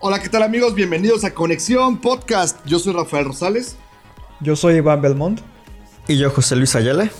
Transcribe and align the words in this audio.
Hola, 0.00 0.22
¿qué 0.22 0.28
tal 0.28 0.44
amigos? 0.44 0.76
Bienvenidos 0.76 1.24
a 1.24 1.34
Conexión 1.34 2.00
Podcast. 2.00 2.64
Yo 2.64 2.78
soy 2.78 2.92
Rafael 2.92 3.24
Rosales. 3.24 3.74
Yo 4.38 4.54
soy 4.54 4.76
Iván 4.76 5.02
Belmont. 5.02 5.40
Y 6.06 6.16
yo, 6.16 6.30
José 6.30 6.54
Luis 6.54 6.76
Ayala. 6.76 7.10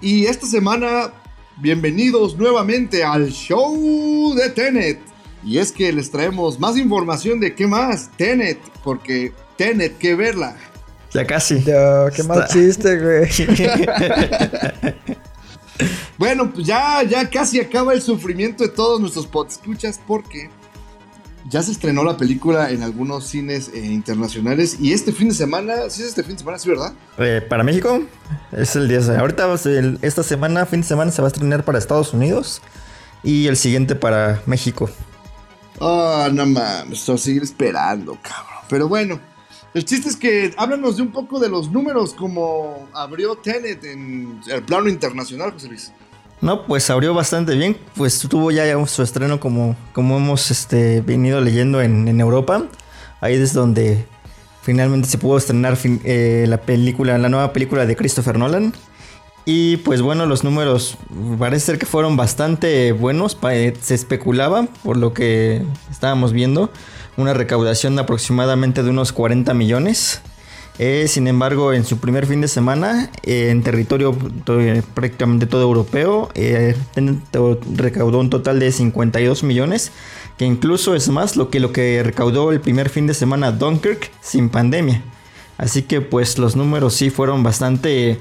Y 0.00 0.26
esta 0.26 0.46
semana, 0.46 1.12
bienvenidos 1.56 2.36
nuevamente 2.36 3.02
al 3.02 3.30
show 3.32 4.32
de 4.36 4.50
Tenet. 4.50 5.00
Y 5.42 5.58
es 5.58 5.72
que 5.72 5.92
les 5.92 6.08
traemos 6.12 6.60
más 6.60 6.76
información 6.76 7.40
de 7.40 7.56
qué 7.56 7.66
más, 7.66 8.08
Tenet, 8.16 8.60
porque 8.84 9.32
Tenet, 9.56 9.98
que 9.98 10.14
verla. 10.14 10.56
Ya 11.12 11.26
casi. 11.26 11.60
Ya, 11.64 12.08
qué 12.14 12.22
mal 12.22 12.46
chiste, 12.46 13.00
güey. 13.00 13.28
bueno, 16.18 16.52
pues 16.52 16.68
ya, 16.68 17.02
ya 17.02 17.28
casi 17.28 17.58
acaba 17.58 17.94
el 17.94 18.00
sufrimiento 18.00 18.62
de 18.62 18.70
todos 18.70 19.00
nuestros 19.00 19.28
escuchas 19.48 20.00
porque 20.06 20.50
ya 21.48 21.62
se 21.62 21.72
estrenó 21.72 22.02
la 22.04 22.16
película 22.16 22.70
en 22.70 22.82
algunos 22.82 23.26
cines 23.26 23.70
eh, 23.74 23.84
internacionales 23.84 24.76
y 24.80 24.92
este 24.92 25.12
fin 25.12 25.28
de 25.28 25.34
semana, 25.34 25.88
¿sí 25.90 26.02
es 26.02 26.08
este 26.08 26.22
fin 26.22 26.32
de 26.32 26.38
semana, 26.40 26.58
sí, 26.58 26.68
verdad? 26.68 26.92
Eh, 27.18 27.40
para 27.48 27.62
México 27.62 28.02
es 28.52 28.74
el 28.76 28.88
10 28.88 29.06
de... 29.06 29.16
Ahorita, 29.18 29.52
el- 29.66 29.98
esta 30.02 30.22
semana, 30.22 30.66
fin 30.66 30.80
de 30.80 30.86
semana, 30.86 31.10
se 31.12 31.22
va 31.22 31.28
a 31.28 31.30
estrenar 31.30 31.64
para 31.64 31.78
Estados 31.78 32.12
Unidos 32.12 32.62
y 33.22 33.46
el 33.46 33.56
siguiente 33.56 33.94
para 33.94 34.42
México. 34.46 34.90
Ah, 35.80 36.28
no 36.32 36.46
mames, 36.46 37.00
estoy 37.00 37.14
a 37.14 37.18
seguir 37.18 37.42
esperando, 37.42 38.18
cabrón. 38.22 38.64
Pero 38.68 38.88
bueno, 38.88 39.20
el 39.74 39.84
chiste 39.84 40.08
es 40.08 40.16
que 40.16 40.54
háblanos 40.56 40.96
de 40.96 41.02
un 41.02 41.12
poco 41.12 41.38
de 41.38 41.48
los 41.48 41.70
números 41.70 42.14
como 42.14 42.88
abrió 42.94 43.36
Tenet 43.36 43.84
en 43.84 44.40
el 44.48 44.62
plano 44.62 44.88
internacional, 44.88 45.52
José 45.52 45.68
Luis. 45.68 45.92
No, 46.40 46.66
pues 46.66 46.90
abrió 46.90 47.14
bastante 47.14 47.54
bien. 47.54 47.76
Pues 47.94 48.18
tuvo 48.20 48.50
ya 48.50 48.86
su 48.86 49.02
estreno 49.02 49.40
como, 49.40 49.76
como 49.92 50.18
hemos 50.18 50.50
este, 50.50 51.00
venido 51.00 51.40
leyendo 51.40 51.80
en, 51.80 52.20
Europa. 52.20 52.64
Ahí 53.20 53.34
es 53.34 53.52
donde 53.52 54.04
finalmente 54.62 55.08
se 55.08 55.18
pudo 55.18 55.38
estrenar 55.38 55.78
eh, 55.84 56.44
la 56.48 56.58
película, 56.58 57.16
la 57.18 57.28
nueva 57.28 57.52
película 57.52 57.86
de 57.86 57.96
Christopher 57.96 58.38
Nolan. 58.38 58.74
Y 59.48 59.78
pues 59.78 60.02
bueno, 60.02 60.26
los 60.26 60.42
números 60.42 60.98
parece 61.38 61.66
ser 61.66 61.78
que 61.78 61.86
fueron 61.86 62.16
bastante 62.16 62.90
buenos. 62.92 63.38
eh, 63.50 63.74
Se 63.80 63.94
especulaba, 63.94 64.66
por 64.82 64.96
lo 64.96 65.14
que 65.14 65.62
estábamos 65.90 66.32
viendo, 66.32 66.70
una 67.16 67.32
recaudación 67.32 67.94
de 67.94 68.02
aproximadamente 68.02 68.82
de 68.82 68.90
unos 68.90 69.12
40 69.12 69.54
millones. 69.54 70.20
Eh, 70.78 71.06
sin 71.08 71.26
embargo, 71.26 71.72
en 71.72 71.84
su 71.86 71.98
primer 71.98 72.26
fin 72.26 72.42
de 72.42 72.48
semana, 72.48 73.10
eh, 73.22 73.48
en 73.50 73.62
territorio 73.62 74.14
to- 74.44 74.60
eh, 74.60 74.82
prácticamente 74.94 75.46
todo 75.46 75.62
europeo, 75.62 76.28
recaudó 77.74 78.18
un 78.18 78.28
total 78.30 78.58
de 78.58 78.70
52 78.72 79.42
millones, 79.42 79.92
que 80.36 80.44
incluso 80.44 80.94
es 80.94 81.08
más 81.08 81.36
lo 81.36 81.48
que, 81.48 81.60
lo 81.60 81.72
que 81.72 82.02
recaudó 82.02 82.52
el 82.52 82.60
primer 82.60 82.90
fin 82.90 83.06
de 83.06 83.14
semana 83.14 83.52
Dunkirk 83.52 84.10
sin 84.20 84.48
pandemia. 84.50 85.02
Así 85.58 85.82
que 85.82 86.02
pues 86.02 86.36
los 86.38 86.56
números 86.56 86.92
sí 86.94 87.08
fueron 87.08 87.42
bastante, 87.42 88.20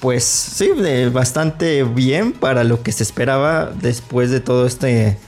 pues 0.00 0.22
sí, 0.22 0.70
bastante 1.12 1.82
bien 1.82 2.32
para 2.32 2.62
lo 2.62 2.82
que 2.84 2.92
se 2.92 3.02
esperaba 3.02 3.72
después 3.80 4.30
de 4.30 4.38
todo 4.38 4.66
este 4.66 5.18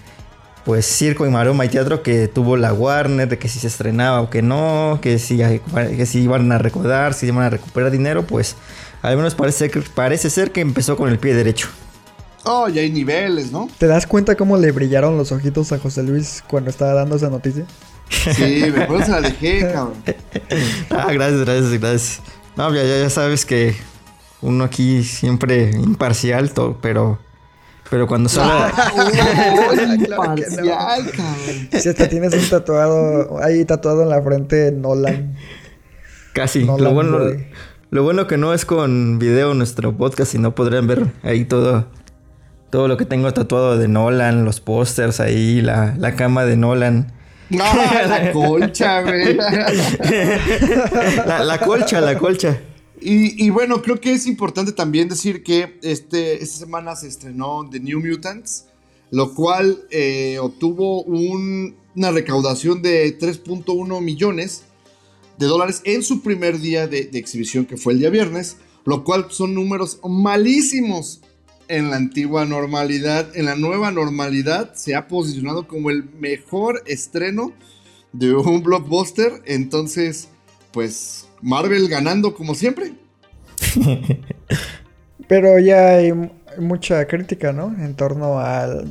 pues 0.65 0.85
circo 0.87 1.27
y 1.27 1.31
maroma 1.31 1.65
y 1.65 1.69
teatro 1.69 2.03
que 2.03 2.29
tuvo 2.29 2.57
la 2.57 2.73
Warner, 2.73 3.29
de 3.29 3.39
que 3.39 3.49
si 3.49 3.59
se 3.59 3.67
estrenaba 3.67 4.21
o 4.21 4.31
que 4.31 4.43
no, 4.43 4.99
que 5.03 5.19
si, 5.19 5.39
que 5.39 6.07
si 6.07 6.21
iban 6.21 6.51
a 6.53 6.59
recordar, 6.59 7.15
si 7.15 7.27
iban 7.27 7.43
a 7.45 7.51
recuperar 7.51 7.91
dinero, 7.91 8.25
pues 8.27 8.57
al 9.03 9.17
menos 9.17 9.35
parece, 9.35 9.71
que- 9.71 9.81
parece 9.81 10.29
ser 10.31 10.53
que 10.53 10.61
empezó 10.61 10.97
con 10.97 11.09
el 11.09 11.19
pie 11.19 11.35
derecho. 11.35 11.69
Oh, 12.45 12.69
ya 12.69 12.81
hay 12.83 12.91
niveles, 12.91 13.53
¿no? 13.53 13.69
¿Te 13.79 13.87
das 13.87 14.07
cuenta 14.07 14.35
cómo 14.35 14.57
le 14.57 14.73
brillaron 14.73 15.17
los 15.19 15.31
ojitos 15.33 15.73
a 15.73 15.79
José 15.79 16.03
Luis 16.03 16.43
cuando 16.49 16.71
estaba 16.71 16.95
dando 16.95 17.17
esa 17.17 17.29
noticia? 17.29 17.65
Sí, 18.09 18.65
me 18.75 18.83
acuerdo 18.85 19.05
se 19.05 19.11
la 19.13 19.21
dejé, 19.21 19.61
cabrón. 19.73 19.95
Ah, 20.91 21.13
gracias, 21.13 21.41
gracias, 21.41 21.71
gracias. 21.81 22.21
No, 22.57 22.75
ya, 22.75 22.83
ya, 22.83 22.99
ya 22.99 23.11
sabes 23.11 23.45
que 23.47 23.75
uno 24.43 24.65
aquí 24.65 25.05
siempre 25.05 25.71
imparcial, 25.71 26.53
to- 26.53 26.79
pero, 26.81 27.19
pero 27.91 28.07
cuando 28.07 28.29
sale... 28.29 28.73
Oh, 28.97 29.71
Claro 30.05 30.35
que 30.35 30.45
no. 30.57 31.81
Si 31.81 31.89
hasta 31.89 32.09
tienes 32.09 32.33
un 32.35 32.49
tatuado, 32.49 33.43
ahí 33.43 33.65
tatuado 33.65 34.03
en 34.03 34.09
la 34.09 34.23
frente 34.23 34.73
Nolan. 34.73 35.37
Casi. 36.33 36.65
Lo, 36.65 36.93
bueno, 36.93 37.19
lo 37.91 38.03
bueno 38.03 38.27
que 38.27 38.37
no 38.37 38.55
es 38.55 38.65
con 38.65 39.19
video 39.19 39.55
nuestro 39.55 39.97
podcast 39.97 40.35
y 40.35 40.39
no 40.39 40.55
podrían 40.55 40.87
ver 40.87 41.07
ahí 41.23 41.45
todo, 41.45 41.87
todo 42.71 42.87
lo 42.89 42.97
que 42.97 43.05
tengo 43.05 43.33
tatuado 43.33 43.77
de 43.77 43.89
Nolan, 43.89 44.45
los 44.45 44.61
pósters 44.61 45.21
ahí, 45.21 45.61
la, 45.61 45.95
la 45.99 46.15
cama 46.15 46.45
de 46.45 46.57
Nolan. 46.57 47.13
No, 47.51 47.65
la 48.07 48.31
colcha, 48.33 49.03
güey. 49.03 49.37
La, 51.27 51.43
la 51.45 51.59
colcha, 51.59 52.01
la 52.01 52.17
colcha. 52.17 52.59
Y, 53.03 53.49
bueno, 53.51 53.81
creo 53.83 53.99
que 54.01 54.13
es 54.13 54.27
importante 54.27 54.73
también 54.73 55.09
decir 55.09 55.43
que 55.43 55.79
este, 55.83 56.43
esta 56.43 56.59
semana 56.59 56.95
se 56.97 57.09
estrenó 57.09 57.67
The 57.71 57.81
New 57.81 58.01
Mutants, 58.01 58.67
lo 59.11 59.35
cual 59.35 59.85
eh, 59.91 60.39
obtuvo 60.41 61.03
un- 61.03 61.77
una 61.97 62.11
recaudación 62.11 62.83
de 62.83 63.19
3.1 63.19 64.01
millones 64.01 64.65
de 65.39 65.47
dólares 65.47 65.81
en 65.85 66.03
su 66.03 66.21
primer 66.23 66.61
día 66.61 66.87
de 66.87 67.09
exhibición, 67.15 67.65
que 67.65 67.77
fue 67.79 67.95
el 67.95 68.01
día 68.01 68.11
viernes, 68.11 68.59
lo 68.85 69.03
cual 69.05 69.27
son 69.31 69.55
números 69.55 69.99
malísimos 70.07 71.21
en 71.69 71.91
la 71.91 71.97
antigua 71.97 72.45
normalidad. 72.45 73.35
En 73.37 73.47
la 73.47 73.57
nueva 73.57 73.91
normalidad 73.91 74.75
se 74.75 74.95
ha 74.95 75.09
posicionado 75.09 75.67
como 75.67 75.89
el 75.91 76.05
mejor 76.21 76.83
estreno 76.87 77.53
de 78.13 78.35
un 78.35 78.63
blockbuster, 78.63 79.43
entonces, 79.47 80.29
pues 80.73 81.27
Marvel 81.43 81.89
ganando 81.89 82.35
como 82.35 82.55
siempre. 82.55 82.95
Pero 85.29 85.59
ya 85.59 85.91
hay 85.91 86.13
mucha 86.59 87.07
crítica, 87.07 87.53
¿no? 87.53 87.75
En 87.79 87.95
torno 87.95 88.41
a 88.41 88.83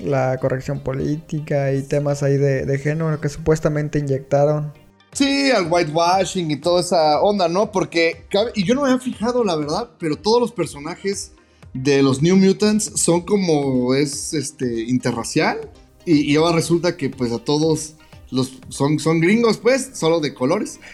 la 0.00 0.38
corrección 0.38 0.80
política 0.80 1.72
y 1.72 1.82
temas 1.82 2.22
ahí 2.22 2.36
de, 2.36 2.64
de 2.64 2.78
género 2.78 3.20
que 3.20 3.28
supuestamente 3.28 3.98
inyectaron. 3.98 4.72
Sí, 5.12 5.50
al 5.50 5.70
whitewashing 5.70 6.50
y 6.50 6.56
toda 6.56 6.80
esa 6.80 7.20
onda, 7.20 7.48
¿no? 7.48 7.70
Porque, 7.70 8.24
y 8.54 8.64
yo 8.64 8.74
no 8.74 8.82
me 8.82 8.88
había 8.88 9.00
fijado, 9.00 9.44
la 9.44 9.56
verdad, 9.56 9.90
pero 9.98 10.16
todos 10.16 10.40
los 10.40 10.52
personajes 10.52 11.32
de 11.74 12.02
los 12.02 12.22
New 12.22 12.36
Mutants 12.36 12.92
son 12.96 13.20
como 13.20 13.94
es 13.94 14.32
este 14.32 14.84
interracial. 14.84 15.70
Y, 16.06 16.32
y 16.32 16.36
ahora 16.36 16.56
resulta 16.56 16.96
que 16.96 17.10
pues 17.10 17.30
a 17.30 17.38
todos 17.38 17.94
los 18.32 18.58
son, 18.70 18.98
son 18.98 19.20
gringos, 19.20 19.58
pues, 19.58 19.90
solo 19.94 20.18
de 20.18 20.34
colores. 20.34 20.80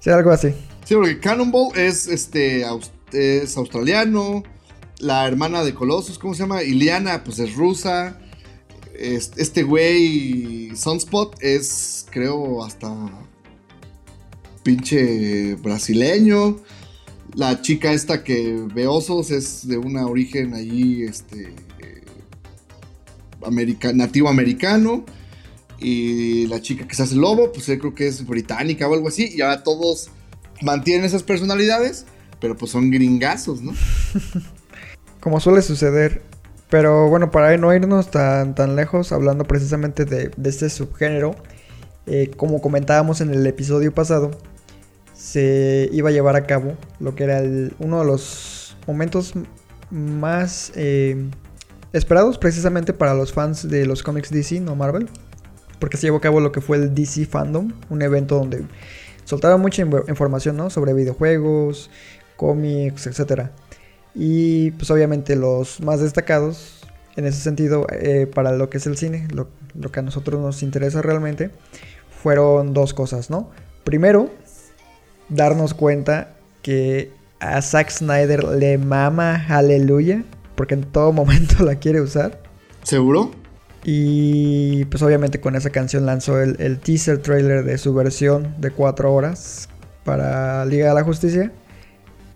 Sí, 0.00 0.10
algo 0.10 0.30
así. 0.32 0.48
Sí, 0.84 0.94
porque 0.96 1.20
Cannonball 1.20 1.76
es 1.78 2.08
este 2.08 2.64
aus- 2.66 2.90
es 3.12 3.56
australiano. 3.56 4.42
La 4.98 5.26
hermana 5.28 5.62
de 5.62 5.74
Colossus, 5.74 6.18
¿cómo 6.18 6.34
se 6.34 6.40
llama? 6.40 6.62
Iliana, 6.64 7.22
pues 7.22 7.38
es 7.38 7.54
rusa. 7.54 8.18
Es- 8.98 9.30
Este 9.36 9.62
güey, 9.62 10.74
Sunspot, 10.74 11.36
es, 11.40 12.06
creo, 12.10 12.64
hasta 12.64 12.92
pinche 14.62 15.54
brasileño. 15.56 16.58
La 17.34 17.62
chica 17.62 17.92
esta 17.92 18.24
que 18.24 18.60
ve 18.74 18.86
osos 18.86 19.30
es 19.30 19.66
de 19.68 19.78
un 19.78 19.96
origen 19.96 20.54
ahí, 20.54 21.02
este, 21.02 21.54
america- 23.44 23.92
nativo 23.92 24.28
americano. 24.28 25.04
Y 25.78 26.46
la 26.46 26.60
chica 26.60 26.86
que 26.86 26.94
se 26.94 27.02
hace 27.02 27.16
lobo, 27.16 27.52
pues 27.52 27.66
yo 27.66 27.76
creo 27.78 27.94
que 27.94 28.06
es 28.06 28.24
británica 28.26 28.88
o 28.88 28.94
algo 28.94 29.08
así. 29.08 29.30
Y 29.34 29.40
ahora 29.40 29.62
todos 29.64 30.10
mantienen 30.60 31.04
esas 31.04 31.24
personalidades, 31.24 32.06
pero 32.40 32.56
pues 32.56 32.70
son 32.70 32.90
gringazos, 32.90 33.62
¿no? 33.62 33.72
Como 35.20 35.40
suele 35.40 35.62
suceder. 35.62 36.22
Pero 36.70 37.08
bueno, 37.08 37.30
para 37.30 37.56
no 37.58 37.74
irnos 37.74 38.10
tan, 38.10 38.54
tan 38.54 38.76
lejos, 38.76 39.12
hablando 39.12 39.44
precisamente 39.44 40.04
de, 40.04 40.30
de 40.36 40.50
este 40.50 40.70
subgénero, 40.70 41.34
eh, 42.06 42.30
como 42.36 42.62
comentábamos 42.62 43.20
en 43.20 43.30
el 43.30 43.46
episodio 43.46 43.92
pasado, 43.92 44.30
se 45.14 45.88
iba 45.92 46.08
a 46.08 46.12
llevar 46.12 46.36
a 46.36 46.46
cabo 46.46 46.76
lo 46.98 47.14
que 47.14 47.24
era 47.24 47.42
uno 47.78 48.00
de 48.00 48.06
los 48.06 48.76
momentos 48.86 49.34
más 49.90 50.72
eh, 50.74 51.28
esperados 51.92 52.38
precisamente 52.38 52.92
para 52.92 53.14
los 53.14 53.32
fans 53.32 53.68
de 53.68 53.86
los 53.86 54.02
cómics 54.02 54.30
DC, 54.30 54.60
no 54.60 54.76
Marvel. 54.76 55.08
porque 55.78 55.96
se 55.96 56.06
llevó 56.06 56.18
a 56.18 56.20
cabo 56.20 56.40
lo 56.40 56.52
que 56.52 56.60
fue 56.60 56.76
el 56.76 56.94
DC 56.94 57.26
Fandom, 57.26 57.72
un 57.90 58.02
evento 58.02 58.36
donde 58.36 58.64
soltaron 59.24 59.60
mucha 59.60 59.82
información, 59.82 60.56
¿no? 60.56 60.70
Sobre 60.70 60.94
videojuegos, 60.94 61.90
cómics, 62.36 63.06
etcétera. 63.08 63.50
Y 64.14 64.70
pues 64.72 64.90
obviamente 64.90 65.34
los 65.34 65.80
más 65.80 66.00
destacados 66.00 66.82
en 67.16 67.26
ese 67.26 67.40
sentido 67.40 67.86
eh, 67.90 68.26
para 68.32 68.52
lo 68.52 68.70
que 68.70 68.78
es 68.78 68.86
el 68.86 68.96
cine, 68.96 69.26
lo, 69.32 69.48
lo 69.74 69.90
que 69.90 70.00
a 70.00 70.02
nosotros 70.02 70.40
nos 70.40 70.62
interesa 70.62 71.02
realmente, 71.02 71.50
fueron 72.22 72.72
dos 72.72 72.94
cosas, 72.94 73.30
¿no? 73.30 73.50
Primero, 73.84 74.30
darnos 75.28 75.74
cuenta 75.74 76.34
que 76.62 77.10
a 77.40 77.60
Zack 77.60 77.90
Snyder 77.90 78.44
le 78.44 78.78
mama 78.78 79.46
aleluya, 79.48 80.24
porque 80.54 80.74
en 80.74 80.84
todo 80.84 81.12
momento 81.12 81.64
la 81.64 81.76
quiere 81.76 82.00
usar. 82.00 82.40
¿Seguro? 82.82 83.30
Y 83.84 84.84
pues 84.86 85.02
obviamente 85.02 85.40
con 85.40 85.56
esa 85.56 85.70
canción 85.70 86.06
lanzó 86.06 86.40
el, 86.40 86.56
el 86.60 86.78
teaser 86.78 87.18
trailer 87.18 87.64
de 87.64 87.78
su 87.78 87.92
versión 87.94 88.54
de 88.60 88.70
4 88.70 89.12
horas 89.12 89.68
para 90.04 90.64
Liga 90.64 90.88
de 90.88 90.94
la 90.94 91.02
Justicia. 91.02 91.52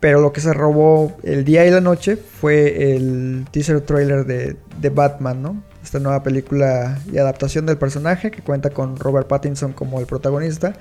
Pero 0.00 0.20
lo 0.20 0.32
que 0.32 0.40
se 0.40 0.52
robó 0.52 1.16
el 1.22 1.44
día 1.44 1.66
y 1.66 1.70
la 1.70 1.80
noche 1.80 2.16
fue 2.16 2.94
el 2.94 3.46
teaser 3.50 3.80
trailer 3.80 4.26
de, 4.26 4.56
de 4.80 4.90
Batman, 4.90 5.42
¿no? 5.42 5.62
Esta 5.82 6.00
nueva 6.00 6.22
película 6.22 6.98
y 7.10 7.18
adaptación 7.18 7.64
del 7.64 7.78
personaje 7.78 8.30
que 8.30 8.42
cuenta 8.42 8.70
con 8.70 8.96
Robert 8.96 9.26
Pattinson 9.26 9.72
como 9.72 10.00
el 10.00 10.06
protagonista 10.06 10.74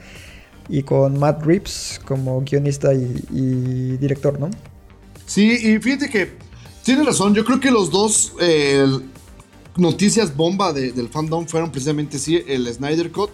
y 0.67 0.83
con 0.83 1.17
Matt 1.17 1.43
Reeves 1.43 2.01
como 2.05 2.41
guionista 2.41 2.93
y, 2.93 3.23
y 3.29 3.97
director, 3.97 4.39
¿no? 4.39 4.49
Sí, 5.25 5.51
y 5.51 5.79
fíjate 5.79 6.09
que 6.09 6.44
tienes 6.85 7.05
razón. 7.05 7.33
Yo 7.35 7.43
creo 7.43 7.59
que 7.59 7.71
los 7.71 7.91
dos 7.91 8.33
eh, 8.39 8.85
noticias 9.77 10.35
bomba 10.35 10.71
de- 10.71 10.91
del 10.93 11.09
fandom 11.09 11.45
fueron 11.47 11.71
precisamente 11.71 12.17
sí, 12.19 12.41
el 12.47 12.71
Snyder 12.73 13.11
Cut. 13.11 13.29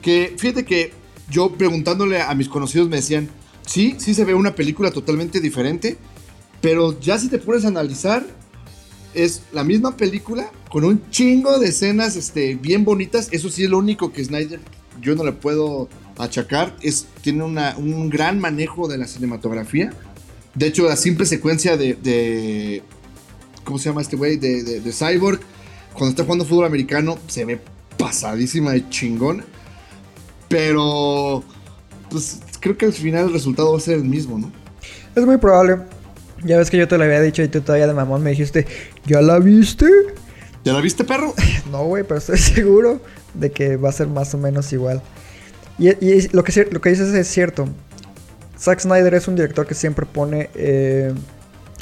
Que 0.00 0.34
fíjate 0.38 0.64
que 0.64 0.92
yo 1.30 1.50
preguntándole 1.52 2.22
a 2.22 2.34
mis 2.34 2.48
conocidos 2.48 2.88
me 2.88 2.96
decían, 2.96 3.28
sí, 3.66 3.96
sí 3.98 4.14
se 4.14 4.24
ve 4.24 4.34
una 4.34 4.54
película 4.54 4.90
totalmente 4.90 5.40
diferente, 5.40 5.98
pero 6.60 6.98
ya 7.00 7.18
si 7.18 7.28
te 7.28 7.38
pones 7.38 7.64
a 7.64 7.68
analizar, 7.68 8.24
es 9.14 9.42
la 9.52 9.64
misma 9.64 9.96
película 9.96 10.50
con 10.70 10.84
un 10.84 11.10
chingo 11.10 11.58
de 11.58 11.68
escenas 11.68 12.16
este, 12.16 12.54
bien 12.54 12.84
bonitas. 12.84 13.28
Eso 13.32 13.48
sí 13.50 13.64
es 13.64 13.70
lo 13.70 13.78
único 13.78 14.12
que 14.12 14.24
Snyder 14.24 14.60
yo 15.00 15.14
no 15.14 15.24
le 15.24 15.32
puedo 15.32 15.88
achacar. 16.18 16.76
Es, 16.82 17.06
tiene 17.22 17.42
una- 17.42 17.74
un 17.76 18.08
gran 18.08 18.38
manejo 18.38 18.86
de 18.88 18.98
la 18.98 19.06
cinematografía. 19.06 19.92
De 20.56 20.66
hecho, 20.66 20.88
la 20.88 20.96
simple 20.96 21.24
secuencia 21.26 21.76
de. 21.76 21.94
de- 21.94 22.82
¿Cómo 23.64 23.78
se 23.78 23.88
llama 23.90 24.00
este 24.02 24.16
güey? 24.16 24.36
De, 24.36 24.62
de- 24.64 24.80
de 24.80 24.92
Cyborg. 24.92 25.40
Cuando 25.92 26.10
está 26.10 26.24
jugando 26.24 26.44
fútbol 26.44 26.66
americano, 26.66 27.18
se 27.28 27.44
ve 27.44 27.60
pasadísima 27.98 28.72
de 28.72 28.88
chingón. 28.90 29.44
Pero. 30.48 31.42
Pues 32.10 32.40
creo 32.60 32.76
que 32.76 32.86
al 32.86 32.92
final 32.92 33.26
el 33.26 33.32
resultado 33.32 33.72
va 33.72 33.78
a 33.78 33.80
ser 33.80 33.94
el 33.96 34.04
mismo, 34.04 34.38
¿no? 34.38 34.52
Es 35.14 35.24
muy 35.26 35.36
probable. 35.38 35.78
Ya 36.44 36.58
ves 36.58 36.70
que 36.70 36.76
yo 36.76 36.86
te 36.86 36.96
lo 36.98 37.04
había 37.04 37.20
dicho 37.20 37.42
y 37.42 37.48
tú 37.48 37.60
todavía 37.62 37.86
de 37.86 37.94
mamón 37.94 38.22
me 38.22 38.30
dijiste, 38.30 38.66
¿ya 39.06 39.20
la 39.22 39.38
viste? 39.38 39.86
¿Ya 40.64 40.72
la 40.74 40.80
viste, 40.80 41.02
perro? 41.04 41.34
No, 41.72 41.84
güey, 41.84 42.04
pero 42.04 42.18
estoy 42.18 42.38
seguro 42.54 43.00
de 43.34 43.50
que 43.50 43.76
va 43.76 43.88
a 43.88 43.92
ser 43.92 44.06
más 44.06 44.32
o 44.34 44.38
menos 44.38 44.72
igual. 44.72 45.02
Y, 45.78 45.88
y 46.04 46.28
lo, 46.28 46.44
que, 46.44 46.68
lo 46.70 46.80
que 46.80 46.90
dices 46.90 47.12
es 47.12 47.26
cierto. 47.26 47.68
Zack 48.58 48.80
Snyder 48.80 49.14
es 49.14 49.28
un 49.28 49.36
director 49.36 49.66
que 49.66 49.74
siempre 49.74 50.06
pone, 50.06 50.50
eh, 50.54 51.12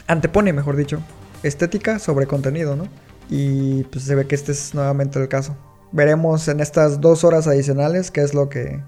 antepone, 0.06 0.52
mejor 0.52 0.76
dicho, 0.76 1.00
estética 1.42 1.98
sobre 1.98 2.26
contenido, 2.26 2.76
¿no? 2.76 2.88
Y 3.28 3.84
pues 3.84 4.04
se 4.04 4.14
ve 4.14 4.26
que 4.26 4.34
este 4.34 4.52
es 4.52 4.74
nuevamente 4.74 5.20
el 5.20 5.28
caso. 5.28 5.56
Veremos 5.92 6.48
en 6.48 6.60
estas 6.60 7.00
dos 7.00 7.24
horas 7.24 7.46
adicionales 7.46 8.10
qué 8.10 8.22
es 8.22 8.34
lo 8.34 8.48
que 8.48 8.82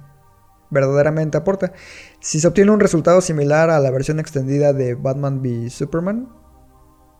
verdaderamente 0.71 1.39
aporta. 1.39 1.73
Si 2.21 2.41
se 2.41 2.49
obtiene 2.49 2.73
un 2.73 2.81
resultado 2.81 3.21
similar 3.21 3.71
a 3.71 3.79
la 3.79 3.91
versión 3.91 4.19
extendida 4.19 4.73
de 4.73 4.95
Batman 4.95 5.41
v 5.41 5.71
Superman, 5.71 6.29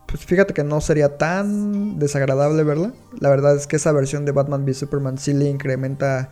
pues 0.07 0.25
fíjate 0.25 0.53
que 0.53 0.63
no 0.63 0.81
sería 0.81 1.17
tan 1.17 1.99
desagradable 1.99 2.63
verla. 2.63 2.93
La 3.19 3.29
verdad 3.29 3.55
es 3.55 3.67
que 3.67 3.77
esa 3.77 3.91
versión 3.91 4.25
de 4.25 4.31
Batman 4.31 4.63
v 4.63 4.73
Superman 4.73 5.17
sí 5.17 5.33
le 5.33 5.45
incrementa 5.45 6.31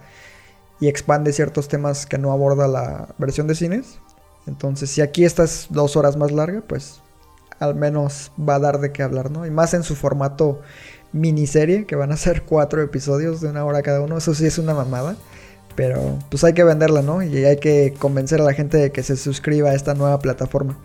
y 0.80 0.88
expande 0.88 1.32
ciertos 1.32 1.68
temas 1.68 2.06
que 2.06 2.18
no 2.18 2.32
aborda 2.32 2.68
la 2.68 3.16
versión 3.18 3.48
de 3.48 3.56
cines. 3.56 4.00
Entonces, 4.48 4.90
si 4.90 5.02
aquí 5.02 5.26
esta 5.26 5.44
es 5.44 5.68
dos 5.70 5.96
horas 5.96 6.18
más 6.18 6.32
larga, 6.32 6.62
pues 6.68 7.02
al 7.60 7.76
menos 7.76 8.32
va 8.38 8.56
a 8.56 8.60
dar 8.60 8.80
de 8.80 8.92
qué 8.92 9.02
hablar, 9.04 9.32
¿no? 9.32 9.46
Y 9.46 9.52
más 9.52 9.74
en 9.74 9.84
su 9.84 9.96
formato 9.96 10.62
miniserie, 11.14 11.86
que 11.86 11.96
van 11.96 12.12
a 12.12 12.18
ser 12.18 12.42
cuatro 12.46 12.82
episodios 12.82 13.42
de 13.42 13.48
una 13.50 13.66
hora 13.66 13.82
cada 13.82 14.02
uno. 14.02 14.18
Eso 14.18 14.34
sí 14.36 14.46
es 14.46 14.58
una 14.58 14.74
mamada. 14.74 15.16
Pero 15.76 16.18
pues 16.30 16.44
hay 16.46 16.54
que 16.54 16.64
venderla, 16.64 17.02
¿no? 17.02 17.22
Y 17.22 17.44
hay 17.44 17.58
que 17.58 17.94
convencer 18.00 18.40
a 18.40 18.46
la 18.46 18.54
gente 18.54 18.78
de 18.78 18.92
que 18.94 19.04
se 19.04 19.18
suscriba 19.18 19.72
a 19.72 19.76
esta 19.76 19.94
nueva 19.94 20.20
plataforma. 20.20 20.78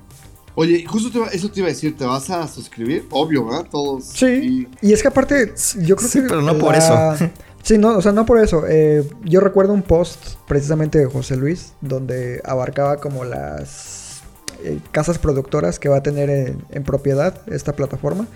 Oye, 0.57 0.85
justo 0.85 1.11
te 1.12 1.37
eso 1.37 1.49
te 1.49 1.61
iba 1.61 1.69
a 1.69 1.71
decir, 1.71 1.97
¿te 1.97 2.05
vas 2.05 2.29
a 2.29 2.49
suscribir? 2.49 3.07
Obvio, 3.11 3.47
¿verdad? 3.47 3.67
Todos. 3.71 4.05
Sí. 4.07 4.67
Y 4.83 4.93
es 4.93 5.01
que 5.01 5.07
aparte, 5.07 5.55
yo 5.79 5.95
creo 5.95 6.09
Sí, 6.09 6.21
que. 6.21 6.27
pero 6.29 6.43
no 6.43 6.59
por 6.59 6.75
eso. 6.75 6.93
Sí, 7.62 7.79
no, 7.79 7.97
o 7.97 8.03
sea, 8.03 8.12
no 8.12 8.25
por 8.27 8.39
eso. 8.39 8.65
Eh, 8.67 9.09
yo 9.23 9.41
recuerdo 9.41 9.73
un 9.73 9.83
post 9.83 10.37
precisamente 10.49 10.99
de 10.99 11.07
José 11.07 11.37
Luis, 11.37 11.75
donde 11.81 12.41
abarcaba 12.45 12.97
como 12.99 13.25
las 13.25 14.23
eh, 14.65 14.79
casas 14.93 15.19
productoras 15.19 15.79
que 15.79 15.89
va 15.89 15.99
a 15.99 16.03
tener 16.03 16.31
en, 16.31 16.65
en 16.71 16.83
propiedad 16.83 17.43
esta 17.49 17.75
plataforma. 17.75 18.27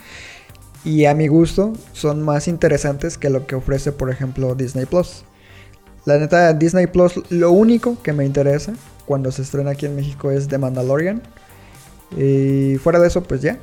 Y 0.85 1.07
a 1.07 1.15
mi 1.15 1.29
gusto 1.29 1.73
son 1.93 2.23
más 2.23 2.47
interesantes 2.47 3.17
que 3.17 3.31
lo 3.31 3.47
que 3.47 3.55
ofrece, 3.55 3.93
por 3.93 4.11
ejemplo, 4.11 4.55
Disney 4.55 4.85
Plus. 4.85 5.25
La 6.05 6.19
neta, 6.19 6.53
Disney 6.53 6.87
Plus, 6.87 7.15
lo 7.31 7.51
único 7.51 8.01
que 8.03 8.13
me 8.13 8.27
interesa 8.27 8.75
cuando 9.07 9.33
se 9.33 9.43
estrena 9.43 9.71
aquí 9.71 9.87
en 9.87 9.97
México 9.97 10.31
es 10.31 10.49
The 10.49 10.59
Mandalorian. 10.59 11.23
Y 12.17 12.77
fuera 12.77 12.99
de 13.01 13.09
eso, 13.09 13.23
pues 13.23 13.41
ya. 13.41 13.59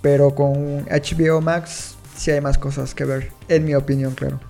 Pero 0.00 0.34
con 0.34 0.84
HBO 0.86 1.40
Max 1.40 1.93
sí 2.16 2.30
hay 2.30 2.40
más 2.40 2.58
cosas 2.58 2.94
que 2.94 3.04
ver, 3.04 3.32
en 3.48 3.64
mi 3.64 3.74
opinión, 3.74 4.14
claro. 4.14 4.40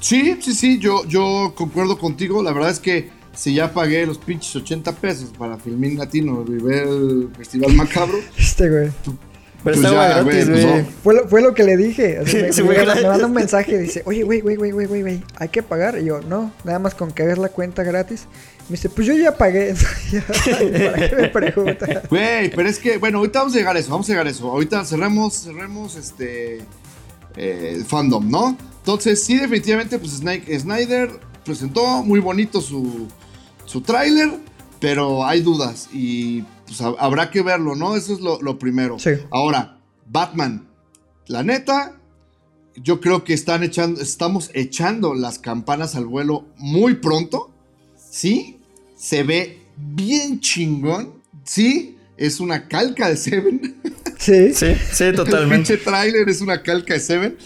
Sí, 0.00 0.36
sí, 0.40 0.54
sí, 0.54 0.78
yo, 0.78 1.04
yo 1.06 1.54
concuerdo 1.56 1.98
contigo. 1.98 2.42
La 2.42 2.52
verdad 2.52 2.70
es 2.70 2.78
que 2.78 3.08
si 3.34 3.54
ya 3.54 3.72
pagué 3.72 4.04
los 4.06 4.18
pinches 4.18 4.54
80 4.54 4.92
pesos 4.96 5.30
para 5.38 5.56
Filmín 5.56 5.98
Latino 5.98 6.44
y 6.46 6.62
ver 6.62 6.86
el 6.86 7.30
Festival 7.36 7.72
Macabro, 7.74 8.18
Este 8.38 8.68
güey. 8.68 8.90
Pero 9.64 9.76
Pues 9.76 9.76
estaba 9.78 10.08
ya, 10.08 10.22
gratis, 10.22 10.50
güey, 10.50 10.62
pues, 10.62 10.84
no. 10.84 10.90
Fue 11.02 11.14
lo, 11.14 11.28
fue 11.28 11.40
lo 11.40 11.54
que 11.54 11.64
le 11.64 11.78
dije. 11.78 12.20
o 12.20 12.26
sea, 12.26 12.42
me, 12.42 12.52
Sí, 12.52 12.62
me 12.62 12.76
me 12.76 12.84
manda 12.84 13.24
un 13.26 13.32
mensaje 13.32 13.72
y 13.72 13.78
dice, 13.78 14.02
oye, 14.04 14.22
güey, 14.22 14.42
güey, 14.42 14.56
güey, 14.56 14.72
güey, 14.72 14.86
güey, 14.86 15.00
güey, 15.00 15.24
hay 15.36 15.48
que 15.48 15.62
pagar. 15.62 15.98
Y 15.98 16.04
yo, 16.04 16.20
no, 16.20 16.52
nada 16.64 16.78
más 16.78 16.94
con 16.94 17.10
que 17.12 17.22
hagas 17.22 17.38
la 17.38 17.48
cuenta 17.48 17.82
gratis. 17.82 18.26
Me 18.68 18.76
dice, 18.76 18.90
pues 18.90 19.06
yo 19.06 19.14
ya 19.14 19.34
pagué. 19.38 19.74
¿Para 20.28 21.08
qué 21.08 21.16
me 21.16 21.28
preguntas? 21.30 22.08
Güey, 22.10 22.50
pero 22.50 22.68
es 22.68 22.78
que, 22.78 22.98
bueno, 22.98 23.18
ahorita 23.20 23.38
vamos 23.38 23.54
a 23.54 23.58
llegar 23.58 23.74
a 23.74 23.78
eso, 23.78 23.90
vamos 23.90 24.06
a 24.10 24.12
llegar 24.12 24.26
a 24.26 24.30
eso. 24.30 24.50
Ahorita 24.50 24.84
cerremos, 24.84 25.32
cerremos 25.32 25.96
este 25.96 26.60
eh, 27.36 27.72
el 27.76 27.84
fandom, 27.84 28.28
¿no? 28.30 28.56
Entonces, 28.78 29.22
sí, 29.22 29.36
definitivamente, 29.36 29.98
pues 29.98 30.20
Snake- 30.20 30.58
Snyder 30.58 31.10
presentó 31.44 32.02
muy 32.02 32.20
bonito 32.20 32.60
su, 32.60 33.06
su 33.64 33.80
tráiler, 33.80 34.38
pero 34.80 35.24
hay 35.24 35.40
dudas 35.40 35.88
y 35.92 36.42
pues 36.66 36.80
ha- 36.80 36.94
habrá 36.98 37.30
que 37.30 37.42
verlo, 37.42 37.74
¿no? 37.76 37.96
Eso 37.96 38.14
es 38.14 38.20
lo, 38.20 38.40
lo 38.42 38.58
primero. 38.58 38.98
Sí. 38.98 39.10
Ahora, 39.30 39.78
Batman, 40.10 40.66
la 41.26 41.42
neta, 41.42 41.98
yo 42.76 43.00
creo 43.00 43.24
que 43.24 43.32
están 43.34 43.62
echando, 43.62 44.00
estamos 44.00 44.50
echando 44.52 45.14
las 45.14 45.38
campanas 45.38 45.94
al 45.94 46.06
vuelo 46.06 46.44
muy 46.56 46.94
pronto. 46.96 47.50
Sí, 47.96 48.58
se 48.96 49.22
ve 49.22 49.62
bien 49.76 50.40
chingón. 50.40 51.14
Sí, 51.44 51.93
es 52.16 52.40
una 52.40 52.68
calca 52.68 53.08
de 53.08 53.16
Seven. 53.16 53.76
Sí. 54.18 54.52
Sí, 54.54 54.74
sí, 54.92 55.04
El 55.04 55.16
totalmente. 55.16 55.54
pinche 55.74 55.76
tráiler 55.76 56.28
es 56.28 56.40
una 56.40 56.62
calca 56.62 56.94
de 56.94 57.00
Seven. 57.00 57.36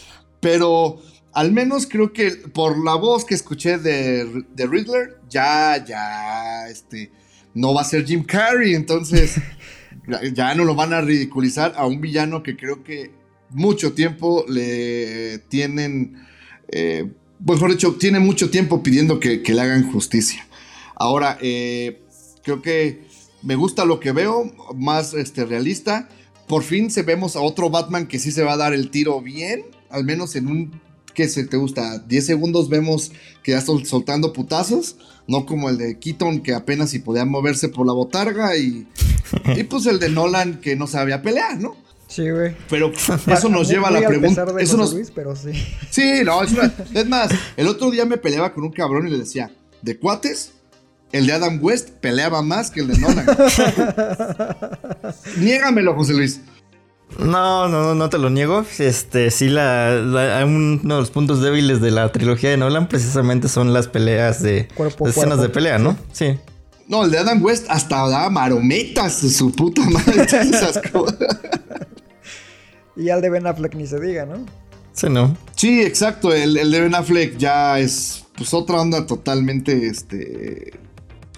Pero 0.40 1.00
al 1.32 1.52
menos 1.52 1.86
creo 1.86 2.12
que 2.12 2.30
por 2.52 2.82
la 2.84 2.94
voz 2.94 3.24
que 3.24 3.34
escuché 3.34 3.78
de, 3.78 4.44
de 4.54 4.66
Riddler, 4.66 5.16
ya, 5.28 5.82
ya, 5.84 6.68
este, 6.68 7.10
no 7.54 7.74
va 7.74 7.80
a 7.82 7.84
ser 7.84 8.04
Jim 8.06 8.22
Carrey. 8.24 8.74
Entonces, 8.74 9.36
ya- 10.08 10.20
ya 10.32 10.54
no 10.54 10.64
lo 10.64 10.74
van 10.74 10.92
a 10.92 11.00
ridiculizar 11.00 11.74
a 11.76 11.86
un 11.86 12.00
villano 12.00 12.42
que 12.42 12.56
creo 12.56 12.84
que 12.84 13.10
mucho 13.50 13.94
tiempo 13.94 14.44
le 14.48 15.38
tienen, 15.48 16.22
eh, 16.70 17.10
mejor 17.44 17.70
dicho, 17.70 17.94
tiene 17.94 18.20
mucho 18.20 18.50
tiempo 18.50 18.82
pidiendo 18.82 19.18
que, 19.18 19.42
que 19.42 19.54
le 19.54 19.62
hagan 19.62 19.90
justicia. 19.90 20.46
Ahora, 20.96 21.38
eh, 21.40 22.02
creo 22.44 22.60
que 22.60 23.07
me 23.42 23.54
gusta 23.56 23.84
lo 23.84 24.00
que 24.00 24.12
veo, 24.12 24.52
más 24.74 25.14
este, 25.14 25.44
realista. 25.44 26.08
Por 26.46 26.62
fin 26.62 26.90
se 26.90 27.02
vemos 27.02 27.36
a 27.36 27.40
otro 27.40 27.70
Batman 27.70 28.06
que 28.06 28.18
sí 28.18 28.32
se 28.32 28.42
va 28.42 28.54
a 28.54 28.56
dar 28.56 28.72
el 28.72 28.90
tiro 28.90 29.20
bien, 29.20 29.64
al 29.90 30.04
menos 30.04 30.34
en 30.36 30.48
un, 30.48 30.80
¿qué 31.14 31.28
se 31.28 31.44
te 31.46 31.56
gusta? 31.56 31.98
10 31.98 32.24
segundos 32.26 32.68
vemos 32.68 33.12
que 33.42 33.52
ya 33.52 33.58
están 33.58 33.84
soltando 33.84 34.32
putazos, 34.32 34.96
no 35.26 35.44
como 35.44 35.68
el 35.68 35.76
de 35.78 35.98
Keaton 35.98 36.40
que 36.40 36.54
apenas 36.54 36.90
si 36.90 37.00
podía 37.00 37.24
moverse 37.26 37.68
por 37.68 37.86
la 37.86 37.92
botarga 37.92 38.56
y, 38.56 38.88
y 39.56 39.64
pues 39.64 39.84
el 39.86 39.98
de 39.98 40.08
Nolan 40.08 40.60
que 40.60 40.74
no 40.74 40.86
sabía 40.86 41.20
pelear, 41.22 41.58
¿no? 41.58 41.76
Sí, 42.06 42.30
güey. 42.30 42.56
Pero 42.70 42.90
eso 43.26 43.48
nos 43.50 43.68
lleva 43.68 43.88
a 43.88 43.90
la 43.90 44.00
pregunta. 44.08 44.46
pesar 44.46 44.54
de 44.54 44.62
Eso 44.62 44.78
José 44.78 44.82
nos, 44.82 44.94
Luis, 44.94 45.12
pero 45.14 45.36
sí. 45.36 45.50
Sí, 45.90 46.22
no, 46.24 46.42
es, 46.42 46.52
una- 46.52 46.72
es 46.94 47.06
más, 47.06 47.30
el 47.58 47.66
otro 47.68 47.90
día 47.90 48.06
me 48.06 48.16
peleaba 48.16 48.54
con 48.54 48.64
un 48.64 48.72
cabrón 48.72 49.06
y 49.06 49.10
le 49.10 49.18
decía, 49.18 49.50
de 49.82 49.98
cuates, 49.98 50.52
el 51.12 51.26
de 51.26 51.32
Adam 51.32 51.58
West 51.62 51.90
peleaba 52.00 52.42
más 52.42 52.70
que 52.70 52.80
el 52.80 52.88
de 52.88 52.98
Nolan. 52.98 53.26
Niégamelo, 55.38 55.94
José 55.94 56.14
Luis. 56.14 56.40
No, 57.18 57.68
no, 57.68 57.82
no, 57.82 57.94
no 57.94 58.10
te 58.10 58.18
lo 58.18 58.28
niego. 58.30 58.64
Este, 58.78 59.30
sí, 59.30 59.48
la, 59.48 59.90
la- 59.92 60.44
uno 60.44 60.94
de 60.96 61.00
los 61.00 61.10
puntos 61.10 61.40
débiles 61.40 61.80
de 61.80 61.90
la 61.90 62.10
trilogía 62.12 62.50
de 62.50 62.56
Nolan 62.58 62.88
precisamente 62.88 63.48
son 63.48 63.72
las 63.72 63.88
peleas 63.88 64.42
de 64.42 64.68
Cuerpo 64.74 65.04
a 65.04 65.08
las 65.08 65.16
escenas 65.16 65.38
cuerpo. 65.38 65.42
de 65.42 65.48
pelea, 65.54 65.78
¿no? 65.78 65.96
Sí. 66.12 66.38
No, 66.86 67.04
el 67.04 67.10
de 67.10 67.18
Adam 67.18 67.42
West 67.42 67.66
hasta 67.68 67.96
daba 68.08 68.30
marometas 68.30 69.22
de 69.22 69.30
su 69.30 69.52
puta 69.52 69.82
madre. 69.82 70.26
Y 72.96 73.10
al 73.10 73.20
de 73.22 73.30
Ben 73.30 73.46
Affleck 73.46 73.76
ni 73.76 73.86
se 73.86 74.00
diga, 74.00 74.26
¿no? 74.26 74.44
Sí, 74.92 75.08
no. 75.08 75.36
Sí, 75.54 75.82
exacto. 75.82 76.34
El, 76.34 76.56
el 76.56 76.68
de 76.72 76.80
Ben 76.80 76.94
Affleck 76.96 77.36
ya 77.38 77.78
es 77.78 78.24
pues 78.36 78.52
otra 78.52 78.80
onda 78.80 79.06
totalmente 79.06 79.86
este 79.86 80.72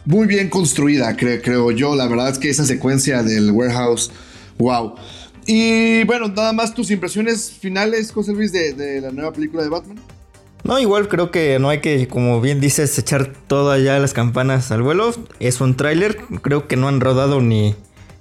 muy 0.04 0.26
bien 0.26 0.48
construida, 0.48 1.16
cre- 1.16 1.40
creo 1.42 1.70
yo. 1.70 1.94
La 1.96 2.06
verdad 2.08 2.28
es 2.30 2.38
que 2.38 2.50
esa 2.50 2.64
secuencia 2.64 3.22
del 3.22 3.50
warehouse, 3.52 4.10
wow. 4.58 4.94
Y 5.46 6.04
bueno, 6.04 6.28
nada 6.28 6.52
más 6.52 6.74
tus 6.74 6.90
impresiones 6.90 7.50
finales, 7.50 8.12
José 8.12 8.32
Luis, 8.32 8.52
de, 8.52 8.72
de 8.74 9.00
la 9.00 9.10
nueva 9.10 9.32
película 9.32 9.62
de 9.62 9.68
Batman. 9.68 9.98
No, 10.62 10.78
igual 10.78 11.08
creo 11.08 11.30
que 11.30 11.58
no 11.58 11.70
hay 11.70 11.80
que, 11.80 12.06
como 12.06 12.40
bien 12.42 12.60
dices, 12.60 12.96
echar 12.98 13.32
todas 13.46 13.82
ya 13.82 13.98
las 13.98 14.12
campanas 14.12 14.70
al 14.70 14.82
vuelo. 14.82 15.14
Es 15.40 15.60
un 15.62 15.74
tráiler. 15.76 16.18
Creo 16.42 16.68
que 16.68 16.76
no 16.76 16.86
han 16.88 17.00
rodado 17.00 17.40
ni 17.40 17.74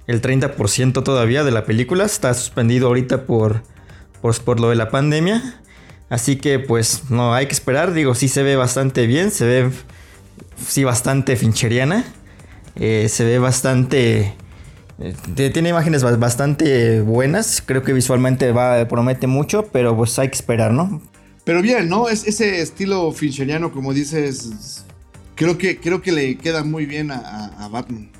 el 0.06 0.22
30% 0.22 1.02
todavía 1.04 1.44
de 1.44 1.50
la 1.50 1.66
película. 1.66 2.04
Está 2.06 2.32
suspendido 2.32 2.86
ahorita 2.88 3.26
por, 3.26 3.62
por, 4.22 4.36
por 4.42 4.58
lo 4.58 4.70
de 4.70 4.76
la 4.76 4.88
pandemia. 4.88 5.60
Así 6.08 6.36
que 6.36 6.58
pues 6.58 7.02
no 7.10 7.34
hay 7.34 7.44
que 7.46 7.52
esperar. 7.52 7.92
Digo, 7.92 8.14
sí 8.14 8.26
se 8.28 8.42
ve 8.42 8.56
bastante 8.56 9.06
bien. 9.06 9.30
Se 9.30 9.44
ve 9.44 9.70
sí 10.66 10.84
bastante 10.84 11.36
fincheriana. 11.36 12.04
Eh, 12.76 13.08
se 13.08 13.24
ve 13.24 13.38
bastante... 13.38 14.34
eh, 14.98 15.50
Tiene 15.52 15.70
imágenes 15.70 16.02
ba- 16.02 16.16
bastante 16.16 17.00
buenas. 17.00 17.62
Creo 17.64 17.82
que 17.82 17.92
visualmente 17.92 18.52
va, 18.52 18.86
promete 18.88 19.26
mucho. 19.26 19.66
Pero 19.72 19.96
pues 19.96 20.18
hay 20.18 20.28
que 20.28 20.36
esperar, 20.36 20.72
¿no? 20.72 21.02
Pero 21.44 21.62
bien, 21.62 21.88
¿no? 21.88 22.08
Es, 22.08 22.26
ese 22.26 22.60
estilo 22.60 23.10
fincheriano, 23.12 23.72
como 23.72 23.92
dices, 23.94 24.84
creo 25.34 25.56
que, 25.58 25.80
creo 25.80 26.02
que 26.02 26.12
le 26.12 26.36
queda 26.36 26.62
muy 26.62 26.86
bien 26.86 27.10
a, 27.10 27.68
Batman. 27.72 28.10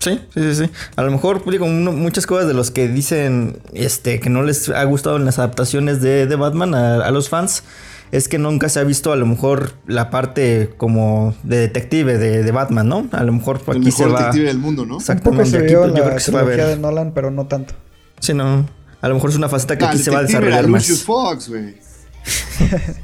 Sí, 0.00 0.20
sí, 0.32 0.40
sí, 0.40 0.66
sí. 0.66 0.70
A 0.94 1.02
lo 1.02 1.10
mejor, 1.10 1.42
pues, 1.42 1.52
digo, 1.52 1.64
uno- 1.66 1.90
muchas 1.92 2.26
cosas 2.26 2.46
de 2.46 2.54
los 2.54 2.70
que 2.70 2.86
dicen 2.86 3.58
este, 3.72 4.20
que 4.20 4.30
no 4.30 4.42
les 4.42 4.68
ha 4.68 4.84
gustado 4.84 5.16
en 5.16 5.24
las 5.24 5.38
adaptaciones 5.38 6.00
de, 6.02 6.26
de 6.26 6.36
Batman 6.36 6.74
a, 6.74 6.96
a 7.04 7.10
los 7.10 7.28
fans 7.28 7.64
es 8.10 8.28
que 8.28 8.38
nunca 8.38 8.68
se 8.68 8.80
ha 8.80 8.84
visto 8.84 9.12
a 9.12 9.16
lo 9.16 9.26
mejor 9.26 9.72
la 9.86 10.10
parte 10.10 10.70
como 10.76 11.34
de 11.42 11.58
detective 11.58 12.18
de, 12.18 12.42
de 12.42 12.52
Batman, 12.52 12.88
¿no? 12.88 13.08
A 13.12 13.22
lo 13.24 13.32
mejor 13.32 13.60
El 13.66 13.70
aquí 13.76 13.86
mejor 13.86 14.06
se 14.06 14.12
va... 14.12 14.18
detective 14.20 14.46
del 14.46 14.58
mundo, 14.58 14.86
¿no? 14.86 14.96
Un 14.96 15.02
poco 15.02 15.12
Exactamente. 15.12 15.50
se 15.50 15.56
aquí, 15.58 15.66
vio 15.66 15.80
pues, 15.80 15.90
yo 15.90 15.94
creo 15.94 16.08
la 16.08 16.14
que 16.14 16.20
se 16.20 16.32
va 16.32 16.40
a 16.40 16.44
trilogía 16.44 16.66
de. 16.68 16.76
Nolan, 16.78 17.12
pero 17.12 17.30
no 17.30 17.46
tanto. 17.46 17.74
Sí, 18.20 18.34
no. 18.34 18.66
A 19.00 19.08
lo 19.08 19.14
mejor 19.14 19.30
es 19.30 19.36
una 19.36 19.48
faceta 19.48 19.78
que 19.78 19.84
aquí 19.84 19.98
el 19.98 20.02
se 20.02 20.10
va 20.10 20.18
a 20.18 20.20
era 20.20 20.26
desarrollar 20.28 20.68
más. 20.68 20.82
Lucius 20.82 21.04
Fox, 21.04 21.48
güey. 21.48 21.76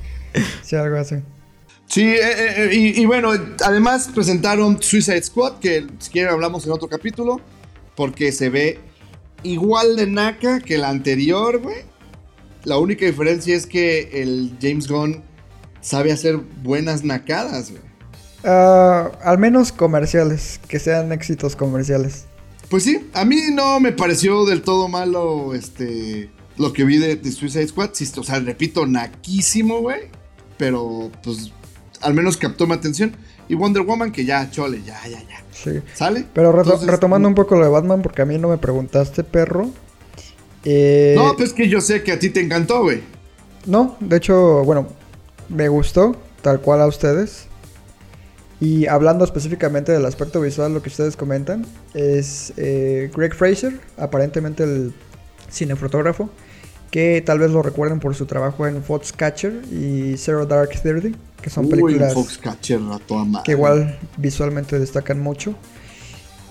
Sí, 0.65 0.75
algo 0.75 0.97
así. 0.97 1.15
Sí, 1.87 2.03
eh, 2.03 2.19
eh, 2.23 2.71
y, 2.73 3.01
y 3.01 3.07
bueno, 3.07 3.31
además 3.65 4.11
presentaron 4.13 4.83
Suicide 4.83 5.23
Squad, 5.23 5.61
que 5.61 5.87
si 6.01 6.11
quieren 6.11 6.33
hablamos 6.33 6.67
en 6.67 6.73
otro 6.73 6.89
capítulo, 6.89 7.41
porque 7.95 8.33
se 8.33 8.51
ve 8.51 8.81
igual 9.45 9.95
de 9.95 10.09
naca 10.09 10.59
que 10.59 10.77
la 10.77 10.89
anterior, 10.89 11.59
güey. 11.61 11.85
La 12.65 12.79
única 12.79 13.05
diferencia 13.07 13.55
es 13.55 13.67
que 13.67 14.23
el 14.23 14.57
James 14.61 14.89
Gunn 14.89 15.23
sabe 15.81 16.13
hacer 16.13 16.39
buenas 16.63 17.05
nacadas, 17.05 17.71
güey. 17.71 17.83
Ah, 18.45 19.11
al 19.23 19.39
menos 19.39 19.73
comerciales, 19.73 20.61
que 20.69 20.79
sean 20.79 21.13
éxitos 21.13 21.57
comerciales. 21.57 22.27
Pues 22.69 22.83
sí, 22.85 23.07
a 23.13 23.25
mí 23.25 23.37
no 23.53 23.81
me 23.81 23.93
pareció 23.93 24.45
del 24.45 24.63
todo 24.63 24.89
malo 24.89 25.55
este 25.55 26.31
lo 26.57 26.73
que 26.73 26.85
vi 26.85 26.99
de, 26.99 27.17
de 27.17 27.33
Suicide 27.33 27.67
Squad. 27.69 27.91
Sí, 27.93 28.11
o 28.17 28.23
sea, 28.23 28.39
repito, 28.41 28.87
naquísimo, 28.87 29.81
güey. 29.81 30.03
Pero 30.57 31.11
pues 31.23 31.53
al 32.01 32.15
menos 32.15 32.37
captó 32.37 32.67
mi 32.67 32.75
atención. 32.75 33.15
Y 33.49 33.55
Wonder 33.55 33.83
Woman, 33.83 34.11
que 34.13 34.25
ya, 34.25 34.51
chole, 34.51 34.83
ya, 34.87 34.99
ya, 35.07 35.21
ya. 35.21 35.43
Sí. 35.53 35.81
¿Sale? 35.95 36.25
Pero 36.33 36.51
reto- 36.53 36.63
Entonces, 36.73 36.89
retomando 36.89 37.29
un 37.29 37.35
poco 37.35 37.57
lo 37.57 37.65
de 37.65 37.71
Batman, 37.71 38.01
porque 38.03 38.23
a 38.23 38.25
mí 38.25 38.39
no 38.39 38.49
me 38.49 38.57
preguntaste, 38.57 39.23
perro. 39.25 39.69
Eh, 40.65 41.15
No, 41.17 41.35
pues 41.37 41.53
que 41.53 41.69
yo 41.69 41.81
sé 41.81 42.03
que 42.03 42.13
a 42.13 42.19
ti 42.19 42.31
te 42.31 42.41
encantó, 42.41 42.83
güey. 42.83 43.03
No, 43.67 43.97
de 44.01 44.17
hecho, 44.17 44.65
bueno, 44.65 44.89
me 45.49 45.69
gustó, 45.69 46.17
tal 46.43 46.61
cual 46.61 46.81
a 46.81 46.87
ustedes. 46.87 47.47
Y 48.61 48.87
hablando 48.87 49.25
específicamente 49.25 49.93
del 49.93 50.07
aspecto 50.07 50.41
visual, 50.41 50.73
lo 50.73 50.83
que 50.83 50.89
ustedes 50.89 51.17
comentan, 51.17 51.67
es 51.93 52.53
eh, 52.57 53.11
Greg 53.15 53.35
Fraser, 53.35 53.79
aparentemente 53.99 54.63
el 54.63 54.95
cinefotógrafo, 55.51 56.31
que 56.91 57.23
tal 57.25 57.41
vez 57.41 57.51
lo 57.51 57.63
recuerden 57.63 58.01
por 58.01 58.15
su 58.15 58.27
trabajo 58.27 58.67
en 58.67 58.83
Foxcatcher 58.83 59.63
y 59.73 60.17
Zero 60.17 60.47
Dark 60.47 60.71
Thirty, 60.81 61.15
que 61.43 61.51
son 61.51 61.65
Uy, 61.65 61.71
películas 61.73 62.15
Foxcatcher 62.15 62.81
que 63.45 63.53
igual 63.53 63.99
visualmente 64.17 64.79
destacan 64.79 65.21
mucho. 65.21 65.55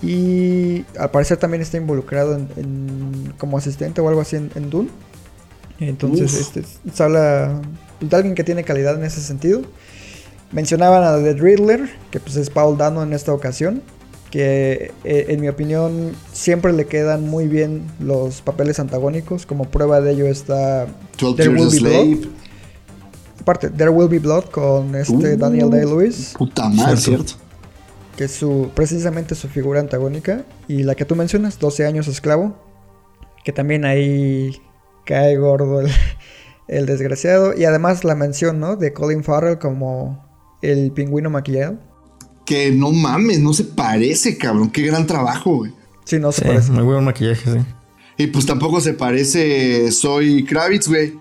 Y 0.04 0.84
al 0.98 1.10
parecer 1.10 1.38
también 1.38 1.62
está 1.62 1.76
involucrado 1.76 2.34
en, 2.36 2.48
en- 2.56 3.32
como 3.38 3.56
asistente 3.58 4.00
o 4.00 4.08
algo 4.08 4.20
así 4.20 4.36
en, 4.36 4.50
en 4.54 4.70
Dune. 4.70 4.88
Entonces, 5.80 6.34
este, 6.34 6.62
se 6.92 7.02
habla 7.02 7.60
de 8.00 8.16
alguien 8.16 8.34
que 8.34 8.44
tiene 8.44 8.64
calidad 8.64 8.94
en 8.96 9.04
ese 9.04 9.20
sentido. 9.20 9.62
Mencionaban 10.52 11.02
a 11.02 11.16
The 11.22 11.34
Riddler, 11.34 11.88
que 12.10 12.20
pues 12.20 12.36
es 12.36 12.50
Paul 12.50 12.76
Dano 12.78 13.02
en 13.02 13.12
esta 13.12 13.32
ocasión. 13.32 13.82
Que 14.30 14.92
eh, 15.04 15.26
en 15.28 15.40
mi 15.40 15.48
opinión 15.48 16.10
siempre 16.32 16.72
le 16.72 16.86
quedan 16.86 17.28
muy 17.28 17.46
bien 17.46 17.82
los 18.00 18.40
papeles 18.42 18.78
antagónicos. 18.80 19.46
Como 19.46 19.64
prueba 19.66 20.00
de 20.00 20.12
ello 20.12 20.26
está 20.26 20.86
12 21.20 21.36
There 21.36 21.48
Will 21.50 21.70
Be 21.70 21.78
Slave. 21.78 22.04
Blood. 22.16 22.28
Aparte, 23.40 23.70
There 23.70 23.90
Will 23.90 24.08
Be 24.08 24.18
Blood 24.18 24.44
con 24.46 24.94
este 24.94 25.34
Uh, 25.34 25.36
Daniel 25.36 25.70
Day-Lewis 25.70 26.34
Puta 26.36 26.68
madre, 26.68 26.96
Cierto. 26.96 27.34
Que 28.16 28.24
es 28.24 28.32
su, 28.32 28.70
precisamente 28.74 29.34
su 29.34 29.48
figura 29.48 29.80
antagónica. 29.80 30.44
Y 30.68 30.82
la 30.82 30.94
que 30.94 31.04
tú 31.04 31.16
mencionas, 31.16 31.58
12 31.58 31.86
años 31.86 32.08
esclavo, 32.08 32.56
que 33.44 33.52
también 33.52 33.84
ahí 33.84 34.60
cae 35.04 35.36
gordo 35.36 35.80
el, 35.80 35.90
el 36.68 36.86
desgraciado. 36.86 37.54
Y 37.56 37.64
además 37.64 38.04
la 38.04 38.14
mención, 38.14 38.60
¿no? 38.60 38.76
De 38.76 38.92
Colin 38.92 39.24
Farrell 39.24 39.58
como 39.58 40.24
el 40.62 40.92
pingüino 40.92 41.30
maquillado. 41.30 41.78
Que 42.46 42.70
no 42.70 42.90
mames, 42.92 43.40
no 43.40 43.52
se 43.54 43.64
parece, 43.64 44.36
cabrón. 44.36 44.70
Qué 44.70 44.82
gran 44.82 45.06
trabajo, 45.06 45.56
güey. 45.56 45.72
Sí, 46.04 46.18
no 46.18 46.30
se 46.32 46.42
Sí, 46.42 46.46
parece. 46.48 46.72
muy 46.72 46.82
buen 46.82 47.02
maquillaje, 47.04 47.50
sí. 47.50 47.58
Y 48.18 48.26
pues 48.28 48.46
tampoco 48.46 48.80
se 48.80 48.92
parece 48.94 49.90
Soy 49.90 50.44
Kravitz, 50.44 50.86
güey. 50.86 51.14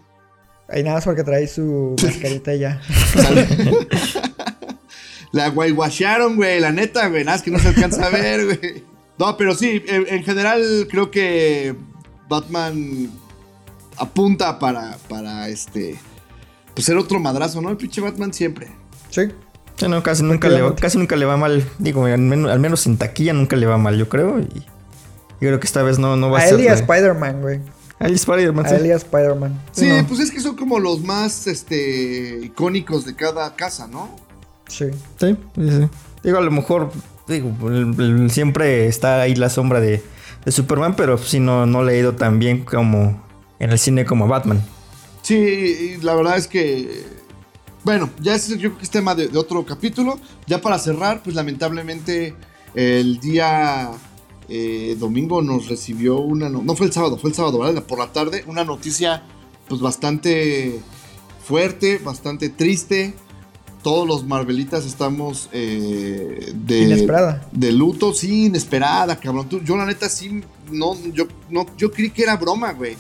Ahí 0.70 0.84
nada 0.84 0.98
más 0.98 1.06
porque 1.06 1.24
trae 1.24 1.48
su 1.48 1.96
mascarita 2.04 2.54
y 2.54 2.60
ya. 2.60 2.82
La 5.34 5.50
guayguacharon, 5.50 6.36
güey, 6.38 6.60
la 6.62 6.72
neta, 6.72 7.08
güey. 7.10 7.26
Nada, 7.26 7.36
es 7.38 7.44
que 7.44 7.52
no 7.52 7.60
se 7.60 7.68
alcanza 7.68 8.06
a 8.06 8.10
ver, 8.10 8.46
güey. 8.46 8.84
No, 9.20 9.36
pero 9.36 9.54
sí, 9.56 9.84
en, 9.88 10.08
en 10.08 10.24
general 10.24 10.88
creo 10.90 11.12
que 11.12 11.76
Batman 12.30 13.10
apunta 13.98 14.58
para, 14.60 14.98
para 15.10 15.50
este. 15.50 16.00
Pues 16.74 16.86
ser 16.86 16.98
otro 16.98 17.20
madrazo, 17.20 17.62
¿no? 17.62 17.70
El 17.70 17.78
pinche 17.78 18.02
Batman 18.02 18.34
siempre. 18.34 18.68
Sí. 19.10 19.24
Sí, 19.76 19.88
no, 19.88 20.02
casi 20.04 20.22
nunca, 20.24 20.50
le 20.50 20.62
va, 20.62 20.76
casi 20.76 20.98
nunca 21.00 21.16
le 21.16 21.26
va 21.26 21.36
mal. 21.36 21.68
Digo, 21.80 22.06
al 22.06 22.20
menos, 22.20 22.52
al 22.52 22.60
menos 22.60 22.86
en 22.86 22.98
taquilla 22.98 23.34
nunca 23.34 23.56
le 23.56 23.66
va 23.66 23.78
mal, 23.78 23.98
yo 23.98 24.08
creo. 24.08 24.40
Y 24.40 24.44
yo 24.46 25.50
creo 25.50 25.60
que 25.60 25.66
esta 25.68 25.82
vez 25.84 25.98
no, 26.00 26.16
no 26.16 26.30
va 26.30 26.40
a, 26.40 26.44
A 26.44 26.46
ser. 26.46 26.60
él 26.60 26.66
y 26.66 26.68
a 26.68 26.76
de- 26.76 26.82
Spider-Man, 26.82 27.42
güey. 27.42 27.60
A 28.00 28.06
él 28.06 28.12
y 28.12 28.16
Spider-Man, 28.16 28.66
A 28.66 28.70
sí. 28.70 28.76
él 28.76 28.86
y 28.88 28.92
a 28.92 28.96
Spider-Man. 28.98 29.62
Sí, 29.72 29.88
No. 29.88 30.08
pues 30.08 30.20
es 30.20 30.32
que 30.32 30.40
son 30.40 30.56
como 30.56 30.80
los 30.80 31.02
más 31.02 31.48
este 31.48 32.40
icónicos 32.44 33.06
de 33.06 33.16
cada 33.16 33.56
casa, 33.56 33.88
¿no? 33.88 34.16
Sí. 34.68 34.86
Sí, 35.20 35.36
sí, 35.56 35.70
sí. 35.70 35.90
Digo, 36.24 36.38
a 36.38 36.42
lo 36.42 36.52
mejor, 36.52 36.92
digo, 37.28 37.52
siempre 38.30 38.88
está 38.88 39.22
ahí 39.22 39.36
la 39.36 39.50
sombra 39.50 39.80
de, 39.80 40.02
de 40.46 40.52
Superman, 40.52 40.96
pero 40.96 41.18
sí 41.18 41.40
no, 41.40 41.66
no 41.66 41.84
le 41.84 41.94
ha 41.94 41.98
ido 41.98 42.16
tan 42.16 42.40
bien 42.40 42.64
como 42.64 43.22
en 43.60 43.72
el 43.72 43.80
cine 43.80 44.06
como 44.06 44.28
Batman. 44.28 44.64
Sí, 45.22 45.98
la 46.02 46.16
verdad 46.16 46.38
es 46.38 46.48
que. 46.48 47.06
Bueno, 47.84 48.10
ya 48.20 48.36
es, 48.36 48.48
yo 48.48 48.58
creo 48.58 48.78
que 48.78 48.84
es 48.84 48.90
tema 48.90 49.14
de, 49.16 49.28
de 49.28 49.38
otro 49.38 49.66
capítulo. 49.66 50.20
Ya 50.48 50.62
para 50.62 50.80
cerrar, 50.80 51.22
pues 51.24 51.36
lamentablemente 51.36 52.34
el 52.76 53.20
día 53.20 53.92
eh, 54.50 54.96
domingo 55.00 55.42
nos 55.42 55.68
recibió 55.68 56.18
una. 56.20 56.50
No, 56.50 56.62
no 56.62 56.76
fue 56.76 56.88
el 56.88 56.94
sábado, 56.94 57.18
fue 57.18 57.30
el 57.30 57.36
sábado, 57.36 57.60
¿verdad? 57.60 57.84
Por 57.84 58.00
la 58.00 58.12
tarde, 58.12 58.44
una 58.48 58.64
noticia 58.64 59.24
pues 59.68 59.82
bastante 59.82 60.80
fuerte, 61.46 62.00
bastante 62.04 62.50
triste. 62.50 63.14
Todos 63.84 64.08
los 64.08 64.26
Marvelitas 64.26 64.86
estamos 64.86 65.50
eh, 65.52 66.54
de, 66.56 66.80
Inesperada. 66.84 67.48
de 67.52 67.72
luto, 67.72 68.14
sí, 68.14 68.46
inesperada, 68.46 69.20
cabrón. 69.20 69.48
Tú- 69.50 69.62
yo 69.62 69.76
la 69.78 69.86
neta 69.86 70.10
sí, 70.10 70.42
no, 70.72 70.96
yo, 71.12 71.26
no, 71.50 71.66
yo 71.78 71.92
creí 71.92 72.10
que 72.10 72.24
era 72.24 72.38
broma, 72.38 72.72
güey. 72.74 72.96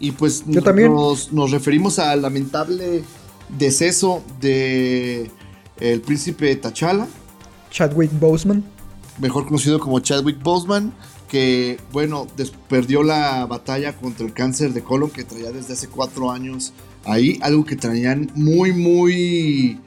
Y 0.00 0.10
pues 0.10 0.42
Yo 0.46 0.60
también. 0.62 0.92
Nos, 0.92 1.32
nos 1.32 1.50
referimos 1.52 1.98
al 1.98 2.20
lamentable 2.22 3.02
deceso 3.56 4.22
de 4.40 5.30
el 5.80 6.00
príncipe 6.00 6.54
T'Challa, 6.56 7.06
Chadwick 7.70 8.10
Boseman. 8.18 8.64
mejor 9.18 9.46
conocido 9.46 9.78
como 9.78 10.00
Chadwick 10.00 10.42
Boseman, 10.42 10.92
que, 11.28 11.78
bueno, 11.92 12.26
perdió 12.68 13.02
la 13.02 13.46
batalla 13.46 13.96
contra 13.96 14.26
el 14.26 14.32
cáncer 14.32 14.72
de 14.72 14.82
colon 14.82 15.10
que 15.10 15.24
traía 15.24 15.50
desde 15.52 15.72
hace 15.72 15.88
cuatro 15.88 16.30
años 16.30 16.72
ahí, 17.04 17.38
algo 17.42 17.64
que 17.64 17.76
traían 17.76 18.30
muy, 18.34 18.72
muy, 18.72 19.78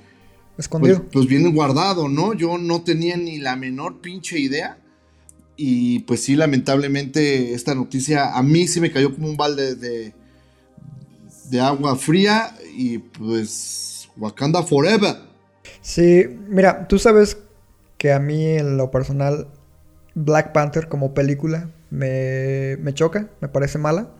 Escondido. 0.57 1.03
pues 1.11 1.27
bien 1.27 1.53
guardado, 1.53 2.09
¿no? 2.09 2.33
Yo 2.33 2.57
no 2.57 2.83
tenía 2.83 3.15
ni 3.17 3.37
la 3.37 3.55
menor 3.55 4.01
pinche 4.01 4.39
idea. 4.39 4.77
Y 5.55 5.99
pues 5.99 6.21
sí, 6.23 6.35
lamentablemente 6.35 7.53
esta 7.53 7.73
noticia 7.73 8.35
a 8.37 8.43
mí 8.43 8.67
sí 8.67 8.79
me 8.79 8.91
cayó 8.91 9.13
como 9.13 9.27
un 9.29 9.37
balde 9.37 9.75
de, 9.75 10.13
de 11.49 11.59
agua 11.59 11.95
fría 11.95 12.55
y 12.75 12.99
pues 12.99 14.09
Wakanda 14.17 14.61
Forever. 14.63 15.15
Sí, 15.81 16.25
mira, 16.47 16.87
tú 16.87 16.99
sabes 16.99 17.37
que 17.97 18.11
a 18.13 18.19
mí 18.19 18.45
en 18.45 18.77
lo 18.77 18.91
personal 18.91 19.47
Black 20.13 20.51
Panther 20.51 20.87
como 20.89 21.13
película 21.13 21.71
me, 21.89 22.77
me 22.81 22.93
choca, 22.93 23.29
me 23.41 23.47
parece 23.47 23.77
mala. 23.79 24.11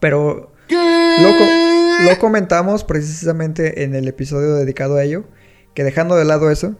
Pero 0.00 0.52
lo, 0.68 1.28
co- 1.38 2.08
lo 2.10 2.18
comentamos 2.20 2.84
precisamente 2.84 3.82
en 3.84 3.94
el 3.94 4.06
episodio 4.06 4.54
dedicado 4.54 4.96
a 4.96 5.04
ello, 5.04 5.24
que 5.74 5.84
dejando 5.84 6.16
de 6.16 6.24
lado 6.24 6.50
eso, 6.50 6.74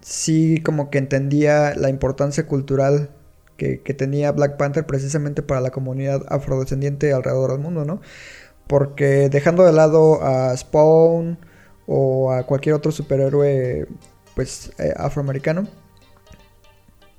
sí 0.00 0.60
como 0.62 0.90
que 0.90 0.98
entendía 0.98 1.74
la 1.74 1.88
importancia 1.90 2.46
cultural 2.46 3.10
que, 3.56 3.78
tenía 3.94 4.32
Black 4.32 4.56
Panther 4.58 4.86
precisamente 4.86 5.42
para 5.42 5.60
la 5.60 5.70
comunidad 5.70 6.22
afrodescendiente 6.28 7.12
alrededor 7.12 7.52
del 7.52 7.60
mundo, 7.60 7.84
¿no? 7.84 8.00
Porque 8.66 9.28
dejando 9.30 9.64
de 9.64 9.72
lado 9.72 10.22
a 10.22 10.54
Spawn 10.56 11.38
o 11.86 12.32
a 12.32 12.44
cualquier 12.44 12.74
otro 12.74 12.92
superhéroe 12.92 13.86
pues 14.34 14.72
eh, 14.78 14.92
afroamericano, 14.96 15.66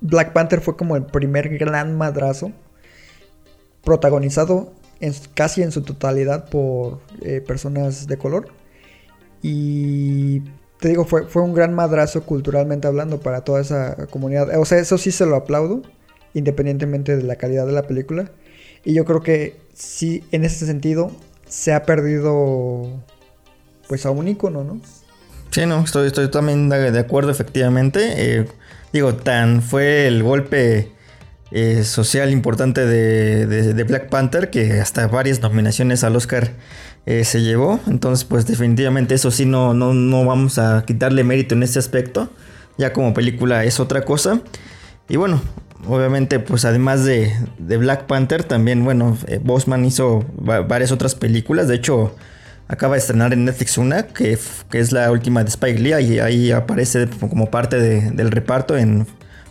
Black 0.00 0.32
Panther 0.32 0.60
fue 0.60 0.76
como 0.76 0.94
el 0.96 1.06
primer 1.06 1.58
gran 1.58 1.96
madrazo 1.96 2.52
protagonizado 3.82 4.72
en- 5.00 5.14
casi 5.34 5.62
en 5.62 5.72
su 5.72 5.82
totalidad 5.82 6.48
por 6.48 7.00
eh, 7.22 7.40
personas 7.40 8.06
de 8.06 8.18
color. 8.18 8.48
Y 9.42 10.42
te 10.80 10.88
digo, 10.88 11.04
fue, 11.04 11.26
fue 11.26 11.42
un 11.42 11.54
gran 11.54 11.74
madrazo 11.74 12.22
culturalmente 12.24 12.86
hablando 12.86 13.20
para 13.20 13.42
toda 13.42 13.60
esa 13.60 14.06
comunidad. 14.10 14.58
O 14.58 14.64
sea, 14.64 14.78
eso 14.78 14.98
sí 14.98 15.10
se 15.12 15.26
lo 15.26 15.36
aplaudo, 15.36 15.82
independientemente 16.34 17.16
de 17.16 17.22
la 17.24 17.36
calidad 17.36 17.66
de 17.66 17.72
la 17.72 17.82
película. 17.82 18.30
Y 18.84 18.94
yo 18.94 19.04
creo 19.04 19.22
que 19.22 19.56
sí, 19.74 20.24
en 20.32 20.44
ese 20.44 20.66
sentido, 20.66 21.10
se 21.48 21.72
ha 21.72 21.84
perdido 21.84 22.88
pues 23.88 24.06
a 24.06 24.10
un 24.10 24.28
icono, 24.28 24.64
¿no? 24.64 24.80
Sí, 25.50 25.64
no, 25.66 25.82
estoy, 25.82 26.08
estoy 26.08 26.30
también 26.30 26.68
de 26.68 26.98
acuerdo, 26.98 27.30
efectivamente. 27.30 28.12
Eh, 28.40 28.46
digo, 28.92 29.14
tan 29.16 29.62
fue 29.62 30.06
el 30.06 30.22
golpe 30.22 30.92
eh, 31.50 31.84
social 31.84 32.30
importante 32.30 32.84
de, 32.84 33.46
de- 33.46 33.72
de 33.74 33.84
Black 33.84 34.10
Panther 34.10 34.50
que 34.50 34.80
hasta 34.80 35.06
varias 35.08 35.40
nominaciones 35.40 36.04
al 36.04 36.14
Oscar 36.16 36.52
eh, 37.10 37.24
se 37.24 37.40
llevó. 37.40 37.80
Entonces, 37.86 38.24
pues 38.24 38.46
definitivamente 38.46 39.14
eso 39.14 39.30
sí 39.30 39.46
no, 39.46 39.72
no, 39.72 39.94
no 39.94 40.24
vamos 40.26 40.58
a 40.58 40.84
quitarle 40.86 41.24
mérito 41.24 41.54
en 41.54 41.62
este 41.62 41.78
aspecto. 41.78 42.28
Ya 42.76 42.92
como 42.92 43.14
película 43.14 43.64
es 43.64 43.80
otra 43.80 44.04
cosa. 44.04 44.40
Y 45.08 45.16
bueno, 45.16 45.40
obviamente, 45.86 46.38
pues 46.38 46.64
además 46.66 47.04
de, 47.04 47.32
de 47.58 47.76
Black 47.78 48.04
Panther, 48.06 48.44
también, 48.44 48.84
bueno, 48.84 49.16
eh, 49.26 49.40
Bosman 49.42 49.84
hizo 49.86 50.24
va- 50.46 50.60
varias 50.60 50.92
otras 50.92 51.14
películas. 51.14 51.66
De 51.66 51.76
hecho, 51.76 52.14
acaba 52.68 52.94
de 52.94 52.98
estrenar 53.00 53.32
en 53.32 53.46
Netflix 53.46 53.78
una, 53.78 54.02
que, 54.02 54.38
que 54.70 54.78
es 54.80 54.92
la 54.92 55.10
última 55.10 55.42
de 55.42 55.48
Spike 55.48 55.78
Lee, 55.80 56.04
y 56.04 56.18
ahí 56.18 56.50
aparece 56.52 57.08
como 57.30 57.50
parte 57.50 57.80
de- 57.80 58.10
del 58.10 58.30
reparto 58.30 58.76
en 58.76 59.06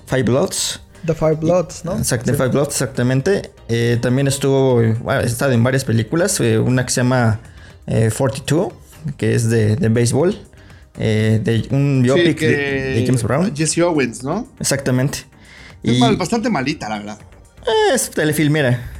Five 0.05 0.23
Bloods. 0.23 0.81
The 1.05 1.13
Five 1.15 1.35
Bloods, 1.35 1.85
¿no? 1.85 1.97
Exacto, 1.97 2.31
Sí. 2.31 2.37
Five 2.37 2.49
Bloods, 2.49 2.69
exactamente. 2.69 3.49
Eh, 3.67 3.97
también 4.01 4.27
estuvo, 4.27 4.75
bueno, 4.75 5.21
ha 5.21 5.23
estado 5.23 5.51
en 5.53 5.63
varias 5.63 5.83
películas, 5.85 6.39
eh, 6.39 6.59
una 6.59 6.85
que 6.85 6.91
se 6.91 7.01
llama 7.01 7.39
eh, 7.87 8.09
42, 8.15 8.73
que 9.17 9.33
es 9.35 9.49
de, 9.49 9.75
de 9.75 9.89
béisbol, 9.89 10.37
eh, 10.99 11.39
de 11.43 11.67
un 11.75 11.99
Sí, 12.01 12.03
biopic 12.03 12.37
que- 12.37 12.47
de, 12.47 12.93
de 12.99 13.05
James 13.05 13.23
Brown. 13.23 13.55
Jesse 13.55 13.79
Owens, 13.79 14.23
¿no? 14.23 14.47
Exactamente. 14.59 15.19
Es 15.83 15.95
Y- 15.95 15.99
mal- 15.99 16.17
bastante 16.17 16.49
malita, 16.49 16.89
la 16.89 16.97
verdad. 16.99 17.19
Eh, 17.65 17.93
Es 17.95 18.09
telefilmera. 18.11 18.91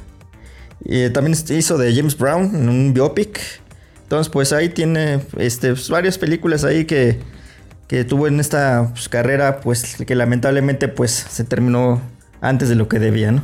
Y 0.84 1.00
eh, 1.02 1.10
también 1.10 1.36
hizo 1.50 1.76
de 1.78 1.94
James 1.94 2.16
Brown 2.16 2.54
en 2.54 2.68
un 2.68 2.94
biopic. 2.94 3.40
Entonces, 4.04 4.30
pues 4.32 4.52
ahí 4.52 4.68
tiene 4.70 5.20
este, 5.38 5.70
pues, 5.70 5.88
varias 5.90 6.16
películas 6.18 6.64
ahí 6.64 6.84
que, 6.86 7.18
que 7.88 8.04
tuvo 8.04 8.26
en 8.26 8.40
esta 8.40 8.88
pues, 8.92 9.08
carrera, 9.08 9.60
pues 9.60 9.96
que 10.06 10.14
lamentablemente 10.14 10.88
pues 10.88 11.10
se 11.12 11.44
terminó 11.44 12.00
antes 12.40 12.68
de 12.68 12.74
lo 12.76 12.88
que 12.88 12.98
debía, 13.00 13.32
¿no? 13.32 13.42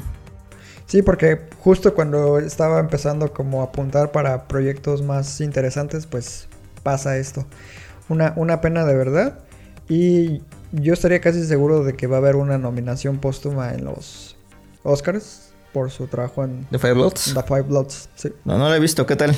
Sí, 0.87 1.03
porque 1.03 1.41
justo 1.61 1.95
cuando 1.95 2.39
estaba 2.39 2.79
empezando 2.81 3.33
como 3.33 3.63
a 3.63 3.65
apuntar 3.65 4.13
para 4.13 4.47
proyectos 4.47 5.03
más 5.03 5.41
interesantes, 5.41 6.07
pues 6.07 6.47
pasa 6.83 7.17
esto. 7.17 7.47
Una, 8.09 8.35
una 8.37 8.61
pena 8.61 8.85
de 8.85 8.95
verdad. 8.95 9.39
Y 9.89 10.43
yo 10.73 10.93
estaría 10.93 11.21
casi 11.21 11.45
seguro 11.47 11.85
de 11.85 11.95
que 11.95 12.07
va 12.07 12.17
a 12.17 12.19
haber 12.21 12.37
una 12.37 12.59
nominación 12.59 13.19
póstuma 13.19 13.73
en 13.73 13.85
los 13.85 14.37
Oscars 14.83 15.53
por 15.73 15.91
su 15.91 16.07
trabajo 16.07 16.45
en 16.45 16.67
The 16.71 16.79
Five 16.79 16.93
Bloods. 16.95 17.35
The 17.35 17.43
Five 17.43 17.63
Bloods. 17.63 18.09
Sí. 18.15 18.33
No, 18.45 18.59
no 18.59 18.69
la 18.69 18.77
he 18.77 18.81
visto, 18.81 19.07
¿qué 19.07 19.17
tal? 19.17 19.35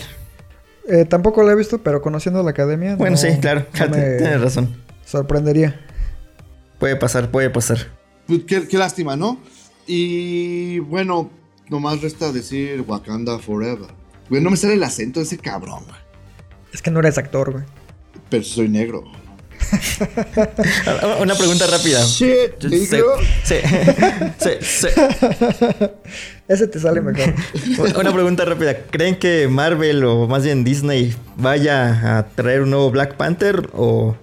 Eh, 0.88 1.04
tampoco 1.04 1.42
lo 1.42 1.50
he 1.50 1.54
visto, 1.56 1.78
pero 1.78 2.02
conociendo 2.02 2.42
la 2.42 2.50
academia. 2.50 2.96
Bueno, 2.96 3.12
no- 3.12 3.16
sí, 3.22 3.28
claro, 3.40 3.66
no 3.78 3.88
me 3.88 4.11
tienes 4.18 4.40
razón. 4.40 4.76
Sorprendería. 5.04 5.80
Puede 6.78 6.96
pasar, 6.96 7.30
puede 7.30 7.50
pasar. 7.50 7.78
Pues, 8.26 8.40
qué, 8.46 8.68
qué 8.68 8.76
lástima, 8.78 9.16
¿no? 9.16 9.40
Y 9.87 10.79
bueno, 10.81 11.31
nomás 11.68 12.01
resta 12.03 12.33
decir 12.33 12.85
Wakanda 12.87 13.38
Forever. 13.38 13.88
Güey, 14.29 14.42
no 14.42 14.51
me 14.51 14.57
sale 14.57 14.75
el 14.75 14.83
acento 14.83 15.20
de 15.20 15.27
ese 15.27 15.38
cabrón, 15.38 15.85
güey. 15.87 16.01
Es 16.72 16.83
que 16.83 16.90
no 16.90 16.99
eres 17.01 17.16
actor, 17.18 17.53
güey. 17.53 17.64
Pero 18.29 18.42
soy 18.44 18.68
negro. 18.68 19.05
Una 21.20 21.35
pregunta 21.35 21.66
rápida. 21.66 22.05
Shit, 22.05 22.61
Sí, 22.61 22.68
negro. 22.68 23.14
sí, 23.44 23.55
sí, 24.38 24.51
sí. 24.61 24.87
Ese 26.49 26.68
te 26.68 26.79
sale 26.79 27.01
mejor. 27.01 27.35
Una 27.99 28.12
pregunta 28.12 28.44
rápida. 28.44 28.77
¿Creen 28.90 29.16
que 29.18 29.49
Marvel 29.49 30.05
o 30.05 30.27
más 30.29 30.44
bien 30.44 30.62
Disney 30.64 31.14
vaya 31.37 32.18
a 32.18 32.27
traer 32.29 32.62
un 32.62 32.70
nuevo 32.70 32.90
Black 32.90 33.16
Panther 33.16 33.68
o 33.72 34.14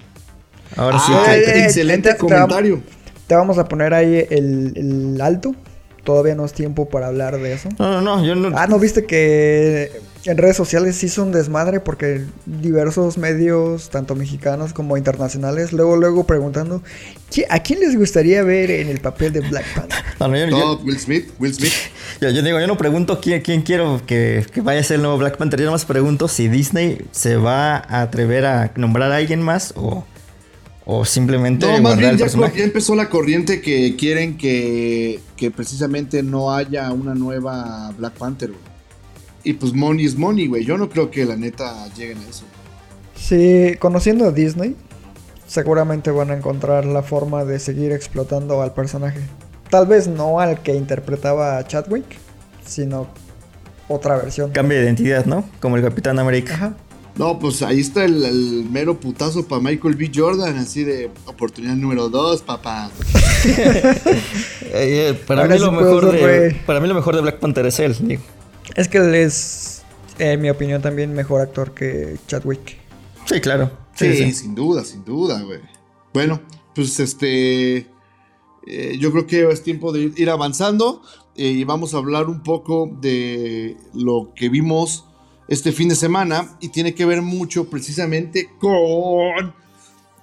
ahora 0.78 1.00
sí 1.00 1.12
Ah, 1.14 1.24
que- 1.26 1.34
eh, 1.42 1.64
excelente 1.66 2.10
te- 2.10 2.14
te- 2.16 2.20
comentario. 2.20 2.82
Te 3.28 3.36
vamos 3.36 3.58
a 3.58 3.66
poner 3.66 3.94
ahí 3.94 4.26
el, 4.30 4.74
el 4.76 5.22
alto. 5.22 5.56
Todavía 6.04 6.36
no 6.36 6.44
es 6.44 6.52
tiempo 6.52 6.90
para 6.90 7.08
hablar 7.08 7.40
de 7.40 7.54
eso. 7.54 7.70
No, 7.80 7.90
no, 7.90 8.02
no, 8.02 8.26
yo 8.26 8.36
no. 8.36 8.52
Ah, 8.58 8.68
¿no 8.68 8.78
viste 8.78 9.06
que 9.06 9.90
en 10.26 10.38
redes 10.38 10.58
sociales 10.58 11.02
hizo 11.02 11.24
un 11.24 11.32
desmadre? 11.32 11.80
Porque 11.80 12.24
diversos 12.46 13.18
medios, 13.18 13.90
tanto 13.90 14.14
mexicanos 14.14 14.74
como 14.74 14.98
internacionales, 14.98 15.72
luego, 15.72 15.96
luego 15.96 16.26
preguntando, 16.26 16.84
"¿Qui- 17.32 17.46
¿a 17.50 17.60
quién 17.64 17.80
les 17.80 17.98
gustaría 17.98 18.44
ver 18.44 18.70
en 18.70 18.90
el 18.90 19.00
papel 19.00 19.32
de 19.32 19.40
Black 19.40 19.64
Panther? 19.74 20.00
no, 20.20 20.28
no, 20.28 20.36
yo, 20.38 20.48
yo- 20.48 20.58
No, 20.58 20.74
Will 20.84 21.00
Smith, 21.00 21.30
Will 21.40 21.54
Smith. 21.54 21.72
yo- 22.22 22.30
yo 22.32 22.42
digo, 22.42 22.60
yo 22.60 22.68
no 22.68 22.78
pregunto 22.78 23.22
quién, 23.22 23.42
quién 23.42 23.62
quiero 23.62 24.02
que, 24.06 24.46
que 24.54 24.60
vaya 24.60 24.82
a 24.82 24.84
ser 24.84 24.96
el 24.98 25.04
nuevo 25.04 25.18
Black 25.18 25.38
Panther. 25.38 25.58
Yo 25.62 25.68
nomás 25.68 25.86
pregunto 25.86 26.28
si 26.28 26.50
Disney 26.50 26.98
se 27.12 27.38
va 27.38 27.78
a 27.78 28.02
atrever 28.02 28.46
a 28.46 28.74
nombrar 28.76 29.10
a 29.14 29.16
alguien 29.16 29.42
más 29.42 29.72
o, 29.78 30.04
o 30.86 31.06
simplemente 31.06 31.66
No, 31.66 31.82
más 31.82 31.98
bien 31.98 32.12
el 32.12 32.18
ya, 32.18 32.26
personaje. 32.26 32.60
ya 32.60 32.64
empezó 32.66 32.96
la 32.96 33.10
corriente 33.10 33.62
que 33.62 33.96
quieren 33.96 34.38
que, 34.38 35.20
que 35.38 35.50
precisamente 35.52 36.24
no 36.24 36.54
haya 36.54 36.92
una 36.92 37.16
nueva 37.16 37.92
Black 37.98 38.14
Panther, 38.14 38.50
güey. 38.50 38.62
Y 39.46 39.54
pues 39.54 39.74
money 39.74 40.06
is 40.06 40.18
money, 40.18 40.48
güey. 40.48 40.64
Yo 40.66 40.78
no 40.78 40.90
creo 40.90 41.12
que 41.12 41.26
la 41.26 41.36
neta 41.36 41.88
lleguen 41.96 42.18
a 42.20 42.30
eso. 42.30 42.46
Sí, 43.16 43.76
conociendo 43.80 44.26
a 44.26 44.32
Disney, 44.32 44.76
seguramente 45.48 46.12
van 46.12 46.32
a 46.32 46.34
encontrar 46.36 46.86
la 46.86 47.04
forma 47.04 47.44
de 47.46 47.60
seguir 47.60 47.92
explotando 47.92 48.62
al 48.62 48.74
personaje. 48.74 49.20
Tal 49.70 49.88
vez 49.88 50.08
no 50.08 50.40
al 50.40 50.62
que 50.62 50.76
interpretaba 50.76 51.58
a 51.58 51.68
Chadwick, 51.68 52.06
sino 52.66 53.08
otra 53.88 54.16
versión. 54.18 54.52
Cambio 54.52 54.78
de 54.78 54.86
identidad, 54.86 55.26
¿no? 55.26 55.44
Como 55.60 55.76
el 55.78 55.84
Capitán 55.84 56.20
América. 56.20 56.54
Ajá. 56.54 56.74
No, 57.16 57.38
pues 57.38 57.62
ahí 57.62 57.80
está 57.80 58.06
el, 58.06 58.24
el 58.26 58.68
mero 58.72 59.00
putazo 59.00 59.48
para 59.48 59.62
Michael 59.62 59.96
B. 59.96 60.12
Jordan, 60.14 60.58
así 60.58 60.84
de 60.84 61.12
oportunidad 61.26 61.76
número 61.76 62.10
dos, 62.10 62.42
papá. 62.42 62.90
Eh, 64.76 65.10
eh, 65.10 65.14
para, 65.28 65.46
mí 65.46 65.54
sí 65.54 65.60
lo 65.60 65.72
mejor 65.72 66.04
ser 66.04 66.14
de, 66.14 66.26
rey. 66.50 66.62
para 66.66 66.80
mí 66.80 66.88
lo 66.88 66.96
mejor 66.96 67.16
de 67.16 67.22
Black 67.22 67.38
Panther 67.40 67.68
es 67.68 67.80
él. 67.80 67.96
digo. 68.00 68.24
Es 68.76 68.88
que 68.88 68.98
él 68.98 69.14
es, 69.14 69.84
en 70.18 70.42
mi 70.42 70.50
opinión, 70.50 70.82
también 70.82 71.14
mejor 71.14 71.42
actor 71.42 71.76
que 71.76 72.18
Chadwick. 72.26 72.80
Sí, 73.26 73.40
claro. 73.40 73.70
Sí, 73.94 74.16
Sí, 74.16 74.34
sin 74.34 74.56
duda, 74.56 74.84
sin 74.84 75.06
duda, 75.06 75.42
güey. 75.44 75.60
Bueno, 76.12 76.42
pues 76.74 77.00
este. 77.00 77.88
eh, 78.66 78.98
yo 78.98 79.12
creo 79.12 79.28
que 79.28 79.48
es 79.52 79.62
tiempo 79.62 79.92
de 79.92 80.00
ir, 80.04 80.14
ir 80.18 80.30
avanzando 80.32 81.04
eh, 81.36 81.48
y 81.48 81.64
vamos 81.64 81.94
a 81.94 81.98
hablar 81.98 82.28
un 82.28 82.42
poco 82.42 82.90
de 83.00 83.78
lo 83.94 84.32
que 84.36 84.50
vimos 84.50 85.06
este 85.48 85.72
fin 85.72 85.90
de 85.90 85.96
semana 85.96 86.58
y 86.62 86.70
tiene 86.70 86.94
que 86.94 87.06
ver 87.06 87.22
mucho 87.22 87.70
precisamente 87.70 88.50
con 88.60 89.54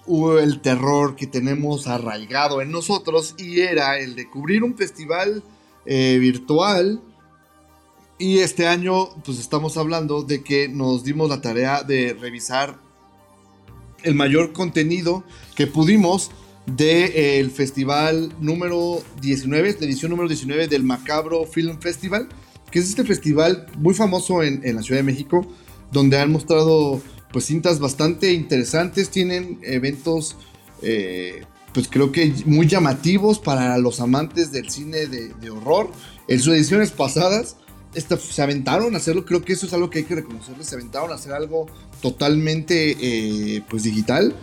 uh, 0.07 0.31
el 0.39 0.61
terror 0.61 1.17
que 1.17 1.27
tenemos 1.27 1.87
arraigado 1.87 2.63
en 2.63 2.71
nosotros 2.71 3.35
y 3.39 3.61
era 3.61 3.99
el 3.99 4.15
de 4.17 4.29
cubrir 4.29 4.63
un 4.63 4.77
festival 4.77 5.43
eh, 5.87 6.19
virtual. 6.19 7.03
Y 8.19 8.39
este 8.41 8.67
año 8.67 9.09
pues 9.25 9.39
estamos 9.39 9.77
hablando 9.77 10.23
de 10.23 10.43
que 10.43 10.69
nos 10.69 11.05
dimos 11.05 11.31
la 11.31 11.41
tarea 11.41 11.83
de 11.83 12.15
revisar 12.21 12.77
el 14.03 14.15
mayor 14.15 14.53
contenido 14.53 15.25
que 15.55 15.67
pudimos 15.67 16.31
del 16.67 17.51
festival 17.51 18.33
número 18.41 19.03
19, 19.21 19.77
la 19.81 19.87
edición 19.87 20.11
número 20.11 20.29
19 20.29 20.69
del 20.69 20.85
Macabro 20.85 21.45
Film 21.47 21.81
Festival, 21.81 22.29
que 22.71 22.79
es 22.79 22.89
este 22.89 23.05
festival 23.05 23.67
muy 23.79 23.95
famoso 23.95 24.43
en, 24.43 24.63
la 24.75 24.83
Ciudad 24.83 25.01
de 25.01 25.05
México, 25.05 25.47
donde 25.93 26.19
han 26.19 26.31
mostrado 26.31 27.01
pues 27.33 27.45
cintas 27.47 27.79
bastante 27.79 28.33
interesantes, 28.33 29.11
tienen 29.11 29.61
eventos 29.63 30.37
eh, 30.83 31.43
pues 31.73 31.89
creo 31.89 32.11
que 32.11 32.33
muy 32.47 32.67
llamativos 32.67 33.39
para 33.39 33.79
los 33.79 34.01
amantes 34.01 34.51
del 34.53 34.71
cine 34.71 35.07
de, 35.07 35.51
horror. 35.51 35.91
En 36.27 36.41
sus 36.41 36.55
ediciones 36.55 36.91
pasadas 36.91 37.57
esta- 37.95 38.17
se 38.17 38.43
aventaron 38.43 38.95
a 38.95 38.99
hacerlo, 38.99 39.25
creo 39.25 39.43
que 39.43 39.53
eso 39.53 39.67
es 39.67 39.73
algo 39.73 39.91
que 39.91 40.01
hay 40.01 40.05
que 40.05 40.15
reconocerles, 40.17 40.67
se 40.67 40.77
aventaron 40.77 41.11
a 41.11 41.15
hacer 41.15 41.33
algo 41.33 41.67
totalmente 42.01 42.97
eh, 43.01 43.63
pues 43.69 43.83
digital, 43.83 44.35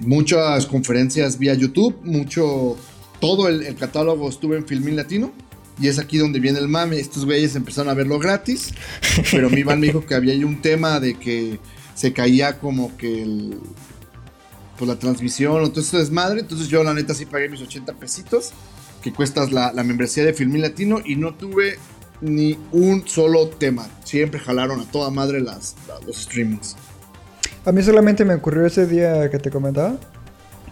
muchas 0.00 0.66
conferencias 0.66 1.38
vía 1.38 1.54
YouTube, 1.54 1.96
mucho, 2.02 2.76
todo 3.20 3.48
el, 3.48 3.62
el 3.64 3.76
catálogo 3.76 4.28
estuvo 4.28 4.54
en 4.54 4.66
Filmin 4.66 4.96
Latino. 4.96 5.32
Y 5.80 5.88
es 5.88 5.98
aquí 5.98 6.18
donde 6.18 6.38
viene 6.40 6.58
el 6.60 6.68
mame. 6.68 6.98
Estos 7.00 7.24
güeyes 7.24 7.56
empezaron 7.56 7.90
a 7.90 7.94
verlo 7.94 8.18
gratis. 8.18 8.72
Pero 9.30 9.50
mi 9.50 9.60
Iván 9.60 9.80
me 9.80 9.86
dijo 9.88 10.06
que 10.06 10.14
había 10.14 10.32
ahí 10.32 10.44
un 10.44 10.62
tema 10.62 11.00
de 11.00 11.14
que 11.18 11.58
se 11.94 12.12
caía 12.12 12.58
como 12.58 12.96
que 12.96 13.22
el, 13.22 13.58
pues 14.78 14.88
la 14.88 14.98
transmisión 14.98 15.62
o 15.62 15.70
todo 15.70 15.80
esto 15.80 15.98
desmadre. 15.98 16.40
Entonces 16.40 16.68
yo 16.68 16.84
la 16.84 16.94
neta 16.94 17.14
sí 17.14 17.26
pagué 17.26 17.48
mis 17.48 17.60
80 17.60 17.92
pesitos. 17.94 18.52
Que 19.02 19.12
cuestas 19.12 19.52
la, 19.52 19.72
la 19.72 19.82
membresía 19.84 20.24
de 20.24 20.32
Filmin 20.32 20.62
Latino. 20.62 21.00
Y 21.04 21.16
no 21.16 21.34
tuve 21.34 21.76
ni 22.20 22.56
un 22.72 23.06
solo 23.08 23.48
tema. 23.48 23.88
Siempre 24.04 24.38
jalaron 24.40 24.80
a 24.80 24.84
toda 24.90 25.10
madre 25.10 25.40
las, 25.40 25.74
la- 25.88 25.98
los 26.06 26.22
streamings. 26.22 26.76
A 27.66 27.72
mí 27.72 27.82
solamente 27.82 28.24
me 28.24 28.34
ocurrió 28.34 28.64
ese 28.66 28.86
día 28.86 29.28
que 29.30 29.38
te 29.38 29.50
comentaba. 29.50 29.96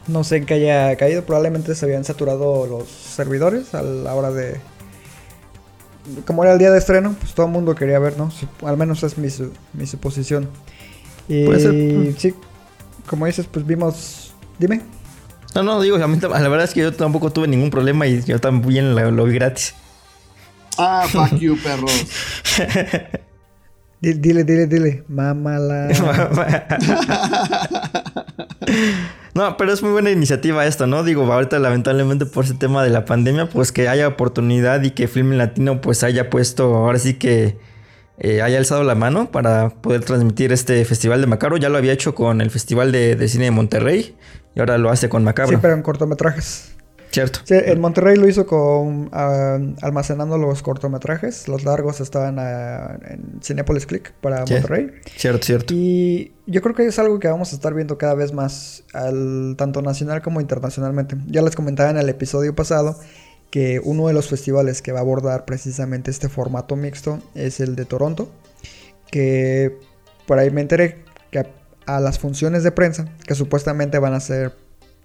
No 0.09 0.25
sé 0.25 0.37
en 0.37 0.47
qué 0.47 0.55
haya 0.55 0.97
caído. 0.97 1.25
Probablemente 1.25 1.75
se 1.75 1.85
habían 1.87 2.05
saturado 2.05 2.67
los 2.67 2.89
servidores 2.89 3.75
a 3.75 3.83
la 3.83 4.15
hora 4.15 4.31
de. 4.31 4.61
Como 6.27 6.43
era 6.45 6.53
el 6.53 6.59
día 6.59 6.71
de 6.71 6.79
estreno, 6.79 7.15
pues 7.21 7.33
todo 7.35 7.47
el 7.47 7.53
mundo 7.53 7.75
quería 7.75 7.99
ver, 7.99 8.17
¿no? 8.19 8.31
Al 8.65 8.77
menos 8.77 9.03
es 9.03 9.19
mi, 9.19 9.31
su- 9.31 9.53
mi 9.73 9.87
suposición. 9.87 10.49
Y 11.29 11.45
Puede 11.47 11.61
ser. 11.61 12.15
sí, 12.19 12.35
como 13.07 13.27
dices, 13.27 13.47
pues 13.51 13.67
vimos. 13.67 14.35
Dime. 14.59 14.83
No, 15.55 15.63
no, 15.63 15.81
digo, 15.81 15.97
a 16.03 16.09
mí 16.09 16.17
tam- 16.19 16.31
la 16.33 16.49
verdad 16.49 16.65
es 16.65 16.73
que 16.75 16.81
yo 16.81 16.93
tampoco 16.93 17.31
tuve 17.31 17.47
ningún 17.47 17.71
problema 17.71 18.07
y 18.07 18.23
yo 18.23 18.41
también 18.41 18.95
lo, 18.95 19.11
lo 19.11 19.25
vi 19.25 19.35
gratis. 19.35 19.75
Ah, 20.79 21.07
fuck 21.09 21.35
you, 21.39 21.57
perros. 21.63 21.93
Di- 24.01 24.15
Dile, 24.15 24.43
dile, 24.45 24.67
dile. 24.67 25.05
Mámala. 25.09 25.89
No, 29.35 29.57
pero 29.57 29.73
es 29.73 29.83
muy 29.83 29.93
buena 29.93 30.11
iniciativa 30.11 30.67
esto, 30.67 30.87
¿no? 30.87 31.05
Digo, 31.05 31.31
ahorita 31.33 31.59
lamentablemente 31.59 32.27
por 32.27 32.45
ese 32.45 32.55
tema 32.55 32.85
de 32.85 32.91
la 32.91 33.05
pandemia, 33.07 33.49
pues 33.49 33.73
que 33.73 33.89
haya 33.89 34.07
oportunidad 34.09 34.83
y 34.83 34.91
que 34.91 35.09
Film 35.09 35.33
Latino 35.33 35.81
pues 35.81 36.03
haya 36.05 36.29
puesto, 36.29 36.75
ahora 36.75 36.99
sí 36.99 37.15
que 37.15 37.57
eh, 38.19 38.43
haya 38.43 38.59
alzado 38.59 38.85
la 38.85 38.95
mano 38.95 39.31
para 39.31 39.71
poder 39.71 40.05
transmitir 40.05 40.53
este 40.53 40.85
festival 40.85 41.21
de 41.23 41.27
Macabro. 41.27 41.57
Ya 41.57 41.71
lo 41.71 41.79
había 41.79 41.93
hecho 41.93 42.15
con 42.15 42.41
el 42.41 42.51
Festival 42.51 42.93
de, 42.93 43.17
de 43.17 43.29
Cine 43.29 43.45
de 43.45 43.51
Monterrey 43.51 44.15
y 44.55 44.61
ahora 44.61 44.77
lo 44.77 44.91
hace 44.91 45.09
con 45.09 45.25
Macabro. 45.25 45.57
Sí, 45.57 45.59
pero 45.63 45.75
en 45.75 45.83
cortometrajes. 45.83 46.72
Cierto. 47.13 47.41
Sí, 47.45 47.55
en 47.55 47.79
Monterrey 47.79 48.17
lo 48.17 48.27
hizo 48.27 48.47
con 48.47 49.11
ah, 49.13 49.59
almacenando 49.83 50.39
los 50.39 50.63
cortometrajes. 50.63 51.47
Los 51.47 51.63
largos 51.63 52.01
estaban 52.01 52.39
ah, 52.39 52.99
en 53.07 53.41
Cinepolis 53.43 53.85
Click 53.85 54.13
para 54.13 54.47
Sí. 54.47 54.55
Monterrey. 54.55 54.91
Cierto, 55.17 55.45
cierto. 55.45 55.75
Y 55.75 56.33
yo 56.47 56.63
creo 56.63 56.75
que 56.75 56.87
es 56.87 56.99
algo 56.99 57.19
que 57.19 57.29
vamos 57.29 57.53
a 57.53 57.57
estar 57.57 57.75
viendo 57.75 57.99
cada 57.99 58.15
vez 58.15 58.33
más, 58.33 58.85
al, 58.95 59.57
tanto 59.59 59.83
nacional 59.83 60.23
como 60.23 60.41
internacionalmente. 60.41 61.17
Ya 61.27 61.43
les 61.43 61.55
comentaba 61.55 61.91
en 61.91 61.99
el 61.99 62.09
episodio 62.09 62.55
pasado 62.55 62.99
que 63.51 63.79
uno 63.85 64.07
de 64.07 64.15
los 64.15 64.29
festivales 64.29 64.81
que 64.81 64.93
va 64.93 65.01
a 65.01 65.03
abordar 65.03 65.45
precisamente 65.45 66.11
este 66.11 66.31
formato 66.31 66.77
mixto 66.77 67.19
es 67.35 67.61
el 67.61 67.77
de 67.77 67.85
Toronto, 67.85 68.33
que 69.11 69.77
por 70.27 70.39
ahí 70.39 70.51
me 70.51 70.63
enteré 70.63 71.05
que 71.31 71.41
a, 71.41 71.47
a 71.85 72.01
las 72.01 72.19
funciones 72.19 72.63
de 72.63 72.73
prensa, 72.73 73.05
que 73.27 73.35
supuestamente 73.35 73.99
van 73.99 74.15
a 74.15 74.21
ser 74.21 74.55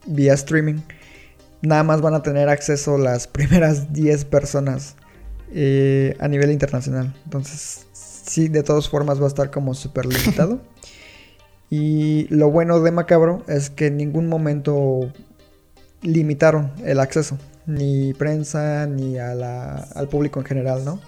vía 0.05 0.33
streaming, 0.33 0.79
nada 1.61 1.83
más 1.83 2.01
van 2.01 2.13
a 2.13 2.21
tener 2.21 2.49
acceso 2.49 2.97
las 2.97 3.27
primeras 3.27 3.93
10 3.93 4.25
personas 4.25 4.95
eh, 5.51 6.15
a 6.19 6.27
nivel 6.27 6.51
internacional. 6.51 7.15
Entonces, 7.23 7.87
sí, 7.93 8.47
de 8.47 8.63
todas 8.63 8.89
formas 8.89 9.19
va 9.21 9.25
a 9.25 9.29
estar 9.29 9.51
como 9.51 9.73
súper 9.73 10.05
limitado. 10.05 10.61
y 11.69 12.27
lo 12.33 12.49
bueno 12.49 12.79
de 12.79 12.91
Macabro 12.91 13.43
es 13.47 13.69
que 13.69 13.87
en 13.87 13.97
ningún 13.97 14.27
momento 14.27 15.11
limitaron 16.01 16.71
el 16.85 16.99
acceso, 16.99 17.37
ni 17.65 18.13
prensa, 18.13 18.85
ni 18.87 19.17
a 19.17 19.33
la- 19.33 19.87
al 19.95 20.07
público 20.07 20.39
en 20.39 20.45
general, 20.45 20.85
¿no? 20.85 21.01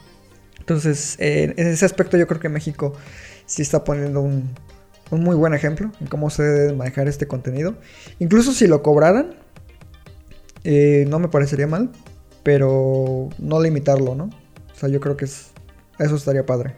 Entonces, 0.60 1.16
eh, 1.20 1.54
en 1.56 1.68
ese 1.68 1.86
aspecto 1.86 2.18
yo 2.18 2.28
creo 2.28 2.40
que 2.40 2.50
México 2.50 2.94
sí 3.46 3.62
está 3.62 3.84
poniendo 3.84 4.22
un, 4.22 4.50
un 5.10 5.24
muy 5.24 5.36
buen 5.36 5.54
ejemplo 5.54 5.92
en 6.00 6.08
cómo 6.08 6.30
se 6.30 6.44
debe 6.44 6.74
manejar 6.74 7.08
este 7.08 7.28
contenido. 7.28 7.76
Incluso 8.20 8.52
si 8.52 8.68
lo 8.68 8.84
cobraran, 8.84 9.36
eh, 10.64 11.06
no 11.08 11.20
me 11.20 11.28
parecería 11.28 11.68
mal, 11.68 11.92
pero 12.44 13.30
no 13.38 13.62
limitarlo, 13.62 14.16
¿no? 14.16 14.26
O 14.26 14.76
sea, 14.76 14.90
yo 14.90 15.00
creo 15.00 15.18
que 15.18 15.26
es, 15.26 15.48
eso 16.00 16.16
estaría 16.16 16.46
padre. 16.46 16.76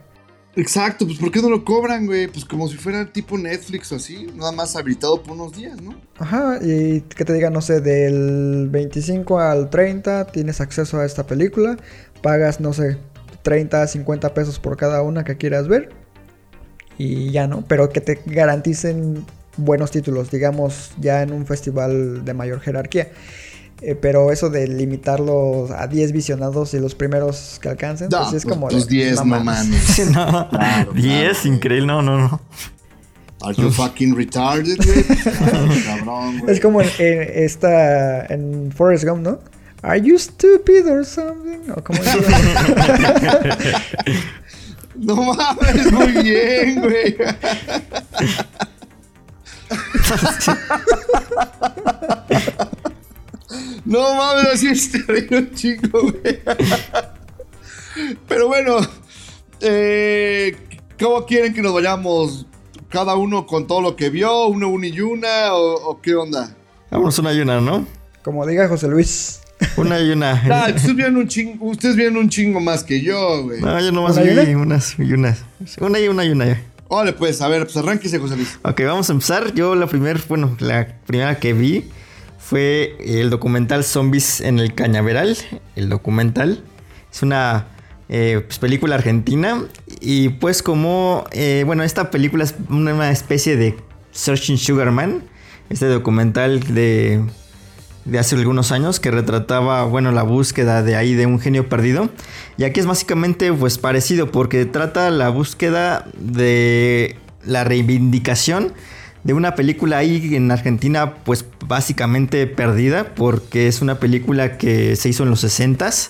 Exacto, 0.56 1.06
pues 1.06 1.17
¿por 1.17 1.32
qué 1.32 1.41
no 1.41 1.50
lo 1.50 1.63
cobran, 1.63 2.06
güey? 2.06 2.28
Pues 2.28 2.44
como 2.44 2.67
si 2.67 2.76
fuera 2.76 3.12
tipo 3.12 3.38
Netflix 3.38 3.91
o 3.94 3.96
así, 3.96 4.28
nada 4.36 4.52
más 4.52 4.76
habilitado 4.76 5.24
por 5.24 5.34
unos 5.34 5.56
días, 5.56 5.82
¿no? 5.82 5.96
Ajá, 6.20 6.60
y 6.62 7.02
que 7.02 7.24
te 7.24 7.32
diga, 7.32 7.50
no 7.50 7.62
sé, 7.62 7.80
del 7.80 8.67
25 8.70 9.39
al 9.39 9.70
30 9.70 10.28
tienes 10.28 10.60
acceso 10.60 11.00
a 11.00 11.06
esta 11.06 11.26
película, 11.26 11.78
pagas, 12.22 12.60
no 12.60 12.74
sé, 12.74 12.98
30, 13.44 13.88
50 13.88 14.34
pesos 14.34 14.60
por 14.60 14.76
cada 14.76 15.02
una 15.04 15.24
que 15.24 15.38
quieras 15.38 15.70
ver 15.70 15.89
y 16.98 17.32
ya, 17.32 17.48
¿no? 17.48 17.63
Pero 17.67 17.89
que 17.89 18.02
te 18.02 18.20
garanticen 18.26 19.26
buenos 19.56 19.91
títulos, 19.91 20.32
digamos, 20.32 20.91
ya 21.00 21.22
en 21.22 21.32
un 21.32 21.46
festival 21.46 22.26
de 22.26 22.34
mayor 22.34 22.60
jerarquía. 22.60 23.10
Eh, 23.84 23.96
pero 23.96 24.32
eso 24.32 24.52
de 24.52 24.67
limitarlos 24.67 25.72
a 25.72 25.88
10 25.88 26.12
visionados 26.12 26.76
y 26.76 26.80
los 26.80 26.94
primeros 26.94 27.58
que 27.60 27.70
alcancen, 27.70 28.10
No, 28.12 28.20
pues 28.20 28.34
es 28.34 28.44
pues, 28.44 28.54
como... 28.54 28.67
pues 28.67 28.88
de, 28.88 28.96
10, 28.96 29.26
no 29.26 29.44
mames. 29.44 29.82
Sí, 29.84 30.04
no. 30.06 30.50
Claro, 30.50 30.94
10, 30.94 31.39
claro. 31.39 31.56
increíble. 31.56 31.88
No, 31.88 32.04
no, 32.04 32.17
no. 32.20 32.41
Are 33.41 33.56
you 33.56 33.72
fucking 33.72 34.15
retarded, 34.15 34.78
güey? 34.78 35.04
Pues, 35.04 35.84
cabrón, 35.86 36.39
güey. 36.39 36.54
Es 36.54 36.60
como 36.60 36.82
en, 36.82 36.89
en 37.00 37.28
esta, 37.44 38.28
en 38.28 38.72
Forrest 38.72 39.04
Gump, 39.04 39.24
¿no? 39.24 39.39
Are 39.82 40.00
you 40.00 40.20
stupid 40.20 40.88
or 40.88 41.04
something? 41.04 41.72
O 41.76 41.84
como 41.84 42.00
No 44.96 45.15
mames, 45.15 45.91
muy 45.91 46.12
bien, 46.22 46.82
güey. 46.82 47.15
No 53.85 54.15
mames, 54.15 54.45
así 54.53 54.67
estaría 54.67 55.39
un 55.39 55.51
chico, 55.51 56.01
güey. 56.01 56.39
Pero 58.27 58.47
bueno, 58.47 58.77
eh, 59.59 60.55
¿cómo 60.99 61.25
quieren 61.25 61.53
que 61.53 61.61
nos 61.61 61.73
vayamos? 61.73 62.45
¿Cada 62.89 63.15
uno 63.15 63.45
con 63.45 63.67
todo 63.67 63.81
lo 63.81 63.95
que 63.95 64.09
vio? 64.09 64.47
¿Uno, 64.47 64.69
uno 64.69 64.85
y 64.85 64.99
una? 65.01 65.53
¿O, 65.53 65.91
o 65.91 66.01
qué 66.01 66.15
onda? 66.15 66.55
Vámonos 66.89 67.17
una 67.19 67.33
y 67.33 67.39
una, 67.39 67.61
¿no? 67.61 67.85
Como 68.23 68.45
diga 68.45 68.67
José 68.67 68.87
Luis. 68.87 69.41
Una 69.77 69.99
y 69.99 70.11
una. 70.11 70.41
Nah, 70.43 70.67
ustedes 70.75 70.95
vieron 70.95 71.17
un 71.17 71.27
chingo, 71.27 71.65
ustedes 71.65 71.95
vieron 71.95 72.17
un 72.17 72.29
chingo 72.29 72.59
más 72.59 72.83
que 72.83 73.01
yo, 73.01 73.43
güey. 73.43 73.61
No, 73.61 73.79
yo 73.79 73.91
nomás 73.91 74.17
¿Una 74.17 74.25
y 74.25 74.45
vi 74.45 74.53
una? 74.53 74.61
unas 74.63 74.99
y 74.99 75.13
unas. 75.13 75.45
Una 75.79 75.99
y 75.99 76.07
una 76.07 76.25
y 76.25 76.29
una. 76.29 76.61
Vale, 76.89 77.13
pues, 77.13 77.41
a 77.41 77.47
ver, 77.47 77.63
pues 77.63 77.77
arránquese, 77.77 78.19
José 78.19 78.35
Luis. 78.35 78.59
Ok, 78.63 78.81
vamos 78.85 79.09
a 79.09 79.13
empezar. 79.13 79.53
Yo 79.53 79.75
la 79.75 79.87
primera, 79.87 80.19
bueno, 80.27 80.57
la 80.59 80.87
primera 81.05 81.39
que 81.39 81.53
vi 81.53 81.89
fue 82.51 82.97
el 82.99 83.29
documental 83.29 83.85
Zombies 83.85 84.41
en 84.41 84.59
el 84.59 84.75
Cañaveral. 84.75 85.37
El 85.77 85.87
documental. 85.87 86.61
Es 87.09 87.23
una 87.23 87.67
eh, 88.09 88.43
pues, 88.45 88.59
película 88.59 88.95
argentina. 88.95 89.63
Y 90.01 90.27
pues 90.27 90.61
como, 90.61 91.23
eh, 91.31 91.63
bueno, 91.65 91.83
esta 91.83 92.11
película 92.11 92.43
es 92.43 92.53
una 92.69 93.09
especie 93.09 93.55
de 93.55 93.77
Searching 94.11 94.57
Sugar 94.57 94.91
Man, 94.91 95.23
este 95.69 95.85
documental 95.85 96.59
de, 96.73 97.23
de 98.03 98.19
hace 98.19 98.35
algunos 98.35 98.73
años 98.73 98.99
que 98.99 99.11
retrataba, 99.11 99.85
bueno, 99.85 100.11
la 100.11 100.23
búsqueda 100.23 100.83
de 100.83 100.97
ahí 100.97 101.13
de 101.13 101.27
un 101.27 101.39
genio 101.39 101.69
perdido. 101.69 102.09
Y 102.57 102.65
aquí 102.65 102.81
es 102.81 102.85
básicamente 102.85 103.53
pues 103.53 103.77
parecido 103.77 104.29
porque 104.29 104.65
trata 104.65 105.09
la 105.09 105.29
búsqueda 105.29 106.05
de 106.19 107.15
la 107.45 107.63
reivindicación 107.63 108.73
de 109.23 109.34
una 109.34 109.55
película 109.55 109.97
ahí 109.97 110.36
en 110.36 110.49
Argentina 110.51 111.15
pues 111.23 111.45
básicamente 111.67 112.47
perdida 112.47 113.13
porque 113.15 113.67
es 113.67 113.81
una 113.81 113.99
película 113.99 114.57
que 114.57 114.95
se 114.95 115.10
hizo 115.10 115.23
en 115.23 115.29
los 115.29 115.43
60s 115.43 116.10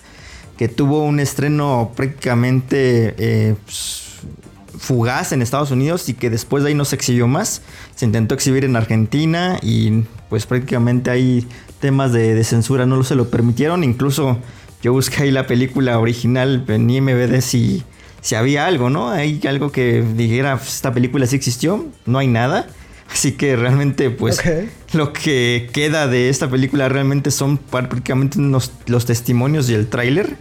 que 0.57 0.67
tuvo 0.67 1.03
un 1.03 1.19
estreno 1.19 1.91
prácticamente 1.95 3.15
eh, 3.17 3.55
pues, 3.65 4.01
fugaz 4.77 5.31
en 5.31 5.41
Estados 5.41 5.71
Unidos 5.71 6.09
y 6.09 6.13
que 6.13 6.29
después 6.29 6.63
de 6.63 6.69
ahí 6.69 6.75
no 6.75 6.85
se 6.85 6.95
exhibió 6.95 7.27
más. 7.27 7.61
Se 7.95 8.05
intentó 8.05 8.35
exhibir 8.35 8.65
en 8.65 8.75
Argentina 8.75 9.57
y 9.61 10.03
pues 10.29 10.45
prácticamente 10.45 11.11
hay 11.11 11.47
temas 11.79 12.13
de, 12.13 12.43
censura, 12.43 12.85
no 12.85 13.03
se 13.03 13.15
lo 13.15 13.29
permitieron. 13.29 13.83
Incluso 13.83 14.37
yo 14.81 14.93
busqué 14.93 15.23
ahí 15.23 15.31
la 15.31 15.47
película 15.47 15.99
original 15.99 16.63
en 16.67 16.89
IMBD 16.89 17.41
si, 17.41 17.83
si 18.21 18.35
había 18.35 18.65
algo, 18.65 18.89
¿no? 18.89 19.09
Hay 19.09 19.41
algo 19.47 19.71
que 19.71 20.01
dijera, 20.01 20.57
pues, 20.57 20.75
esta 20.75 20.93
película 20.93 21.25
sí 21.27 21.35
existió, 21.35 21.87
no 22.05 22.19
hay 22.19 22.27
nada. 22.27 22.67
Así 23.11 23.33
que 23.33 23.55
realmente, 23.55 24.09
pues, 24.09 24.41
lo 24.93 25.11
que 25.13 25.69
queda 25.73 26.07
de 26.07 26.29
esta 26.29 26.49
película 26.49 26.87
realmente 26.89 27.29
son 27.29 27.57
prácticamente 27.57 28.39
los, 28.39 28.71
los 28.87 29.05
testimonios 29.05 29.69
y 29.69 29.73
el 29.73 29.87
tráiler. 29.87 30.37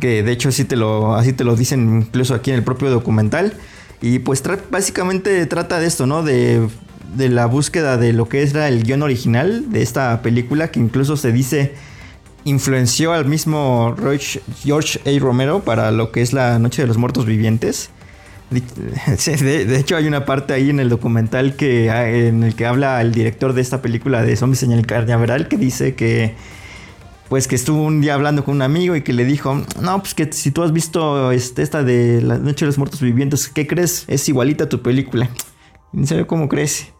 Que 0.00 0.24
de 0.24 0.32
hecho 0.32 0.48
así 0.48 0.64
te, 0.64 0.74
lo, 0.74 1.14
así 1.14 1.32
te 1.32 1.44
lo 1.44 1.54
dicen 1.54 1.98
incluso 2.02 2.34
aquí 2.34 2.50
en 2.50 2.56
el 2.56 2.64
propio 2.64 2.90
documental. 2.90 3.54
Y 4.02 4.18
pues 4.18 4.42
básicamente 4.70 5.46
trata 5.46 5.78
de 5.78 5.86
esto, 5.86 6.06
¿no? 6.06 6.24
De, 6.24 6.68
de 7.16 7.28
la 7.28 7.46
búsqueda 7.46 7.96
de 7.96 8.12
lo 8.12 8.28
que 8.28 8.42
era 8.42 8.68
el 8.68 8.82
guion 8.82 9.02
original 9.02 9.70
de 9.70 9.82
esta 9.82 10.20
película, 10.20 10.70
que 10.70 10.80
incluso 10.80 11.16
se 11.16 11.32
dice 11.32 11.74
influenció 12.44 13.12
al 13.12 13.24
mismo 13.24 13.96
George 14.62 15.00
A. 15.06 15.18
Romero 15.20 15.60
para 15.60 15.90
lo 15.90 16.12
que 16.12 16.22
es 16.22 16.32
la 16.32 16.58
Noche 16.58 16.82
de 16.82 16.88
los 16.88 16.98
Muertos 16.98 17.24
Vivientes. 17.24 17.90
De, 18.50 19.78
hecho, 19.78 19.96
hay 19.96 20.06
una 20.06 20.24
parte 20.24 20.52
ahí 20.52 20.70
en 20.70 20.78
el 20.78 20.88
documental 20.88 21.56
que, 21.56 21.90
ah, 21.90 22.08
en 22.08 22.42
el 22.42 22.54
que 22.54 22.66
habla 22.66 23.00
el 23.00 23.12
director 23.12 23.52
de 23.52 23.60
esta 23.60 23.82
película 23.82 24.22
de 24.22 24.36
Zombies 24.36 24.62
en 24.62 24.72
el 24.72 24.86
Carnaval 24.86 25.48
que 25.48 25.56
dice 25.56 25.94
que 25.94 26.34
pues 27.28 27.48
que 27.48 27.54
estuvo 27.56 27.82
un 27.82 28.00
día 28.00 28.14
hablando 28.14 28.44
con 28.44 28.56
un 28.56 28.62
amigo 28.62 28.94
y 28.94 29.02
que 29.02 29.12
le 29.12 29.24
dijo, 29.24 29.62
no, 29.80 29.98
pues 30.00 30.14
que 30.14 30.30
si 30.32 30.50
tú 30.50 30.62
has 30.62 30.72
visto 30.72 31.32
este, 31.32 31.62
esta 31.62 31.82
de 31.82 32.22
La 32.22 32.38
Noche 32.38 32.64
de 32.64 32.66
los 32.66 32.78
Muertos 32.78 33.00
Vivientes, 33.00 33.48
¿qué 33.48 33.66
crees? 33.66 34.04
Es 34.08 34.28
igualita 34.28 34.64
a 34.64 34.68
tu 34.68 34.82
película. 34.82 35.28
¿En 35.92 36.06
serio 36.06 36.26
cómo 36.26 36.48
crees? 36.48 36.92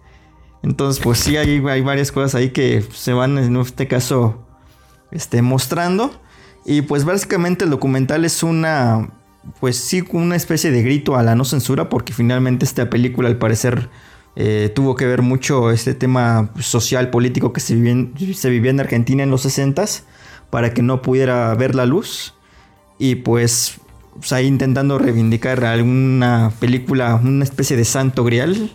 Entonces, 0.63 1.03
pues 1.03 1.19
sí, 1.19 1.37
hay, 1.37 1.63
hay 1.69 1.83
varias 1.83 2.11
cosas 2.11 2.35
ahí 2.35 2.51
que 2.51 2.83
se 2.95 3.13
van 3.13 3.37
en 3.37 3.55
este 3.57 3.87
caso 3.87 4.45
este, 5.11 5.43
mostrando. 5.43 6.11
Y 6.65 6.83
pues 6.83 7.05
básicamente 7.05 7.65
el 7.65 7.71
documental 7.71 8.25
es 8.25 8.43
una 8.43 9.11
pues 9.61 9.77
sí, 9.77 10.05
una 10.13 10.37
especie 10.37 10.71
de 10.71 10.83
grito 10.83 11.17
a 11.17 11.23
la 11.23 11.35
no 11.35 11.45
censura, 11.45 11.89
porque 11.89 12.13
finalmente 12.13 12.65
esta 12.65 12.91
película 12.91 13.29
al 13.29 13.39
parecer 13.39 13.89
eh, 14.37 14.73
tuvo 14.75 14.97
que 14.97 15.07
ver 15.07 15.23
mucho 15.23 15.71
este 15.71 15.95
tema 15.95 16.51
social, 16.59 17.11
político 17.11 17.53
que 17.53 17.61
se 17.61 17.75
vivía, 17.75 17.93
en, 17.93 18.35
se 18.35 18.51
vivía 18.51 18.71
en 18.71 18.81
Argentina 18.81 19.23
en 19.23 19.31
los 19.31 19.43
60 19.43 19.85
para 20.51 20.75
que 20.75 20.83
no 20.83 21.03
pudiera 21.03 21.55
ver 21.55 21.75
la 21.75 21.87
luz. 21.87 22.35
Y 22.99 23.17
pues, 23.17 23.81
pues, 24.15 24.33
ahí 24.33 24.47
intentando 24.47 24.99
reivindicar 24.99 25.65
alguna 25.65 26.53
película, 26.61 27.15
una 27.17 27.45
especie 27.45 27.77
de 27.77 27.85
santo 27.85 28.25
grial 28.25 28.73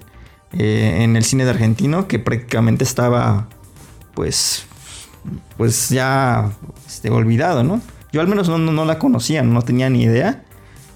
eh, 0.54 1.00
en 1.02 1.16
el 1.16 1.24
cine 1.24 1.46
de 1.46 1.52
argentino 1.52 2.08
que 2.08 2.20
prácticamente 2.20 2.84
estaba 2.84 3.48
pues, 4.14 4.66
pues 5.58 5.90
ya 5.90 6.52
este, 6.88 7.10
olvidado, 7.10 7.64
¿no? 7.64 7.82
Yo 8.12 8.22
al 8.22 8.28
menos 8.28 8.50
no, 8.50 8.58
no 8.58 8.86
la 8.86 8.98
conocía, 8.98 9.44
no 9.44 9.62
tenía 9.62 9.90
ni 9.90 10.04
idea. 10.04 10.44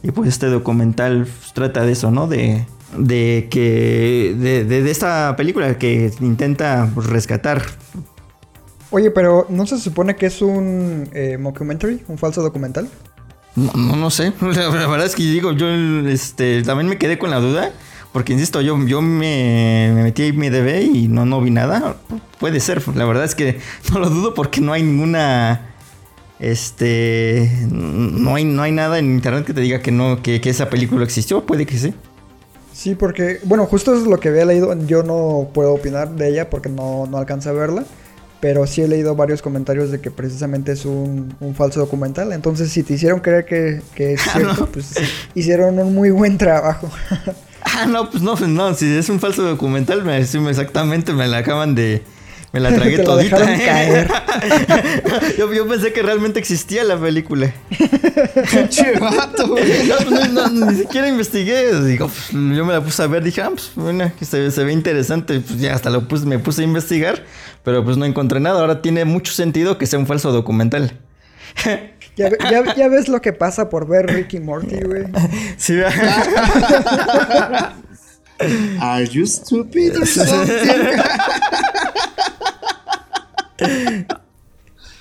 Y 0.04 0.12
pues 0.12 0.30
este 0.30 0.48
documental 0.48 1.28
trata 1.54 1.86
de 1.86 1.94
eso, 1.94 2.12
¿no? 2.12 2.28
De, 2.28 2.66
de 2.98 3.48
que. 3.50 4.36
De, 4.38 4.66
de, 4.66 4.92
esta 4.92 5.36
película 5.38 5.78
que 5.78 6.12
intenta 6.20 6.92
rescatar. 6.96 7.64
Oye, 8.92 9.10
pero 9.12 9.48
¿no 9.50 9.66
se 9.66 9.80
supone 9.80 10.16
que 10.18 10.26
es 10.26 10.42
un 10.42 11.10
eh, 11.14 11.38
mockumentary? 11.40 12.04
¿Un 12.10 12.18
falso 12.18 12.42
documental? 12.42 12.90
No, 13.56 13.96
no, 13.96 14.10
sé. 14.10 14.34
La, 14.42 14.70
verdad 14.70 15.06
es 15.06 15.16
que 15.16 15.24
digo, 15.24 15.54
yo 15.54 15.68
este, 15.70 16.64
también 16.64 16.90
me 16.90 16.98
quedé 16.98 17.18
con 17.18 17.32
la 17.32 17.40
duda. 17.40 17.72
Porque 18.12 18.34
insisto, 18.34 18.62
yo, 18.62 18.78
yo 18.86 19.02
me, 19.02 19.92
me 19.96 20.04
metí 20.04 20.24
en 20.24 20.38
mi 20.38 20.50
DB 20.50 20.84
y 20.84 21.08
no, 21.08 21.26
no 21.26 21.42
vi 21.42 21.50
nada. 21.50 21.96
Puede 22.40 22.60
ser. 22.60 22.88
La 22.96 23.06
verdad 23.06 23.24
es 23.24 23.34
que 23.36 23.60
no 23.92 24.00
lo 24.00 24.10
dudo 24.10 24.34
porque 24.34 24.62
no 24.62 24.74
hay 24.74 24.84
ninguna 24.84 25.73
este. 26.40 27.50
No 27.70 28.36
hay, 28.36 28.46
no 28.46 28.62
hay 28.64 28.72
nada 28.72 29.00
en 29.00 29.14
internet 29.14 29.46
que 29.46 29.54
te 29.54 29.62
diga 29.62 29.82
que 29.82 29.92
no, 29.92 30.22
que, 30.22 30.42
esa 30.44 30.70
película 30.70 31.04
existió. 31.04 31.46
Puede 31.46 31.66
que 31.66 31.78
sí. 31.78 31.94
Sí, 32.74 32.96
porque, 32.96 33.40
bueno, 33.44 33.66
justo 33.66 33.94
es 33.94 34.02
lo 34.04 34.20
que 34.20 34.30
había 34.30 34.46
leído. 34.46 34.74
Yo 34.86 35.04
no 35.04 35.50
puedo 35.54 35.74
opinar 35.74 36.10
de 36.10 36.30
ella 36.30 36.50
porque 36.50 36.70
no, 36.70 37.06
no 37.08 37.18
alcanza 37.18 37.52
a 37.52 37.54
verla. 37.54 37.86
Pero 38.40 38.68
sí 38.68 38.82
he 38.82 38.90
leído 38.90 39.16
varios 39.16 39.42
comentarios 39.42 39.90
de 39.90 40.02
que 40.02 40.12
precisamente 40.12 40.74
es 40.74 40.84
un, 40.84 41.34
falso 41.56 41.80
documental. 41.80 42.34
Entonces, 42.34 42.72
si 42.72 42.84
te 42.84 42.96
hicieron 42.96 43.22
creer 43.22 43.46
que, 43.46 43.82
que 43.96 44.14
es 44.14 44.22
ah, 44.28 44.32
cierto, 44.36 44.66
pues 44.68 44.96
hicieron 45.34 45.80
un 45.80 45.96
muy 45.96 46.10
buen 46.10 46.38
trabajo. 46.38 46.90
ah, 47.62 47.86
no, 47.86 48.10
pues 48.10 48.22
no, 48.22 48.36
no. 48.36 48.74
Si 48.74 48.86
es 48.86 49.08
un 49.08 49.22
falso 49.22 49.44
documental, 49.44 50.04
me, 50.04 50.18
exactamente 50.18 51.14
me 51.14 51.28
la 51.28 51.38
acaban 51.38 51.74
de, 51.74 52.02
me 52.54 52.60
la 52.60 52.74
tragué 52.74 53.00
todita. 53.04 53.38
caer. 53.38 54.08
yo, 55.38 55.68
pensé 55.68 55.92
que 55.92 56.04
realmente 56.04 56.40
existía 56.40 56.84
la 56.84 56.98
película. 56.98 57.52
Che 58.70 59.00
vato, 59.00 59.56
no, 60.32 60.50
ni 60.50 60.76
siquiera 60.76 61.10
investigué. 61.10 61.82
Digo, 61.82 62.08
pues, 62.08 62.30
yo 62.30 62.64
me 62.64 62.74
la 62.74 62.82
puse 62.82 63.02
a 63.02 63.08
ver. 63.08 63.24
Dije, 63.24 63.42
ah, 63.42 63.50
pues 63.50 63.72
bueno, 63.76 64.12
se, 64.22 64.64
ve 64.64 64.72
interesante. 64.72 65.40
Pues 65.40 65.60
ya 65.60 65.74
hasta 65.74 65.90
lo 65.90 66.08
puse, 66.08 66.28
me 66.28 66.38
puse 66.38 66.62
a 66.62 66.66
investigar. 66.66 67.24
Pero 67.64 67.84
pues 67.84 67.98
no 67.98 68.06
encontré 68.06 68.40
nada. 68.40 68.62
Ahora 68.62 68.82
tiene 68.82 69.04
mucho 69.04 69.34
sentido 69.34 69.80
que 69.80 69.88
sea 69.88 69.98
un 69.98 70.06
falso 70.06 70.32
documental. 70.32 71.00
Ya, 72.16 72.30
ya, 72.76 72.88
ves 72.88 73.08
lo 73.08 73.22
que 73.22 73.34
pasa 73.34 73.70
por 73.70 73.88
ver 73.88 74.06
Ricky 74.06 74.40
Morty, 74.40 74.80
güey. 74.82 75.06
Sí, 75.58 75.80
Are 78.80 79.06
you 79.08 79.26
stupid? 79.26 79.94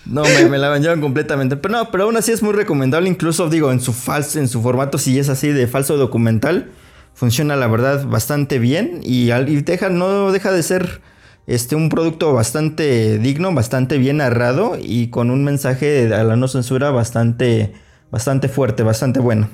No, 0.04 0.24
me, 0.24 0.58
la 0.58 0.68
bañaron 0.68 1.00
completamente. 1.00 1.56
Pero 1.56 1.72
no, 1.72 1.90
pero 1.90 2.04
aún 2.04 2.16
así 2.16 2.32
es 2.32 2.42
muy 2.42 2.52
recomendable. 2.52 3.08
Incluso, 3.08 3.48
digo, 3.48 3.72
en 3.72 3.80
su 3.80 3.92
falso, 3.92 4.38
en 4.38 4.48
su 4.48 4.60
formato, 4.60 4.98
si 4.98 5.18
es 5.18 5.28
así 5.28 5.48
de 5.48 5.66
falso 5.66 5.96
documental, 5.96 6.70
funciona 7.14 7.56
la 7.56 7.66
verdad 7.66 8.06
bastante 8.06 8.58
bien. 8.58 9.00
Y, 9.02 9.28
deja, 9.62 9.88
no 9.88 10.30
deja 10.32 10.52
de 10.52 10.62
ser 10.62 11.00
este, 11.46 11.76
un 11.76 11.88
producto 11.88 12.34
bastante 12.34 13.18
digno, 13.18 13.54
bastante 13.54 13.96
bien 13.96 14.18
narrado 14.18 14.76
y 14.78 15.08
con 15.08 15.30
un 15.30 15.44
mensaje 15.44 16.12
a 16.12 16.24
la 16.24 16.36
no 16.36 16.46
censura 16.46 16.90
bastante, 16.90 17.72
bastante 18.10 18.48
fuerte, 18.48 18.82
bastante 18.82 19.20
bueno. 19.20 19.48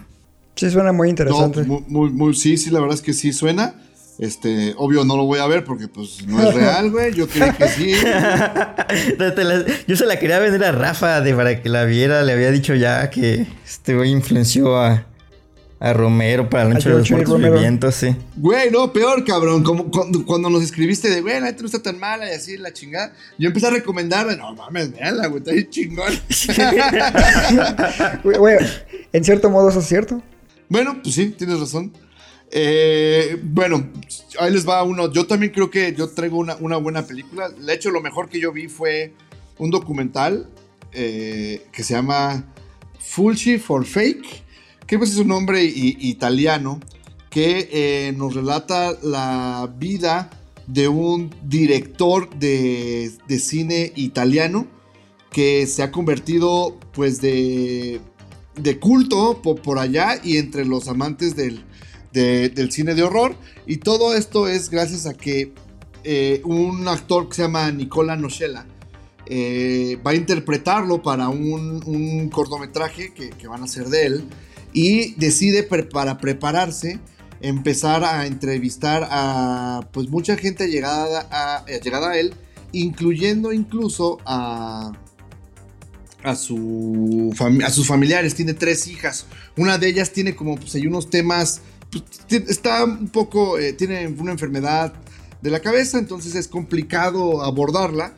Sí, 0.59 0.71
suena 0.71 0.90
muy 0.90 1.09
interesante. 1.09 1.62
muy, 1.62 2.35
sí, 2.35 2.57
sí, 2.57 2.71
la 2.71 2.81
verdad 2.81 2.97
es 2.97 3.03
que 3.03 3.12
sí 3.12 3.33
suena. 3.33 3.75
Este, 4.18 4.75
obvio 4.77 5.05
no 5.05 5.16
lo 5.16 5.27
voy 5.27 5.38
a 5.38 5.47
ver 5.47 5.62
porque 5.62 5.87
pues 5.87 6.27
no 6.27 6.42
es 6.42 6.53
real, 6.53 6.90
güey. 6.90 7.14
Yo 7.14 7.29
creí 7.29 7.53
que 7.53 7.68
sí. 7.68 7.92
yo 9.87 9.97
se 9.97 10.07
la 10.07 10.18
quería 10.18 10.40
vender 10.40 10.64
a 10.64 10.73
Rafa 10.73 11.21
de 11.21 11.35
para 11.35 11.62
que 11.62 11.68
la 11.68 11.85
viera. 11.85 12.23
Le 12.23 12.33
había 12.33 12.51
dicho 12.51 12.75
ya 12.75 13.09
que 13.11 13.47
este 13.64 13.94
güey 13.94 14.11
influenció 14.11 14.77
a, 14.77 15.07
a 15.79 15.92
Romero 15.92 16.51
para 16.51 16.64
la 16.64 16.75
noche 16.75 16.88
de 16.88 16.99
los 16.99 17.09
muertos 17.09 17.40
vivientes, 17.40 17.94
sí. 17.94 18.16
Güey, 18.35 18.73
no, 18.73 18.92
peor, 18.92 19.25
cabrón. 19.25 19.62
Como 19.62 19.88
cuando, 19.92 20.51
nos 20.51 20.64
escribiste 20.64 21.09
de, 21.09 21.21
güey, 21.21 21.40
la 21.40 21.53
no 21.53 21.66
está 21.66 21.81
tan 21.81 22.01
mala 22.01 22.29
y 22.29 22.35
así, 22.35 22.57
la 22.57 22.73
chingada. 22.73 23.12
Yo 23.38 23.47
empecé 23.47 23.68
a 23.68 23.71
recomendarle, 23.71 24.37
no 24.37 24.53
mames, 24.57 24.90
véanla, 24.90 25.29
güey, 25.29 25.38
está 25.38 25.53
ahí 25.53 25.68
chingón. 25.71 26.12
Güey, 28.38 28.59
en 29.12 29.23
cierto 29.25 29.49
modo 29.49 29.68
eso 29.68 29.79
es 29.79 29.87
cierto. 29.87 30.21
Bueno, 30.68 31.00
pues 31.02 31.14
sí, 31.14 31.31
tienes 31.31 31.61
razón. 31.61 31.92
Eh, 32.50 33.38
bueno, 33.42 33.90
ahí 34.38 34.52
les 34.52 34.68
va 34.68 34.83
uno. 34.83 35.12
Yo 35.12 35.26
también 35.26 35.52
creo 35.52 35.70
que 35.70 35.94
yo 35.94 36.09
traigo 36.09 36.38
una, 36.38 36.76
buena 36.76 37.07
película. 37.07 37.48
De 37.48 37.74
hecho, 37.74 37.90
lo 37.90 38.00
mejor 38.00 38.28
que 38.28 38.40
yo 38.40 38.52
vi 38.52 38.68
fue 38.68 39.14
un 39.59 39.70
documental 39.70 40.48
eh, 40.92 41.66
que 41.72 41.83
se 41.83 41.94
llama 41.94 42.44
Fulci 42.98 43.59
for 43.59 43.85
Fake, 43.85 44.44
que 44.87 44.98
pues 44.98 45.11
es 45.11 45.18
un 45.18 45.28
nombre 45.28 45.62
italiano 45.64 46.81
que 47.31 47.68
eh, 47.72 48.12
nos 48.16 48.35
relata 48.35 48.96
la 49.02 49.72
vida 49.78 50.31
de 50.66 50.88
un 50.88 51.35
director 51.42 52.28
de, 52.38 53.11
cine 53.38 53.92
italiano 53.96 54.66
que 55.31 55.66
se 55.66 55.83
ha 55.83 55.90
convertido 55.90 56.78
pues 56.92 57.20
de, 57.20 58.00
de 58.61 58.79
culto 58.79 59.40
por 59.42 59.79
allá 59.79 60.21
y 60.23 60.37
entre 60.37 60.64
los 60.64 60.88
amantes 60.88 61.37
del, 61.37 61.64
de- 62.12 62.49
del 62.51 62.71
cine 62.73 62.94
de 62.94 63.03
horror. 63.03 63.35
Y 63.66 63.79
todo 63.79 64.14
esto 64.14 64.49
es 64.49 64.71
gracias 64.71 65.07
a 65.07 65.14
que 65.14 65.53
eh, 66.05 66.40
un 66.44 66.87
actor 66.88 67.29
que 67.29 67.35
se 67.37 67.42
llama 67.42 67.71
Nicola 67.73 68.16
Nochella 68.16 68.66
eh, 69.27 69.99
va 70.07 70.12
a 70.12 70.14
interpretarlo 70.14 71.03
para 71.03 71.29
un, 71.29 71.83
un 71.85 72.29
cortometraje 72.31 73.12
que, 73.12 73.31
que 73.31 73.47
van 73.49 73.61
a 73.62 73.64
hacer 73.64 73.88
de 73.88 74.07
él. 74.07 74.25
Y 74.73 75.14
decide 75.14 75.62
para 75.62 76.18
prepararse 76.18 76.99
empezar 77.40 78.05
a 78.05 78.27
entrevistar 78.27 79.07
a 79.11 79.81
pues 79.92 80.09
mucha 80.09 80.37
gente 80.37 80.68
llegada 80.68 81.27
a, 81.31 81.64
llegada 81.83 82.11
a 82.11 82.18
él, 82.18 82.35
incluyendo 82.73 83.53
incluso 83.53 84.18
a, 84.27 84.92
a, 86.22 86.35
su 86.37 87.35
a 87.64 87.70
sus 87.70 87.87
familiares. 87.87 88.35
Tiene 88.35 88.54
tres 88.54 88.87
hijas. 88.87 89.26
Una 89.57 89.78
de 89.78 89.88
ellas 89.88 90.12
tiene 90.12 90.35
como 90.35 90.57
pues, 90.57 90.74
hay 90.74 90.87
unos 90.87 91.11
temas. 91.11 91.61
pues, 91.90 92.04
está 92.48 92.85
un 92.85 93.09
poco. 93.09 93.59
eh, 93.59 93.72
tiene 93.72 94.07
una 94.09 94.33
enfermedad 94.33 94.92
de 95.42 95.50
la 95.50 95.61
cabeza, 95.61 95.98
entonces 95.98 96.35
es 96.35 96.48
complicado 96.48 97.42
abordarla. 97.42 98.14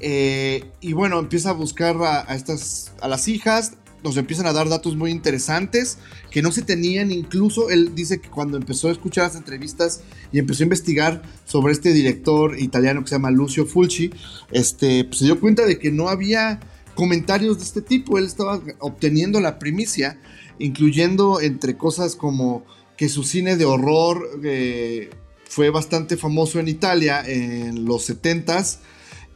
Eh, 0.00 0.64
y 0.80 0.92
bueno, 0.92 1.18
empieza 1.18 1.50
a 1.50 1.52
buscar 1.54 1.96
a, 2.02 2.30
a 2.30 2.34
estas. 2.34 2.92
a 3.00 3.08
las 3.08 3.28
hijas. 3.28 3.72
Nos 4.04 4.16
empiezan 4.16 4.46
a 4.46 4.52
dar 4.52 4.68
datos 4.68 4.94
muy 4.94 5.10
interesantes 5.10 5.98
que 6.30 6.40
no 6.40 6.52
se 6.52 6.62
tenían. 6.62 7.10
Incluso 7.10 7.68
él 7.68 7.96
dice 7.96 8.20
que 8.20 8.28
cuando 8.28 8.56
empezó 8.56 8.88
a 8.88 8.92
escuchar 8.92 9.24
las 9.24 9.34
entrevistas 9.34 10.02
y 10.30 10.38
empezó 10.38 10.62
a 10.62 10.66
investigar 10.66 11.22
sobre 11.44 11.72
este 11.72 11.92
director 11.92 12.60
italiano 12.60 13.02
que 13.02 13.08
se 13.08 13.16
llama 13.16 13.32
Lucio 13.32 13.66
Fulci, 13.66 14.12
este, 14.52 15.02
pues, 15.02 15.18
se 15.18 15.24
dio 15.24 15.40
cuenta 15.40 15.66
de 15.66 15.80
que 15.80 15.90
no 15.90 16.08
había 16.08 16.60
comentarios 16.98 17.58
de 17.58 17.64
este 17.64 17.80
tipo. 17.80 18.18
Él 18.18 18.24
estaba 18.24 18.60
obteniendo 18.80 19.38
la 19.40 19.60
primicia, 19.60 20.20
incluyendo 20.58 21.40
entre 21.40 21.76
cosas 21.76 22.16
como 22.16 22.64
que 22.96 23.08
su 23.08 23.22
cine 23.22 23.56
de 23.56 23.64
horror 23.64 24.28
eh, 24.42 25.08
fue 25.44 25.70
bastante 25.70 26.16
famoso 26.16 26.58
en 26.58 26.66
Italia 26.66 27.22
en 27.24 27.84
los 27.84 28.10
70s. 28.10 28.78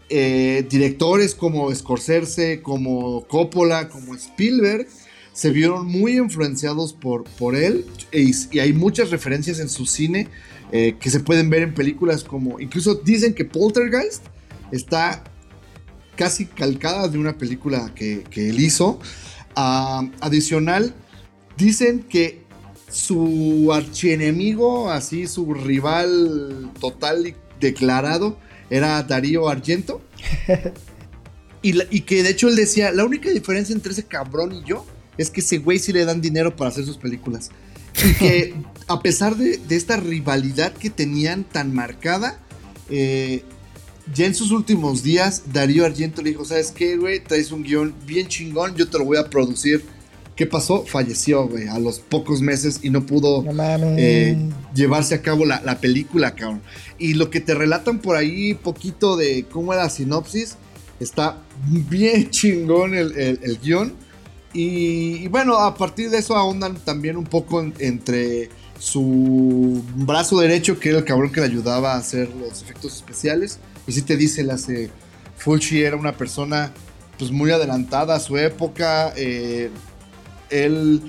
Eh, 0.08 0.66
directores 0.68 1.36
como 1.36 1.72
Scorsese, 1.72 2.62
como 2.62 3.28
Coppola, 3.28 3.88
como 3.88 4.16
Spielberg, 4.16 4.88
se 5.32 5.50
vieron 5.50 5.86
muy 5.86 6.16
influenciados 6.16 6.92
por, 6.92 7.22
por 7.38 7.54
él 7.54 7.86
y, 8.12 8.32
y 8.50 8.58
hay 8.58 8.72
muchas 8.72 9.10
referencias 9.10 9.60
en 9.60 9.68
su 9.68 9.86
cine 9.86 10.26
eh, 10.72 10.96
que 10.98 11.10
se 11.10 11.20
pueden 11.20 11.48
ver 11.48 11.62
en 11.62 11.74
películas 11.74 12.24
como, 12.24 12.58
incluso 12.58 12.96
dicen 12.96 13.34
que 13.34 13.44
Poltergeist 13.44 14.24
está 14.72 15.22
casi 16.16 16.46
calcada 16.46 17.08
de 17.08 17.18
una 17.18 17.36
película 17.38 17.92
que, 17.94 18.24
que 18.30 18.50
él 18.50 18.60
hizo. 18.60 19.00
Ah, 19.56 20.08
adicional, 20.20 20.94
dicen 21.56 22.00
que 22.08 22.42
su 22.90 23.70
archienemigo, 23.72 24.90
así 24.90 25.26
su 25.26 25.52
rival 25.54 26.70
total 26.80 27.26
y 27.26 27.34
declarado, 27.60 28.38
era 28.70 29.02
Darío 29.02 29.48
Argento. 29.48 30.02
y, 31.62 31.72
la- 31.74 31.84
y 31.90 32.00
que 32.02 32.22
de 32.22 32.30
hecho 32.30 32.48
él 32.48 32.56
decía, 32.56 32.92
la 32.92 33.04
única 33.04 33.30
diferencia 33.30 33.74
entre 33.74 33.92
ese 33.92 34.04
cabrón 34.04 34.52
y 34.52 34.64
yo 34.64 34.86
es 35.18 35.30
que 35.30 35.40
ese 35.40 35.58
güey 35.58 35.78
sí 35.78 35.92
le 35.92 36.04
dan 36.04 36.20
dinero 36.20 36.56
para 36.56 36.70
hacer 36.70 36.84
sus 36.84 36.96
películas. 36.96 37.50
Y 38.04 38.14
que 38.14 38.54
a 38.88 39.00
pesar 39.00 39.36
de, 39.36 39.58
de 39.58 39.76
esta 39.76 39.96
rivalidad 39.96 40.72
que 40.72 40.90
tenían 40.90 41.44
tan 41.44 41.74
marcada, 41.74 42.38
eh, 42.88 43.44
ya 44.14 44.26
en 44.26 44.34
sus 44.34 44.50
últimos 44.50 45.02
días, 45.02 45.44
Darío 45.52 45.84
Argento 45.84 46.22
le 46.22 46.30
dijo, 46.30 46.44
¿sabes 46.44 46.70
qué, 46.70 46.96
güey? 46.96 47.22
Traes 47.22 47.52
un 47.52 47.62
guion 47.62 47.94
bien 48.06 48.26
chingón, 48.28 48.74
yo 48.76 48.88
te 48.88 48.98
lo 48.98 49.04
voy 49.04 49.16
a 49.18 49.28
producir. 49.30 49.84
¿Qué 50.34 50.46
pasó? 50.46 50.84
Falleció, 50.86 51.46
güey, 51.46 51.68
a 51.68 51.78
los 51.78 52.00
pocos 52.00 52.40
meses 52.40 52.80
y 52.82 52.88
no 52.90 53.04
pudo 53.04 53.42
No 53.42 53.52
eh, 53.98 54.36
llevarse 54.74 55.14
a 55.14 55.20
cabo 55.22 55.44
la, 55.44 55.60
la 55.62 55.78
película, 55.78 56.34
cabrón. 56.34 56.62
Y 56.98 57.14
lo 57.14 57.28
que 57.30 57.40
te 57.40 57.54
relatan 57.54 57.98
por 58.00 58.16
ahí, 58.16 58.54
poquito 58.54 59.16
de 59.16 59.44
cómo 59.50 59.74
era 59.74 59.84
la 59.84 59.90
sinopsis, 59.90 60.56
está 61.00 61.38
bien 61.66 62.30
chingón 62.30 62.94
el, 62.94 63.12
el- 63.18 63.40
el 63.42 63.58
guion. 63.60 63.92
Y, 64.54 65.16
y 65.22 65.28
bueno, 65.28 65.58
a 65.58 65.74
partir 65.76 66.08
de 66.10 66.18
eso 66.18 66.34
ahondan 66.34 66.76
también 66.76 67.16
un 67.18 67.24
poco 67.24 67.60
en- 67.60 67.74
entre 67.78 68.48
su 68.78 69.82
brazo 69.96 70.40
derecho, 70.40 70.78
que 70.80 70.88
era 70.88 70.98
el 70.98 71.04
cabrón 71.04 71.30
que 71.30 71.40
le 71.40 71.46
ayudaba 71.46 71.92
a 71.94 71.98
hacer 71.98 72.30
los 72.34 72.62
efectos 72.62 72.96
especiales. 72.96 73.58
Y 73.86 73.92
si 73.92 74.02
te 74.02 74.16
dice, 74.16 74.42
la 74.42 74.54
hace 74.54 74.90
Fulci 75.36 75.82
era 75.82 75.96
una 75.96 76.12
persona 76.12 76.72
pues 77.18 77.30
muy 77.30 77.50
adelantada 77.50 78.16
a 78.16 78.20
su 78.20 78.38
época. 78.38 79.12
eh, 79.16 79.70
él 80.50 81.02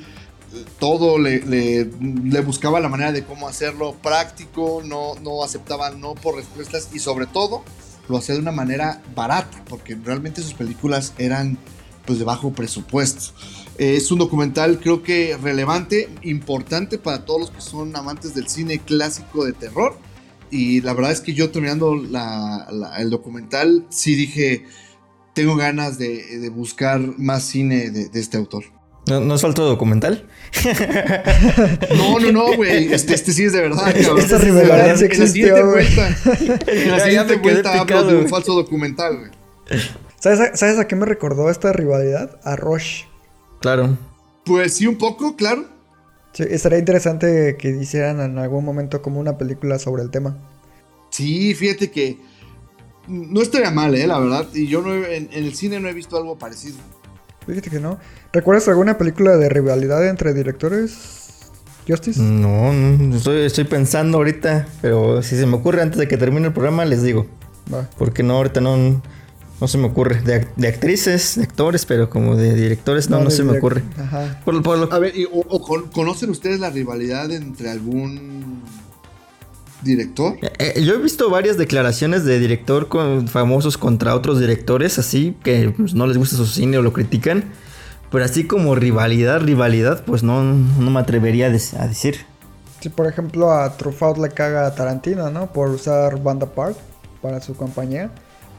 eh, 0.53 0.65
todo 0.79 1.17
le 1.17 2.41
buscaba 2.41 2.79
la 2.79 2.89
manera 2.89 3.11
de 3.11 3.23
cómo 3.23 3.47
hacerlo 3.47 3.95
práctico, 4.01 4.81
no, 4.85 5.15
no 5.21 5.43
aceptaba 5.43 5.89
no 5.91 6.15
por 6.15 6.35
respuestas 6.35 6.89
y 6.93 6.99
sobre 6.99 7.25
todo 7.25 7.63
lo 8.07 8.17
hacía 8.17 8.35
de 8.35 8.41
una 8.41 8.51
manera 8.51 9.01
barata, 9.15 9.63
porque 9.67 9.95
realmente 9.95 10.41
sus 10.41 10.53
películas 10.53 11.13
eran 11.17 11.57
pues 12.05 12.19
de 12.19 12.25
bajo 12.25 12.51
presupuesto. 12.51 13.33
Eh, 13.77 13.95
es 13.95 14.11
un 14.11 14.19
documental 14.19 14.79
creo 14.79 15.01
que 15.01 15.37
relevante, 15.41 16.09
importante 16.21 16.97
para 16.97 17.25
todos 17.25 17.39
los 17.41 17.51
que 17.51 17.61
son 17.61 17.95
amantes 17.95 18.35
del 18.35 18.47
cine 18.47 18.79
clásico 18.79 19.45
de 19.45 19.53
terror. 19.53 19.97
Y 20.55 20.81
la 20.81 20.93
verdad 20.93 21.11
es 21.11 21.19
que 21.21 21.33
yo 21.33 21.49
terminando 21.49 21.95
la- 21.95 22.67
la- 22.71 22.97
el 22.97 23.09
documental, 23.09 23.85
sí 23.89 24.13
dije, 24.15 24.65
tengo 25.33 25.55
ganas 25.55 25.97
de, 25.97 26.37
de 26.39 26.49
buscar 26.49 26.99
más 27.17 27.43
cine 27.43 27.89
de- 27.89 28.09
de 28.09 28.19
este 28.19 28.37
autor. 28.37 28.65
¿No, 29.07 29.19
¿no 29.19 29.35
es 29.35 29.43
otro 29.43 29.65
documental? 29.65 30.29
No, 31.97 32.19
no, 32.19 32.31
no, 32.31 32.55
güey. 32.55 32.93
Este, 32.93 33.13
este 33.13 33.33
sí 33.33 33.43
es 33.45 33.53
de 33.53 33.61
verdad, 33.61 33.93
cabrón. 33.93 34.19
Esta 34.19 34.37
rivalidad 34.37 34.95
sí 34.97 35.05
existió, 35.05 35.55
siguiente 35.55 35.63
güey. 35.63 35.87
en 36.67 36.91
la 36.91 36.99
siguiente 36.99 37.35
vuelta 37.41 37.79
hablo 37.81 38.03
de 38.03 38.15
un 38.17 38.29
falso 38.29 38.53
documental, 38.53 39.17
güey. 39.17 39.31
¿Sabes 40.19 40.39
a, 40.39 40.55
¿Sabes 40.55 40.79
a 40.79 40.87
qué 40.87 40.95
me 40.95 41.05
recordó 41.05 41.49
esta 41.49 41.73
rivalidad? 41.73 42.39
A 42.43 42.55
Rush. 42.55 43.03
Claro. 43.59 43.97
Pues 44.45 44.75
sí, 44.75 44.87
un 44.87 44.97
poco, 44.97 45.35
claro. 45.35 45.65
Sí, 46.33 46.43
estaría 46.49 46.79
interesante 46.79 47.55
que 47.57 47.69
hicieran 47.69 48.19
en 48.19 48.37
algún 48.39 48.65
momento 48.65 49.01
como 49.01 49.19
una 49.19 49.37
película 49.37 49.77
sobre 49.79 50.01
el 50.03 50.09
tema. 50.09 50.37
Sí, 51.09 51.53
fíjate 51.53 51.91
que 51.91 52.17
no 53.07 53.41
estaría 53.41 53.69
mal, 53.71 53.93
eh, 53.95 54.07
la 54.07 54.19
verdad. 54.19 54.47
Y 54.53 54.67
yo 54.67 54.81
no 54.81 54.93
he- 54.93 55.17
en, 55.17 55.29
en 55.31 55.43
el 55.45 55.53
cine 55.55 55.79
no 55.79 55.87
he 55.87 55.93
visto 55.93 56.17
algo 56.17 56.37
parecido. 56.37 56.77
Fíjate 57.45 57.69
que 57.69 57.79
no. 57.79 57.99
¿Recuerdas 58.31 58.67
alguna 58.67 58.97
película 58.97 59.37
de 59.37 59.49
rivalidad 59.49 60.07
entre 60.07 60.33
directores? 60.33 61.19
Justice. 61.87 62.19
No, 62.21 62.71
no, 62.73 63.15
estoy, 63.17 63.41
estoy 63.41 63.65
pensando 63.65 64.17
ahorita, 64.17 64.67
pero 64.81 65.21
si 65.21 65.35
se 65.37 65.45
me 65.45 65.55
ocurre 65.57 65.81
antes 65.81 65.99
de 65.99 66.07
que 66.07 66.15
termine 66.17 66.47
el 66.47 66.53
programa, 66.53 66.85
les 66.85 67.03
digo. 67.03 67.27
Va. 67.71 67.89
Porque 67.97 68.23
no, 68.23 68.37
ahorita 68.37 68.61
no, 68.61 69.01
no 69.61 69.67
se 69.67 69.77
me 69.77 69.85
ocurre. 69.85 70.21
De, 70.21 70.41
ac- 70.41 70.55
de 70.55 70.67
actrices, 70.67 71.35
de 71.37 71.43
actores, 71.43 71.85
pero 71.85 72.09
como 72.09 72.35
de 72.35 72.53
directores, 72.53 73.09
no, 73.09 73.21
no, 73.23 73.29
se 73.29 73.43
me 73.43 73.57
ocurre. 73.57 73.83
Ajá. 73.97 74.41
Por, 74.43 74.61
por 74.61 74.77
lo- 74.77 74.91
A 74.93 74.99
ver, 74.99 75.15
y- 75.15 75.25
o, 75.25 75.39
o 75.47 75.61
con- 75.61 75.89
¿conocen 75.89 76.29
ustedes 76.29 76.59
la 76.59 76.69
rivalidad 76.69 77.31
entre 77.31 77.69
algún 77.69 78.61
director? 79.83 80.35
Eh, 80.59 80.81
yo 80.83 80.95
he 80.95 80.97
visto 80.97 81.29
varias 81.29 81.57
declaraciones 81.57 82.25
de 82.25 82.39
director 82.39 82.87
con, 82.87 83.27
famosos 83.27 83.77
contra 83.77 84.15
otros 84.15 84.39
directores, 84.39 84.99
así 84.99 85.35
que 85.43 85.73
pues, 85.75 85.93
no 85.93 86.07
les 86.07 86.17
gusta 86.17 86.35
su 86.35 86.45
cine 86.45 86.77
o 86.77 86.81
lo 86.81 86.93
critican. 86.93 87.45
Pero 88.11 88.25
así 88.25 88.45
como 88.45 88.75
rivalidad, 88.75 89.41
rivalidad, 89.41 90.03
pues 90.05 90.21
no, 90.21 90.43
no 90.43 90.91
me 90.91 90.99
atrevería 90.99 91.47
a, 91.47 91.49
des- 91.49 91.73
a 91.73 91.87
decir. 91.87 92.17
Sí, 92.79 92.89
por 92.89 93.07
ejemplo, 93.07 93.51
a 93.51 93.75
Truffaut 93.77 94.17
le 94.17 94.29
caga 94.29 94.67
a 94.67 94.75
Tarantino, 94.75 95.31
¿no? 95.31 95.51
Por 95.51 95.69
usar 95.69 96.21
Banda 96.21 96.45
Park 96.45 96.75
para 97.21 97.41
su 97.41 97.55
compañía. 97.55 98.11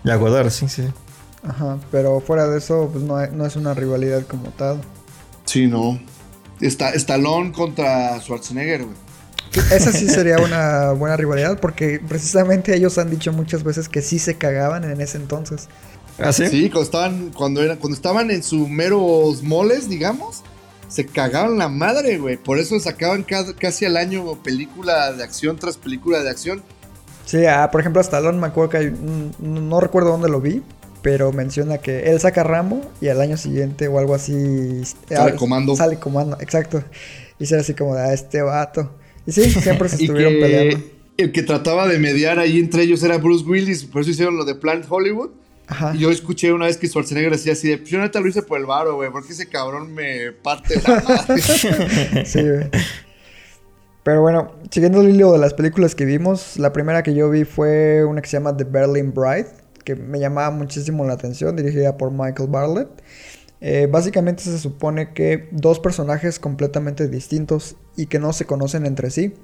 Y 0.04 0.10
a 0.10 0.16
Godard, 0.16 0.50
sí, 0.50 0.68
sí. 0.68 0.84
Ajá, 1.46 1.78
pero 1.90 2.20
fuera 2.20 2.46
de 2.46 2.58
eso, 2.58 2.88
pues 2.92 3.04
no, 3.04 3.16
hay- 3.16 3.30
no 3.32 3.44
es 3.46 3.56
una 3.56 3.74
rivalidad 3.74 4.22
como 4.26 4.48
tal. 4.50 4.80
Sí, 5.44 5.66
no. 5.66 5.98
Está 6.60 6.90
Stallone 6.90 7.52
contra 7.52 8.18
Schwarzenegger, 8.20 8.84
güey. 8.84 8.96
Esa 9.70 9.92
sí 9.92 10.08
sería 10.08 10.38
una 10.38 10.92
buena 10.92 11.16
rivalidad 11.16 11.60
porque 11.60 12.00
precisamente 12.08 12.74
ellos 12.74 12.98
han 12.98 13.10
dicho 13.10 13.32
muchas 13.32 13.62
veces 13.62 13.88
que 13.88 14.02
sí 14.02 14.18
se 14.18 14.36
cagaban 14.36 14.84
en 14.84 15.00
ese 15.00 15.16
entonces. 15.16 15.68
¿Ah, 16.18 16.32
sí? 16.32 16.46
Sí, 16.48 16.70
cuando 16.70 16.82
estaban, 16.82 17.30
cuando, 17.30 17.62
eran, 17.62 17.76
cuando 17.78 17.94
estaban 17.96 18.30
en 18.30 18.42
sus 18.42 18.68
meros 18.68 19.42
moles, 19.42 19.88
digamos, 19.88 20.42
se 20.88 21.06
cagaban 21.06 21.58
la 21.58 21.68
madre, 21.68 22.18
güey. 22.18 22.36
Por 22.36 22.58
eso 22.58 22.78
sacaban 22.80 23.22
ca- 23.22 23.54
casi 23.58 23.84
al 23.84 23.96
año 23.96 24.34
película 24.42 25.12
de 25.12 25.22
acción 25.22 25.56
tras 25.56 25.76
película 25.76 26.22
de 26.22 26.30
acción. 26.30 26.62
Sí, 27.24 27.46
ah, 27.46 27.68
por 27.70 27.80
ejemplo, 27.80 28.00
Stallone 28.00 28.38
me 28.38 28.46
acuerdo 28.46 28.70
que 28.70 28.76
hay, 28.76 28.90
no, 29.40 29.60
no 29.60 29.80
recuerdo 29.80 30.10
dónde 30.10 30.28
lo 30.28 30.40
vi, 30.40 30.62
pero 31.02 31.32
menciona 31.32 31.78
que 31.78 32.10
él 32.10 32.20
saca 32.20 32.42
Rambo 32.42 32.80
y 33.00 33.08
al 33.08 33.20
año 33.20 33.36
siguiente 33.36 33.88
o 33.88 33.98
algo 33.98 34.14
así 34.14 34.82
Sale 35.08 35.32
ah, 35.32 35.36
Comando. 35.36 35.74
Sale 35.76 35.98
comando, 35.98 36.36
exacto. 36.40 36.82
Y 37.38 37.46
será 37.46 37.62
así 37.62 37.74
como 37.74 37.94
de 37.94 38.02
"Ah, 38.02 38.12
este 38.14 38.42
vato. 38.42 38.94
Y 39.26 39.32
sí, 39.32 39.50
siempre 39.50 39.88
se 39.88 39.96
estuvieron 40.04 40.34
que 40.34 40.40
peleando. 40.40 40.78
el 41.16 41.32
que 41.32 41.42
trataba 41.42 41.88
de 41.88 41.98
mediar 41.98 42.38
ahí 42.38 42.58
entre 42.58 42.82
ellos 42.82 43.02
era 43.02 43.18
Bruce 43.18 43.44
Willis, 43.44 43.84
por 43.84 44.02
eso 44.02 44.10
hicieron 44.10 44.36
lo 44.36 44.44
de 44.44 44.54
Planet 44.54 44.86
Hollywood. 44.88 45.30
Ajá. 45.66 45.94
Y 45.94 46.00
yo 46.00 46.10
escuché 46.10 46.52
una 46.52 46.66
vez 46.66 46.76
que 46.76 46.86
Schwarzenegger 46.88 47.32
decía 47.32 47.54
así 47.54 47.68
de, 47.68 47.78
"Pues 47.78 47.88
yo 47.88 47.98
neta 47.98 48.20
lo 48.20 48.28
hice 48.28 48.42
por 48.42 48.58
el 48.60 48.66
varo, 48.66 48.96
güey, 48.96 49.10
porque 49.10 49.32
ese 49.32 49.48
cabrón 49.48 49.94
me 49.94 50.30
parte 50.32 50.74
la 50.86 51.00
madre. 51.00 51.40
Sí, 52.26 52.40
güey. 52.42 52.68
Pero 54.04 54.20
bueno, 54.20 54.52
siguiendo 54.70 55.00
el 55.00 55.10
hilo 55.10 55.32
de 55.32 55.38
las 55.38 55.54
películas 55.54 55.94
que 55.94 56.04
vimos, 56.04 56.58
la 56.58 56.72
primera 56.72 57.02
que 57.02 57.14
yo 57.14 57.28
vi 57.30 57.44
fue 57.44 58.04
una 58.04 58.20
que 58.22 58.28
se 58.28 58.36
llama 58.36 58.56
The 58.56 58.64
Berlin 58.64 59.12
Bride, 59.12 59.48
que 59.82 59.96
me 59.96 60.20
llamaba 60.20 60.50
muchísimo 60.50 61.04
la 61.04 61.14
atención, 61.14 61.56
dirigida 61.56 61.96
por 61.96 62.12
Michael 62.12 62.48
Bartlett. 62.48 62.88
Eh, 63.60 63.88
básicamente 63.90 64.42
se 64.42 64.58
supone 64.58 65.14
que 65.14 65.48
dos 65.50 65.80
personajes 65.80 66.38
completamente 66.38 67.08
distintos 67.08 67.76
y 67.96 68.06
que 68.06 68.18
no 68.18 68.32
se 68.34 68.44
conocen 68.44 68.84
entre 68.84 69.10
sí 69.10 69.34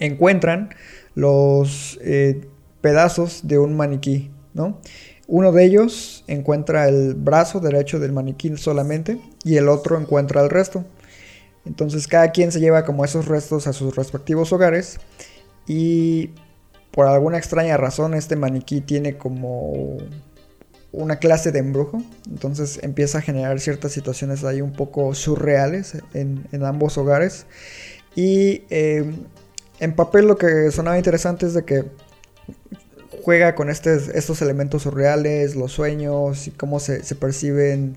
encuentran 0.00 0.70
los 1.14 1.98
eh, 2.02 2.48
pedazos 2.80 3.46
de 3.46 3.58
un 3.58 3.76
maniquí, 3.76 4.30
¿no? 4.54 4.78
Uno 5.28 5.52
de 5.52 5.64
ellos 5.64 6.24
encuentra 6.26 6.88
el 6.88 7.14
brazo 7.14 7.60
derecho 7.60 8.00
del 8.00 8.12
maniquí 8.12 8.56
solamente 8.56 9.20
y 9.44 9.56
el 9.56 9.68
otro 9.68 9.98
encuentra 9.98 10.42
el 10.42 10.50
resto. 10.50 10.84
Entonces 11.70 12.08
cada 12.08 12.32
quien 12.32 12.50
se 12.50 12.58
lleva 12.58 12.84
como 12.84 13.04
esos 13.04 13.26
restos 13.26 13.68
a 13.68 13.72
sus 13.72 13.94
respectivos 13.94 14.52
hogares 14.52 14.98
y 15.68 16.30
por 16.90 17.06
alguna 17.06 17.38
extraña 17.38 17.76
razón 17.76 18.12
este 18.14 18.34
maniquí 18.34 18.80
tiene 18.80 19.16
como 19.16 19.98
una 20.90 21.20
clase 21.20 21.52
de 21.52 21.60
embrujo. 21.60 22.02
Entonces 22.28 22.80
empieza 22.82 23.18
a 23.18 23.20
generar 23.20 23.60
ciertas 23.60 23.92
situaciones 23.92 24.42
ahí 24.42 24.60
un 24.60 24.72
poco 24.72 25.14
surreales 25.14 25.94
en, 26.12 26.44
ambos 26.64 26.98
hogares. 26.98 27.46
Y 28.16 28.64
eh, 28.70 29.04
en 29.78 29.94
papel 29.94 30.26
lo 30.26 30.36
que 30.36 30.72
sonaba 30.72 30.98
interesante 30.98 31.46
es 31.46 31.54
de 31.54 31.64
que 31.64 31.84
juega 33.22 33.54
con 33.54 33.70
estos 33.70 34.42
elementos 34.42 34.82
surreales, 34.82 35.54
los 35.54 35.70
sueños 35.70 36.48
y 36.48 36.50
cómo 36.50 36.80
se, 36.80 37.00
perciben 37.14 37.96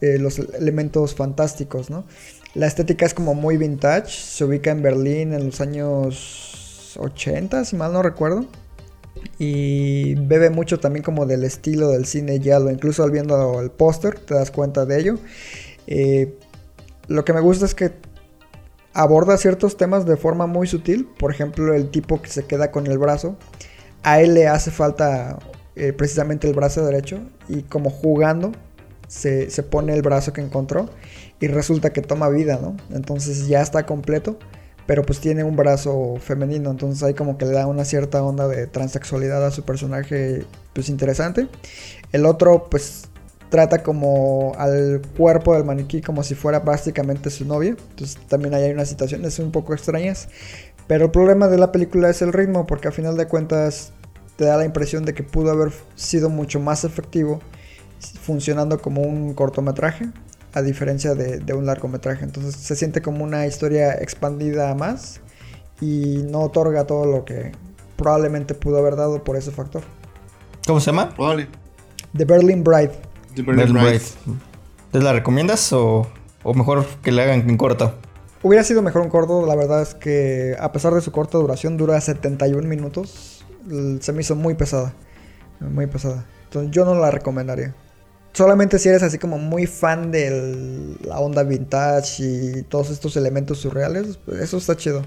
eh, 0.00 0.16
los 0.18 0.38
elementos 0.38 1.14
fantásticos, 1.14 1.90
¿no? 1.90 2.06
La 2.54 2.66
estética 2.66 3.06
es 3.06 3.14
como 3.14 3.34
muy 3.34 3.56
vintage, 3.56 4.10
se 4.10 4.44
ubica 4.44 4.70
en 4.70 4.82
Berlín 4.82 5.32
en 5.32 5.46
los 5.46 5.60
años 5.60 6.96
80, 6.98 7.64
si 7.64 7.76
mal 7.76 7.92
no 7.92 8.02
recuerdo. 8.02 8.44
Y 9.38 10.14
bebe 10.16 10.50
mucho 10.50 10.78
también 10.78 11.02
como 11.02 11.26
del 11.26 11.44
estilo 11.44 11.88
del 11.88 12.06
cine 12.06 12.38
lo 12.38 12.70
incluso 12.70 13.04
al 13.04 13.10
viendo 13.10 13.60
el 13.60 13.70
póster 13.70 14.18
te 14.18 14.34
das 14.34 14.50
cuenta 14.50 14.84
de 14.84 15.00
ello. 15.00 15.18
Eh, 15.86 16.36
lo 17.08 17.24
que 17.24 17.32
me 17.32 17.40
gusta 17.40 17.64
es 17.64 17.74
que 17.74 17.92
aborda 18.92 19.38
ciertos 19.38 19.76
temas 19.76 20.04
de 20.04 20.16
forma 20.16 20.46
muy 20.46 20.66
sutil, 20.66 21.06
por 21.18 21.30
ejemplo 21.30 21.72
el 21.74 21.90
tipo 21.90 22.20
que 22.20 22.28
se 22.28 22.44
queda 22.44 22.70
con 22.70 22.86
el 22.86 22.98
brazo, 22.98 23.36
a 24.02 24.20
él 24.20 24.34
le 24.34 24.48
hace 24.48 24.70
falta 24.70 25.38
eh, 25.76 25.92
precisamente 25.92 26.48
el 26.48 26.54
brazo 26.54 26.84
derecho. 26.84 27.20
Y 27.48 27.62
como 27.62 27.88
jugando 27.90 28.52
se, 29.08 29.50
se, 29.50 29.62
pone 29.62 29.94
el 29.94 30.02
brazo 30.02 30.32
que 30.32 30.40
encontró 30.40 30.88
y 31.42 31.48
resulta 31.48 31.92
que 31.92 32.02
toma 32.02 32.28
vida, 32.28 32.60
¿no? 32.62 32.76
Entonces 32.94 33.48
ya 33.48 33.60
está 33.60 33.84
completo, 33.84 34.38
pero 34.86 35.02
pues 35.02 35.18
tiene 35.18 35.42
un 35.42 35.56
brazo 35.56 36.14
femenino, 36.20 36.70
entonces 36.70 37.02
ahí 37.02 37.14
como 37.14 37.36
que 37.36 37.46
le 37.46 37.50
da 37.50 37.66
una 37.66 37.84
cierta 37.84 38.22
onda 38.22 38.46
de 38.46 38.68
transexualidad 38.68 39.44
a 39.44 39.50
su 39.50 39.64
personaje, 39.64 40.44
pues 40.72 40.88
interesante. 40.88 41.48
El 42.12 42.26
otro 42.26 42.68
pues 42.70 43.08
trata 43.50 43.82
como 43.82 44.52
al 44.56 45.02
cuerpo 45.16 45.54
del 45.54 45.64
maniquí 45.64 46.00
como 46.00 46.22
si 46.22 46.36
fuera 46.36 46.60
básicamente 46.60 47.28
su 47.28 47.44
novia, 47.44 47.70
entonces 47.90 48.16
también 48.28 48.54
ahí 48.54 48.62
hay 48.62 48.70
unas 48.70 48.88
situaciones 48.88 49.36
un 49.40 49.50
poco 49.50 49.74
extrañas, 49.74 50.28
pero 50.86 51.06
el 51.06 51.10
problema 51.10 51.48
de 51.48 51.58
la 51.58 51.72
película 51.72 52.08
es 52.08 52.22
el 52.22 52.32
ritmo, 52.32 52.68
porque 52.68 52.86
a 52.86 52.92
final 52.92 53.16
de 53.16 53.26
cuentas 53.26 53.92
te 54.36 54.44
da 54.44 54.56
la 54.56 54.64
impresión 54.64 55.04
de 55.04 55.12
que 55.12 55.24
pudo 55.24 55.50
haber 55.50 55.72
sido 55.96 56.30
mucho 56.30 56.60
más 56.60 56.84
efectivo 56.84 57.40
funcionando 58.20 58.80
como 58.80 59.02
un 59.02 59.34
cortometraje, 59.34 60.06
a 60.54 60.62
diferencia 60.62 61.14
de, 61.14 61.54
un 61.54 61.66
largometraje. 61.66 62.24
Entonces 62.24 62.56
se 62.56 62.76
siente 62.76 63.02
como 63.02 63.24
una 63.24 63.46
historia 63.46 63.94
expandida 63.94 64.74
más 64.74 65.20
y 65.80 66.22
no 66.30 66.40
otorga 66.40 66.86
todo 66.86 67.06
lo 67.06 67.24
que 67.24 67.52
probablemente 67.96 68.54
pudo 68.54 68.78
haber 68.78 68.96
dado 68.96 69.22
por 69.24 69.36
ese 69.36 69.50
factor. 69.50 69.82
¿Cómo 70.66 70.80
se 70.80 70.86
llama? 70.86 71.14
The 72.16 72.24
Berlin 72.24 72.62
Bride. 72.62 72.92
The 73.34 73.42
Berlin, 73.42 73.72
Bride. 73.72 74.02
¿Te 74.90 75.00
la 75.00 75.12
recomiendas 75.12 75.72
o, 75.72 76.06
o 76.42 76.54
mejor 76.54 76.86
que 77.02 77.10
la 77.10 77.22
hagan 77.22 77.48
en 77.48 77.56
corto? 77.56 77.94
Hubiera 78.42 78.64
sido 78.64 78.82
mejor 78.82 79.02
un 79.02 79.08
corto, 79.08 79.46
la 79.46 79.54
verdad 79.54 79.82
es 79.82 79.94
que 79.94 80.56
a 80.58 80.72
pesar 80.72 80.92
de 80.94 81.00
su 81.00 81.12
corta 81.12 81.38
duración, 81.38 81.76
dura 81.76 82.00
71 82.00 82.68
minutos. 82.68 83.44
Se 84.00 84.12
me 84.12 84.20
hizo 84.20 84.34
muy 84.34 84.54
pesada. 84.54 84.92
Muy 85.60 85.86
pesada. 85.86 86.26
Entonces 86.44 86.72
yo 86.72 86.84
no 86.84 86.94
la 86.94 87.10
recomendaría. 87.10 87.74
Solamente 88.32 88.78
si 88.78 88.88
eres 88.88 89.02
así 89.02 89.18
como 89.18 89.38
muy 89.38 89.66
fan 89.66 90.10
de 90.10 90.96
la 91.04 91.20
onda 91.20 91.42
vintage 91.42 92.22
y 92.22 92.62
todos 92.62 92.90
estos 92.90 93.16
elementos 93.16 93.58
surreales, 93.58 94.18
pues 94.24 94.40
eso 94.40 94.56
está 94.56 94.76
chido. 94.76 95.02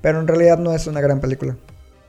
Pero 0.00 0.20
en 0.20 0.26
realidad 0.26 0.58
no 0.58 0.74
es 0.74 0.86
una 0.86 1.00
gran 1.00 1.20
película. 1.20 1.56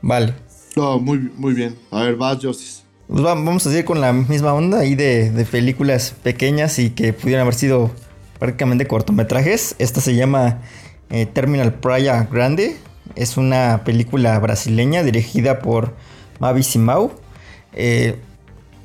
Vale. 0.00 0.34
No, 0.74 0.98
muy, 0.98 1.18
muy 1.36 1.54
bien. 1.54 1.76
A 1.90 2.04
ver, 2.04 2.16
vas, 2.16 2.38
Justice. 2.42 2.82
Pues 3.06 3.22
vamos 3.22 3.66
a 3.66 3.70
seguir 3.70 3.84
con 3.84 4.00
la 4.00 4.12
misma 4.12 4.54
onda 4.54 4.80
ahí 4.80 4.94
de, 4.94 5.30
de 5.30 5.44
películas 5.44 6.14
pequeñas 6.22 6.78
y 6.78 6.90
que 6.90 7.12
pudieran 7.12 7.42
haber 7.42 7.54
sido 7.54 7.90
prácticamente 8.38 8.86
cortometrajes. 8.86 9.76
Esta 9.78 10.00
se 10.00 10.14
llama 10.14 10.62
eh, 11.10 11.26
Terminal 11.26 11.74
Praia 11.74 12.26
Grande. 12.30 12.76
Es 13.14 13.36
una 13.36 13.82
película 13.84 14.38
brasileña 14.38 15.02
dirigida 15.02 15.60
por 15.60 15.94
Mavi 16.40 16.62
Simau. 16.62 17.12
Eh, 17.74 18.18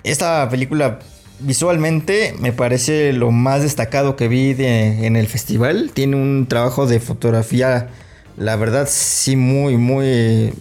esta 0.04 0.48
película 0.50 1.00
visualmente 1.40 2.36
me 2.40 2.54
parece 2.54 3.14
lo 3.14 3.32
más 3.32 3.62
destacado 3.62 4.16
que 4.16 4.28
vi 4.28 4.56
en 4.60 5.16
el 5.16 5.28
festival. 5.28 5.92
Tiene 5.94 6.16
un 6.16 6.48
trabajo 6.48 6.88
de 6.88 7.00
fotografía, 7.00 7.90
la 8.38 8.56
verdad, 8.56 8.88
sí, 8.90 9.36
muy, 9.36 9.78
muy, 9.78 10.54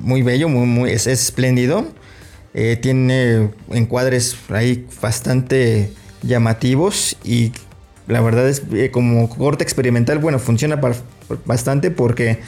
muy 0.00 0.22
bello, 0.22 0.48
muy, 0.48 0.66
muy, 0.66 0.90
es, 0.90 1.06
espléndido. 1.06 1.86
Eh, 2.54 2.76
tiene 2.80 3.50
encuadres 3.70 4.36
ahí 4.48 4.86
bastante 5.00 5.92
llamativos 6.22 7.16
y 7.22 7.52
la 8.08 8.20
verdad 8.20 8.48
es 8.48 8.62
eh, 8.72 8.90
como 8.90 9.28
corte 9.28 9.62
experimental, 9.62 10.18
bueno, 10.18 10.40
funciona 10.40 10.80
bastante 11.44 11.92
porque 11.92 12.40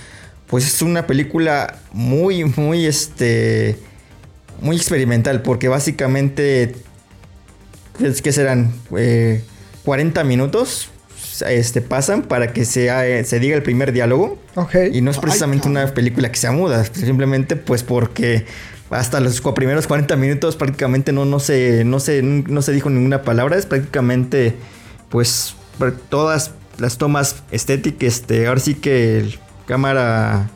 pues 0.49 0.67
es 0.67 0.83
una 0.83 1.07
película 1.07 1.79
muy, 1.93 2.45
muy, 2.45 2.85
este, 2.85 3.79
muy 4.61 4.77
experimental 4.77 5.41
porque 5.41 5.69
básicamente, 5.69 6.75
que 8.23 8.33
serán 8.33 8.73
40 9.85 10.21
eh, 10.21 10.25
minutos 10.25 10.91
este, 11.47 11.81
pasan 11.81 12.23
para 12.23 12.53
que 12.53 12.65
se, 12.65 13.25
se 13.25 13.41
diga 13.41 13.57
el 13.57 13.63
primer 13.63 13.93
diálogo. 13.93 14.39
Y 14.93 15.01
no 15.01 15.11
es 15.11 15.19
precisamente 15.19 15.69
una 15.69 15.87
película 15.95 16.31
que 16.31 16.39
sea 16.39 16.53
muda, 16.53 16.85
simplemente 16.85 17.57
pues 17.57 17.83
porque 17.83 18.47
hasta 18.91 19.21
los 19.21 19.41
primeros 19.41 19.87
40 19.87 20.17
minutos 20.17 20.57
prácticamente 20.57 21.13
no, 21.13 21.25
no, 21.25 21.41
se, 21.41 21.85
no, 21.85 22.01
se, 22.01 22.23
no 22.23 22.63
se 22.63 22.73
dijo 22.73 22.91
ninguna 22.91 23.23
palabra, 23.23 23.57
es 23.57 23.67
prácticamente 23.67 24.55
pues 25.09 25.55
todas 26.09 26.53
las 26.79 26.99
tomas 26.99 27.43
estéticas, 27.51 28.03
este, 28.03 28.47
ahora 28.47 28.61
sí 28.61 28.75
que 28.75 29.39
cámara 29.67 30.51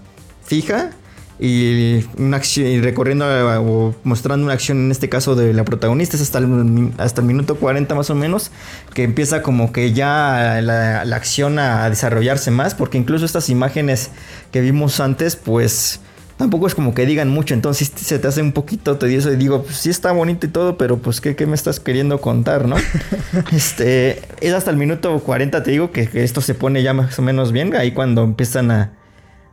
fija 0.45 0.91
y 1.39 2.05
una 2.17 2.39
acción 2.39 2.67
y 2.67 2.81
recorriendo 2.81 3.27
o 3.61 3.95
mostrando 4.05 4.45
una 4.45 4.55
acción 4.55 4.79
en 4.79 4.91
este 4.91 5.09
caso 5.09 5.35
de 5.35 5.53
la 5.53 5.65
protagonista 5.65 6.17
es 6.17 6.23
hasta 6.23 6.39
el, 6.39 6.93
hasta 6.97 7.21
el 7.21 7.27
minuto 7.27 7.57
40 7.57 7.95
más 7.95 8.09
o 8.09 8.15
menos 8.15 8.51
que 8.95 9.03
empieza 9.03 9.43
como 9.43 9.73
que 9.73 9.93
ya 9.93 10.61
la, 10.63 11.05
la 11.05 11.17
acción 11.17 11.59
a 11.59 11.89
desarrollarse 11.91 12.51
más 12.51 12.75
porque 12.75 12.97
incluso 12.97 13.27
estas 13.27 13.51
imágenes 13.51 14.11
que 14.51 14.63
vimos 14.63 14.99
antes 15.01 15.37
pues 15.37 16.01
tampoco 16.37 16.67
es 16.67 16.75
como 16.75 16.95
que 16.95 17.07
digan 17.07 17.29
mucho, 17.29 17.55
entonces 17.55 17.91
se 17.95 18.19
te 18.19 18.29
hace 18.29 18.43
un 18.43 18.53
poquito 18.53 18.97
tedioso 18.97 19.33
y 19.33 19.37
digo, 19.37 19.63
pues 19.63 19.77
sí 19.77 19.91
está 19.91 20.13
bonito 20.13 20.47
y 20.47 20.51
todo, 20.51 20.77
pero 20.77 20.99
pues 20.99 21.21
¿qué, 21.21 21.35
qué 21.35 21.47
me 21.47 21.55
estás 21.55 21.81
queriendo 21.81 22.21
contar, 22.21 22.67
no? 22.69 22.77
este, 23.53 24.23
es 24.41 24.53
hasta 24.53 24.71
el 24.71 24.77
minuto 24.77 25.19
40, 25.21 25.63
te 25.63 25.71
digo, 25.71 25.91
que, 25.93 26.09
esto 26.13 26.41
se 26.41 26.55
pone 26.55 26.83
ya 26.83 26.93
más 26.93 27.19
o 27.19 27.23
menos 27.23 27.53
bien, 27.53 27.75
ahí 27.75 27.93
cuando 27.93 28.23
empiezan 28.23 28.71
a, 28.71 28.93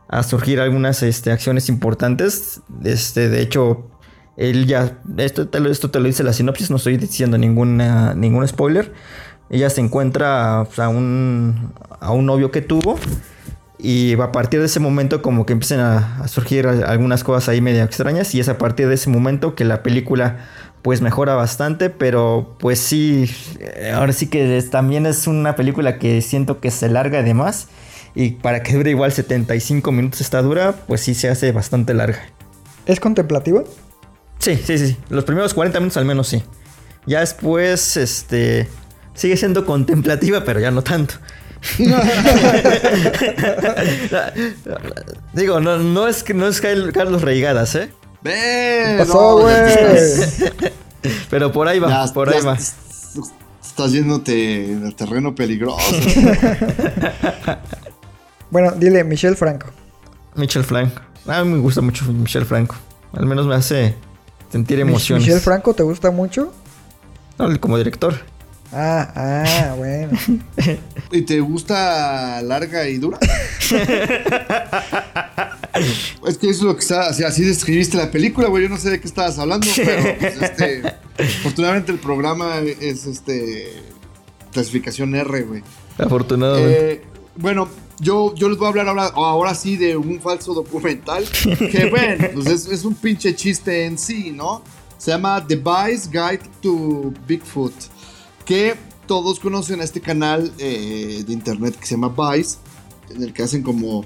a 0.08 0.22
surgir 0.22 0.60
algunas 0.60 1.02
este, 1.02 1.32
acciones 1.32 1.68
importantes, 1.68 2.60
este, 2.84 3.28
de 3.28 3.40
hecho, 3.40 3.88
él 4.36 4.66
ya, 4.66 4.98
esto 5.16 5.48
te, 5.48 5.60
lo, 5.60 5.70
esto 5.70 5.90
te 5.90 6.00
lo 6.00 6.06
dice 6.06 6.22
la 6.24 6.32
sinopsis, 6.32 6.70
no 6.70 6.76
estoy 6.76 6.96
diciendo 6.96 7.38
ningún 7.38 8.48
spoiler, 8.48 8.92
ella 9.50 9.70
se 9.70 9.80
encuentra 9.80 10.64
pues, 10.66 10.78
a, 10.78 10.88
un, 10.88 11.72
a 12.00 12.12
un 12.12 12.26
novio 12.26 12.50
que 12.50 12.60
tuvo, 12.60 12.98
y 13.78 14.18
a 14.18 14.32
partir 14.32 14.60
de 14.60 14.66
ese 14.66 14.80
momento 14.80 15.20
como 15.20 15.44
que 15.44 15.52
empiezan 15.52 15.80
a, 15.80 16.26
surgir 16.26 16.66
algunas 16.66 17.22
cosas 17.22 17.50
ahí 17.50 17.60
medio 17.60 17.84
extrañas 17.84 18.34
y 18.34 18.40
es 18.40 18.48
a 18.48 18.56
partir 18.56 18.88
de 18.88 18.94
ese 18.94 19.10
momento 19.10 19.54
que 19.54 19.64
la 19.64 19.82
película 19.82 20.38
pues 20.80 21.00
mejora 21.00 21.34
bastante, 21.34 21.90
pero 21.90 22.56
pues 22.58 22.78
sí, 22.78 23.30
ahora 23.94 24.12
sí 24.12 24.28
que 24.28 24.62
también 24.70 25.06
es 25.06 25.26
una 25.26 25.56
película 25.56 25.98
que 25.98 26.20
siento 26.22 26.60
que 26.60 26.70
se 26.70 26.88
larga 26.88 27.22
de 27.22 27.34
más 27.34 27.68
y 28.14 28.30
para 28.32 28.62
que 28.62 28.74
dure 28.74 28.90
igual 28.90 29.12
75 29.12 29.90
minutos 29.92 30.20
esta 30.20 30.40
dura, 30.42 30.72
pues 30.86 31.00
sí 31.00 31.14
se 31.14 31.28
hace 31.28 31.52
bastante 31.52 31.94
larga. 31.94 32.20
¿Es 32.86 33.00
contemplativa? 33.00 33.64
Sí, 34.38 34.56
sí, 34.64 34.78
sí, 34.78 34.96
los 35.08 35.24
primeros 35.24 35.54
40 35.54 35.80
minutos 35.80 35.96
al 35.96 36.04
menos 36.04 36.28
sí. 36.28 36.42
Ya 37.06 37.20
después, 37.20 37.96
este, 37.96 38.68
sigue 39.14 39.36
siendo 39.36 39.64
contemplativa, 39.66 40.44
pero 40.44 40.60
ya 40.60 40.70
no 40.70 40.82
tanto. 40.82 41.14
Digo, 45.32 45.60
no, 45.60 45.78
no 45.78 46.08
es 46.08 46.22
que 46.22 46.34
no 46.34 46.46
es 46.46 46.60
Carlos 46.60 47.22
Reigadas, 47.22 47.74
¿eh? 47.74 47.90
¡Ve! 48.22 48.96
pasó, 48.98 49.38
güey? 49.38 49.54
Pero 51.30 51.52
por 51.52 51.68
ahí 51.68 51.78
va, 51.78 52.06
ya- 52.06 52.12
por 52.14 52.30
ya 52.30 52.36
ahí 52.38 52.42
va. 52.44 52.54
est- 52.54 52.74
Estás 53.62 53.92
yéndote 53.92 54.72
en 54.72 54.86
el 54.86 54.94
terreno 54.94 55.34
peligroso. 55.34 55.78
Bueno, 58.50 58.72
dile 58.72 59.04
Michelle 59.04 59.36
Franco. 59.36 59.66
Michel 60.34 60.64
Franco. 60.64 61.00
A 61.26 61.42
mí 61.44 61.52
me 61.52 61.58
gusta 61.58 61.80
mucho 61.80 62.04
Michel 62.12 62.44
Franco. 62.44 62.76
Al 63.12 63.26
menos 63.26 63.46
me 63.46 63.54
hace 63.54 63.94
sentir 64.50 64.80
emociones. 64.80 65.24
¿Michelle 65.24 65.40
Franco 65.40 65.74
te 65.74 65.82
gusta 65.82 66.10
mucho? 66.10 66.52
No, 67.38 67.60
como 67.60 67.78
director. 67.78 68.14
Ah, 68.72 69.12
ah, 69.14 69.74
bueno. 69.78 70.18
¿Y 71.12 71.22
te 71.22 71.40
gusta 71.40 72.42
larga 72.42 72.88
y 72.88 72.98
dura? 72.98 73.18
es 76.26 76.38
que 76.38 76.50
eso 76.50 76.60
es 76.60 76.62
lo 76.62 76.74
que 76.74 76.80
está, 76.80 77.08
así, 77.08 77.22
así 77.22 77.44
describiste 77.44 77.96
la 77.96 78.10
película, 78.10 78.48
güey. 78.48 78.64
Yo 78.64 78.68
no 78.68 78.78
sé 78.78 78.90
de 78.90 79.00
qué 79.00 79.06
estabas 79.06 79.38
hablando, 79.38 79.66
pero 79.76 80.18
pues, 80.18 80.42
este, 80.42 80.82
afortunadamente 81.38 81.92
el 81.92 81.98
programa 81.98 82.58
es 82.58 83.06
este 83.06 83.72
clasificación 84.52 85.14
R, 85.14 85.42
güey. 85.42 85.62
Afortunadamente. 85.98 86.92
Eh, 86.92 87.02
bueno, 87.36 87.68
yo, 88.00 88.34
yo 88.34 88.48
les 88.48 88.58
voy 88.58 88.66
a 88.66 88.68
hablar 88.70 88.88
ahora, 88.88 89.06
ahora 89.14 89.54
sí 89.54 89.76
de 89.76 89.96
un 89.96 90.20
falso 90.20 90.54
documental. 90.54 91.24
Que 91.70 91.86
bueno, 91.90 92.28
pues 92.34 92.46
es, 92.46 92.66
es 92.68 92.84
un 92.84 92.94
pinche 92.94 93.34
chiste 93.34 93.84
en 93.84 93.98
sí, 93.98 94.30
¿no? 94.30 94.62
Se 94.98 95.10
llama 95.10 95.44
The 95.46 95.56
Vice 95.56 96.08
Guide 96.10 96.42
to 96.60 97.12
Bigfoot. 97.26 97.72
Que 98.44 98.74
todos 99.06 99.38
conocen 99.38 99.80
a 99.80 99.84
este 99.84 100.00
canal 100.00 100.52
eh, 100.58 101.24
de 101.26 101.32
internet 101.32 101.76
que 101.78 101.86
se 101.86 101.94
llama 101.94 102.14
Vice. 102.16 102.58
En 103.14 103.22
el 103.22 103.32
que 103.32 103.42
hacen 103.42 103.62
como, 103.62 104.04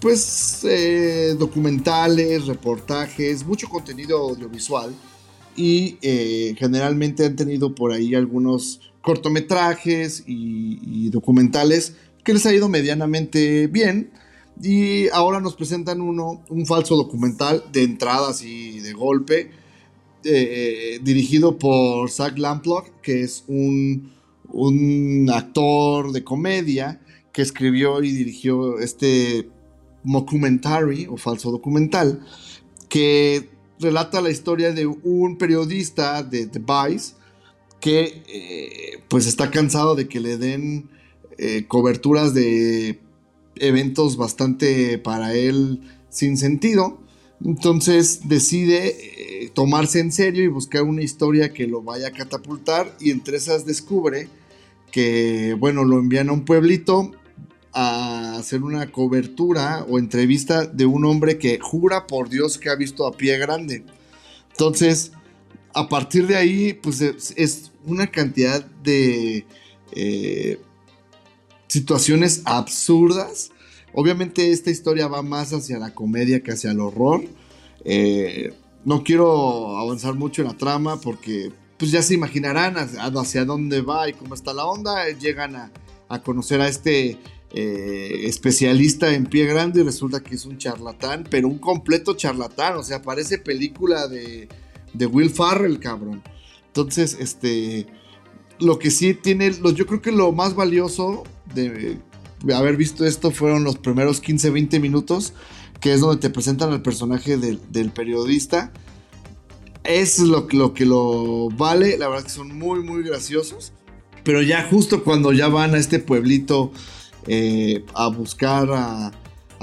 pues, 0.00 0.64
eh, 0.64 1.36
documentales, 1.38 2.46
reportajes, 2.46 3.46
mucho 3.46 3.68
contenido 3.68 4.18
audiovisual. 4.18 4.94
Y 5.54 5.98
eh, 6.02 6.54
generalmente 6.58 7.26
han 7.26 7.36
tenido 7.36 7.74
por 7.74 7.92
ahí 7.92 8.14
algunos 8.14 8.80
cortometrajes 9.02 10.24
y, 10.26 10.78
y 10.82 11.10
documentales 11.10 11.96
que 12.24 12.32
les 12.32 12.44
ha 12.46 12.54
ido 12.54 12.68
medianamente 12.68 13.66
bien. 13.66 14.10
Y 14.62 15.08
ahora 15.08 15.40
nos 15.40 15.54
presentan 15.54 16.00
uno, 16.00 16.44
un 16.48 16.66
falso 16.66 16.96
documental 16.96 17.64
de 17.72 17.84
entradas 17.84 18.42
y 18.42 18.80
de 18.80 18.92
golpe, 18.92 19.50
eh, 20.24 21.00
dirigido 21.02 21.58
por 21.58 22.10
Zach 22.10 22.38
Lamplock, 22.38 23.00
que 23.00 23.22
es 23.22 23.44
un, 23.48 24.12
un 24.52 25.30
actor 25.32 26.12
de 26.12 26.22
comedia 26.22 27.00
que 27.32 27.42
escribió 27.42 28.02
y 28.02 28.12
dirigió 28.12 28.78
este 28.78 29.48
mockumentary 30.04 31.06
o 31.06 31.16
falso 31.16 31.50
documental 31.50 32.20
que 32.88 33.48
relata 33.78 34.20
la 34.20 34.30
historia 34.30 34.72
de 34.72 34.86
un 34.86 35.38
periodista 35.38 36.22
de 36.22 36.46
The 36.46 36.60
Vice 36.60 37.14
que 37.80 38.22
eh, 38.28 39.02
pues 39.08 39.26
está 39.26 39.50
cansado 39.50 39.94
de 39.94 40.08
que 40.08 40.20
le 40.20 40.36
den 40.36 40.88
eh, 41.44 41.64
coberturas 41.66 42.34
de 42.34 43.00
eventos 43.56 44.16
bastante 44.16 44.96
para 44.98 45.34
él 45.34 45.80
sin 46.08 46.36
sentido. 46.36 47.00
Entonces 47.44 48.28
decide 48.28 48.94
eh, 49.44 49.50
tomarse 49.52 49.98
en 49.98 50.12
serio 50.12 50.44
y 50.44 50.46
buscar 50.46 50.84
una 50.84 51.02
historia 51.02 51.52
que 51.52 51.66
lo 51.66 51.82
vaya 51.82 52.08
a 52.08 52.12
catapultar 52.12 52.96
y 53.00 53.10
entre 53.10 53.38
esas 53.38 53.66
descubre 53.66 54.28
que, 54.92 55.56
bueno, 55.58 55.82
lo 55.82 55.98
envían 55.98 56.28
a 56.28 56.32
un 56.32 56.44
pueblito 56.44 57.10
a 57.72 58.36
hacer 58.36 58.62
una 58.62 58.92
cobertura 58.92 59.84
o 59.88 59.98
entrevista 59.98 60.66
de 60.66 60.86
un 60.86 61.04
hombre 61.04 61.38
que 61.38 61.58
jura 61.58 62.06
por 62.06 62.28
Dios 62.28 62.56
que 62.56 62.68
ha 62.68 62.76
visto 62.76 63.04
a 63.04 63.16
pie 63.16 63.36
grande. 63.38 63.84
Entonces, 64.52 65.10
a 65.74 65.88
partir 65.88 66.28
de 66.28 66.36
ahí, 66.36 66.72
pues 66.72 67.00
es, 67.00 67.72
una 67.84 68.06
cantidad 68.06 68.64
de 68.64 69.44
eh, 69.90 70.60
situaciones 71.72 72.42
absurdas. 72.44 73.50
Obviamente 73.94 74.52
esta 74.52 74.70
historia 74.70 75.08
va 75.08 75.22
más 75.22 75.54
hacia 75.54 75.78
la 75.78 75.94
comedia 75.94 76.42
que 76.42 76.52
hacia 76.52 76.70
el 76.70 76.80
horror. 76.80 77.24
Eh, 77.86 78.52
no 78.84 79.02
quiero 79.02 79.78
avanzar 79.78 80.14
mucho 80.14 80.42
en 80.42 80.48
la 80.48 80.56
trama 80.56 81.00
porque 81.00 81.50
pues 81.78 81.90
ya 81.90 82.02
se 82.02 82.12
imaginarán 82.12 82.76
hacia, 82.76 83.46
dónde 83.46 83.80
va 83.80 84.06
y 84.06 84.12
cómo 84.12 84.34
está 84.34 84.52
la 84.52 84.66
onda. 84.66 85.08
Llegan 85.12 85.56
a, 85.56 85.72
a 86.10 86.22
conocer 86.22 86.60
a 86.60 86.68
este 86.68 87.16
eh, 87.54 88.20
especialista 88.24 89.14
en 89.14 89.24
pie 89.24 89.46
grande 89.46 89.80
y 89.80 89.84
resulta 89.84 90.20
que 90.20 90.34
es 90.34 90.44
un 90.44 90.58
charlatán, 90.58 91.24
pero 91.30 91.48
un 91.48 91.58
completo 91.58 92.14
charlatán. 92.14 92.76
O 92.76 92.82
sea, 92.82 93.00
parece 93.00 93.38
película 93.38 94.08
de, 94.08 94.46
de 94.92 95.06
Will 95.06 95.30
Farrell, 95.30 95.80
cabrón. 95.80 96.22
Entonces, 96.66 97.16
este, 97.18 97.86
lo 98.58 98.78
que 98.78 98.90
sí 98.90 99.14
tiene, 99.14 99.52
yo 99.74 99.86
creo 99.86 100.02
que 100.02 100.12
lo 100.12 100.32
más 100.32 100.54
valioso 100.54 101.24
de, 101.54 101.98
haber 102.54 102.76
visto 102.76 103.04
esto 103.04 103.30
fueron 103.30 103.64
los 103.64 103.76
primeros 103.78 104.20
15, 104.20 104.50
20 104.50 104.80
minutos, 104.80 105.34
que 105.80 105.92
es 105.92 106.00
donde 106.00 106.20
te 106.20 106.30
presentan 106.30 106.72
al 106.72 106.82
personaje 106.82 107.36
del, 107.36 107.90
periodista. 107.90 108.72
Es 109.84 110.20
lo, 110.20 110.46
lo, 110.52 110.74
que 110.74 110.84
lo 110.84 111.48
vale, 111.50 111.98
la 111.98 112.08
verdad 112.08 112.24
que 112.24 112.30
son 112.30 112.56
muy, 112.56 112.82
muy 112.82 113.02
graciosos. 113.02 113.72
Pero 114.24 114.42
ya 114.42 114.68
justo 114.70 115.02
cuando 115.02 115.32
ya 115.32 115.48
van 115.48 115.74
a 115.74 115.78
este 115.78 115.98
pueblito 115.98 116.72
eh, 117.26 117.84
a 117.94 118.08
buscar 118.08 118.68
a, 118.72 119.12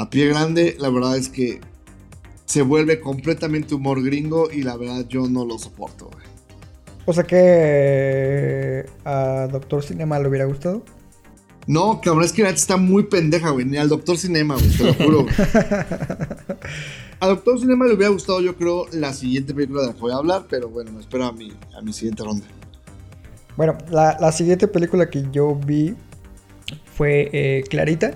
Pie 0.09 0.27
Grande, 0.29 0.77
la 0.79 0.89
verdad 0.89 1.17
es 1.17 1.27
que 1.27 1.59
se 2.45 2.61
vuelve 2.61 3.01
completamente 3.01 3.75
humor 3.75 4.01
gringo 4.01 4.49
y 4.49 4.63
la 4.63 4.77
verdad 4.77 5.05
yo 5.09 5.27
no 5.27 5.43
lo 5.43 5.59
soporto. 5.59 6.09
O 7.06 7.14
sea 7.14 7.24
que 7.24 8.86
a 9.04 9.47
Doctor 9.52 9.84
Cinema 9.84 10.20
le 10.20 10.28
hubiera 10.28 10.45
gustado. 10.45 10.84
No, 11.68 12.02
cabrón, 12.02 12.24
es 12.24 12.34
que 12.34 12.43
la 12.43 12.50
está 12.50 12.78
muy 12.78 13.04
pendeja, 13.04 13.52
güey. 13.52 13.66
Ni 13.66 13.78
al 13.78 13.89
Doctor 13.89 14.18
Cinema, 14.18 14.56
güey, 14.56 14.70
te 14.70 14.84
lo 14.84 14.93
juro. 14.93 15.24
güey. 15.24 15.36
A 17.22 17.28
Doctor 17.28 17.60
Cinema 17.60 17.86
le 17.86 17.95
hubiera 17.95 18.14
gustado, 18.14 18.39
yo 18.39 18.56
creo, 18.56 18.88
la 18.93 19.12
siguiente 19.12 19.54
película 19.54 19.82
de 19.82 19.88
la 19.88 19.93
que 19.93 20.00
voy 20.00 20.14
a 20.14 20.16
hablar, 20.16 20.45
pero 20.50 20.70
bueno, 20.70 20.93
me 20.93 21.02
espero 21.02 21.26
a 21.26 21.34
mi, 21.34 21.52
a 21.78 21.82
mi 21.82 21.91
siguiente 21.91 22.24
ronda. 22.24 22.45
Bueno, 23.58 23.78
la, 23.89 24.18
la 24.22 24.32
siguiente 24.32 24.70
película 24.70 25.10
que 25.10 25.28
yo 25.30 25.54
vi 25.54 25.95
fue 26.93 27.30
eh, 27.34 27.64
Clarita, 27.70 28.14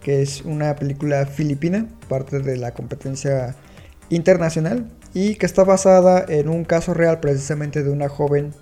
que 0.00 0.20
es 0.20 0.42
una 0.42 0.74
película 0.74 1.26
filipina, 1.26 1.86
parte 2.08 2.40
de 2.40 2.56
la 2.56 2.74
competencia 2.74 3.54
internacional, 4.08 4.90
y 5.14 5.36
que 5.36 5.46
está 5.46 5.62
basada 5.62 6.24
en 6.28 6.48
un 6.48 6.64
caso 6.64 6.92
real 6.92 7.20
precisamente 7.20 7.84
de 7.84 7.90
una 7.90 8.08
joven 8.08 8.52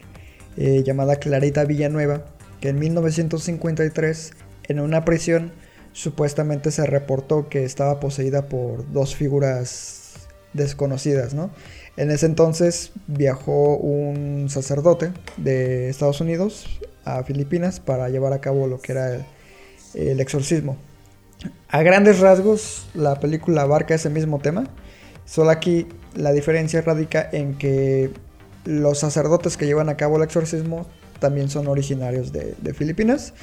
eh, 0.59 0.83
llamada 0.85 1.17
Clarita 1.17 1.65
Villanueva, 1.65 2.27
que 2.61 2.69
en 2.69 2.79
1953 2.79 4.33
en 4.69 4.81
una 4.81 5.05
prisión 5.05 5.53
supuestamente 5.93 6.71
se 6.71 6.87
reportó 6.87 7.49
que 7.49 7.65
estaba 7.65 8.01
poseída 8.01 8.49
por 8.49 8.91
dos 8.93 9.17
figuras 9.17 10.13
desconocidas, 10.53 11.33
¿no? 11.33 11.51
En 11.97 12.11
ese 12.11 12.27
entonces 12.27 12.93
viajó 13.07 13.77
un 13.77 14.49
sacerdote 14.49 15.13
de 15.39 15.89
Estados 15.89 16.21
Unidos 16.21 16.81
a 17.05 17.23
Filipinas 17.25 17.81
para 17.81 18.09
llevar 18.11 18.35
a 18.35 18.41
cabo 18.41 18.67
lo 18.67 18.81
que 18.81 18.93
era 18.93 19.15
el, 19.15 19.25
el 19.95 20.21
exorcismo. 20.21 20.77
A 21.69 21.83
grandes 21.83 22.21
rasgos, 22.21 22.87
la 22.95 23.19
película 23.21 23.63
abarca 23.63 23.95
ese 23.95 24.11
mismo 24.11 24.39
tema, 24.39 24.69
solo 25.25 25.51
aquí 25.51 25.89
la 26.15 26.33
diferencia 26.33 26.81
radica 26.81 27.29
en 27.33 27.57
que 27.57 28.11
los 28.65 28.99
sacerdotes 28.99 29.57
que 29.57 29.67
llevan 29.67 29.89
a 29.89 29.97
cabo 29.97 30.17
el 30.17 30.23
exorcismo 30.23 30.87
también 31.19 31.49
son 31.49 31.69
originarios 31.69 32.33
de, 32.33 32.75
Filipinas. 32.75 33.35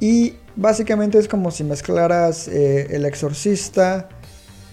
Y 0.00 0.34
básicamente 0.56 1.18
es 1.18 1.28
como 1.28 1.50
si 1.50 1.62
mezclaras 1.62 2.48
eh, 2.48 2.88
El 2.90 3.04
Exorcista 3.04 4.08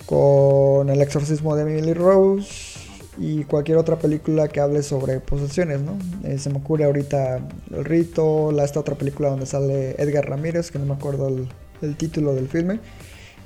con 0.06 0.89
El 0.89 1.02
Exorcismo 1.02 1.56
de 1.56 1.64
Emily 1.64 1.93
Rose 1.93 2.80
y 3.18 3.43
cualquier 3.43 3.78
otra 3.78 3.98
película 3.98 4.48
que 4.48 4.60
hable 4.60 4.84
sobre 4.84 5.20
posesiones, 5.20 5.82
¿no? 5.82 5.98
Eh, 6.24 6.38
se 6.38 6.50
me 6.50 6.58
ocurre 6.58 6.86
ahorita 6.86 7.41
El 7.72 7.84
Rito, 7.84 8.52
la, 8.52 8.64
esta 8.64 8.80
otra 8.80 8.95
película 8.95 9.30
donde 9.30 9.45
sale 9.45 9.95
Edgar 10.02 10.30
Ramírez, 10.30 10.72
que 10.72 10.80
no 10.80 10.86
me 10.86 10.93
acuerdo 10.93 11.28
el, 11.28 11.48
el 11.82 11.98
título 11.98 12.34
del 12.34 12.48
filme. 12.48 12.80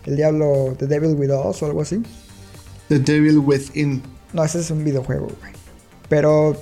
El 0.06 0.16
Diablo, 0.16 0.76
The 0.78 0.88
Devil 0.88 1.16
With 1.16 1.32
Us 1.32 1.64
o 1.64 1.66
algo 1.66 1.82
así. 1.82 2.02
The 2.92 3.00
Devil 3.00 3.38
Within. 3.38 4.02
No, 4.34 4.44
ese 4.44 4.60
es 4.60 4.70
un 4.70 4.84
videojuego, 4.84 5.28
güey. 5.40 5.54
Pero 6.10 6.62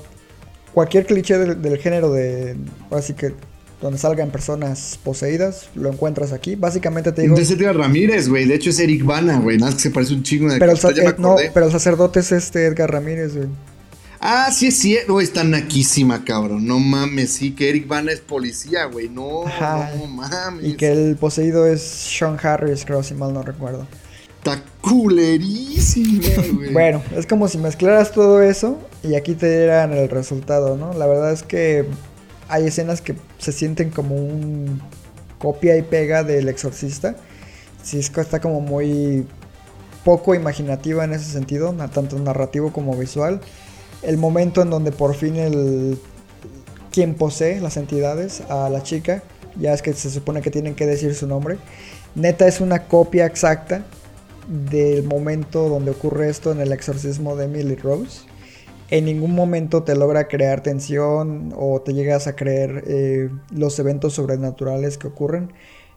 cualquier 0.75 1.07
cliché 1.07 1.39
del, 1.39 1.59
del 1.59 1.79
género 1.79 2.13
de. 2.13 2.55
Así 2.91 3.13
que 3.13 3.33
donde 3.81 3.97
salgan 3.97 4.29
personas 4.29 4.99
poseídas, 5.03 5.69
lo 5.73 5.89
encuentras 5.91 6.31
aquí. 6.31 6.53
Básicamente 6.53 7.11
te 7.13 7.23
digo. 7.23 7.35
Es 7.35 7.49
Edgar 7.49 7.75
Ramírez, 7.75 8.29
güey. 8.29 8.45
De 8.45 8.53
hecho 8.53 8.69
es 8.69 8.77
Eric 8.77 9.03
Bana, 9.03 9.39
güey. 9.39 9.57
Nada 9.57 9.71
más 9.71 9.75
que 9.77 9.81
se 9.81 9.89
parece 9.89 10.13
un 10.13 10.21
chingo 10.21 10.53
de 10.53 10.59
Pero 10.59 10.73
el, 10.73 10.99
eh, 10.99 11.15
no, 11.17 11.37
pero 11.51 11.65
el 11.65 11.71
sacerdote 11.71 12.19
es 12.19 12.31
este 12.31 12.67
Edgar 12.67 12.91
Ramírez, 12.91 13.35
güey. 13.35 13.47
Ah, 14.19 14.51
sí 14.51 14.69
cierto. 14.69 15.13
Güey, 15.13 15.25
está 15.25 15.43
naquísima, 15.43 16.23
cabrón. 16.23 16.67
No 16.67 16.77
mames, 16.77 17.31
sí, 17.31 17.55
que 17.55 17.69
Eric 17.69 17.87
Bana 17.87 18.11
es 18.11 18.19
policía, 18.19 18.85
güey. 18.85 19.09
No, 19.09 19.47
Ajá. 19.47 19.93
no 19.97 20.05
mames. 20.05 20.63
Y 20.63 20.75
que 20.75 20.91
el 20.91 21.15
poseído 21.15 21.65
es 21.65 21.81
Sean 21.81 22.37
Harris, 22.39 22.85
creo, 22.85 23.01
si 23.01 23.15
mal 23.15 23.33
no 23.33 23.41
recuerdo. 23.41 23.87
Está 24.39 24.63
culerísima, 24.79 26.41
güey. 26.53 26.71
Bueno, 26.71 27.03
es 27.15 27.27
como 27.27 27.49
si 27.49 27.57
mezclaras 27.57 28.13
todo 28.13 28.41
eso 28.41 28.77
y 29.03 29.15
aquí 29.15 29.35
te 29.35 29.49
dieran 29.49 29.91
el 29.91 30.07
resultado, 30.07 30.77
¿no? 30.77 30.93
La 30.93 31.07
verdad 31.07 31.33
es 31.33 31.43
que 31.43 31.85
hay 32.47 32.67
escenas 32.67 33.01
que 33.01 33.15
se 33.37 33.51
sienten 33.51 33.89
como 33.89 34.15
un 34.15 34.81
copia 35.39 35.75
y 35.75 35.81
pega 35.81 36.23
del 36.23 36.47
exorcista. 36.47 37.17
Cisco 37.83 38.21
está 38.21 38.39
como 38.39 38.61
muy 38.61 39.27
poco 40.05 40.33
imaginativa 40.33 41.03
en 41.03 41.11
ese 41.11 41.29
sentido, 41.29 41.73
tanto 41.93 42.17
narrativo 42.17 42.71
como 42.71 42.95
visual. 42.95 43.41
El 44.03 44.17
momento 44.17 44.61
en 44.61 44.69
donde 44.69 44.93
por 44.93 45.15
fin 45.15 45.35
el 45.35 45.99
quien 46.91 47.13
posee 47.13 47.59
las 47.59 47.75
entidades 47.75 48.41
a 48.49 48.69
la 48.69 48.83
chica, 48.83 49.21
ya 49.59 49.73
es 49.73 49.81
que 49.81 49.91
se 49.93 50.09
supone 50.09 50.41
que 50.41 50.49
tienen 50.49 50.75
que 50.75 50.85
decir 50.85 51.13
su 51.13 51.27
nombre. 51.27 51.57
Neta 52.15 52.47
es 52.47 52.61
una 52.61 52.85
copia 52.85 53.25
exacta 53.25 53.83
del 54.49 55.03
momento 55.03 55.69
donde 55.69 55.91
ocurre 55.91 56.29
esto 56.29 56.51
en 56.51 56.59
el 56.59 56.71
exorcismo 56.71 57.35
de 57.35 57.45
Emily 57.45 57.75
Rose. 57.75 58.27
En 58.89 59.05
ningún 59.05 59.35
momento 59.35 59.83
te 59.83 59.95
logra 59.95 60.27
crear 60.27 60.63
tensión 60.63 61.53
o 61.55 61.81
te 61.81 61.93
llegas 61.93 62.25
a 62.25 62.35
creer 62.35 62.83
eh, 62.87 63.29
los 63.51 63.77
eventos 63.77 64.13
sobrenaturales 64.13 64.97
que 64.97 65.07
ocurren. 65.07 65.53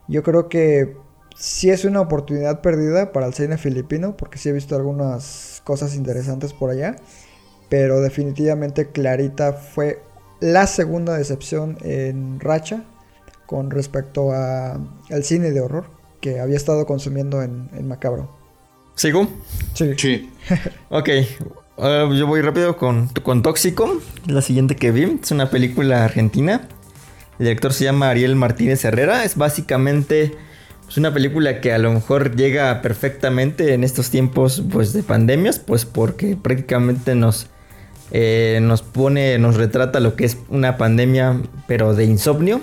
Yo 0.08 0.22
creo 0.22 0.50
que 0.50 0.94
sí 1.34 1.70
es 1.70 1.86
una 1.86 2.02
oportunidad 2.02 2.60
perdida 2.60 3.12
para 3.12 3.26
el 3.26 3.32
cine 3.32 3.56
filipino, 3.56 4.14
porque 4.18 4.36
sí 4.36 4.50
he 4.50 4.52
visto 4.52 4.76
algunas 4.76 5.62
cosas 5.64 5.94
interesantes 5.94 6.52
por 6.52 6.68
allá. 6.68 6.96
Pero 7.70 8.02
definitivamente 8.02 8.90
Clarita 8.90 9.54
fue 9.54 10.02
la 10.40 10.66
segunda 10.66 11.16
decepción 11.16 11.78
en 11.80 12.40
Racha 12.40 12.84
con 13.46 13.70
respecto 13.70 14.32
a 14.32 14.78
el 15.08 15.24
cine 15.24 15.52
de 15.52 15.62
horror 15.62 15.86
que 16.20 16.40
había 16.40 16.56
estado 16.56 16.84
consumiendo 16.84 17.42
en, 17.42 17.70
en 17.72 17.88
Macabro. 17.88 18.41
¿Sigo? 18.94 19.28
Sí. 19.74 19.92
Sí. 19.96 20.28
Ok, 20.90 21.08
ah, 21.78 22.10
yo 22.12 22.26
voy 22.26 22.42
rápido 22.42 22.76
con, 22.76 23.08
con 23.22 23.42
Tóxico, 23.42 24.00
la 24.26 24.42
siguiente 24.42 24.76
que 24.76 24.90
vi, 24.90 25.18
es 25.22 25.30
una 25.30 25.48
película 25.50 26.04
argentina. 26.04 26.68
El 27.38 27.46
director 27.46 27.72
se 27.72 27.84
llama 27.84 28.10
Ariel 28.10 28.36
Martínez 28.36 28.84
Herrera, 28.84 29.24
es 29.24 29.36
básicamente 29.36 30.36
pues, 30.84 30.98
una 30.98 31.14
película 31.14 31.60
que 31.60 31.72
a 31.72 31.78
lo 31.78 31.90
mejor 31.92 32.36
llega 32.36 32.82
perfectamente 32.82 33.72
en 33.72 33.84
estos 33.84 34.10
tiempos 34.10 34.62
pues, 34.70 34.92
de 34.92 35.02
pandemias, 35.02 35.58
pues 35.58 35.86
porque 35.86 36.36
prácticamente 36.36 37.14
nos, 37.14 37.46
eh, 38.10 38.58
nos 38.60 38.82
pone, 38.82 39.38
nos 39.38 39.56
retrata 39.56 40.00
lo 40.00 40.16
que 40.16 40.26
es 40.26 40.36
una 40.50 40.76
pandemia, 40.76 41.40
pero 41.66 41.94
de 41.94 42.04
insomnio. 42.04 42.60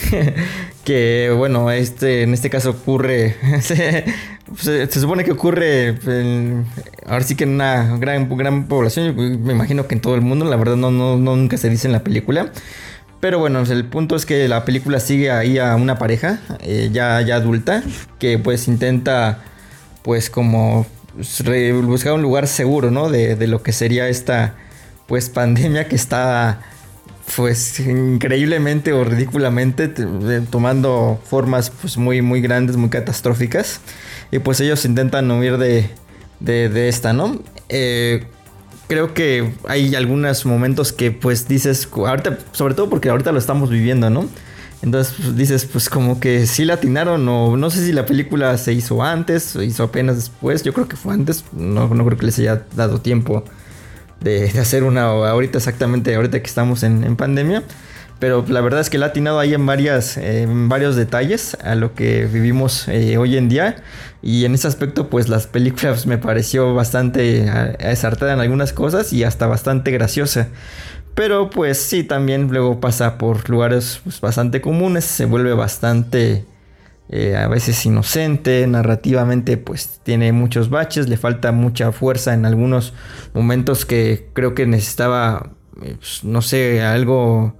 que 0.84 1.32
bueno, 1.36 1.70
este, 1.70 2.22
en 2.22 2.34
este 2.34 2.50
caso 2.50 2.70
ocurre, 2.70 3.36
se, 3.60 4.90
supone 4.90 5.24
que 5.24 5.32
ocurre 5.32 5.88
en- 6.06 6.66
ahora 7.06 7.24
sí 7.24 7.34
que 7.34 7.44
en 7.44 7.50
una 7.50 7.96
gran, 7.98 8.28
gran 8.36 8.66
población, 8.68 9.14
me 9.44 9.52
imagino 9.52 9.86
que 9.86 9.94
en 9.94 10.00
todo 10.00 10.14
el 10.14 10.20
mundo, 10.22 10.44
la 10.44 10.56
verdad 10.56 10.76
no, 10.76 10.90
no, 10.90 11.16
nunca 11.16 11.56
se 11.56 11.68
dice 11.68 11.86
en 11.88 11.92
la 11.92 12.04
película. 12.04 12.50
Pero 13.20 13.40
bueno, 13.40 13.60
el 13.62 13.84
punto 13.84 14.14
es 14.14 14.24
que 14.26 14.46
la 14.46 14.64
película 14.64 15.00
sigue 15.00 15.32
ahí 15.32 15.58
a 15.58 15.74
una 15.74 15.98
pareja 15.98 16.38
eh, 16.60 16.90
ya, 16.92 17.20
ya 17.20 17.34
adulta 17.36 17.82
que 18.20 18.38
pues 18.38 18.68
intenta 18.68 19.40
pues 20.02 20.30
como 20.30 20.86
buscar 21.82 22.12
un 22.12 22.22
lugar 22.22 22.46
seguro, 22.46 22.92
¿no? 22.92 23.10
De, 23.10 23.34
de 23.34 23.46
lo 23.48 23.62
que 23.62 23.72
sería 23.72 24.08
esta 24.08 24.54
pues 25.08 25.30
pandemia 25.30 25.88
que 25.88 25.96
está 25.96 26.60
pues 27.36 27.80
increíblemente 27.80 28.92
o 28.92 29.04
ridículamente 29.04 29.88
tomando 30.50 31.20
formas 31.24 31.70
pues 31.70 31.96
muy 31.96 32.22
muy 32.22 32.40
grandes, 32.40 32.76
muy 32.76 32.90
catastróficas 32.90 33.80
y 34.30 34.38
pues 34.38 34.60
ellos 34.60 34.84
intentan 34.84 35.30
huir 35.30 35.58
de, 35.58 35.90
de, 36.40 36.68
de 36.68 36.88
esta, 36.88 37.12
¿no? 37.12 37.40
Eh, 37.68 38.26
creo 38.88 39.14
que 39.14 39.52
hay 39.66 39.94
algunos 39.94 40.46
momentos 40.46 40.92
que 40.92 41.10
pues 41.12 41.48
dices, 41.48 41.88
ahorita, 41.94 42.38
sobre 42.52 42.74
todo 42.74 42.90
porque 42.90 43.10
ahorita 43.10 43.32
lo 43.32 43.38
estamos 43.38 43.70
viviendo, 43.70 44.10
¿no? 44.10 44.28
Entonces 44.82 45.14
pues, 45.16 45.36
dices, 45.36 45.64
pues 45.64 45.90
como 45.90 46.20
que 46.20 46.46
sí 46.46 46.64
la 46.64 46.74
atinaron 46.74 47.28
o 47.28 47.56
no 47.56 47.70
sé 47.70 47.84
si 47.84 47.92
la 47.92 48.06
película 48.06 48.56
se 48.58 48.72
hizo 48.72 49.02
antes, 49.02 49.42
se 49.42 49.64
hizo 49.64 49.84
apenas 49.84 50.16
después, 50.16 50.62
yo 50.62 50.72
creo 50.72 50.88
que 50.88 50.96
fue 50.96 51.14
antes, 51.14 51.44
no, 51.52 51.88
no 51.88 52.04
creo 52.04 52.16
que 52.18 52.26
les 52.26 52.38
haya 52.38 52.64
dado 52.76 53.00
tiempo 53.00 53.44
de, 54.20 54.44
hacer 54.60 54.84
una 54.84 55.04
ahorita 55.04 55.58
exactamente, 55.58 56.14
ahorita 56.14 56.40
que 56.40 56.46
estamos 56.46 56.82
en, 56.82 57.04
en 57.04 57.16
pandemia. 57.16 57.62
Pero 58.18 58.44
la 58.48 58.60
verdad 58.60 58.80
es 58.80 58.90
que 58.90 58.98
la 58.98 59.06
ha 59.06 59.08
atinado 59.10 59.38
ahí 59.38 59.54
en, 59.54 59.64
varias, 59.64 60.16
en 60.16 60.68
varios 60.68 60.96
detalles 60.96 61.56
a 61.62 61.76
lo 61.76 61.94
que 61.94 62.26
vivimos 62.26 62.88
eh, 62.88 63.16
hoy 63.16 63.36
en 63.36 63.48
día. 63.48 63.76
Y 64.22 64.44
en 64.44 64.54
ese 64.54 64.66
aspecto, 64.66 65.08
pues 65.08 65.28
las 65.28 65.46
películas 65.46 66.04
me 66.06 66.18
pareció 66.18 66.74
bastante 66.74 67.48
a- 67.48 67.76
acertada 67.90 68.32
en 68.32 68.40
algunas 68.40 68.72
cosas 68.72 69.12
y 69.12 69.22
hasta 69.22 69.46
bastante 69.46 69.92
graciosa. 69.92 70.48
Pero 71.14 71.50
pues 71.50 71.78
sí, 71.78 72.02
también 72.02 72.48
luego 72.48 72.80
pasa 72.80 73.18
por 73.18 73.48
lugares 73.48 74.00
pues, 74.02 74.20
bastante 74.20 74.60
comunes, 74.60 75.04
se 75.04 75.24
vuelve 75.24 75.54
bastante 75.54 76.44
eh, 77.10 77.36
a 77.36 77.48
veces 77.48 77.84
inocente, 77.86 78.66
narrativamente 78.66 79.56
pues 79.56 80.00
tiene 80.02 80.32
muchos 80.32 80.68
baches, 80.70 81.08
le 81.08 81.16
falta 81.16 81.52
mucha 81.52 81.92
fuerza 81.92 82.34
en 82.34 82.44
algunos 82.44 82.92
momentos 83.34 83.86
que 83.86 84.28
creo 84.34 84.54
que 84.54 84.66
necesitaba, 84.66 85.52
eh, 85.82 85.96
pues, 85.98 86.24
no 86.24 86.42
sé, 86.42 86.82
algo, 86.82 87.56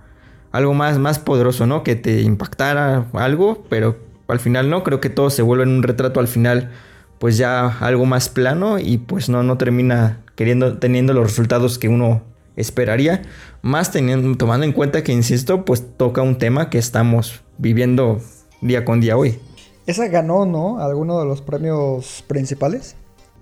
algo 0.53 0.75
más, 0.75 0.99
más 0.99 1.19
poderoso, 1.19 1.67
¿no? 1.67 1.83
Que 1.83 1.97
te 1.97 2.21
impactara 2.21 3.07
algo, 3.15 3.65
pero 3.71 3.99
al 4.29 4.41
final 4.41 4.69
no, 4.69 4.85
creo 4.85 5.01
que 5.01 5.11
todo 5.11 5.31
se 5.31 5.43
vuelve 5.43 5.65
en 5.65 5.71
un 5.71 5.83
retrato 5.83 6.21
al 6.21 6.29
final 6.29 6.71
pues 7.19 7.37
ya 7.37 7.67
algo 7.81 8.07
más 8.07 8.29
plano 8.29 8.79
y 8.79 8.99
pues 8.99 9.29
no, 9.29 9.43
no 9.43 9.59
termina 9.59 10.21
queriendo, 10.37 10.79
teniendo 10.79 11.13
los 11.15 11.25
resultados 11.25 11.79
que 11.79 11.89
uno 11.89 12.23
esperaría, 12.57 13.23
más 13.63 13.91
teniendo, 13.93 14.37
tomando 14.37 14.65
en 14.65 14.73
cuenta 14.73 15.03
que, 15.03 15.13
insisto, 15.13 15.65
pues 15.65 15.97
toca 15.97 16.23
un 16.23 16.39
tema 16.39 16.71
que 16.71 16.79
estamos 16.79 17.41
viviendo 17.57 18.21
día 18.61 18.85
con 18.85 19.01
día 19.01 19.17
hoy. 19.17 19.39
Esa 19.87 20.07
ganó, 20.09 20.45
¿no? 20.45 20.81
Alguno 20.81 21.19
de 21.21 21.27
los 21.27 21.41
premios 21.41 22.23
principales. 22.27 22.97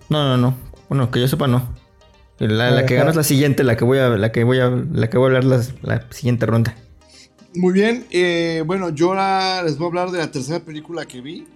No, 0.08 0.24
no, 0.24 0.36
no. 0.36 0.56
Bueno, 0.88 1.10
que 1.10 1.20
yo 1.20 1.28
sepa 1.28 1.48
no. 1.48 1.68
La, 2.38 2.70
la 2.70 2.86
que 2.86 2.96
gano 2.96 3.10
es 3.10 3.16
la 3.16 3.24
siguiente, 3.24 3.64
la 3.64 3.76
que 3.76 3.84
voy 3.84 3.98
a, 3.98 4.10
la 4.10 4.30
que 4.30 4.44
voy 4.44 4.60
a, 4.60 4.68
la 4.68 5.08
que 5.08 5.16
voy 5.16 5.32
a 5.32 5.38
hablar 5.38 5.44
la, 5.44 5.64
la 5.82 6.06
siguiente 6.12 6.44
ronda. 6.44 6.76
Muy 7.54 7.72
bien, 7.72 8.04
eh, 8.10 8.62
bueno, 8.66 8.90
yo 8.90 9.08
ahora 9.08 9.62
les 9.62 9.78
voy 9.78 9.86
a 9.86 9.88
hablar 9.88 10.10
de 10.10 10.18
la 10.18 10.30
tercera 10.30 10.60
película 10.60 11.06
que 11.06 11.22
vi. 11.22 11.46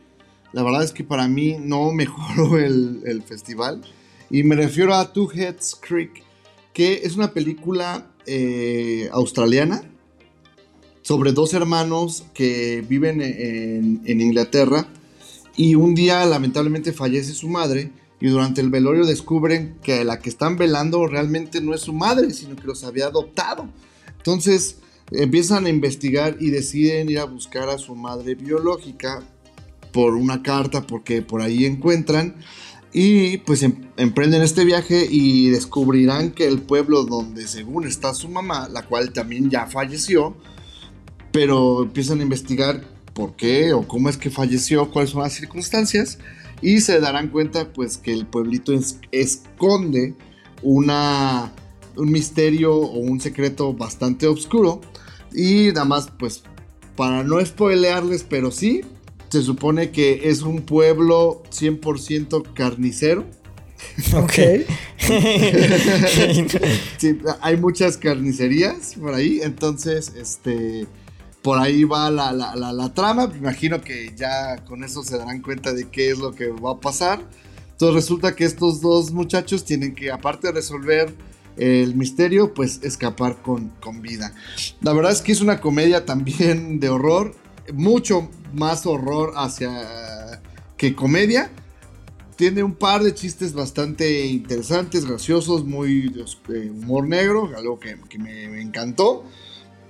La 0.52 0.62
verdad 0.62 0.82
es 0.82 0.92
que 0.92 1.04
para 1.04 1.28
mí 1.28 1.56
no 1.60 1.92
mejoró 1.92 2.58
el, 2.58 3.02
el 3.04 3.22
festival. 3.22 3.82
Y 4.30 4.42
me 4.42 4.56
refiero 4.56 4.94
a 4.94 5.12
Two 5.12 5.30
Heads 5.30 5.76
Creek, 5.80 6.24
que 6.72 7.02
es 7.04 7.16
una 7.16 7.32
película 7.32 8.06
eh, 8.26 9.08
australiana 9.12 9.82
sobre 11.02 11.32
dos 11.32 11.54
hermanos 11.54 12.24
que 12.34 12.84
viven 12.88 13.20
en, 13.20 14.02
en 14.04 14.20
Inglaterra. 14.20 14.88
Y 15.56 15.74
un 15.74 15.94
día 15.94 16.24
lamentablemente 16.26 16.92
fallece 16.92 17.32
su 17.32 17.48
madre. 17.48 17.90
Y 18.20 18.28
durante 18.28 18.60
el 18.60 18.68
velorio 18.68 19.06
descubren 19.06 19.78
que 19.82 20.04
la 20.04 20.18
que 20.18 20.28
están 20.28 20.56
velando 20.56 21.06
realmente 21.06 21.60
no 21.60 21.74
es 21.74 21.80
su 21.80 21.92
madre, 21.92 22.30
sino 22.30 22.54
que 22.54 22.66
los 22.66 22.84
había 22.84 23.06
adoptado. 23.06 23.68
Entonces 24.18 24.76
empiezan 25.10 25.66
a 25.66 25.70
investigar 25.70 26.36
y 26.38 26.50
deciden 26.50 27.10
ir 27.10 27.18
a 27.18 27.24
buscar 27.24 27.68
a 27.68 27.78
su 27.78 27.94
madre 27.94 28.34
biológica 28.34 29.22
por 29.92 30.14
una 30.14 30.42
carta 30.42 30.86
porque 30.86 31.22
por 31.22 31.42
ahí 31.42 31.64
encuentran 31.64 32.36
y 32.92 33.38
pues 33.38 33.62
em- 33.62 33.88
emprenden 33.96 34.42
este 34.42 34.64
viaje 34.64 35.06
y 35.08 35.50
descubrirán 35.50 36.32
que 36.32 36.46
el 36.46 36.60
pueblo 36.60 37.04
donde 37.04 37.46
según 37.46 37.86
está 37.86 38.14
su 38.14 38.28
mamá, 38.28 38.68
la 38.68 38.82
cual 38.86 39.12
también 39.12 39.50
ya 39.50 39.66
falleció, 39.66 40.36
pero 41.32 41.82
empiezan 41.84 42.20
a 42.20 42.22
investigar 42.22 42.82
por 43.14 43.34
qué 43.36 43.72
o 43.72 43.86
cómo 43.86 44.08
es 44.08 44.16
que 44.16 44.30
falleció, 44.30 44.90
cuáles 44.90 45.10
son 45.10 45.22
las 45.22 45.32
circunstancias 45.34 46.18
y 46.62 46.80
se 46.80 47.00
darán 47.00 47.28
cuenta 47.28 47.72
pues 47.72 47.96
que 47.96 48.12
el 48.12 48.26
pueblito 48.26 48.72
es- 48.72 48.98
esconde 49.12 50.14
una 50.62 51.52
un 51.96 52.12
misterio 52.12 52.74
o 52.76 52.98
un 52.98 53.20
secreto 53.20 53.74
bastante 53.74 54.26
oscuro 54.26 54.80
y 55.34 55.68
nada 55.68 55.84
más 55.84 56.08
pues 56.18 56.42
para 56.96 57.24
no 57.24 57.44
spoilearles 57.44 58.22
pero 58.28 58.50
sí 58.50 58.82
se 59.28 59.42
supone 59.42 59.90
que 59.90 60.28
es 60.30 60.42
un 60.42 60.62
pueblo 60.62 61.42
100% 61.50 62.52
carnicero 62.54 63.24
Ok. 64.14 64.66
Sí, 66.98 67.18
hay 67.40 67.56
muchas 67.56 67.96
carnicerías 67.96 68.94
por 69.00 69.14
ahí, 69.14 69.40
entonces, 69.42 70.12
este, 70.16 70.86
por 71.42 71.58
ahí 71.58 71.84
va 71.84 72.10
la, 72.10 72.32
la- 72.32 72.54
la- 72.54 72.94
trama. 72.94 73.26
Me 73.28 73.38
imagino 73.38 73.80
que 73.80 74.12
ya 74.16 74.56
con 74.64 74.84
eso 74.84 75.02
se 75.02 75.16
darán 75.18 75.40
cuenta 75.42 75.72
de 75.72 75.88
qué 75.88 76.10
es 76.10 76.18
lo 76.18 76.32
que 76.32 76.48
va 76.48 76.72
a 76.72 76.80
pasar. 76.80 77.22
Entonces 77.72 77.94
resulta 77.94 78.36
que 78.36 78.44
estos 78.44 78.80
dos 78.80 79.10
muchachos 79.12 79.64
tienen 79.64 79.94
que, 79.94 80.10
aparte 80.10 80.48
de 80.48 80.52
resolver 80.52 81.14
el 81.56 81.94
misterio, 81.94 82.52
pues 82.54 82.80
escapar 82.82 83.40
con, 83.42 83.68
con 83.80 84.02
vida. 84.02 84.34
La 84.82 84.92
verdad 84.92 85.12
es 85.12 85.22
que 85.22 85.32
es 85.32 85.40
una 85.40 85.60
comedia 85.60 86.04
también 86.04 86.78
de 86.80 86.88
horror, 86.90 87.34
mucho 87.72 88.28
más 88.52 88.84
horror 88.86 89.32
hacia 89.36 90.42
que 90.76 90.94
comedia. 90.94 91.50
Tiene 92.36 92.62
un 92.62 92.74
par 92.74 93.02
de 93.02 93.14
chistes 93.14 93.52
bastante 93.52 94.26
interesantes, 94.26 95.04
graciosos, 95.04 95.64
muy 95.66 96.08
de 96.48 96.70
humor 96.70 97.06
negro, 97.06 97.50
algo 97.56 97.78
que, 97.78 97.96
que 98.08 98.18
me 98.18 98.60
encantó. 98.62 99.24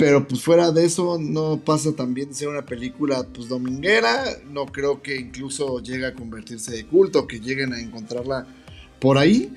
Pero 0.00 0.26
pues 0.26 0.42
fuera 0.42 0.72
de 0.72 0.86
eso 0.86 1.18
no 1.20 1.60
pasa 1.62 1.92
también 1.92 2.30
de 2.30 2.34
ser 2.34 2.48
una 2.48 2.64
película 2.64 3.22
pues 3.22 3.48
dominguera. 3.48 4.24
No 4.50 4.64
creo 4.64 5.02
que 5.02 5.16
incluso 5.16 5.78
llegue 5.82 6.06
a 6.06 6.14
convertirse 6.14 6.72
de 6.72 6.86
culto, 6.86 7.26
que 7.26 7.38
lleguen 7.38 7.74
a 7.74 7.80
encontrarla 7.80 8.46
por 8.98 9.18
ahí. 9.18 9.52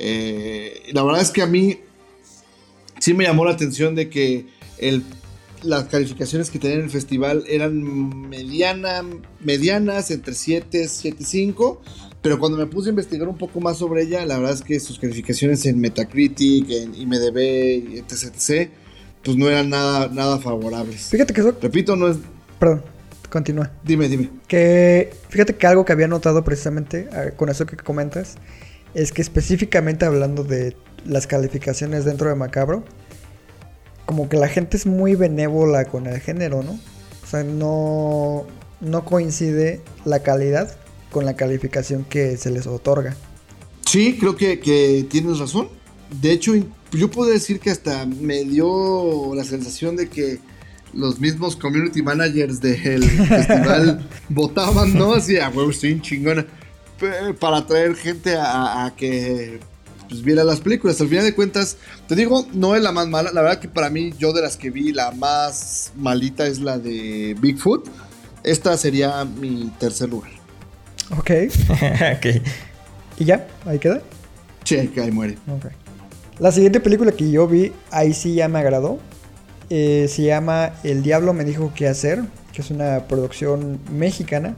Eh, 0.00 0.82
la 0.92 1.04
verdad 1.04 1.22
es 1.22 1.30
que 1.30 1.42
a 1.42 1.46
mí 1.46 1.78
sí 2.98 3.14
me 3.14 3.22
llamó 3.22 3.44
la 3.44 3.52
atención 3.52 3.94
de 3.94 4.10
que 4.10 4.46
el, 4.78 5.04
las 5.62 5.84
calificaciones 5.84 6.50
que 6.50 6.58
tenían 6.58 6.80
en 6.80 6.86
el 6.86 6.90
festival 6.90 7.44
eran 7.46 8.28
mediana, 8.28 9.04
medianas, 9.38 10.10
entre 10.10 10.34
7, 10.34 10.88
7 10.88 11.18
y 11.20 11.24
5. 11.24 11.82
Pero 12.20 12.40
cuando 12.40 12.58
me 12.58 12.66
puse 12.66 12.88
a 12.88 12.90
investigar 12.90 13.28
un 13.28 13.38
poco 13.38 13.60
más 13.60 13.78
sobre 13.78 14.02
ella, 14.02 14.26
la 14.26 14.38
verdad 14.38 14.54
es 14.54 14.62
que 14.62 14.80
sus 14.80 14.98
calificaciones 14.98 15.64
en 15.66 15.78
Metacritic, 15.78 16.68
en 16.68 16.96
IMDB, 16.96 17.98
etc, 17.98 18.34
etc 18.34 18.83
pues 19.24 19.36
no 19.36 19.48
eran 19.48 19.70
nada, 19.70 20.08
nada 20.12 20.38
favorables. 20.38 21.08
Fíjate 21.08 21.32
que 21.32 21.40
eso. 21.40 21.56
Repito, 21.60 21.96
no 21.96 22.08
es. 22.08 22.18
Perdón, 22.58 22.82
continúa. 23.30 23.70
Dime, 23.82 24.08
dime. 24.08 24.30
Que. 24.46 25.12
Fíjate 25.28 25.56
que 25.56 25.66
algo 25.66 25.84
que 25.84 25.92
había 25.92 26.08
notado 26.08 26.44
precisamente 26.44 27.08
ah, 27.12 27.30
con 27.36 27.48
eso 27.48 27.66
que 27.66 27.76
comentas. 27.76 28.36
Es 28.94 29.10
que 29.10 29.22
específicamente 29.22 30.04
hablando 30.04 30.44
de 30.44 30.76
las 31.04 31.26
calificaciones 31.26 32.04
dentro 32.04 32.28
de 32.28 32.34
Macabro. 32.34 32.84
Como 34.06 34.28
que 34.28 34.36
la 34.36 34.48
gente 34.48 34.76
es 34.76 34.84
muy 34.84 35.14
benévola 35.14 35.86
con 35.86 36.06
el 36.06 36.20
género, 36.20 36.62
¿no? 36.62 36.72
O 37.22 37.26
sea, 37.26 37.42
no. 37.42 38.46
No 38.80 39.04
coincide 39.06 39.80
la 40.04 40.18
calidad 40.18 40.76
con 41.10 41.24
la 41.24 41.34
calificación 41.34 42.04
que 42.04 42.36
se 42.36 42.50
les 42.50 42.66
otorga. 42.66 43.16
Sí, 43.86 44.18
creo 44.18 44.36
que, 44.36 44.60
que 44.60 45.06
tienes 45.08 45.38
razón. 45.38 45.68
De 46.20 46.32
hecho, 46.32 46.52
yo 46.96 47.10
puedo 47.10 47.30
decir 47.30 47.60
que 47.60 47.70
hasta 47.70 48.06
me 48.06 48.44
dio 48.44 49.34
la 49.34 49.44
sensación 49.44 49.96
de 49.96 50.08
que 50.08 50.38
los 50.92 51.18
mismos 51.18 51.56
community 51.56 52.02
managers 52.02 52.60
del 52.60 53.04
festival 53.28 54.08
votaban, 54.28 54.94
¿no? 54.94 55.14
Así, 55.14 55.38
a 55.38 55.48
huevo, 55.48 55.72
sí, 55.72 55.98
chingona. 56.00 56.46
Para 57.40 57.58
atraer 57.58 57.96
gente 57.96 58.36
a, 58.38 58.92
que 58.96 59.60
pues, 60.08 60.22
viera 60.22 60.44
las 60.44 60.60
películas. 60.60 61.00
Al 61.00 61.08
final 61.08 61.24
de 61.24 61.34
cuentas, 61.34 61.76
te 62.06 62.14
digo, 62.14 62.46
no 62.52 62.76
es 62.76 62.82
la 62.82 62.92
más 62.92 63.08
mala. 63.08 63.32
La 63.32 63.42
verdad 63.42 63.58
que 63.58 63.68
para 63.68 63.90
mí, 63.90 64.12
yo 64.18 64.32
de 64.32 64.42
las 64.42 64.56
que 64.56 64.70
vi, 64.70 64.92
la 64.92 65.10
más 65.10 65.92
malita 65.96 66.46
es 66.46 66.60
la 66.60 66.78
de 66.78 67.36
Bigfoot. 67.40 67.88
Esta 68.44 68.76
sería 68.76 69.24
mi 69.24 69.72
tercer 69.78 70.08
lugar. 70.08 70.30
Ok. 71.18 71.30
ok. 72.16 72.42
¿Y 73.18 73.24
ya? 73.24 73.46
¿Ahí 73.66 73.78
queda? 73.78 74.00
Sí, 74.64 74.76
ahí 74.76 75.10
muere. 75.10 75.36
Ok. 75.48 75.66
La 76.38 76.50
siguiente 76.50 76.80
película 76.80 77.12
que 77.12 77.30
yo 77.30 77.46
vi, 77.46 77.72
ahí 77.92 78.12
sí 78.12 78.34
ya 78.34 78.48
me 78.48 78.58
agradó. 78.58 78.98
Eh, 79.70 80.06
se 80.08 80.24
llama 80.24 80.72
El 80.82 81.02
Diablo 81.02 81.32
me 81.32 81.44
dijo 81.44 81.72
qué 81.74 81.86
hacer, 81.86 82.24
que 82.52 82.62
es 82.62 82.70
una 82.70 83.06
producción 83.06 83.78
mexicana 83.92 84.56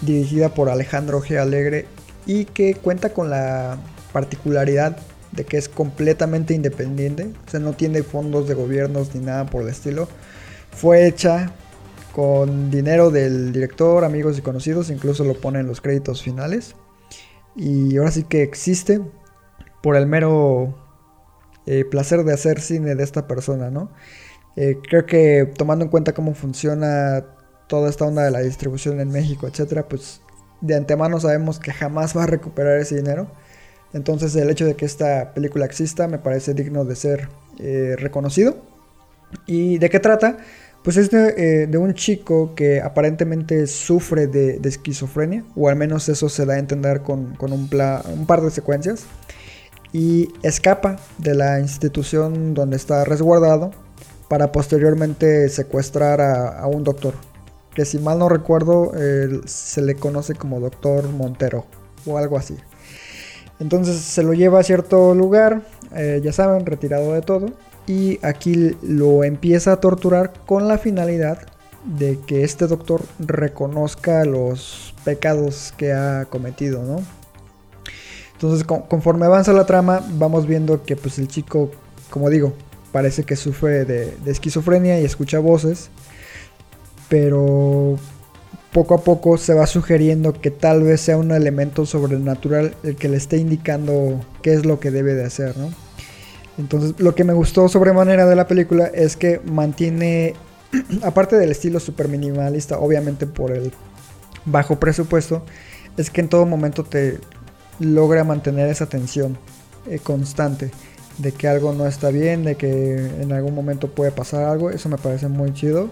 dirigida 0.00 0.54
por 0.54 0.70
Alejandro 0.70 1.20
G. 1.20 1.38
Alegre 1.38 1.86
y 2.24 2.46
que 2.46 2.74
cuenta 2.74 3.12
con 3.12 3.28
la 3.28 3.78
particularidad 4.12 4.96
de 5.32 5.44
que 5.44 5.58
es 5.58 5.68
completamente 5.68 6.54
independiente, 6.54 7.30
o 7.46 7.50
sea, 7.50 7.60
no 7.60 7.74
tiene 7.74 8.02
fondos 8.02 8.48
de 8.48 8.54
gobiernos 8.54 9.14
ni 9.14 9.20
nada 9.20 9.46
por 9.46 9.62
el 9.62 9.68
estilo. 9.68 10.08
Fue 10.72 11.06
hecha 11.06 11.52
con 12.12 12.70
dinero 12.70 13.10
del 13.10 13.52
director, 13.52 14.04
amigos 14.04 14.38
y 14.38 14.42
conocidos, 14.42 14.90
incluso 14.90 15.24
lo 15.24 15.34
pone 15.34 15.60
en 15.60 15.66
los 15.66 15.80
créditos 15.80 16.22
finales. 16.22 16.74
Y 17.54 17.96
ahora 17.98 18.10
sí 18.10 18.24
que 18.24 18.42
existe 18.42 19.00
por 19.82 19.96
el 19.96 20.06
mero 20.06 20.74
eh, 21.66 21.84
placer 21.84 22.24
de 22.24 22.32
hacer 22.32 22.60
cine 22.60 22.94
de 22.94 23.04
esta 23.04 23.26
persona, 23.26 23.70
¿no? 23.70 23.90
Eh, 24.56 24.78
creo 24.88 25.06
que 25.06 25.50
tomando 25.56 25.84
en 25.84 25.90
cuenta 25.90 26.12
cómo 26.12 26.34
funciona 26.34 27.24
toda 27.68 27.88
esta 27.88 28.04
onda 28.04 28.24
de 28.24 28.30
la 28.30 28.40
distribución 28.40 29.00
en 29.00 29.10
México, 29.10 29.46
etcétera, 29.46 29.88
pues 29.88 30.20
de 30.60 30.74
antemano 30.74 31.20
sabemos 31.20 31.58
que 31.60 31.72
jamás 31.72 32.16
va 32.16 32.24
a 32.24 32.26
recuperar 32.26 32.78
ese 32.78 32.96
dinero. 32.96 33.28
Entonces 33.92 34.34
el 34.36 34.50
hecho 34.50 34.66
de 34.66 34.74
que 34.74 34.84
esta 34.84 35.34
película 35.34 35.64
exista 35.64 36.08
me 36.08 36.18
parece 36.18 36.54
digno 36.54 36.84
de 36.84 36.96
ser 36.96 37.28
eh, 37.58 37.96
reconocido. 37.98 38.56
¿Y 39.46 39.78
de 39.78 39.90
qué 39.90 40.00
trata? 40.00 40.38
Pues 40.82 40.96
es 40.96 41.10
de, 41.10 41.68
un 41.78 41.94
chico 41.94 42.54
que 42.54 42.80
aparentemente 42.80 43.66
sufre 43.66 44.26
de, 44.26 44.60
esquizofrenia, 44.64 45.44
o 45.54 45.68
al 45.68 45.76
menos 45.76 46.08
eso 46.08 46.28
se 46.28 46.46
da 46.46 46.54
a 46.54 46.58
entender 46.58 47.02
con, 47.02 47.36
un, 47.40 47.70
un 48.12 48.26
par 48.26 48.40
de 48.40 48.50
secuencias 48.50 49.04
y 49.92 50.28
escapa 50.42 50.96
de 51.18 51.34
la 51.34 51.60
institución 51.60 52.54
donde 52.54 52.76
está 52.76 53.04
resguardado 53.04 53.72
para 54.28 54.52
posteriormente 54.52 55.48
secuestrar 55.48 56.20
a, 56.20 56.66
un 56.66 56.84
doctor, 56.84 57.14
que 57.74 57.84
si 57.84 57.98
mal 57.98 58.18
no 58.18 58.28
recuerdo 58.28 58.92
se 59.46 59.82
le 59.82 59.96
conoce 59.96 60.34
como 60.34 60.60
doctor 60.60 61.08
Montero 61.08 61.66
o 62.06 62.16
algo 62.16 62.36
así. 62.36 62.56
Entonces 63.58 63.96
se 63.96 64.22
lo 64.22 64.32
lleva 64.32 64.60
a 64.60 64.62
cierto 64.62 65.14
lugar, 65.14 65.62
eh, 65.94 66.20
ya 66.22 66.32
saben, 66.32 66.64
retirado 66.64 67.12
de 67.12 67.20
todo, 67.20 67.50
y 67.86 68.18
aquí 68.22 68.76
lo 68.82 69.24
empieza 69.24 69.72
a 69.72 69.76
torturar 69.76 70.32
con 70.46 70.68
la 70.68 70.78
finalidad 70.78 71.38
de 71.84 72.18
que 72.26 72.44
este 72.44 72.66
doctor 72.66 73.02
reconozca 73.18 74.24
los 74.24 74.94
pecados 75.04 75.74
que 75.76 75.92
ha 75.92 76.26
cometido, 76.26 76.82
¿no? 76.84 77.02
Entonces, 78.40 78.64
conforme 78.64 79.26
avanza 79.26 79.52
la 79.52 79.66
trama, 79.66 80.02
vamos 80.12 80.46
viendo 80.46 80.82
que 80.82 80.96
pues 80.96 81.18
el 81.18 81.28
chico, 81.28 81.70
como 82.08 82.30
digo, 82.30 82.54
parece 82.90 83.24
que 83.24 83.36
sufre 83.36 83.84
de, 83.84 84.16
esquizofrenia 84.24 84.98
y 84.98 85.04
escucha 85.04 85.38
voces. 85.40 85.90
Pero 87.10 87.98
poco 88.72 88.94
a 88.94 89.04
poco 89.04 89.36
se 89.36 89.52
va 89.52 89.66
sugiriendo 89.66 90.32
que 90.32 90.50
tal 90.50 90.82
vez 90.82 91.02
sea 91.02 91.18
un 91.18 91.32
elemento 91.32 91.84
sobrenatural 91.84 92.74
el 92.82 92.96
que 92.96 93.10
le 93.10 93.18
esté 93.18 93.36
indicando 93.36 94.24
qué 94.40 94.54
es 94.54 94.64
lo 94.64 94.80
que 94.80 94.90
debe 94.90 95.12
de 95.12 95.24
hacer, 95.26 95.58
¿no? 95.58 95.70
Entonces, 96.56 96.94
lo 96.98 97.14
que 97.14 97.24
me 97.24 97.34
gustó 97.34 97.68
sobremanera 97.68 98.24
de 98.24 98.36
la 98.36 98.46
película 98.46 98.86
es 98.86 99.18
que 99.18 99.42
mantiene, 99.44 100.32
aparte 101.02 101.36
del 101.36 101.50
estilo 101.50 101.78
super 101.78 102.08
minimalista, 102.08 102.78
obviamente 102.78 103.26
por 103.26 103.50
el 103.50 103.70
bajo 104.46 104.80
presupuesto, 104.80 105.42
es 105.98 106.08
que 106.08 106.22
en 106.22 106.28
todo 106.28 106.46
momento 106.46 106.84
te, 106.84 107.18
logra 107.80 108.22
mantener 108.22 108.68
esa 108.68 108.86
tensión 108.86 109.36
eh, 109.88 109.98
constante 109.98 110.70
de 111.18 111.32
que 111.32 111.48
algo 111.48 111.72
no 111.72 111.86
está 111.86 112.10
bien, 112.10 112.44
de 112.44 112.54
que 112.54 112.96
en 112.96 113.32
algún 113.32 113.54
momento 113.54 113.88
puede 113.90 114.12
pasar 114.12 114.44
algo, 114.44 114.70
eso 114.70 114.88
me 114.88 114.98
parece 114.98 115.28
muy 115.28 115.52
chido. 115.52 115.90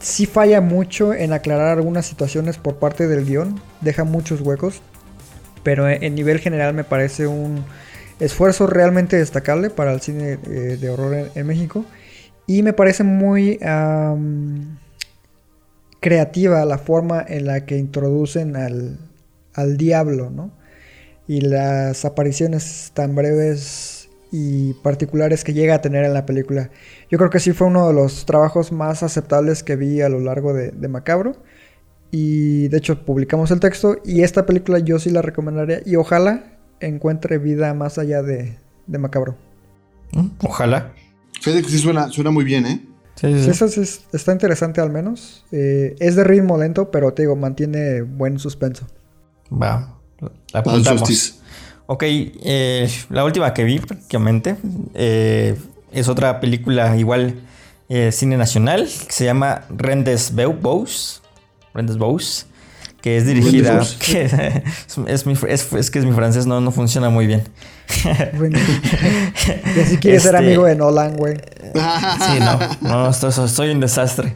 Si 0.00 0.26
falla 0.26 0.60
mucho 0.60 1.14
en 1.14 1.32
aclarar 1.32 1.78
algunas 1.78 2.06
situaciones 2.06 2.56
por 2.56 2.76
parte 2.76 3.06
del 3.06 3.24
guion, 3.24 3.60
deja 3.80 4.04
muchos 4.04 4.40
huecos, 4.40 4.80
pero 5.62 5.88
en 5.88 6.14
nivel 6.14 6.40
general 6.40 6.74
me 6.74 6.82
parece 6.82 7.26
un 7.26 7.64
esfuerzo 8.18 8.66
realmente 8.66 9.16
destacable 9.16 9.70
para 9.70 9.92
el 9.92 10.00
cine 10.00 10.38
eh, 10.44 10.78
de 10.80 10.90
horror 10.90 11.30
en, 11.34 11.46
México 11.46 11.84
y 12.46 12.62
me 12.62 12.72
parece 12.72 13.04
muy 13.04 13.58
creativa 16.00 16.64
la 16.64 16.78
forma 16.78 17.24
en 17.26 17.46
la 17.46 17.64
que 17.64 17.78
introducen 17.78 18.56
al, 18.56 18.98
al 19.54 19.76
diablo, 19.76 20.30
¿no? 20.30 20.61
Y 21.32 21.40
las 21.40 22.04
apariciones 22.04 22.90
tan 22.92 23.14
breves 23.14 24.10
y 24.30 24.74
particulares 24.74 25.44
que 25.44 25.54
llega 25.54 25.76
a 25.76 25.80
tener 25.80 26.04
en 26.04 26.12
la 26.12 26.26
película. 26.26 26.68
Yo 27.10 27.16
creo 27.16 27.30
que 27.30 27.40
sí 27.40 27.52
fue 27.52 27.68
uno 27.68 27.88
de 27.88 27.94
los 27.94 28.26
trabajos 28.26 28.70
más 28.70 29.02
aceptables 29.02 29.62
que 29.62 29.76
vi 29.76 30.02
a 30.02 30.10
lo 30.10 30.20
largo 30.20 30.52
de, 30.52 30.88
Macabro. 30.88 31.36
Y 32.10 32.68
de 32.68 32.76
hecho 32.76 33.06
publicamos 33.06 33.50
el 33.50 33.60
texto 33.60 33.96
y 34.04 34.20
esta 34.20 34.44
película 34.44 34.78
yo 34.78 34.98
sí 34.98 35.08
la 35.08 35.22
recomendaría 35.22 35.80
y 35.86 35.96
ojalá 35.96 36.58
encuentre 36.80 37.38
vida 37.38 37.72
más 37.72 37.96
allá 37.96 38.22
de, 38.22 38.58
Macabro. 38.86 39.34
Mm, 40.12 40.28
ojalá. 40.42 40.92
Fede 41.40 41.62
que 41.62 41.70
sí 41.70 41.78
suena, 41.78 42.10
suena 42.10 42.30
muy 42.30 42.44
bien, 42.44 42.66
¿eh? 42.66 42.86
Sí, 43.14 43.42
sí. 43.42 43.48
Eso 43.48 43.64
está 44.12 44.32
interesante 44.32 44.82
al 44.82 44.90
menos. 44.90 45.46
Eh, 45.50 45.96
es 45.98 46.14
de 46.14 46.24
ritmo 46.24 46.58
lento, 46.58 46.90
pero 46.90 47.14
te 47.14 47.22
digo, 47.22 47.36
mantiene 47.36 48.02
buen 48.02 48.38
suspenso. 48.38 48.86
Va. 49.50 50.01
La 50.52 50.60
apuntamos. 50.60 51.34
Ok, 51.86 52.04
eh, 52.04 52.90
la 53.10 53.24
última 53.24 53.52
que 53.52 53.64
vi 53.64 53.78
prácticamente 53.78 54.56
eh, 54.94 55.58
es 55.92 56.08
otra 56.08 56.40
película 56.40 56.96
igual 56.96 57.34
eh, 57.88 58.12
cine 58.12 58.36
nacional 58.36 58.88
que 59.06 59.12
se 59.12 59.24
llama 59.24 59.62
Rendes 59.68 60.32
Bous. 60.34 61.22
Rendes 61.74 61.98
Bous. 61.98 62.46
Que 63.02 63.16
es 63.16 63.26
dirigida. 63.26 63.80
Que 63.98 64.22
es, 65.06 65.26
mi, 65.26 65.34
es, 65.48 65.72
es, 65.72 65.90
que 65.90 65.98
es 65.98 66.04
mi 66.04 66.12
francés, 66.12 66.46
no, 66.46 66.60
no 66.60 66.70
funciona 66.70 67.10
muy 67.10 67.26
bien. 67.26 67.42
Bueno, 68.38 68.58
y 69.76 69.84
si 69.84 69.98
quieres 69.98 70.22
ser 70.22 70.34
este, 70.34 70.46
amigo 70.46 70.64
de 70.64 70.76
Nolan, 70.76 71.16
güey. 71.16 71.36
Sí, 71.36 72.38
no, 72.40 72.58
no, 72.80 73.12
soy 73.12 73.70
un 73.70 73.80
desastre. 73.80 74.34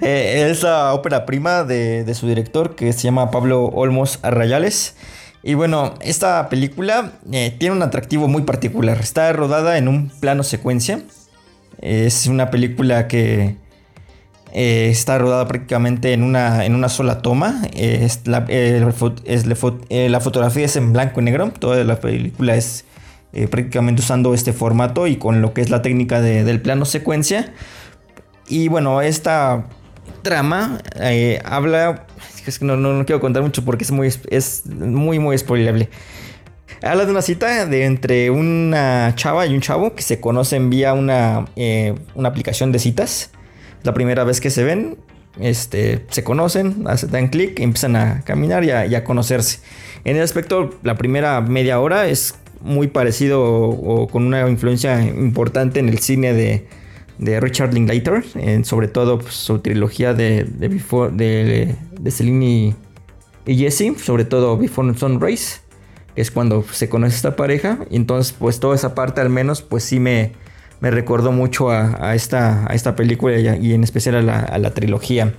eh, 0.00 0.48
es 0.50 0.62
la 0.62 0.94
ópera 0.94 1.24
prima 1.26 1.62
de, 1.62 2.02
de, 2.02 2.14
su 2.14 2.26
director 2.26 2.74
que 2.74 2.92
se 2.92 3.02
llama 3.02 3.30
Pablo 3.30 3.66
Olmos 3.66 4.18
Arrayales. 4.22 4.96
Y 5.44 5.54
bueno, 5.54 5.94
esta 6.00 6.48
película 6.48 7.12
eh, 7.30 7.54
tiene 7.58 7.76
un 7.76 7.82
atractivo 7.82 8.26
muy 8.26 8.42
particular. 8.42 8.98
Está 9.00 9.32
rodada 9.32 9.78
en 9.78 9.86
un 9.88 10.08
plano 10.08 10.42
secuencia. 10.42 11.02
Es 11.80 12.26
una 12.26 12.50
película 12.50 13.06
que 13.08 13.56
eh, 14.52 14.88
está 14.90 15.18
rodada 15.18 15.48
prácticamente 15.48 16.12
en 16.12 16.22
una, 16.22 16.64
en 16.64 16.74
una 16.74 16.88
sola 16.88 17.22
toma. 17.22 17.62
Eh, 17.74 18.00
es 18.02 18.26
la, 18.26 18.44
es 18.48 19.46
la, 19.46 20.20
fotografía 20.20 20.64
es 20.64 20.76
en 20.76 20.92
blanco 20.92 21.20
y 21.20 21.24
negro. 21.24 21.50
Toda 21.58 21.82
la 21.84 22.00
película 22.00 22.54
es 22.56 22.84
prácticamente 23.50 24.02
usando 24.02 24.34
este 24.34 24.52
formato 24.52 25.06
y 25.06 25.16
con 25.16 25.40
lo 25.40 25.54
que 25.54 25.62
es 25.62 25.70
la 25.70 25.80
técnica 25.80 26.20
del 26.20 26.60
plano 26.60 26.84
secuencia. 26.84 27.54
Y 28.46 28.68
bueno, 28.68 29.00
esta 29.00 29.68
trama 30.22 30.82
habla 31.44 32.06
es 32.46 32.58
que 32.58 32.64
no, 32.64 32.76
no, 32.76 33.04
quiero 33.06 33.20
contar 33.20 33.42
mucho 33.42 33.64
porque 33.64 33.84
es 33.84 33.90
muy, 33.90 34.12
es 34.30 34.66
muy, 34.66 35.18
muy 35.18 35.38
spoilable. 35.38 35.88
Habla 36.82 37.04
de 37.04 37.12
una 37.12 37.22
cita 37.22 37.66
de 37.66 37.84
entre 37.84 38.30
una 38.30 39.12
chava 39.14 39.46
y 39.46 39.54
un 39.54 39.60
chavo 39.60 39.94
que 39.94 40.02
se 40.02 40.20
conocen 40.20 40.68
vía 40.68 40.94
una, 40.94 41.46
eh, 41.54 41.94
una 42.14 42.28
aplicación 42.28 42.72
de 42.72 42.80
citas. 42.80 43.30
La 43.82 43.94
primera 43.94 44.24
vez 44.24 44.40
que 44.40 44.50
se 44.50 44.64
ven, 44.64 44.96
este, 45.40 46.04
se 46.10 46.22
conocen, 46.22 46.84
dan 46.84 47.28
clic, 47.28 47.58
empiezan 47.60 47.96
a 47.96 48.22
caminar 48.22 48.64
y 48.64 48.70
a, 48.70 49.04
conocerse. 49.04 49.60
En 50.04 50.16
el 50.16 50.22
aspecto, 50.22 50.70
la 50.82 50.96
primera 50.96 51.40
media 51.40 51.80
hora 51.80 52.06
es 52.06 52.34
muy 52.60 52.88
parecido 52.88 53.42
o, 53.42 54.08
con 54.08 54.24
una 54.24 54.48
influencia 54.48 55.02
importante 55.02 55.80
en 55.80 55.88
el 55.88 55.98
cine 55.98 56.32
de, 56.32 56.66
de 57.18 57.40
Richard 57.40 57.72
Linklater, 57.72 58.24
sobre 58.64 58.88
todo 58.88 59.18
pues, 59.18 59.34
su 59.34 59.58
trilogía 59.60 60.14
de, 60.14 60.44
de, 60.44 60.68
Before, 60.68 61.12
de, 61.12 61.76
Celine 62.10 62.76
y 63.46 63.56
Jesse, 63.56 63.98
sobre 63.98 64.24
todo 64.24 64.56
Before 64.56 64.96
Sunrise, 64.96 65.60
que 66.14 66.20
es 66.20 66.30
cuando 66.30 66.64
se 66.70 66.88
conoce 66.88 67.16
esta 67.16 67.36
pareja. 67.36 67.78
Y 67.90 67.96
entonces, 67.96 68.34
pues 68.38 68.60
toda 68.60 68.74
esa 68.74 68.94
parte 68.94 69.20
al 69.20 69.30
menos, 69.30 69.62
pues 69.62 69.82
sí 69.82 69.98
me, 69.98 70.32
me 70.82 70.90
recordó 70.90 71.30
mucho 71.30 71.70
a, 71.70 72.12
esta, 72.16 72.66
a 72.68 72.74
esta 72.74 72.96
película 72.96 73.38
y, 73.38 73.72
en 73.72 73.84
especial 73.84 74.16
a 74.16 74.22
la, 74.22 74.40
a 74.40 74.58
la, 74.58 74.74
trilogía. 74.74 75.32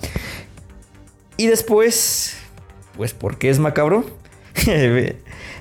Y 1.36 1.48
después, 1.48 2.38
pues 2.96 3.14
porque 3.14 3.50
es 3.50 3.60
macabro, 3.60 4.06
eh, 4.68 5.18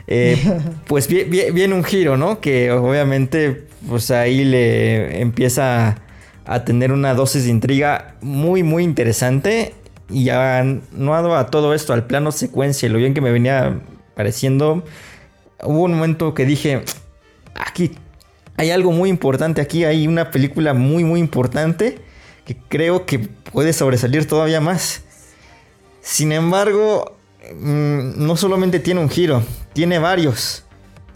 pues 0.87 1.09
viene 1.09 1.74
un 1.74 1.83
giro, 1.83 2.16
¿no? 2.16 2.41
Que 2.41 2.70
obviamente, 2.70 3.64
pues 3.89 4.12
ahí 4.12 4.45
le 4.45 5.20
empieza 5.20 5.97
a 6.45 6.64
tener 6.64 6.93
una 6.93 7.14
dosis 7.14 7.43
de 7.43 7.51
intriga 7.51 8.14
muy, 8.20 8.62
muy 8.62 8.85
interesante. 8.85 9.74
Y 10.09 10.24
ya 10.24 10.64
no 10.93 11.14
a 11.16 11.47
todo 11.47 11.74
esto 11.74 11.93
al 11.93 12.07
plano 12.07 12.30
secuencia, 12.30 12.89
lo 12.89 12.99
bien 12.99 13.14
que 13.14 13.20
me 13.20 13.33
venía 13.33 13.80
pareciendo, 14.14 14.85
hubo 15.64 15.83
un 15.83 15.95
momento 15.95 16.35
que 16.35 16.45
dije, 16.47 16.83
aquí 17.57 17.97
hay 18.57 18.70
algo 18.70 18.92
muy 18.92 19.09
importante, 19.09 19.61
aquí 19.61 19.84
hay 19.84 20.07
una 20.07 20.30
película 20.30 20.74
muy, 20.74 21.05
muy 21.05 21.20
importante 21.20 21.98
que 22.44 22.57
creo 22.68 23.07
que 23.07 23.18
puede 23.18 23.72
sobresalir 23.72 24.26
todavía 24.26 24.61
más. 24.61 25.03
Sin 26.00 26.32
embargo, 26.32 27.16
mm, 27.55 28.24
no 28.24 28.36
solamente 28.36 28.80
tiene 28.80 29.00
un 29.00 29.09
giro, 29.09 29.42
tiene 29.72 29.98
varios. 29.98 30.64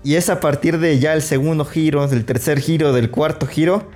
Y 0.04 0.14
es 0.14 0.30
a 0.30 0.38
partir 0.38 0.78
de 0.78 0.98
ya 0.98 1.14
el 1.14 1.22
segundo 1.22 1.64
giro, 1.64 2.06
del 2.06 2.24
tercer 2.24 2.60
giro, 2.60 2.92
del 2.92 3.10
cuarto 3.10 3.46
giro, 3.46 3.90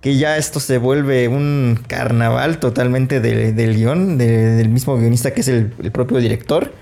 que 0.00 0.16
ya 0.16 0.38
esto 0.38 0.60
se 0.60 0.78
vuelve 0.78 1.28
un 1.28 1.78
carnaval 1.86 2.58
totalmente 2.58 3.20
del 3.20 3.76
guion, 3.76 4.16
del 4.16 4.68
mismo 4.70 4.96
guionista 4.96 5.32
que 5.32 5.42
es 5.42 5.48
el, 5.48 5.66
propio 5.92 6.18
director, 6.18 6.72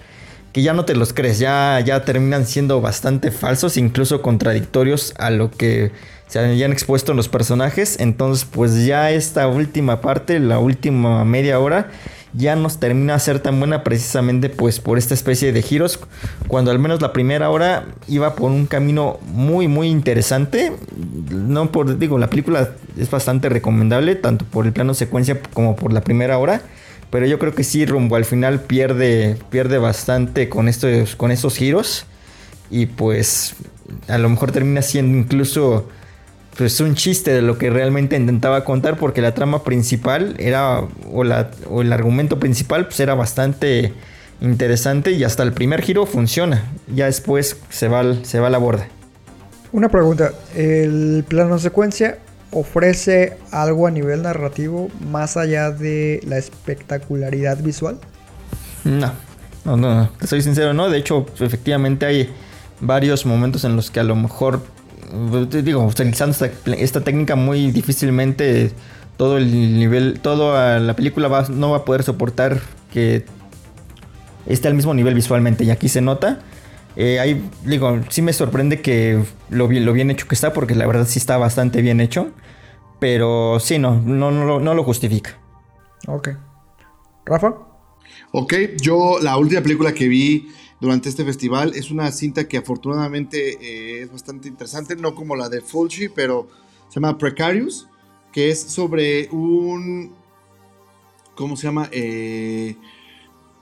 que 0.59 0.63
ya 0.65 0.73
no 0.73 0.85
te 0.85 0.97
los 0.97 1.13
crees, 1.13 1.39
ya, 1.39 1.79
ya 1.87 2.05
terminan 2.05 2.45
siendo 2.45 2.81
bastante 2.81 3.31
falsos, 3.31 3.77
incluso 3.77 4.23
contradictorios 4.23 5.15
a 5.17 5.31
lo 5.31 5.53
que 5.53 5.93
se 6.27 6.41
han 6.41 6.73
expuesto 6.73 7.15
los 7.15 7.29
personajes. 7.29 8.01
Entonces, 8.01 8.45
pues 8.45 8.85
ya 8.85 9.13
esta 9.13 9.47
última 9.47 10.01
parte, 10.01 10.41
la 10.41 10.59
última 10.59 11.25
media 11.25 11.61
hora, 11.61 11.93
ya 12.33 12.57
nos 12.57 12.81
termina 12.81 13.15
a 13.15 13.21
ser 13.21 13.39
tan 13.39 13.61
buena 13.61 13.85
precisamente 13.85 14.49
pues 14.49 14.81
por 14.81 14.99
esta 14.99 15.15
especie 15.15 15.53
de 15.53 15.63
giros 15.63 16.01
cuando 16.49 16.73
al 16.73 16.81
menos 16.81 17.01
la 17.01 17.13
primera 17.13 17.49
hora 17.49 17.87
iba 18.09 18.35
por 18.35 18.51
un 18.51 18.67
camino 18.67 19.19
muy 19.33 19.67
muy 19.67 19.89
interesante 19.89 20.75
no 21.31 21.73
por 21.73 21.99
digo 21.99 22.19
la 22.19 22.29
película 22.29 22.69
es 22.99 23.11
bastante 23.11 23.49
recomendable 23.49 24.15
tanto 24.15 24.45
por 24.45 24.67
el 24.67 24.75
plano 24.75 24.93
secuencia 24.93 25.41
como 25.55 25.75
por 25.75 25.95
la 25.95 26.03
primera 26.03 26.37
hora 26.37 26.61
pero 27.11 27.27
yo 27.27 27.39
creo 27.39 27.55
que 27.55 27.65
sí 27.65 27.87
rumbo 27.87 28.17
al 28.17 28.25
final 28.25 28.61
pierde 28.61 29.37
pierde 29.51 29.79
bastante 29.79 30.49
con 30.49 30.69
estos 30.69 31.17
con 31.17 31.31
esos 31.31 31.57
giros. 31.57 32.07
Y 32.71 32.87
pues 32.87 33.55
a 34.09 34.19
lo 34.19 34.29
mejor 34.29 34.53
termina 34.53 34.83
siendo 34.83 35.17
incluso 35.17 35.89
pues 36.57 36.81
un 36.81 36.97
chiste 36.97 37.33
de 37.33 37.41
lo 37.41 37.57
que 37.57 37.71
realmente 37.71 38.17
intentaba 38.17 38.65
contar 38.65 38.99
porque 38.99 39.23
la 39.23 39.33
trama 39.33 39.63
principal 39.63 40.35
era 40.39 40.83
o, 41.11 41.25
la, 41.25 41.51
o 41.71 41.83
el 41.83 41.93
argumento 41.93 42.41
principal 42.41 42.87
pues 42.87 42.99
era 43.01 43.15
bastante 43.15 43.95
interesante 44.41 45.13
y 45.13 45.25
hasta 45.25 45.45
el 45.45 45.53
primer 45.53 45.83
giro 45.83 46.05
funciona. 46.05 46.65
Ya 46.93 47.07
después 47.07 47.57
se 47.71 47.89
va, 47.89 48.03
se 48.25 48.41
va 48.41 48.49
a 48.49 48.51
la 48.51 48.59
borda. 48.59 48.89
Una 49.71 49.89
pregunta 49.89 50.33
el 50.57 51.25
plano 51.29 51.59
secuencia 51.59 52.19
ofrece 52.51 53.37
algo 53.51 53.87
a 53.87 53.91
nivel 53.91 54.23
narrativo 54.23 54.91
más 55.11 55.37
allá 55.37 55.71
de 55.71 56.21
la 56.27 56.39
espectacularidad 56.39 57.59
visual 57.63 57.99
no 58.85 59.13
no 59.65 59.77
no 59.77 60.11
te 60.19 60.27
soy 60.27 60.43
sincero 60.43 60.73
no 60.73 60.89
de 60.89 60.99
hecho 60.99 61.27
efectivamente 61.41 62.07
hay 62.07 62.31
varios 62.81 63.27
momentos 63.27 63.65
en 63.65 63.77
los 63.77 63.91
que 63.91 64.01
a 64.01 64.05
lo 64.05 64.17
mejor 64.17 64.61
digo, 65.63 65.85
utilizando 65.85 66.37
esta, 66.77 67.01
técnica 67.01 67.37
muy 67.37 67.71
difícilmente 67.71 68.73
todo 69.17 69.39
el 69.39 69.79
nivel, 69.79 70.21
toda 70.21 70.79
la 70.79 70.95
película 70.95 71.47
no 71.49 71.71
va 71.71 71.79
a 71.79 71.85
poder 71.85 72.03
soportar 72.03 72.61
que 72.93 73.25
esté 74.47 74.69
al 74.69 74.75
mismo 74.75 74.95
nivel 74.95 75.15
visualmente. 75.15 75.65
Y 75.65 75.71
aquí 75.71 75.89
se 75.89 76.01
nota. 76.01 76.39
Eh, 77.01 77.21
ahí, 77.21 77.49
digo, 77.65 78.01
sí 78.09 78.23
me 78.23 78.33
sorprende 78.33 78.83
que 78.83 79.23
lo, 79.51 79.71
lo 79.71 79.93
bien 79.93 80.11
hecho 80.11 80.27
que 80.27 80.35
está 80.35 80.53
porque 80.53 80.75
la 80.75 80.85
verdad 80.85 81.07
sí 81.07 81.21
está 81.21 81.37
bastante 81.37 81.81
bien 81.81 82.01
hecho. 82.01 82.33
Pero 82.99 83.61
sí, 83.61 83.79
no, 83.79 84.01
no, 84.01 84.33
no, 84.33 84.59
no 84.59 84.75
lo 84.75 84.83
justifica. 84.83 85.39
Ok. 86.09 86.31
Rafa. 87.25 87.55
Ok, 88.33 88.55
yo 88.81 89.19
la 89.23 89.37
última 89.37 89.61
película 89.61 89.95
que 89.95 90.09
vi 90.09 90.49
durante 90.81 91.09
este 91.09 91.25
festival. 91.25 91.73
Es 91.77 91.93
una 91.93 92.11
cinta 92.11 92.49
que 92.49 92.57
afortunadamente 92.57 93.59
eh, 93.61 94.03
es 94.03 94.11
bastante 94.11 94.49
interesante, 94.49 94.97
no 94.97 95.15
como 95.15 95.37
la 95.37 95.49
de 95.49 95.61
Fulci, 95.61 96.09
pero 96.09 96.49
se 96.89 96.99
llama 96.99 97.17
Precarious, 97.17 97.89
que 98.33 98.51
es 98.51 98.61
sobre 98.61 99.29
un, 99.31 100.13
¿cómo 101.37 101.57
se 101.57 101.69
llama? 101.69 101.89
Eh, 101.93 102.77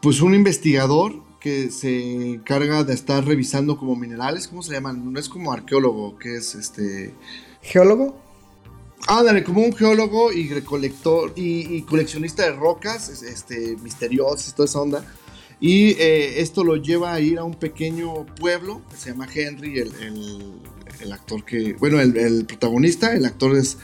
pues 0.00 0.22
un 0.22 0.34
investigador 0.34 1.25
que 1.46 1.70
se 1.70 2.32
encarga 2.32 2.82
de 2.82 2.92
estar 2.92 3.24
revisando 3.24 3.76
como 3.76 3.94
minerales, 3.94 4.48
¿cómo 4.48 4.64
se 4.64 4.72
llaman? 4.72 5.12
No 5.12 5.20
es 5.20 5.28
como 5.28 5.52
arqueólogo, 5.52 6.18
que 6.18 6.34
es 6.34 6.56
este... 6.56 7.14
¿Geólogo? 7.62 8.18
Ándale, 9.06 9.44
como 9.44 9.60
un 9.60 9.72
geólogo 9.72 10.32
y 10.32 10.48
recolector 10.48 11.32
y, 11.36 11.82
coleccionista 11.82 12.42
de 12.42 12.50
rocas, 12.50 13.22
este, 13.22 13.76
misteriosas, 13.76 14.56
toda 14.56 14.66
esa 14.66 14.80
onda 14.80 15.04
y 15.60 15.90
eh, 16.00 16.40
esto 16.40 16.64
lo 16.64 16.74
lleva 16.74 17.14
a 17.14 17.20
ir 17.20 17.38
a 17.38 17.44
un 17.44 17.54
pequeño 17.54 18.26
pueblo 18.26 18.82
que 18.90 18.96
se 18.96 19.10
llama 19.10 19.28
Henry, 19.32 19.78
el, 19.78 21.12
actor 21.12 21.44
que, 21.44 21.74
bueno, 21.74 22.00
el, 22.00 22.44
protagonista, 22.44 23.14
el 23.14 23.24
actor 23.24 23.56
es 23.56 23.78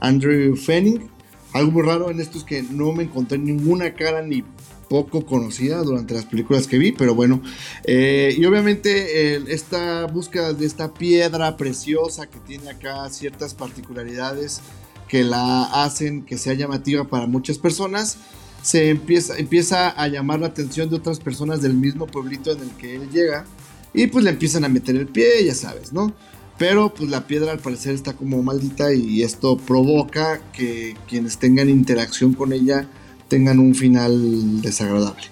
Andrew 0.00 0.56
Fanning. 0.56 1.08
Algo 1.52 1.70
muy 1.70 1.82
raro 1.82 2.10
en 2.10 2.18
esto 2.18 2.38
es 2.38 2.44
que 2.44 2.64
no 2.64 2.90
me 2.90 3.04
encontré 3.04 3.38
ninguna 3.38 3.94
cara 3.94 4.20
ni 4.20 4.42
poco 4.88 5.26
conocida 5.26 5.82
durante 5.82 6.14
las 6.14 6.24
películas 6.24 6.66
que 6.66 6.78
vi, 6.78 6.92
pero 6.92 7.14
bueno. 7.14 7.42
Eh, 7.84 8.34
y 8.36 8.44
obviamente 8.44 9.36
esta 9.52 10.06
búsqueda 10.06 10.52
de 10.52 10.66
esta 10.66 10.92
piedra 10.92 11.56
preciosa 11.56 12.26
que 12.26 12.38
tiene 12.40 12.70
acá 12.70 13.08
ciertas 13.10 13.54
particularidades 13.54 14.60
que 15.08 15.24
la 15.24 15.84
hacen 15.84 16.24
que 16.24 16.38
sea 16.38 16.54
llamativa 16.54 17.04
para 17.04 17.26
muchas 17.26 17.58
personas 17.58 18.18
se 18.64 18.88
empieza, 18.88 19.36
empieza 19.36 19.90
a 19.90 20.08
llamar 20.08 20.40
la 20.40 20.46
atención 20.46 20.88
de 20.88 20.96
otras 20.96 21.20
personas 21.20 21.60
del 21.60 21.74
mismo 21.74 22.06
pueblito 22.06 22.50
en 22.50 22.60
el 22.60 22.70
que 22.70 22.96
él 22.96 23.10
llega 23.10 23.44
y 23.92 24.06
pues 24.06 24.24
le 24.24 24.30
empiezan 24.30 24.64
a 24.64 24.70
meter 24.70 24.96
el 24.96 25.06
pie, 25.06 25.44
ya 25.44 25.54
sabes, 25.54 25.92
¿no? 25.92 26.14
Pero 26.56 26.94
pues 26.94 27.10
la 27.10 27.26
piedra 27.26 27.52
al 27.52 27.58
parecer 27.58 27.94
está 27.94 28.14
como 28.14 28.42
maldita 28.42 28.94
y 28.94 29.22
esto 29.22 29.58
provoca 29.58 30.40
que 30.52 30.96
quienes 31.06 31.36
tengan 31.36 31.68
interacción 31.68 32.32
con 32.32 32.54
ella 32.54 32.88
tengan 33.34 33.58
un 33.58 33.74
final 33.74 34.62
desagradable. 34.62 35.24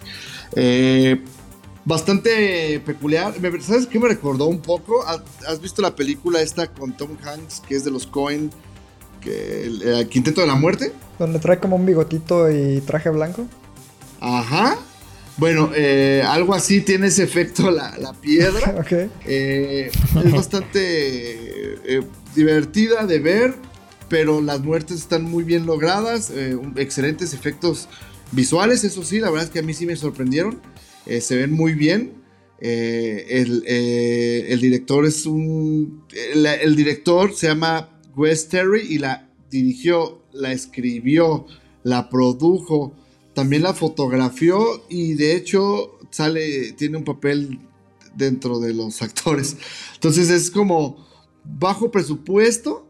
Eh, 0.57 1.21
bastante 1.85 2.81
peculiar. 2.85 3.39
Me- 3.41 3.61
¿Sabes 3.61 3.87
qué 3.87 3.99
me 4.01 4.09
recordó 4.09 4.47
un 4.47 4.61
poco? 4.61 5.07
¿Has- 5.07 5.23
¿Has 5.47 5.61
visto 5.61 5.83
la 5.83 5.95
película 5.95 6.41
esta 6.43 6.67
con 6.67 6.97
Tom 6.97 7.11
Hanks, 7.25 7.61
que 7.61 7.77
es 7.77 7.85
de 7.85 7.93
los 7.93 8.07
Cohen, 8.09 8.51
que 9.21 9.67
el, 9.67 9.83
el 9.83 10.09
Quinteto 10.09 10.41
de 10.41 10.49
la 10.49 10.57
Muerte? 10.57 10.93
Donde 11.19 11.39
trae 11.39 11.59
como 11.61 11.77
un 11.77 11.87
bigotito 11.87 12.51
y 12.51 12.81
traje 12.81 13.09
blanco. 13.11 13.47
Ajá. 14.21 14.79
Bueno, 15.37 15.71
eh, 15.75 16.25
algo 16.27 16.55
así 16.55 16.81
tiene 16.81 17.07
ese 17.07 17.23
efecto 17.23 17.71
la, 17.71 17.97
la 17.99 18.13
piedra. 18.15 18.75
Ok. 18.81 18.93
Eh, 19.27 19.91
es 20.25 20.33
bastante 20.33 20.81
eh, 20.83 22.03
divertida 22.35 23.07
de 23.07 23.19
ver, 23.21 23.55
pero 24.13 24.43
las 24.43 24.61
muertes 24.61 24.99
están 24.99 25.25
muy 25.25 25.43
bien 25.43 25.65
logradas, 25.65 26.29
eh, 26.29 26.55
excelentes 26.77 27.33
efectos 27.33 27.89
visuales, 28.31 28.85
eso 28.85 29.03
sí, 29.03 29.21
la 29.21 29.31
verdad 29.31 29.47
es 29.47 29.51
que 29.51 29.61
a 29.61 29.63
mí 29.63 29.73
sí 29.73 29.87
me 29.87 29.97
sorprendieron, 29.97 30.61
eh, 31.07 31.23
se 31.23 31.35
ven 31.37 31.51
muy 31.51 31.73
bien. 31.73 32.13
Eh, 32.61 33.25
el, 34.51 34.61
director 34.61 35.07
es 35.07 35.25
un... 35.25 36.05
El 36.35 36.77
director 36.77 37.35
se 37.35 37.47
llama 37.47 37.89
Wes 38.15 38.49
Terry 38.49 38.83
y 38.87 38.99
la 38.99 39.31
dirigió, 39.51 40.23
la 40.35 40.53
escribió, 40.53 41.47
la 41.83 42.11
produjo, 42.11 42.95
también 43.33 43.63
la 43.63 43.73
fotografió 43.73 44.85
y 44.91 45.15
de 45.15 45.37
hecho 45.37 45.99
sale, 46.11 46.73
tiene 46.73 46.99
un 46.99 47.05
papel 47.05 47.61
dentro 48.15 48.61
de 48.61 48.75
los 48.75 49.01
actores. 49.01 49.57
Entonces 49.95 50.29
es 50.29 50.51
como 50.51 51.03
bajo 51.45 51.91
presupuesto, 51.91 52.82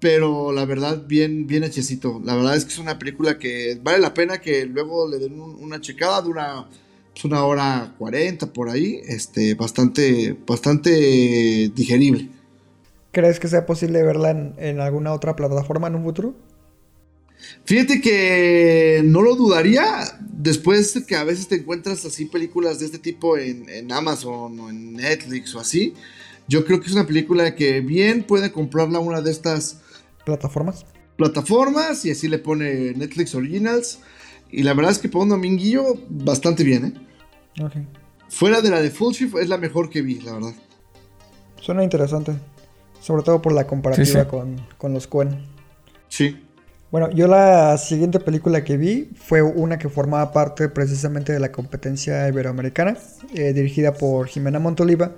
pero 0.00 0.52
la 0.52 0.64
verdad 0.64 1.04
bien, 1.06 1.46
bien 1.46 1.64
hechecito. 1.64 2.20
La 2.24 2.34
verdad 2.36 2.56
es 2.56 2.64
que 2.64 2.72
es 2.72 2.78
una 2.78 2.98
película 2.98 3.38
que 3.38 3.78
vale 3.82 3.98
la 3.98 4.14
pena 4.14 4.40
que 4.40 4.64
luego 4.66 5.08
le 5.08 5.18
den 5.18 5.40
un- 5.40 5.56
una 5.56 5.80
checada, 5.80 6.20
dura 6.22 6.68
pues, 7.12 7.24
una 7.24 7.44
hora 7.44 7.94
cuarenta 7.98 8.46
por 8.52 8.70
ahí, 8.70 9.00
este, 9.06 9.54
bastante, 9.54 10.36
bastante 10.46 11.70
digerible. 11.74 12.28
¿Crees 13.10 13.40
que 13.40 13.48
sea 13.48 13.66
posible 13.66 14.02
verla 14.02 14.30
en, 14.30 14.54
en 14.58 14.80
alguna 14.80 15.12
otra 15.12 15.34
plataforma 15.34 15.88
en 15.88 15.96
un 15.96 16.04
futuro? 16.04 16.34
Fíjate 17.64 18.00
que 18.00 19.00
no 19.04 19.22
lo 19.22 19.34
dudaría 19.36 20.18
después 20.20 20.94
de 20.94 21.04
que 21.06 21.16
a 21.16 21.24
veces 21.24 21.48
te 21.48 21.56
encuentras 21.56 22.04
así 22.04 22.26
películas 22.26 22.78
de 22.80 22.86
este 22.86 22.98
tipo 22.98 23.36
en, 23.38 23.68
en 23.68 23.90
Amazon 23.92 24.58
o 24.60 24.70
en 24.70 24.94
Netflix 24.94 25.54
o 25.54 25.60
así. 25.60 25.94
Yo 26.48 26.64
creo 26.64 26.80
que 26.80 26.86
es 26.86 26.92
una 26.92 27.06
película 27.06 27.54
que 27.54 27.80
bien 27.80 28.22
puede 28.22 28.52
comprarla 28.52 28.98
una 29.00 29.20
de 29.20 29.30
estas 29.30 29.78
¿Plataformas? 30.28 30.84
plataformas 31.18 32.04
y 32.04 32.12
así 32.12 32.28
le 32.28 32.38
pone 32.38 32.92
Netflix 32.92 33.34
Originals. 33.34 33.98
Y 34.50 34.62
la 34.62 34.72
verdad 34.72 34.92
es 34.92 34.98
que 34.98 35.08
para 35.08 35.24
un 35.24 35.30
dominguillo 35.30 35.84
bastante 36.08 36.64
bien, 36.64 36.84
¿eh? 36.86 37.62
Ok. 37.62 37.72
Fuera 38.30 38.60
de 38.62 38.70
la 38.70 38.80
de 38.80 38.90
Full 38.90 39.12
Shift 39.12 39.36
es 39.36 39.48
la 39.48 39.58
mejor 39.58 39.90
que 39.90 40.00
vi, 40.00 40.20
la 40.20 40.34
verdad. 40.34 40.52
Suena 41.60 41.82
interesante. 41.82 42.32
Sobre 43.00 43.22
todo 43.22 43.42
por 43.42 43.52
la 43.52 43.66
comparativa 43.66 44.06
Sí, 44.06 44.12
sí. 44.12 44.26
Con, 44.28 44.56
con 44.78 44.94
los 44.94 45.06
Coen. 45.06 45.44
Sí. 46.08 46.40
Bueno, 46.90 47.10
yo 47.10 47.26
la 47.26 47.76
siguiente 47.76 48.20
película 48.20 48.64
que 48.64 48.76
vi 48.76 49.10
fue 49.16 49.42
una 49.42 49.78
que 49.78 49.88
formaba 49.88 50.32
parte 50.32 50.68
precisamente 50.68 51.32
de 51.32 51.40
la 51.40 51.52
competencia 51.52 52.26
iberoamericana, 52.28 52.96
eh, 53.34 53.52
dirigida 53.52 53.92
por 53.92 54.26
Jimena 54.28 54.58
Montoliva 54.58 55.12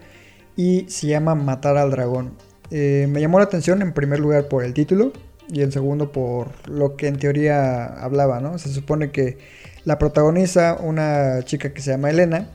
y 0.57 0.87
se 0.89 1.09
llama 1.09 1.35
Matar 1.35 1.77
al 1.77 1.91
Dragón. 1.91 2.33
Eh, 2.71 3.07
me 3.09 3.21
llamó 3.21 3.39
la 3.39 3.45
atención 3.45 3.83
en 3.83 3.93
primer 3.93 4.21
lugar 4.21 4.49
por 4.49 4.65
el 4.65 4.75
título 4.75 5.13
y 5.49 5.63
en 5.63 5.73
segundo 5.73 6.13
por 6.13 6.49
lo 6.69 6.97
que 6.97 7.09
en 7.09 7.19
teoría 7.19 7.87
hablaba, 7.87 8.41
¿no? 8.41 8.59
Se 8.59 8.69
supone 8.69 9.11
que 9.11 9.39
la 9.85 9.99
protagoniza 9.99 10.77
una 10.81 11.43
chica 11.45 11.73
que 11.73 11.83
se 11.83 11.91
llama 11.91 12.11
Elena, 12.11 12.49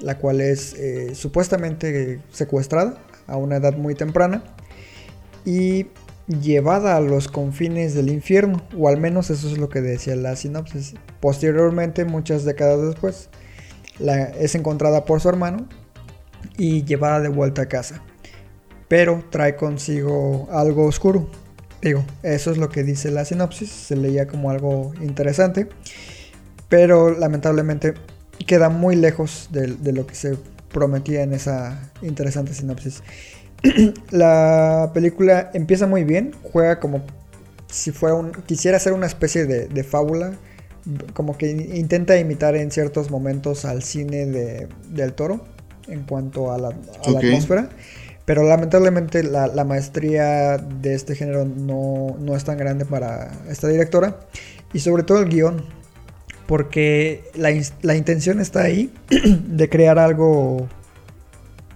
la 0.00 0.18
cual 0.18 0.40
es 0.40 0.74
eh, 0.74 1.14
supuestamente 1.14 2.20
secuestrada 2.30 2.98
a 3.26 3.36
una 3.36 3.56
edad 3.56 3.76
muy 3.76 3.94
temprana 3.94 4.42
y 5.44 5.86
llevada 6.26 6.96
a 6.96 7.00
los 7.00 7.28
confines 7.28 7.94
del 7.94 8.10
infierno, 8.10 8.62
o 8.76 8.88
al 8.88 8.98
menos 8.98 9.30
eso 9.30 9.48
es 9.48 9.58
lo 9.58 9.68
que 9.68 9.80
decía 9.80 10.16
la 10.16 10.36
sinopsis. 10.36 10.94
Posteriormente, 11.20 12.04
muchas 12.04 12.44
décadas 12.44 12.82
después, 12.82 13.28
es 14.38 14.54
encontrada 14.54 15.04
por 15.04 15.20
su 15.20 15.28
hermano 15.28 15.68
y 16.56 16.84
llevada 16.84 17.20
de 17.20 17.28
vuelta 17.28 17.62
a 17.62 17.66
casa. 17.66 18.02
Pero 18.88 19.24
trae 19.30 19.56
consigo 19.56 20.48
algo 20.52 20.86
oscuro. 20.86 21.28
Digo, 21.82 22.04
eso 22.22 22.50
es 22.50 22.58
lo 22.58 22.68
que 22.70 22.82
dice 22.82 23.10
la 23.10 23.24
sinopsis, 23.24 23.70
se 23.70 23.96
leía 23.96 24.26
como 24.26 24.50
algo 24.50 24.92
interesante, 25.02 25.68
pero 26.68 27.10
lamentablemente 27.10 27.94
queda 28.46 28.68
muy 28.70 28.96
lejos 28.96 29.48
de, 29.52 29.68
de 29.68 29.92
lo 29.92 30.06
que 30.06 30.14
se 30.14 30.36
prometía 30.72 31.22
en 31.22 31.34
esa 31.34 31.92
interesante 32.02 32.54
sinopsis. 32.54 33.02
la 34.10 34.90
película 34.94 35.50
empieza 35.54 35.86
muy 35.86 36.04
bien, 36.04 36.32
juega 36.42 36.80
como 36.80 37.02
si 37.70 37.90
fuera 37.92 38.14
un. 38.14 38.32
quisiera 38.32 38.78
ser 38.78 38.92
una 38.92 39.06
especie 39.06 39.46
de, 39.46 39.66
de 39.66 39.84
fábula, 39.84 40.32
como 41.12 41.36
que 41.36 41.50
in- 41.50 41.76
intenta 41.76 42.18
imitar 42.18 42.56
en 42.56 42.70
ciertos 42.70 43.10
momentos 43.10 43.64
al 43.64 43.82
cine 43.82 44.26
de, 44.26 44.68
del 44.90 45.12
toro 45.14 45.44
en 45.88 46.02
cuanto 46.04 46.52
a 46.52 46.58
la, 46.58 46.68
a 46.68 47.10
la 47.10 47.20
atmósfera. 47.30 47.68
Pero 48.24 48.42
lamentablemente 48.42 49.22
la, 49.22 49.64
maestría 49.64 50.56
de 50.56 50.94
este 50.94 51.14
género 51.14 51.44
no, 51.44 52.16
no 52.18 52.36
es 52.36 52.44
tan 52.44 52.56
grande 52.56 52.84
para 52.84 53.30
esta 53.48 53.68
directora. 53.68 54.20
Y 54.72 54.80
sobre 54.80 55.02
todo 55.02 55.20
el 55.20 55.28
guion. 55.28 55.64
Porque 56.46 57.24
la, 57.34 57.50
la 57.82 57.96
intención 57.96 58.40
está 58.40 58.62
ahí 58.62 58.92
de 59.08 59.68
crear 59.68 59.98
algo 59.98 60.68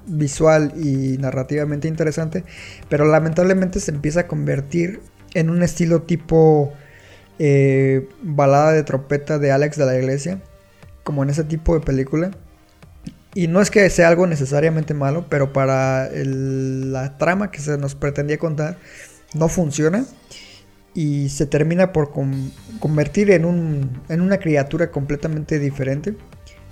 visual 0.08 0.72
y 0.76 1.18
narrativamente 1.18 1.88
interesante, 1.88 2.44
pero 2.88 3.04
lamentablemente 3.04 3.80
se 3.80 3.90
empieza 3.90 4.20
a 4.20 4.26
convertir 4.26 5.00
en 5.34 5.50
un 5.50 5.62
estilo 5.62 6.02
tipo 6.02 6.72
eh, 7.38 8.08
balada 8.22 8.72
de 8.72 8.82
trompeta 8.82 9.38
de 9.38 9.52
Alex 9.52 9.76
de 9.76 9.86
la 9.86 9.96
Iglesia, 9.96 10.40
como 11.04 11.22
en 11.22 11.30
ese 11.30 11.44
tipo 11.44 11.74
de 11.78 11.84
película. 11.84 12.30
Y 13.34 13.46
no 13.46 13.60
es 13.60 13.70
que 13.70 13.88
sea 13.90 14.08
algo 14.08 14.26
necesariamente 14.26 14.94
malo, 14.94 15.26
pero 15.28 15.52
para 15.52 16.06
el- 16.08 16.92
la 16.92 17.18
trama 17.18 17.50
que 17.50 17.60
se 17.60 17.76
nos 17.78 17.94
pretendía 17.94 18.38
contar 18.38 18.78
no 19.34 19.48
funciona 19.48 20.06
y 20.94 21.28
se 21.30 21.46
termina 21.46 21.92
por 21.92 22.12
con- 22.12 22.52
convertir 22.80 23.30
en, 23.30 23.44
un, 23.44 24.02
en 24.08 24.20
una 24.20 24.38
criatura 24.38 24.90
completamente 24.90 25.58
diferente. 25.58 26.16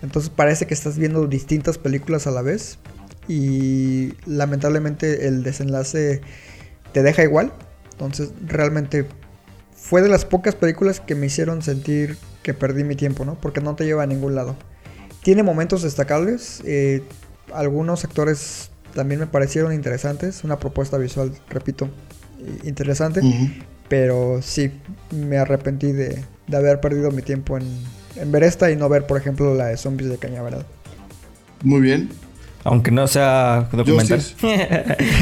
Entonces 0.02 0.30
parece 0.30 0.66
que 0.66 0.74
estás 0.74 0.98
viendo 0.98 1.26
distintas 1.26 1.78
películas 1.78 2.26
a 2.26 2.30
la 2.30 2.42
vez 2.42 2.78
y 3.28 4.14
lamentablemente 4.26 5.28
el 5.28 5.42
desenlace 5.42 6.20
te 6.92 7.02
deja 7.02 7.22
igual. 7.24 7.52
Entonces 7.92 8.30
realmente 8.46 9.07
fue 9.74 10.02
de 10.02 10.09
las 10.09 10.24
pocas 10.24 10.54
películas 10.54 11.00
que 11.00 11.14
me 11.14 11.26
hicieron 11.26 11.62
sentir 11.62 12.18
que 12.42 12.54
perdí 12.54 12.84
mi 12.84 12.96
tiempo, 12.96 13.24
¿no? 13.24 13.36
Porque 13.40 13.61
no 13.61 13.74
te 13.76 13.84
lleva 13.84 14.04
a 14.04 14.07
ningún 14.07 14.34
lado. 14.34 14.57
Tiene 15.26 15.42
momentos 15.42 15.82
destacables. 15.82 16.62
eh, 16.64 17.02
algunos 17.52 18.04
actores 18.04 18.70
también 18.94 19.18
me 19.18 19.26
parecieron 19.26 19.72
interesantes. 19.72 20.44
Una 20.44 20.60
propuesta 20.60 20.98
visual, 20.98 21.32
repito, 21.50 21.88
interesante. 22.62 23.22
Pero 23.88 24.38
sí, 24.40 24.70
me 25.10 25.36
arrepentí 25.38 25.90
de, 25.90 26.22
de 26.46 26.56
haber 26.56 26.80
perdido 26.80 27.10
mi 27.10 27.22
tiempo 27.22 27.58
en, 27.58 27.64
en 28.14 28.30
ver 28.30 28.44
esta 28.44 28.70
y 28.70 28.76
no 28.76 28.88
ver, 28.88 29.08
por 29.08 29.18
ejemplo, 29.18 29.52
la 29.56 29.66
de 29.66 29.76
Zombies 29.76 30.10
de 30.10 30.18
Cañaveral. 30.18 30.64
Muy 31.64 31.80
bien. 31.80 32.08
Aunque 32.62 32.92
no 32.92 33.08
sea 33.08 33.68
documental. 33.72 34.20
sí. 34.20 34.34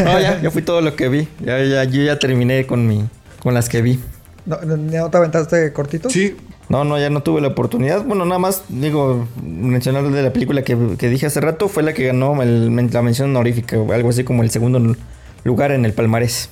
no, 0.05 0.21
ya, 0.21 0.39
ya 0.43 0.51
fui 0.51 0.61
todo 0.61 0.83
lo 0.83 0.97
que 0.97 1.09
vi. 1.09 1.29
Ya, 1.43 1.65
ya, 1.65 1.85
yo 1.85 2.03
ya 2.03 2.19
terminé 2.19 2.67
con 2.67 2.87
mi, 2.87 3.09
con 3.43 3.55
las 3.55 3.71
que 3.71 3.81
vi. 3.81 3.99
¿No, 4.45 4.61
no, 4.61 4.77
¿no 4.77 5.11
te 5.11 5.17
aventaste 5.17 5.73
cortito? 5.73 6.11
Sí, 6.11 6.37
No, 6.69 6.83
no, 6.85 6.99
ya 6.99 7.11
no 7.11 7.23
tuve 7.23 7.41
la 7.41 7.49
oportunidad. 7.49 8.05
Bueno, 8.05 8.25
nada 8.25 8.39
más, 8.39 8.65
digo, 8.69 9.29
mencionar 9.43 10.09
de 10.11 10.23
la 10.23 10.33
película 10.33 10.63
que, 10.63 10.77
que 10.99 11.09
dije 11.11 11.27
hace 11.27 11.41
rato, 11.41 11.69
fue 11.69 11.83
la 11.83 11.93
que 11.93 12.07
ganó 12.07 12.43
el- 12.43 12.75
la 12.91 13.03
mención 13.03 13.31
honorífica, 13.31 13.79
o 13.79 13.93
algo 13.93 14.09
así 14.09 14.25
como 14.25 14.43
el 14.43 14.51
segundo 14.51 14.97
lugar 15.45 15.73
en 15.73 15.85
el 15.85 15.93
palmarés. 15.93 16.49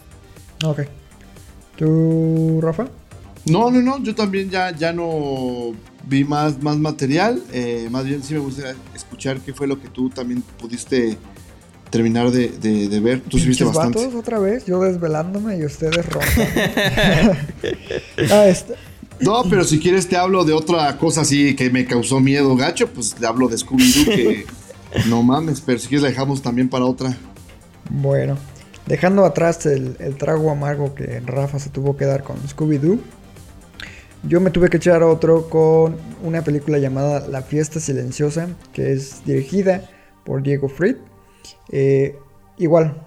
Ok. 0.65 0.83
¿Tú, 1.77 2.61
Rafa? 2.63 2.89
No, 3.47 3.71
no, 3.71 3.81
no, 3.81 4.03
yo 4.03 4.15
también 4.15 4.51
ya, 4.51 4.71
ya 4.71 4.93
no 4.93 5.73
vi 6.07 6.25
más, 6.25 6.63
más 6.63 6.77
material. 6.77 7.43
eh, 7.53 7.89
más 7.91 8.05
bien 8.05 8.23
sí 8.23 8.35
me 8.35 8.41
gustaría 8.41 8.75
escuchar 8.95 9.41
qué 9.41 9.53
fue 9.55 9.67
lo 9.67 9.81
que 9.81 9.89
tú 9.89 10.11
también 10.11 10.43
pudiste 10.61 11.17
terminar 11.91 12.31
de, 12.31 12.49
de- 12.49 12.89
de 12.89 13.01
ver. 13.01 13.21
Tú 13.23 13.39
sí 13.39 13.49
viste 13.49 13.65
bastante. 13.65 13.99
vatos 13.99 14.15
otra 14.15 14.39
vez, 14.39 14.65
yo 14.67 14.81
desvelándome 14.83 15.57
y 15.57 15.65
ustedes 15.65 16.07
roncando. 16.09 17.33
ah, 18.31 18.47
este, 18.47 18.75
No, 19.23 19.45
pero 19.49 19.63
si 19.63 19.79
quieres 19.79 20.09
te 20.09 20.17
hablo 20.17 20.45
de 20.45 20.53
otra 20.53 20.99
cosa 20.99 21.21
así 21.21 21.55
que 21.55 21.71
me 21.71 21.85
causó 21.85 22.19
miedo 22.19 22.57
gacho, 22.57 22.89
pues 22.89 23.19
le 23.21 23.27
hablo 23.27 23.49
de 23.49 23.57
Scooby-Doo 23.57 24.05
que 24.05 24.47
no 25.09 25.23
mames, 25.23 25.61
pero 25.61 25.79
si 25.79 25.87
quieres 25.87 26.03
la 26.03 26.09
dejamos 26.09 26.43
también 26.43 26.69
para 26.69 26.85
otra. 26.85 27.17
Bueno, 27.89 28.37
dejando 28.87 29.25
atrás 29.25 29.65
el, 29.67 29.97
el 30.01 30.17
trago 30.17 30.51
amargo 30.51 30.95
que 30.95 31.21
Rafa 31.21 31.61
se 31.61 31.71
tuvo 31.71 31.97
que 31.97 32.05
dar 32.05 32.25
con 32.25 32.37
Scooby-Doo, 32.49 32.99
Yo 34.25 34.41
me 34.41 34.51
tuve 34.51 34.69
que 34.71 34.79
echar 34.79 35.05
otro 35.05 35.49
con 35.49 35.97
una 36.25 36.43
película 36.43 36.79
llamada 36.79 37.27
La 37.29 37.43
Fiesta 37.43 37.79
Silenciosa, 37.79 38.49
que 38.73 38.93
es 38.93 39.25
dirigida 39.25 39.89
por 40.25 40.43
Diego 40.43 40.69
Fried. 40.69 40.97
Eh, 41.71 42.17
igual, 42.59 43.01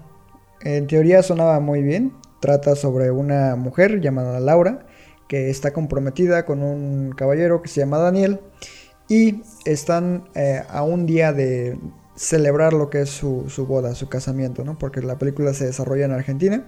en 0.62 0.86
teoría 0.86 1.22
sonaba 1.22 1.60
muy 1.60 1.82
bien. 1.82 2.12
Trata 2.40 2.74
sobre 2.74 3.10
una 3.10 3.56
mujer 3.56 4.00
llamada 4.00 4.40
Laura 4.40 4.86
que 5.28 5.50
está 5.50 5.72
comprometida 5.72 6.44
con 6.44 6.62
un 6.62 7.12
caballero 7.12 7.62
que 7.62 7.68
se 7.68 7.80
llama 7.80 7.98
Daniel 7.98 8.40
y 9.08 9.42
están 9.64 10.28
eh, 10.34 10.62
a 10.68 10.82
un 10.82 11.06
día 11.06 11.32
de 11.32 11.78
celebrar 12.16 12.72
lo 12.72 12.90
que 12.90 13.02
es 13.02 13.10
su, 13.10 13.46
boda, 13.68 13.94
su 13.94 14.08
casamiento, 14.08 14.64
¿no? 14.64 14.78
porque 14.78 15.02
la 15.02 15.18
película 15.18 15.54
se 15.54 15.66
desarrolla 15.66 16.06
en 16.06 16.12
Argentina. 16.12 16.64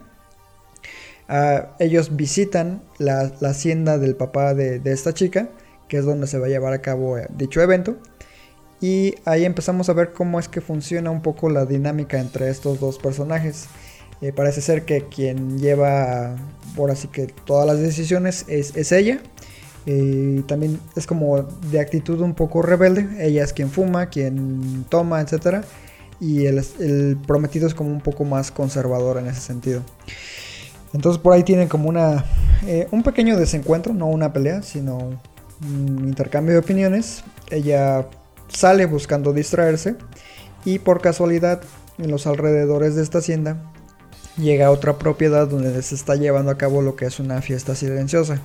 Ah, 1.28 1.76
ellos 1.78 2.16
visitan 2.16 2.82
la, 2.98 3.32
hacienda 3.42 3.98
del 3.98 4.16
papá 4.16 4.54
de, 4.54 4.80
esta 4.84 5.12
chica, 5.12 5.50
que 5.88 5.98
es 5.98 6.04
donde 6.04 6.26
se 6.26 6.38
va 6.38 6.46
a 6.46 6.48
llevar 6.48 6.72
a 6.72 6.80
cabo 6.80 7.18
eh, 7.18 7.26
dicho 7.30 7.61
evento. 7.61 7.96
Y 8.80 9.16
ahí 9.24 9.44
empezamos 9.44 9.88
a 9.88 9.92
ver 9.92 10.12
cómo 10.12 10.38
es 10.38 10.48
que 10.48 10.61
funciona 10.61 11.11
un 11.11 11.20
poco 11.20 11.50
la 11.50 11.66
dinámica 11.66 12.20
entre 12.20 12.48
estos 12.48 12.78
dos 12.78 12.98
personajes. 12.98 13.66
Eh, 14.20 14.32
parece 14.32 14.60
ser 14.60 14.84
que 14.84 15.04
quien 15.04 15.58
lleva, 15.58 16.36
por 16.74 16.90
así 16.90 17.08
que 17.08 17.26
todas 17.26 17.66
las 17.66 17.78
decisiones 17.78 18.44
es, 18.48 18.92
ella. 18.92 19.20
Y 19.86 20.40
también 20.42 20.80
es 20.96 21.06
como 21.06 21.42
de 21.70 21.80
actitud 21.80 22.20
un 22.20 22.34
poco 22.34 22.62
rebelde. 22.62 23.08
Ella 23.24 23.44
es 23.44 23.52
quien 23.52 23.70
fuma, 23.70 24.06
quien 24.06 24.84
toma, 24.88 25.20
etc. 25.20 25.64
Y 26.20 26.46
el, 26.46 27.16
prometido 27.26 27.66
es 27.66 27.74
como 27.74 27.90
un 27.90 28.00
poco 28.00 28.24
más 28.24 28.50
conservador 28.50 29.18
en 29.18 29.28
ese 29.28 29.40
sentido. 29.40 29.82
Entonces 30.92 31.20
por 31.20 31.34
ahí 31.34 31.42
tienen 31.42 31.68
como 31.68 31.88
una, 31.88 32.24
eh, 32.66 32.88
un 32.90 33.02
pequeño 33.02 33.36
desencuentro, 33.36 33.94
no 33.94 34.06
una 34.06 34.32
pelea, 34.32 34.62
sino 34.62 34.98
un 35.62 36.04
intercambio 36.04 36.54
de 36.54 36.58
opiniones. 36.58 37.22
Ella 37.50 38.06
sale 38.48 38.86
buscando 38.86 39.32
distraerse 39.32 39.96
y 40.64 40.78
por 40.80 41.00
casualidad 41.00 41.60
en 41.98 42.10
los 42.10 42.26
alrededores 42.26 42.94
de 42.94 43.02
esta 43.02 43.18
hacienda 43.18 43.67
llega 44.39 44.66
a 44.66 44.70
otra 44.70 44.99
propiedad 44.99 45.49
donde 45.49 45.82
se 45.82 45.95
está 45.95 46.14
llevando 46.14 46.51
a 46.51 46.59
cabo 46.59 46.82
lo 46.82 46.97
que 46.97 47.07
es 47.07 47.20
una 47.20 47.43
fiesta 47.43 47.74
silenciosa. 47.74 48.41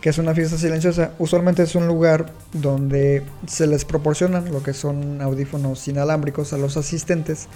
Que 0.00 0.10
es 0.10 0.18
una 0.18 0.34
fiesta 0.34 0.56
silenciosa? 0.56 1.12
Usualmente 1.18 1.62
es 1.62 1.74
un 1.74 1.86
lugar 1.86 2.32
donde 2.52 3.24
se 3.46 3.66
les 3.66 3.84
proporcionan 3.84 4.52
lo 4.52 4.62
que 4.62 4.72
son 4.72 5.20
audífonos 5.20 5.86
inalámbricos 5.88 6.52
a 6.52 6.58
los 6.58 6.76
asistentes 6.76 7.48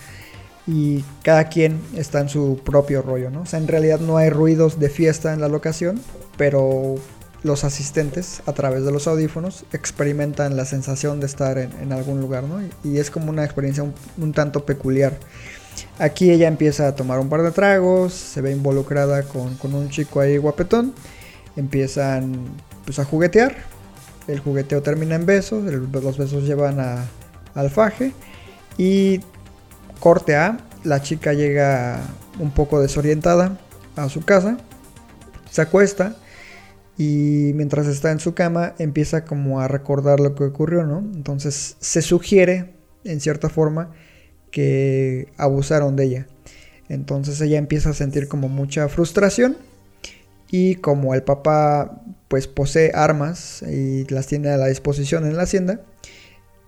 y 0.66 1.05
cada 1.23 1.49
quien 1.49 1.81
está 1.97 2.20
en 2.20 2.29
su 2.29 2.61
propio 2.64 3.03
rollo, 3.03 3.31
¿no? 3.31 3.43
O 3.43 3.47
sea, 3.47 3.59
en 3.59 3.68
realidad 3.68 4.01
no 4.01 4.16
hay 4.16 4.31
ruidos 4.31 4.79
de 4.79 4.91
fiesta 4.91 5.33
en 5.33 5.41
la 5.41 5.49
locación, 5.49 6.01
pero 6.37 6.97
los 7.43 7.64
asistentes 7.64 8.43
a 8.47 8.53
través 8.53 8.85
de 8.85 8.93
los 8.93 9.09
audífonos 9.09 9.64
experimentan 9.73 10.57
la 10.57 10.64
sensación 10.64 11.20
de 11.20 11.27
estar 11.27 11.59
en, 11.59 11.93
algún 11.93 12.20
lugar, 12.20 12.45
¿no? 12.45 12.61
Y, 12.85 12.99
es 12.99 13.11
como 13.11 13.31
una 13.31 13.45
experiencia 13.45 13.85
un 14.18 14.33
tanto 14.33 14.64
peculiar. 14.64 15.16
Aquí 15.99 16.31
ella 16.31 16.49
empieza 16.49 16.89
a 16.89 16.95
tomar 16.95 17.18
un 17.20 17.29
par 17.29 17.43
de 17.43 17.51
tragos, 17.51 18.12
se 18.12 18.41
ve 18.41 18.51
involucrada 18.53 19.23
con, 19.25 19.57
un 19.62 19.89
chico 19.91 20.20
ahí 20.20 20.37
guapetón, 20.37 20.95
empiezan 21.57 22.35
pues 22.85 22.99
a 22.99 23.05
juguetear, 23.05 23.55
el 24.27 24.41
jugueteo 24.41 24.83
termina 24.83 25.14
en 25.14 25.27
besos, 25.27 25.62
los 25.64 26.18
besos 26.18 26.45
llevan 26.45 26.81
a, 26.81 27.05
al 27.55 27.70
faje. 27.70 28.12
Y 28.79 29.20
corte 30.01 30.35
A, 30.35 30.59
la 30.85 31.03
chica 31.03 31.33
llega 31.33 32.01
un 32.41 32.51
poco 32.51 32.81
desorientada 32.81 33.59
a 33.97 34.09
su 34.09 34.25
casa, 34.25 34.57
se 35.51 35.62
acuesta 35.62 36.16
y 36.97 37.53
mientras 37.55 37.87
está 37.87 38.11
en 38.11 38.20
su 38.20 38.35
cama 38.35 38.75
empieza 38.79 39.25
como 39.25 39.61
a 39.61 39.68
recordar 39.68 40.20
lo 40.20 40.35
que 40.35 40.45
ocurrió, 40.45 40.85
¿no? 40.85 40.99
Entonces 40.99 41.77
se 41.81 42.03
sugiere 42.03 42.75
en 43.05 43.20
cierta 43.20 43.49
forma 43.49 43.93
que 44.53 45.32
abusaron 45.36 45.96
de 45.96 46.05
ella. 46.05 46.26
Entonces 46.88 47.40
ella 47.40 47.59
empieza 47.59 47.90
a 47.90 47.94
sentir 47.94 48.28
como 48.28 48.48
mucha 48.48 48.88
frustración 48.88 49.57
y 50.50 50.76
como 50.76 51.14
el 51.14 51.24
papá 51.24 52.03
pues 52.28 52.46
posee 52.46 52.92
armas 52.94 53.62
y 53.62 54.05
las 54.05 54.26
tiene 54.26 54.50
a 54.50 54.57
la 54.57 54.66
disposición 54.66 55.26
en 55.26 55.36
la 55.36 55.42
hacienda, 55.42 55.80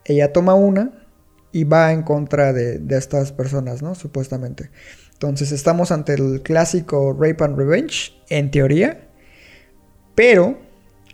ella 0.05 0.33
toma 0.33 0.55
una 0.55 1.07
y 1.53 1.65
va 1.65 1.93
en 1.93 2.03
contra 2.03 2.53
de, 2.53 2.83
estas 2.97 3.33
personas, 3.33 3.81
¿no? 3.81 3.95
Supuestamente. 3.95 4.71
Entonces 5.13 5.53
estamos 5.53 5.93
ante 5.93 6.15
el 6.15 6.43
clásico 6.43 7.13
Rape 7.13 7.45
and 7.45 7.57
Revenge, 7.57 8.13
en 8.29 8.51
teoría, 8.51 9.09
pero 10.15 10.59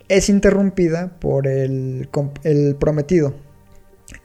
es 0.08 0.28
interrumpida 0.28 1.18
por 1.20 1.46
el, 1.46 2.08
el 2.42 2.76
prometido, 2.76 3.34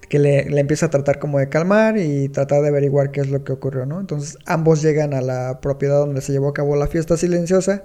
que 0.10 0.20
le, 0.20 0.60
empieza 0.60 0.88
a 0.88 0.90
tratar 0.90 1.20
como 1.20 1.40
de 1.40 1.50
calmar 1.50 1.98
y 1.98 2.30
tratar 2.30 2.62
de 2.62 2.70
averiguar 2.70 3.12
qué 3.12 3.22
es 3.22 3.30
lo 3.30 3.44
que 3.44 3.54
ocurrió, 3.54 3.86
¿no? 3.86 4.00
Entonces 4.00 4.38
ambos 4.46 4.82
llegan 4.82 5.14
a 5.14 5.22
la 5.22 5.60
propiedad 5.62 6.00
donde 6.00 6.22
se 6.22 6.32
llevó 6.32 6.50
a 6.50 6.54
cabo 6.54 6.76
la 6.76 6.88
fiesta 6.88 7.18
silenciosa, 7.18 7.84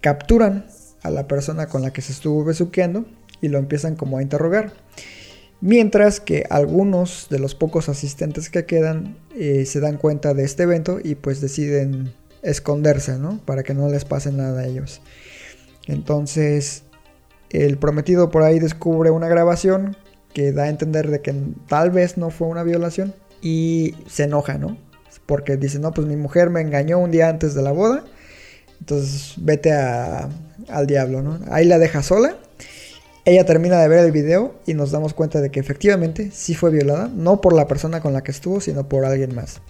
capturan 0.00 0.66
a 1.02 1.10
la 1.10 1.28
persona 1.28 1.66
con 1.66 1.82
la 1.82 1.92
que 1.92 2.02
se 2.02 2.12
estuvo 2.12 2.44
besuqueando 2.44 3.04
y 3.40 3.48
lo 3.48 3.58
empiezan 3.58 3.96
como 3.96 4.18
a 4.18 4.22
interrogar. 4.22 4.72
Mientras 5.60 6.20
que 6.20 6.44
algunos 6.50 7.28
de 7.30 7.38
los 7.38 7.54
pocos 7.54 7.88
asistentes 7.88 8.50
que 8.50 8.66
quedan 8.66 9.16
eh, 9.34 9.64
se 9.64 9.80
dan 9.80 9.96
cuenta 9.96 10.34
de 10.34 10.44
este 10.44 10.64
evento 10.64 10.98
y 11.02 11.14
pues 11.14 11.40
deciden 11.40 12.12
esconderse, 12.42 13.18
¿no? 13.18 13.40
Para 13.44 13.62
que 13.62 13.74
no 13.74 13.88
les 13.88 14.04
pase 14.04 14.32
nada 14.32 14.60
a 14.60 14.66
ellos. 14.66 15.00
Entonces, 15.86 16.82
el 17.50 17.78
prometido 17.78 18.30
por 18.30 18.42
ahí 18.42 18.58
descubre 18.58 19.10
una 19.10 19.28
grabación 19.28 19.96
que 20.36 20.52
da 20.52 20.64
a 20.64 20.68
entender 20.68 21.08
de 21.08 21.22
que 21.22 21.34
tal 21.66 21.90
vez 21.90 22.18
no 22.18 22.28
fue 22.28 22.46
una 22.46 22.62
violación 22.62 23.14
y 23.40 23.94
se 24.06 24.24
enoja, 24.24 24.58
¿no? 24.58 24.76
Porque 25.24 25.56
dice, 25.56 25.78
no, 25.78 25.92
pues 25.92 26.06
mi 26.06 26.16
mujer 26.16 26.50
me 26.50 26.60
engañó 26.60 26.98
un 26.98 27.10
día 27.10 27.30
antes 27.30 27.54
de 27.54 27.62
la 27.62 27.72
boda, 27.72 28.04
entonces 28.78 29.32
vete 29.38 29.72
al 29.72 30.86
diablo, 30.86 31.22
¿no? 31.22 31.40
Ahí 31.50 31.64
la 31.64 31.78
deja 31.78 32.02
sola. 32.02 32.36
Ella 33.24 33.46
termina 33.46 33.80
de 33.80 33.88
ver 33.88 34.04
el 34.04 34.12
video 34.12 34.56
y 34.66 34.74
nos 34.74 34.90
damos 34.90 35.14
cuenta 35.14 35.40
de 35.40 35.50
que 35.50 35.58
efectivamente 35.58 36.30
sí 36.34 36.54
fue 36.54 36.70
violada, 36.70 37.08
no 37.08 37.40
por 37.40 37.54
la 37.54 37.66
persona 37.66 38.02
con 38.02 38.12
la 38.12 38.22
que 38.22 38.32
estuvo, 38.32 38.60
sino 38.60 38.86
por 38.86 39.06
alguien 39.06 39.34
más. 39.34 39.62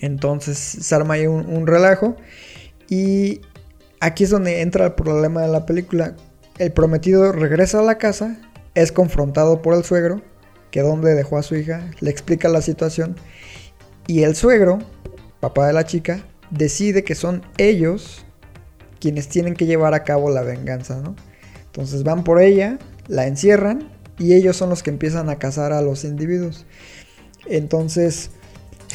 Entonces 0.00 0.58
se 0.58 0.94
arma 0.96 1.14
ahí 1.14 1.28
un 1.28 1.64
relajo 1.64 2.16
y 2.88 3.40
aquí 4.00 4.24
es 4.24 4.30
donde 4.30 4.62
entra 4.62 4.86
el 4.86 4.94
problema 4.94 5.42
de 5.42 5.48
la 5.48 5.64
película. 5.64 6.16
El 6.58 6.72
prometido 6.72 7.30
regresa 7.30 7.78
a 7.78 7.82
la 7.82 7.98
casa 7.98 8.36
es 8.76 8.92
confrontado 8.92 9.62
por 9.62 9.74
el 9.74 9.82
suegro, 9.82 10.22
que 10.70 10.82
donde 10.82 11.14
dejó 11.14 11.38
a 11.38 11.42
su 11.42 11.56
hija, 11.56 11.90
le 12.00 12.10
explica 12.10 12.48
la 12.48 12.62
situación 12.62 13.16
y 14.06 14.22
el 14.22 14.36
suegro, 14.36 14.78
papá 15.40 15.66
de 15.66 15.72
la 15.72 15.84
chica, 15.84 16.24
decide 16.50 17.02
que 17.02 17.14
son 17.14 17.42
ellos 17.58 18.24
quienes 19.00 19.28
tienen 19.28 19.54
que 19.54 19.66
llevar 19.66 19.94
a 19.94 20.04
cabo 20.04 20.30
la 20.30 20.42
venganza, 20.42 21.00
¿no? 21.00 21.16
Entonces 21.64 22.04
van 22.04 22.22
por 22.22 22.40
ella, 22.40 22.78
la 23.08 23.26
encierran 23.26 23.90
y 24.18 24.34
ellos 24.34 24.56
son 24.56 24.70
los 24.70 24.82
que 24.82 24.90
empiezan 24.90 25.28
a 25.30 25.38
cazar 25.38 25.72
a 25.72 25.82
los 25.82 26.04
individuos. 26.04 26.66
Entonces 27.46 28.30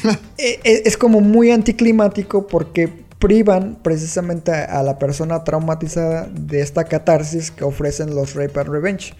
e, 0.38 0.60
e, 0.64 0.82
es 0.84 0.96
como 0.96 1.20
muy 1.20 1.50
anticlimático 1.50 2.46
porque 2.46 2.88
privan 3.18 3.78
precisamente 3.82 4.52
a 4.52 4.82
la 4.82 4.98
persona 4.98 5.44
traumatizada 5.44 6.28
de 6.32 6.60
esta 6.60 6.84
catarsis 6.84 7.50
que 7.50 7.64
ofrecen 7.64 8.14
los 8.14 8.34
Rape 8.34 8.58
and 8.58 8.68
Revenge. 8.68 9.14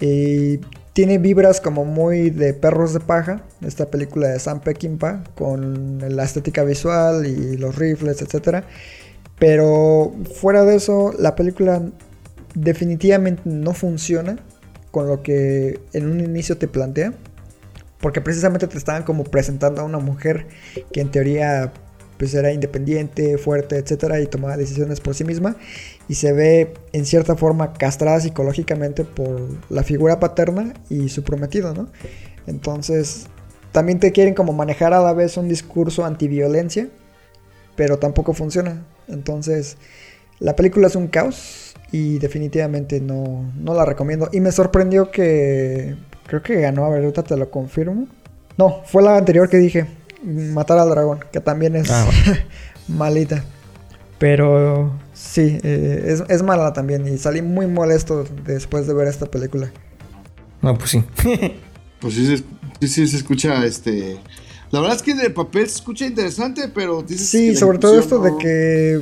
Y 0.00 0.58
tiene 0.92 1.18
vibras 1.18 1.60
como 1.60 1.84
muy 1.84 2.30
de 2.30 2.54
perros 2.54 2.92
de 2.92 3.00
paja, 3.00 3.42
esta 3.64 3.90
película 3.90 4.28
de 4.28 4.38
Sam 4.38 4.60
Peckinpah, 4.60 5.24
con 5.34 5.98
la 6.08 6.24
estética 6.24 6.64
visual 6.64 7.26
y 7.26 7.56
los 7.56 7.76
rifles, 7.76 8.22
etc. 8.22 8.64
Pero 9.38 10.14
fuera 10.34 10.64
de 10.64 10.76
eso, 10.76 11.12
la 11.18 11.34
película 11.34 11.82
definitivamente 12.54 13.42
no 13.44 13.74
funciona 13.74 14.38
con 14.90 15.06
lo 15.06 15.22
que 15.22 15.80
en 15.92 16.10
un 16.10 16.20
inicio 16.20 16.56
te 16.56 16.68
plantea. 16.68 17.12
Porque 18.00 18.20
precisamente 18.20 18.66
te 18.66 18.78
estaban 18.78 19.02
como 19.02 19.24
presentando 19.24 19.82
a 19.82 19.84
una 19.84 19.98
mujer 19.98 20.46
que 20.92 21.00
en 21.00 21.10
teoría 21.10 21.72
pues 22.18 22.34
era 22.34 22.52
independiente, 22.52 23.36
fuerte, 23.38 23.76
etcétera, 23.76 24.20
y 24.20 24.26
tomaba 24.26 24.56
decisiones 24.56 25.00
por 25.00 25.14
sí 25.14 25.24
misma. 25.24 25.56
Y 26.08 26.14
se 26.14 26.32
ve 26.32 26.74
en 26.92 27.04
cierta 27.04 27.34
forma 27.34 27.72
castrada 27.72 28.20
psicológicamente 28.20 29.04
por 29.04 29.40
la 29.68 29.82
figura 29.82 30.20
paterna 30.20 30.74
y 30.88 31.08
su 31.08 31.24
prometido, 31.24 31.74
¿no? 31.74 31.88
Entonces, 32.46 33.26
también 33.72 33.98
te 33.98 34.12
quieren 34.12 34.34
como 34.34 34.52
manejar 34.52 34.94
a 34.94 35.00
la 35.00 35.12
vez 35.12 35.36
un 35.36 35.48
discurso 35.48 36.04
antiviolencia, 36.04 36.88
pero 37.74 37.98
tampoco 37.98 38.32
funciona. 38.32 38.84
Entonces, 39.08 39.76
la 40.38 40.54
película 40.54 40.86
es 40.86 40.96
un 40.96 41.08
caos 41.08 41.74
y 41.92 42.18
definitivamente 42.18 43.00
no, 43.00 43.52
no 43.56 43.74
la 43.74 43.84
recomiendo. 43.84 44.28
Y 44.32 44.40
me 44.40 44.52
sorprendió 44.52 45.10
que 45.10 45.96
creo 46.26 46.42
que 46.42 46.60
ganó, 46.60 46.84
a 46.84 46.90
ver, 46.90 47.02
ahorita 47.02 47.22
te 47.22 47.36
lo 47.36 47.50
confirmo. 47.50 48.06
No, 48.56 48.82
fue 48.84 49.02
la 49.02 49.16
anterior 49.16 49.48
que 49.48 49.58
dije. 49.58 49.86
Matar 50.22 50.78
al 50.78 50.90
dragón, 50.90 51.20
que 51.30 51.40
también 51.40 51.76
es 51.76 51.90
ah, 51.90 52.06
malita. 52.88 53.44
Pero 54.18 54.92
sí, 55.12 55.58
eh, 55.62 56.04
es, 56.06 56.22
es 56.28 56.42
mala 56.42 56.72
también 56.72 57.06
y 57.06 57.18
salí 57.18 57.42
muy 57.42 57.66
molesto 57.66 58.24
después 58.46 58.86
de 58.86 58.94
ver 58.94 59.08
esta 59.08 59.26
película. 59.26 59.70
No, 60.62 60.76
pues 60.76 60.90
sí. 60.90 61.04
Pues 61.98 62.12
sí, 62.12 62.26
se- 62.26 62.44
sí, 62.80 62.88
sí, 62.88 63.06
se 63.08 63.16
escucha 63.16 63.64
este. 63.64 64.18
La 64.70 64.80
verdad 64.80 64.96
es 64.96 65.02
que 65.02 65.14
de 65.14 65.30
papel 65.30 65.66
se 65.66 65.76
escucha 65.76 66.04
interesante, 66.06 66.68
pero 66.72 67.00
dices 67.02 67.30
que 67.30 67.38
Sí, 67.38 67.52
la 67.54 67.58
sobre 67.58 67.78
todo 67.78 67.98
esto 67.98 68.18
de 68.18 68.36
que 68.36 69.00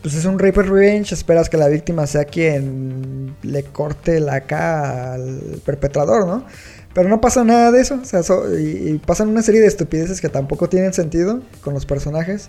pues 0.00 0.14
es 0.14 0.24
un 0.24 0.38
rape 0.38 0.60
and 0.60 0.70
revenge, 0.70 1.12
esperas 1.12 1.50
que 1.50 1.58
la 1.58 1.68
víctima 1.68 2.06
sea 2.06 2.24
quien 2.24 3.34
le 3.42 3.62
corte 3.64 4.20
la 4.20 4.40
cara 4.42 5.14
al 5.14 5.60
perpetrador, 5.66 6.26
¿no? 6.26 6.46
Pero 6.94 7.10
no 7.10 7.20
pasa 7.20 7.44
nada 7.44 7.70
de 7.70 7.82
eso, 7.82 7.98
o 8.02 8.04
sea, 8.06 8.22
so- 8.22 8.58
y, 8.58 8.88
y 8.88 8.98
pasan 9.04 9.28
una 9.28 9.42
serie 9.42 9.60
de 9.60 9.66
estupideces 9.66 10.20
que 10.22 10.30
tampoco 10.30 10.68
tienen 10.70 10.94
sentido 10.94 11.42
con 11.60 11.74
los 11.74 11.84
personajes 11.84 12.48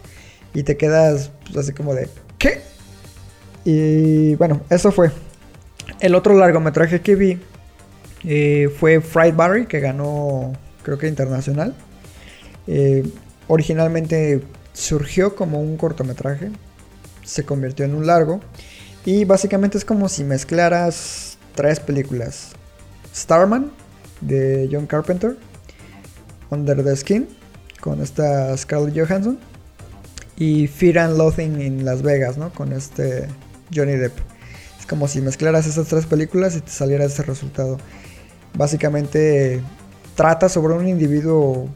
y 0.56 0.64
te 0.64 0.78
quedas 0.78 1.32
pues, 1.44 1.58
así 1.58 1.74
como 1.74 1.94
de 1.94 2.10
¿qué? 2.40 2.62
Y 3.66 4.36
bueno, 4.36 4.62
eso 4.70 4.92
fue. 4.92 5.12
El 6.00 6.16
otro 6.16 6.34
largometraje 6.34 7.02
que 7.02 7.16
vi 7.16 7.40
eh, 8.24 8.70
fue 8.80 9.02
Fried 9.02 9.36
Barry, 9.36 9.66
que 9.68 9.80
ganó 9.80 10.54
creo 10.82 10.98
que 10.98 11.08
internacional. 11.08 11.76
Eh, 12.68 13.08
originalmente 13.48 14.42
surgió 14.74 15.36
como 15.36 15.62
un 15.62 15.78
cortometraje, 15.78 16.52
se 17.24 17.44
convirtió 17.44 17.86
en 17.86 17.94
un 17.94 18.08
largo 18.08 18.40
y 19.04 19.26
básicamente 19.26 19.78
es 19.78 19.86
como 19.86 20.10
si 20.10 20.24
mezclaras 20.24 21.38
tres 21.54 21.80
películas. 21.80 22.52
Starman 23.14 23.72
de 24.22 24.70
John 24.72 24.88
Carpenter, 24.88 25.38
Under 26.50 26.84
the 26.84 26.96
Skin 26.96 27.28
con 27.82 28.02
esta 28.02 28.56
Scarlett 28.58 28.98
Johansson 28.98 29.38
y 30.38 30.68
Fear 30.68 31.00
and 31.00 31.18
Loathing 31.18 31.62
en 31.62 31.86
Las 31.86 32.02
Vegas, 32.02 32.38
¿no? 32.38 32.52
Con 32.52 32.74
este 32.74 33.28
Johnny 33.74 33.94
Depp. 33.94 34.18
Es 34.80 34.86
como 34.86 35.08
si 35.08 35.22
mezclaras 35.22 35.66
esas 35.66 35.88
tres 35.88 36.06
películas 36.06 36.56
y 36.56 36.62
te 36.62 36.72
saliera 36.72 37.06
ese 37.06 37.24
resultado. 37.24 37.78
Básicamente 38.58 39.62
trata 40.16 40.50
sobre 40.50 40.74
un 40.74 40.88
individuo 40.88 41.68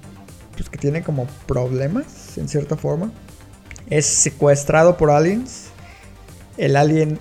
pues, 0.56 0.70
que 0.70 0.78
tiene 0.78 1.04
como 1.04 1.26
problemas, 1.48 2.38
en 2.38 2.48
cierta 2.48 2.76
forma. 2.78 3.12
Es 3.90 4.06
secuestrado 4.06 4.98
por 4.98 5.10
aliens. 5.10 5.68
El 6.58 6.76
alien 6.76 7.18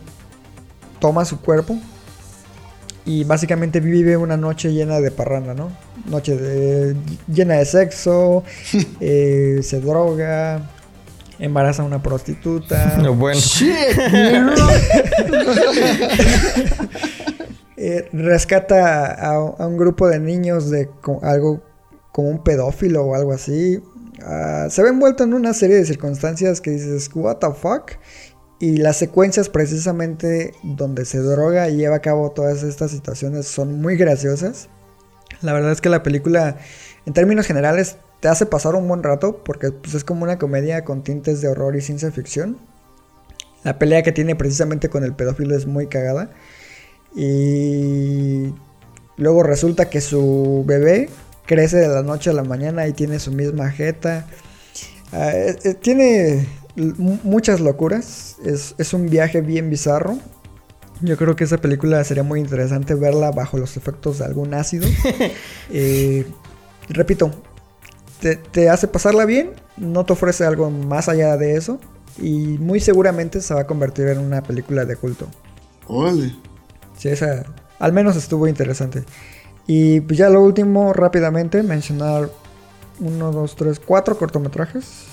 toma 1.00 1.24
su 1.24 1.40
cuerpo. 1.40 1.78
Y 3.04 3.24
básicamente 3.24 3.80
vive 3.80 4.18
una 4.18 4.36
noche 4.36 4.70
llena 4.70 5.00
de 5.00 5.10
parranda, 5.10 5.54
¿no? 5.54 5.70
Noche 6.06 6.36
de- 6.36 6.94
llena 7.26 7.54
de 7.54 7.64
sexo. 7.64 8.44
eh, 9.00 9.60
se 9.62 9.80
droga. 9.80 10.68
Embaraza 11.38 11.82
a 11.82 11.86
una 11.86 12.02
prostituta. 12.02 12.96
No, 13.02 13.14
bueno. 13.16 13.40
Eh, 17.80 18.08
rescata 18.12 19.06
a, 19.06 19.34
a 19.36 19.66
un 19.68 19.76
grupo 19.76 20.08
de 20.08 20.18
niños 20.18 20.68
de 20.68 20.88
co- 21.00 21.20
algo 21.22 21.62
como 22.10 22.28
un 22.28 22.42
pedófilo 22.42 23.04
o 23.04 23.14
algo 23.14 23.32
así. 23.32 23.80
Ah, 24.20 24.66
se 24.68 24.82
ve 24.82 24.88
envuelto 24.88 25.22
en 25.22 25.32
una 25.32 25.54
serie 25.54 25.76
de 25.76 25.86
circunstancias 25.86 26.60
que 26.60 26.72
dices, 26.72 27.08
what 27.14 27.36
the 27.36 27.52
fuck? 27.54 27.92
Y 28.58 28.78
las 28.78 28.96
secuencias 28.96 29.48
precisamente 29.48 30.54
donde 30.64 31.04
se 31.04 31.18
droga 31.20 31.68
y 31.68 31.76
lleva 31.76 31.94
a 31.96 32.00
cabo 32.00 32.32
todas 32.32 32.64
estas 32.64 32.90
situaciones 32.90 33.46
son 33.46 33.80
muy 33.80 33.96
graciosas. 33.96 34.68
La 35.40 35.52
verdad 35.52 35.70
es 35.70 35.80
que 35.80 35.88
la 35.88 36.02
película, 36.02 36.56
en 37.06 37.12
términos 37.12 37.46
generales, 37.46 37.98
te 38.20 38.28
hace 38.28 38.46
pasar 38.46 38.74
un 38.74 38.88
buen 38.88 39.02
rato 39.02 39.42
porque 39.44 39.70
pues, 39.70 39.94
es 39.94 40.04
como 40.04 40.24
una 40.24 40.38
comedia 40.38 40.84
con 40.84 41.02
tintes 41.02 41.40
de 41.40 41.48
horror 41.48 41.76
y 41.76 41.80
ciencia 41.80 42.10
ficción. 42.10 42.58
La 43.64 43.78
pelea 43.78 44.02
que 44.02 44.12
tiene 44.12 44.36
precisamente 44.36 44.88
con 44.88 45.04
el 45.04 45.14
pedófilo 45.14 45.56
es 45.56 45.66
muy 45.66 45.88
cagada. 45.88 46.30
Y 47.14 48.52
luego 49.16 49.42
resulta 49.42 49.90
que 49.90 50.00
su 50.00 50.64
bebé 50.66 51.08
crece 51.46 51.78
de 51.78 51.88
la 51.88 52.02
noche 52.02 52.30
a 52.30 52.34
la 52.34 52.44
mañana 52.44 52.86
y 52.86 52.92
tiene 52.92 53.18
su 53.18 53.32
misma 53.32 53.70
jeta. 53.70 54.26
Ah, 55.12 55.32
eh, 55.32 55.56
eh, 55.64 55.74
tiene 55.74 56.46
muchas 56.76 57.60
locuras. 57.60 58.36
Es, 58.44 58.74
es 58.78 58.94
un 58.94 59.08
viaje 59.08 59.40
bien 59.40 59.70
bizarro. 59.70 60.18
Yo 61.00 61.16
creo 61.16 61.36
que 61.36 61.44
esa 61.44 61.58
película 61.58 62.02
sería 62.02 62.24
muy 62.24 62.40
interesante 62.40 62.94
verla 62.94 63.30
bajo 63.30 63.56
los 63.56 63.76
efectos 63.76 64.18
de 64.18 64.24
algún 64.24 64.54
ácido. 64.54 64.86
Eh, 65.70 66.24
repito, 66.88 67.30
te, 68.20 68.36
te 68.36 68.68
hace 68.68 68.88
pasarla 68.88 69.24
bien, 69.24 69.52
no 69.76 70.04
te 70.04 70.12
ofrece 70.12 70.44
algo 70.44 70.70
más 70.70 71.08
allá 71.08 71.36
de 71.36 71.56
eso. 71.56 71.78
Y 72.20 72.58
muy 72.58 72.80
seguramente 72.80 73.40
se 73.40 73.54
va 73.54 73.60
a 73.60 73.66
convertir 73.66 74.08
en 74.08 74.18
una 74.18 74.42
película 74.42 74.84
de 74.84 74.96
culto. 74.96 75.28
Órale. 75.86 76.34
Sí, 76.96 77.08
esa 77.08 77.44
al 77.78 77.92
menos 77.92 78.16
estuvo 78.16 78.48
interesante. 78.48 79.04
Y 79.66 80.00
pues 80.00 80.18
ya 80.18 80.30
lo 80.30 80.42
último, 80.42 80.92
rápidamente, 80.92 81.62
mencionar 81.62 82.30
uno, 83.00 83.30
dos, 83.30 83.54
tres, 83.56 83.80
cuatro 83.80 84.18
cortometrajes 84.18 85.04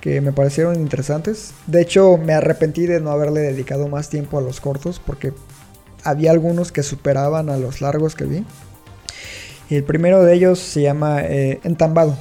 que 0.00 0.20
me 0.20 0.32
parecieron 0.32 0.76
interesantes. 0.76 1.52
De 1.66 1.82
hecho, 1.82 2.16
me 2.18 2.34
arrepentí 2.34 2.86
de 2.86 3.00
no 3.00 3.10
haberle 3.10 3.40
dedicado 3.40 3.88
más 3.88 4.08
tiempo 4.08 4.38
a 4.38 4.42
los 4.42 4.60
cortos 4.60 5.00
porque 5.04 5.32
había 6.04 6.30
algunos 6.30 6.72
que 6.72 6.82
superaban 6.82 7.50
a 7.50 7.56
los 7.56 7.80
largos 7.80 8.14
que 8.14 8.24
vi. 8.24 8.44
Y 9.68 9.76
el 9.76 9.84
primero 9.84 10.22
de 10.24 10.34
ellos 10.34 10.58
se 10.58 10.82
llama 10.82 11.22
eh, 11.22 11.60
Entambado, 11.62 12.16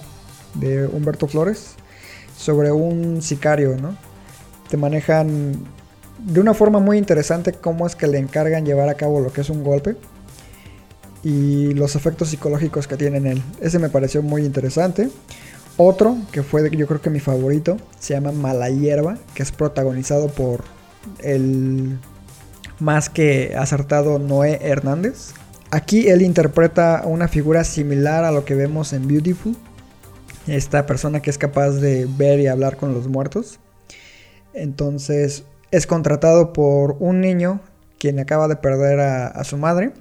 de 0.56 0.88
Humberto 0.88 1.28
Flores, 1.28 1.76
sobre 2.38 2.72
un 2.72 3.22
sicario, 3.22 3.78
¿no? 3.78 3.96
Te 4.70 4.78
manejan 4.78 5.54
de 6.20 6.40
una 6.40 6.54
forma 6.54 6.80
muy 6.80 6.98
interesante 6.98 7.54
cómo 7.54 7.88
es 7.88 7.96
que 7.96 8.08
le 8.08 8.18
encargan 8.18 8.66
llevar 8.66 8.90
a 8.90 8.96
cabo 8.96 9.20
lo 9.22 9.32
que 9.32 9.42
es 9.42 9.50
un 9.50 9.64
golpe 9.64 9.96
y 11.24 11.74
los 11.74 11.96
efectos 11.96 12.30
psicológicos 12.30 12.88
que 12.88 12.98
tiene 12.98 13.18
en 13.18 13.28
él. 13.28 13.44
Ese 13.62 13.80
me 13.80 13.90
pareció 13.90 14.22
muy 14.22 14.46
interesante. 14.46 15.10
Otro, 15.78 16.18
que 16.32 16.44
fue 16.44 16.70
yo 16.76 16.88
creo 16.88 17.02
que 17.02 17.10
mi 17.10 17.20
favorito, 17.20 17.78
se 18.00 18.14
llama 18.14 18.32
Mala 18.32 18.70
Hierba, 18.70 19.18
que 19.34 19.44
es 19.44 19.52
protagonizado 19.52 20.28
por 20.28 20.64
el 21.20 21.98
más 22.80 23.10
que 23.10 23.56
acertado 23.58 24.20
Noé 24.20 24.60
Hernández. 24.62 25.32
Aquí 25.72 26.10
él 26.10 26.22
interpreta 26.22 27.04
una 27.06 27.28
figura 27.28 27.64
similar 27.64 28.24
a 28.24 28.32
lo 28.32 28.44
que 28.44 28.56
vemos 28.56 28.92
en 28.92 29.08
Beautiful. 29.08 29.56
Esta 30.50 30.86
persona 30.86 31.22
que 31.22 31.30
es 31.30 31.38
capaz 31.38 31.72
de 31.72 32.08
ver 32.18 32.40
y 32.40 32.48
hablar 32.48 32.78
con 32.78 32.94
los 32.94 33.08
muertos. 33.08 33.60
Entonces 34.54 35.44
es 35.72 35.86
contratado 35.86 36.54
por 36.54 36.98
un 37.00 37.22
niño 37.22 37.62
quien 38.00 38.20
acaba 38.20 38.48
de 38.48 38.56
perder 38.56 39.00
a, 39.00 39.44
su 39.44 39.58
madre. 39.58 39.92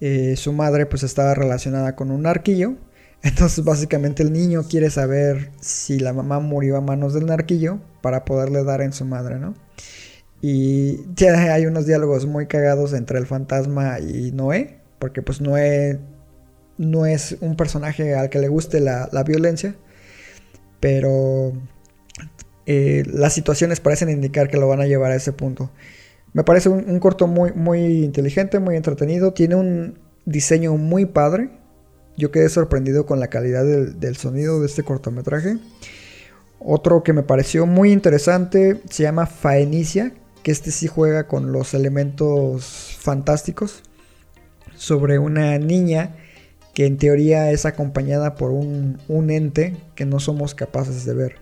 Eh, 0.00 0.36
su 0.36 0.52
madre 0.52 0.86
pues 0.86 1.02
estaba 1.02 1.34
relacionada 1.34 1.96
con 1.96 2.10
un 2.10 2.26
arquillo. 2.26 2.74
Entonces 3.22 3.64
básicamente 3.64 4.22
el 4.22 4.32
niño 4.32 4.62
quiere 4.68 4.90
saber 4.90 5.50
si 5.60 5.98
la 5.98 6.12
mamá 6.12 6.40
murió 6.40 6.76
a 6.76 6.80
manos 6.80 7.12
del 7.14 7.26
narquillo 7.26 7.78
para 8.00 8.24
poderle 8.24 8.64
dar 8.64 8.80
en 8.80 8.92
su 8.92 9.04
madre, 9.04 9.38
¿no? 9.38 9.54
Y 10.40 11.00
ya 11.14 11.52
hay 11.52 11.66
unos 11.66 11.84
diálogos 11.84 12.26
muy 12.26 12.46
cagados 12.46 12.92
entre 12.92 13.18
el 13.18 13.26
fantasma 13.26 13.98
y 13.98 14.30
Noé, 14.30 14.78
porque 15.00 15.20
pues 15.20 15.40
Noé 15.40 15.98
no 16.78 17.06
es 17.06 17.36
un 17.40 17.56
personaje 17.56 18.14
al 18.14 18.30
que 18.30 18.38
le 18.38 18.48
guste 18.48 18.80
la, 18.80 19.08
la 19.12 19.24
violencia, 19.24 19.74
pero 20.80 21.52
eh, 22.66 23.02
las 23.10 23.32
situaciones 23.32 23.80
parecen 23.80 24.10
indicar 24.10 24.48
que 24.48 24.58
lo 24.58 24.68
van 24.68 24.80
a 24.80 24.86
llevar 24.86 25.10
a 25.10 25.16
ese 25.16 25.32
punto. 25.32 25.70
Me 26.34 26.44
parece 26.44 26.68
un, 26.68 27.00
corto 27.00 27.26
muy, 27.26 27.52
muy 27.52 28.04
inteligente, 28.04 28.58
muy 28.58 28.76
entretenido, 28.76 29.32
tiene 29.32 29.56
un 29.56 29.98
diseño 30.26 30.76
muy 30.76 31.06
padre. 31.06 31.50
Yo 32.16 32.30
quedé 32.30 32.48
sorprendido 32.50 33.06
con 33.06 33.20
la 33.20 33.28
calidad 33.28 33.64
del, 33.64 33.98
del 33.98 34.16
sonido 34.16 34.60
de 34.60 34.66
este 34.66 34.82
cortometraje. 34.82 35.56
Otro 36.58 37.02
que 37.02 37.12
me 37.12 37.22
pareció 37.22 37.64
muy 37.64 37.90
interesante 37.90 38.82
se 38.90 39.02
llama 39.02 39.26
Faenicia, 39.26 40.12
que 40.42 40.50
este 40.50 40.70
sí 40.70 40.86
juega 40.88 41.26
con 41.26 41.52
los 41.52 41.72
elementos 41.72 42.96
fantásticos 43.00 43.82
sobre 44.76 45.18
una 45.18 45.58
niña 45.58 46.16
que 46.74 46.86
en 46.86 46.96
teoría 46.96 47.50
es 47.50 47.66
acompañada 47.66 48.34
por 48.34 48.50
un, 48.50 48.98
un 49.08 49.30
ente 49.30 49.76
que 49.94 50.04
no 50.04 50.20
somos 50.20 50.54
capaces 50.54 51.04
de 51.04 51.14
ver. 51.14 51.36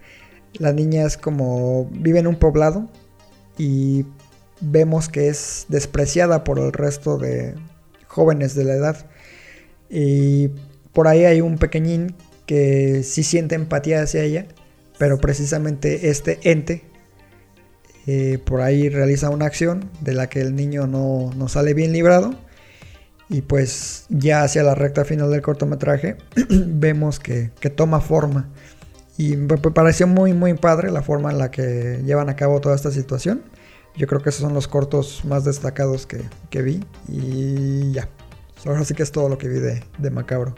La 0.55 0.73
niña 0.73 1.05
es 1.05 1.17
como 1.17 1.89
vive 1.93 2.21
en 2.21 2.27
un 2.27 2.37
poblado 2.37 2.89
y 3.59 4.07
vemos 4.61 5.09
que 5.09 5.29
es 5.29 5.67
despreciada 5.69 6.45
por 6.45 6.59
el 6.59 6.73
resto 6.73 7.19
de 7.19 7.55
jóvenes 8.07 8.55
de 8.55 8.65
la 8.65 8.75
edad. 8.75 9.07
Y 9.91 10.49
por 10.93 11.09
ahí 11.09 11.25
hay 11.25 11.41
un 11.41 11.59
pequeñín 11.59 12.15
que 12.47 13.03
sí 13.03 13.23
siente 13.23 13.55
empatía 13.55 14.03
hacia 14.03 14.23
ella, 14.23 14.47
pero 14.99 15.19
precisamente 15.19 16.09
este 16.09 16.39
ente 16.43 16.85
eh, 18.07 18.39
por 18.45 18.61
ahí 18.61 18.89
realiza 18.89 19.31
una 19.31 19.47
acción 19.47 19.91
de 20.01 20.15
la 20.15 20.29
que 20.29 20.41
el 20.41 20.55
niño 20.55 20.87
no, 20.87 21.33
no 21.37 21.49
sale 21.49 21.75
bien 21.75 21.93
librado. 21.93 22.35
Y 23.29 23.43
pues 23.43 24.07
ya 24.09 24.43
hacia 24.43 24.63
la 24.63 24.75
recta 24.77 25.05
final 25.05 25.31
del 25.31 25.43
cortometraje 25.43 26.17
vemos 26.49 27.19
que, 27.19 27.51
que 27.59 27.71
toma 27.71 28.01
forma 28.01 28.49
Y 29.19 29.37
me 29.37 29.57
pareció 29.59 30.07
muy, 30.07 30.33
muy 30.33 30.55
padre 30.55 30.91
la 30.93 31.03
forma 31.03 31.33
en 31.33 31.39
la 31.39 31.51
que 31.51 32.03
llevan 32.05 32.29
a 32.29 32.37
cabo 32.37 32.61
toda 32.61 32.77
esta 32.77 32.91
situación. 32.93 33.43
Yo 33.97 34.07
creo 34.07 34.21
que 34.23 34.29
esos 34.29 34.43
son 34.43 34.53
los 34.55 34.69
cortos 34.69 35.25
más 35.25 35.45
destacados 35.45 36.07
que, 36.07 36.21
que 36.51 36.63
vi. 36.63 36.85
Y 37.09 37.93
ya. 37.93 38.09
Ahora 38.65 38.85
sí 38.85 38.95
que 38.95 39.03
es 39.03 39.11
todo 39.11 39.29
lo 39.29 39.39
que 39.39 39.49
vi 39.49 39.59
de, 39.59 39.83
de 39.99 40.11
Macabro. 40.11 40.55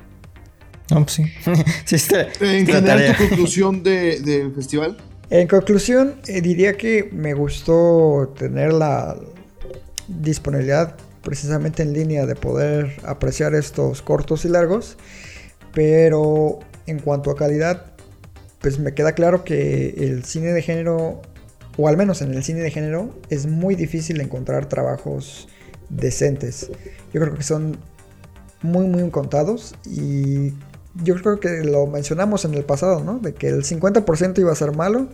No, 0.91 0.97
pues 1.05 1.13
sí. 1.13 1.25
sí, 1.85 1.97
está, 1.97 2.23
En 2.41 2.67
está 2.69 2.81
la 2.81 2.95
general, 2.95 3.17
tu 3.17 3.23
conclusión 3.29 3.83
de- 3.83 4.21
del 4.21 4.53
festival. 4.55 4.97
En 5.31 5.47
conclusión, 5.47 6.17
eh, 6.27 6.41
diría 6.41 6.77
que 6.77 7.11
me 7.13 7.35
gustó 7.35 8.35
tener 8.39 8.73
la 8.73 9.15
disponibilidad 10.09 10.97
precisamente 11.29 11.83
en 11.83 11.93
línea 11.93 12.25
de 12.25 12.35
poder 12.35 12.97
apreciar 13.05 13.55
estos 13.55 14.01
cortos 14.01 14.47
y 14.47 14.49
largos, 14.49 14.97
pero 15.75 16.61
en 16.87 17.01
cuanto 17.01 17.31
a 17.31 17.37
calidad, 17.37 17.93
pues 18.63 18.79
me 18.79 18.95
queda 18.95 19.13
claro 19.13 19.45
que 19.45 19.91
el 19.99 20.25
cine 20.25 20.55
de 20.55 20.63
género, 20.63 21.21
o 21.77 21.87
al 21.87 21.99
menos 21.99 22.23
en 22.23 22.33
el 22.33 22.43
cine 22.43 22.61
de 22.61 22.71
género, 22.71 23.11
es 23.29 23.45
muy 23.45 23.75
difícil 23.75 24.23
encontrar 24.23 24.71
trabajos 24.71 25.49
decentes. 25.91 26.71
Yo 27.13 27.21
creo 27.21 27.35
que 27.35 27.43
son 27.43 27.77
muy, 28.63 28.87
muy 28.87 29.11
contados 29.11 29.75
y 29.85 30.55
yo 30.95 31.15
creo 31.17 31.41
que 31.41 31.63
lo 31.63 31.87
mencionamos 31.87 32.47
en 32.47 32.55
el 32.55 32.65
pasado, 32.65 33.05
¿no? 33.05 33.19
De 33.19 33.35
que 33.35 33.49
el 33.49 33.65
50% 33.65 34.39
iba 34.39 34.51
a 34.51 34.55
ser 34.55 34.75
malo, 34.75 35.09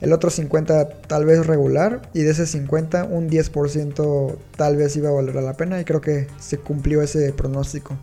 el 0.00 0.12
otro 0.12 0.30
50% 0.30 1.06
tal 1.06 1.24
vez 1.24 1.46
regular 1.46 2.10
y 2.14 2.20
de 2.20 2.30
ese 2.30 2.44
50% 2.44 3.08
un 3.10 3.28
10% 3.28 4.36
tal 4.56 4.76
vez 4.76 4.96
iba 4.96 5.08
a 5.08 5.12
valer 5.12 5.34
la 5.36 5.54
pena 5.54 5.80
y 5.80 5.84
creo 5.84 6.00
que 6.00 6.28
se 6.38 6.58
cumplió 6.58 7.02
ese 7.02 7.32
pronóstico. 7.32 7.96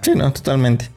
Sí, 0.00 0.12
no, 0.14 0.32
totalmente. 0.32 0.90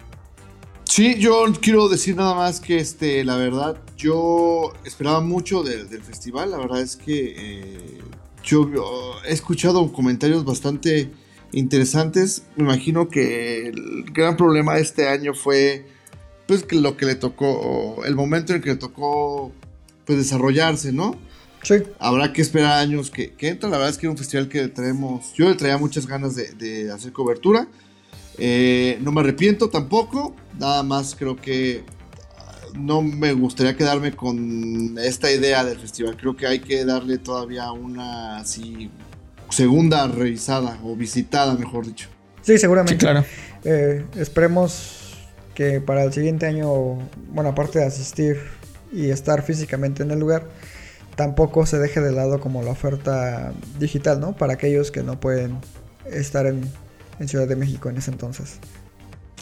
Sí, 0.83 1.15
yo 1.19 1.43
quiero 1.61 1.89
decir 1.89 2.15
nada 2.15 2.33
más 2.33 2.59
que 2.59 2.77
este, 2.77 3.23
la 3.23 3.37
verdad, 3.37 3.77
yo 3.97 4.73
esperaba 4.85 5.21
mucho 5.21 5.63
del, 5.63 5.89
del 5.89 6.01
festival. 6.01 6.51
La 6.51 6.57
verdad 6.57 6.81
es 6.81 6.95
que 6.95 7.35
eh, 7.37 7.99
yo, 8.43 8.71
yo 8.73 9.13
he 9.27 9.33
escuchado 9.33 9.91
comentarios 9.91 10.45
bastante 10.45 11.11
interesantes. 11.51 12.43
Me 12.55 12.63
imagino 12.63 13.09
que 13.09 13.67
el 13.67 14.05
gran 14.11 14.37
problema 14.37 14.75
de 14.75 14.81
este 14.81 15.07
año 15.07 15.33
fue 15.33 15.85
pues 16.47 16.63
que 16.63 16.77
lo 16.77 16.95
que 16.95 17.05
le 17.05 17.15
tocó, 17.15 18.03
el 18.05 18.15
momento 18.15 18.53
en 18.53 18.61
que 18.61 18.69
le 18.69 18.75
tocó 18.77 19.51
pues 20.07 20.17
desarrollarse, 20.17 20.91
¿no? 20.91 21.15
Sí. 21.61 21.75
Habrá 21.99 22.31
que 22.31 22.41
esperar 22.41 22.79
años 22.79 23.11
que, 23.11 23.33
que 23.33 23.49
entra. 23.49 23.69
La 23.69 23.77
verdad 23.77 23.91
es 23.91 23.97
que 23.97 24.05
era 24.05 24.11
un 24.11 24.17
festival 24.17 24.47
que 24.47 24.69
traemos, 24.69 25.33
yo 25.35 25.49
le 25.49 25.55
traía 25.55 25.77
muchas 25.77 26.07
ganas 26.07 26.35
de, 26.35 26.53
de 26.53 26.91
hacer 26.91 27.11
cobertura. 27.11 27.67
Eh, 28.37 28.97
no 29.01 29.11
me 29.11 29.21
arrepiento 29.21 29.69
tampoco. 29.69 30.33
Nada 30.57 30.81
más 30.83 31.15
creo 31.15 31.35
que 31.35 31.83
ah, 32.37 32.55
no 32.75 33.01
me 33.01 33.33
gustaría 33.33 33.75
quedarme 33.75 34.13
con 34.13 34.97
esta 34.97 35.29
idea 35.31 35.65
del 35.65 35.77
festival. 35.77 36.15
Creo 36.15 36.35
que 36.35 36.47
hay 36.47 36.59
que 36.59 36.85
darle 36.85 37.17
todavía 37.17 37.71
una 37.71 38.37
así 38.37 38.89
segunda 39.49 40.07
revisada 40.07 40.79
o 40.83 40.95
visitada, 40.95 41.55
mejor 41.55 41.85
dicho. 41.85 42.07
Sí, 42.43 42.57
seguramente. 42.57 42.93
Sí, 42.93 42.99
claro. 42.99 43.25
Eh, 43.65 44.05
esperemos 44.15 45.17
que 45.53 45.81
para 45.81 46.03
el 46.03 46.13
siguiente 46.13 46.45
año, 46.45 46.69
bueno, 47.33 47.49
aparte 47.49 47.79
de 47.79 47.85
asistir 47.85 48.37
y 48.91 49.09
estar 49.09 49.43
físicamente 49.43 50.03
en 50.03 50.11
el 50.11 50.19
lugar, 50.19 50.47
tampoco 51.15 51.65
se 51.65 51.79
deje 51.79 51.99
de 52.01 52.11
lado 52.11 52.39
como 52.39 52.63
la 52.63 52.71
oferta 52.71 53.53
digital, 53.79 54.19
¿no? 54.19 54.35
Para 54.35 54.53
aquellos 54.53 54.91
que 54.91 55.03
no 55.03 55.19
pueden 55.19 55.57
estar 56.05 56.45
en, 56.45 56.61
en 57.19 57.27
Ciudad 57.27 57.47
de 57.47 57.55
México 57.55 57.89
en 57.89 57.97
ese 57.97 58.11
entonces. 58.11 58.59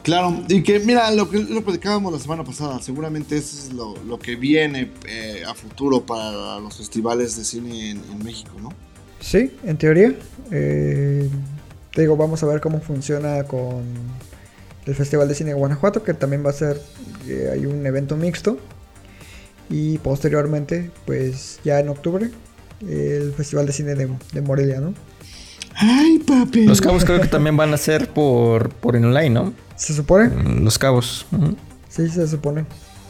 Claro, 0.03 0.43
y 0.47 0.61
que 0.61 0.79
mira, 0.79 1.09
lo 1.09 1.29
que 1.31 1.39
lo 1.39 1.63
platicábamos 1.63 2.13
la 2.13 2.19
semana 2.19 2.43
pasada, 2.43 2.79
seguramente 2.79 3.37
eso 3.37 3.57
es 3.57 3.73
lo, 3.73 3.95
lo 4.03 4.19
que 4.19 4.35
viene 4.35 4.91
eh, 5.07 5.43
a 5.47 5.55
futuro 5.55 6.05
para 6.05 6.59
los 6.59 6.77
festivales 6.77 7.35
de 7.35 7.43
cine 7.43 7.89
en, 7.89 8.03
en 8.11 8.23
México, 8.23 8.51
¿no? 8.61 8.69
Sí, 9.19 9.51
en 9.63 9.77
teoría. 9.77 10.15
Eh, 10.51 11.27
te 11.91 12.01
digo, 12.01 12.15
vamos 12.15 12.43
a 12.43 12.45
ver 12.45 12.61
cómo 12.61 12.81
funciona 12.81 13.45
con 13.45 13.83
el 14.85 14.93
Festival 14.93 15.27
de 15.27 15.33
Cine 15.33 15.49
de 15.49 15.55
Guanajuato, 15.55 16.03
que 16.03 16.13
también 16.13 16.45
va 16.45 16.51
a 16.51 16.53
ser, 16.53 16.79
eh, 17.27 17.49
hay 17.51 17.65
un 17.65 17.83
evento 17.87 18.15
mixto. 18.15 18.59
Y 19.69 19.97
posteriormente, 19.99 20.91
pues 21.05 21.59
ya 21.63 21.79
en 21.79 21.89
octubre, 21.89 22.29
el 22.87 23.33
Festival 23.33 23.65
de 23.65 23.73
Cine 23.73 23.95
de, 23.95 24.09
de 24.31 24.41
Morelia, 24.41 24.79
¿no? 24.79 24.93
Ay, 25.75 26.19
papi. 26.19 26.65
Los 26.65 26.79
cabos 26.81 27.03
creo 27.03 27.19
que 27.19 27.27
también 27.27 27.57
van 27.57 27.73
a 27.73 27.77
ser 27.77 28.09
por, 28.09 28.69
por 28.69 28.95
online, 28.95 29.29
¿no? 29.29 29.53
¿Se 29.75 29.93
supone? 29.93 30.31
Los 30.61 30.77
cabos. 30.79 31.25
Ujú. 31.31 31.55
Sí, 31.89 32.07
se 32.09 32.27
supone. 32.27 32.65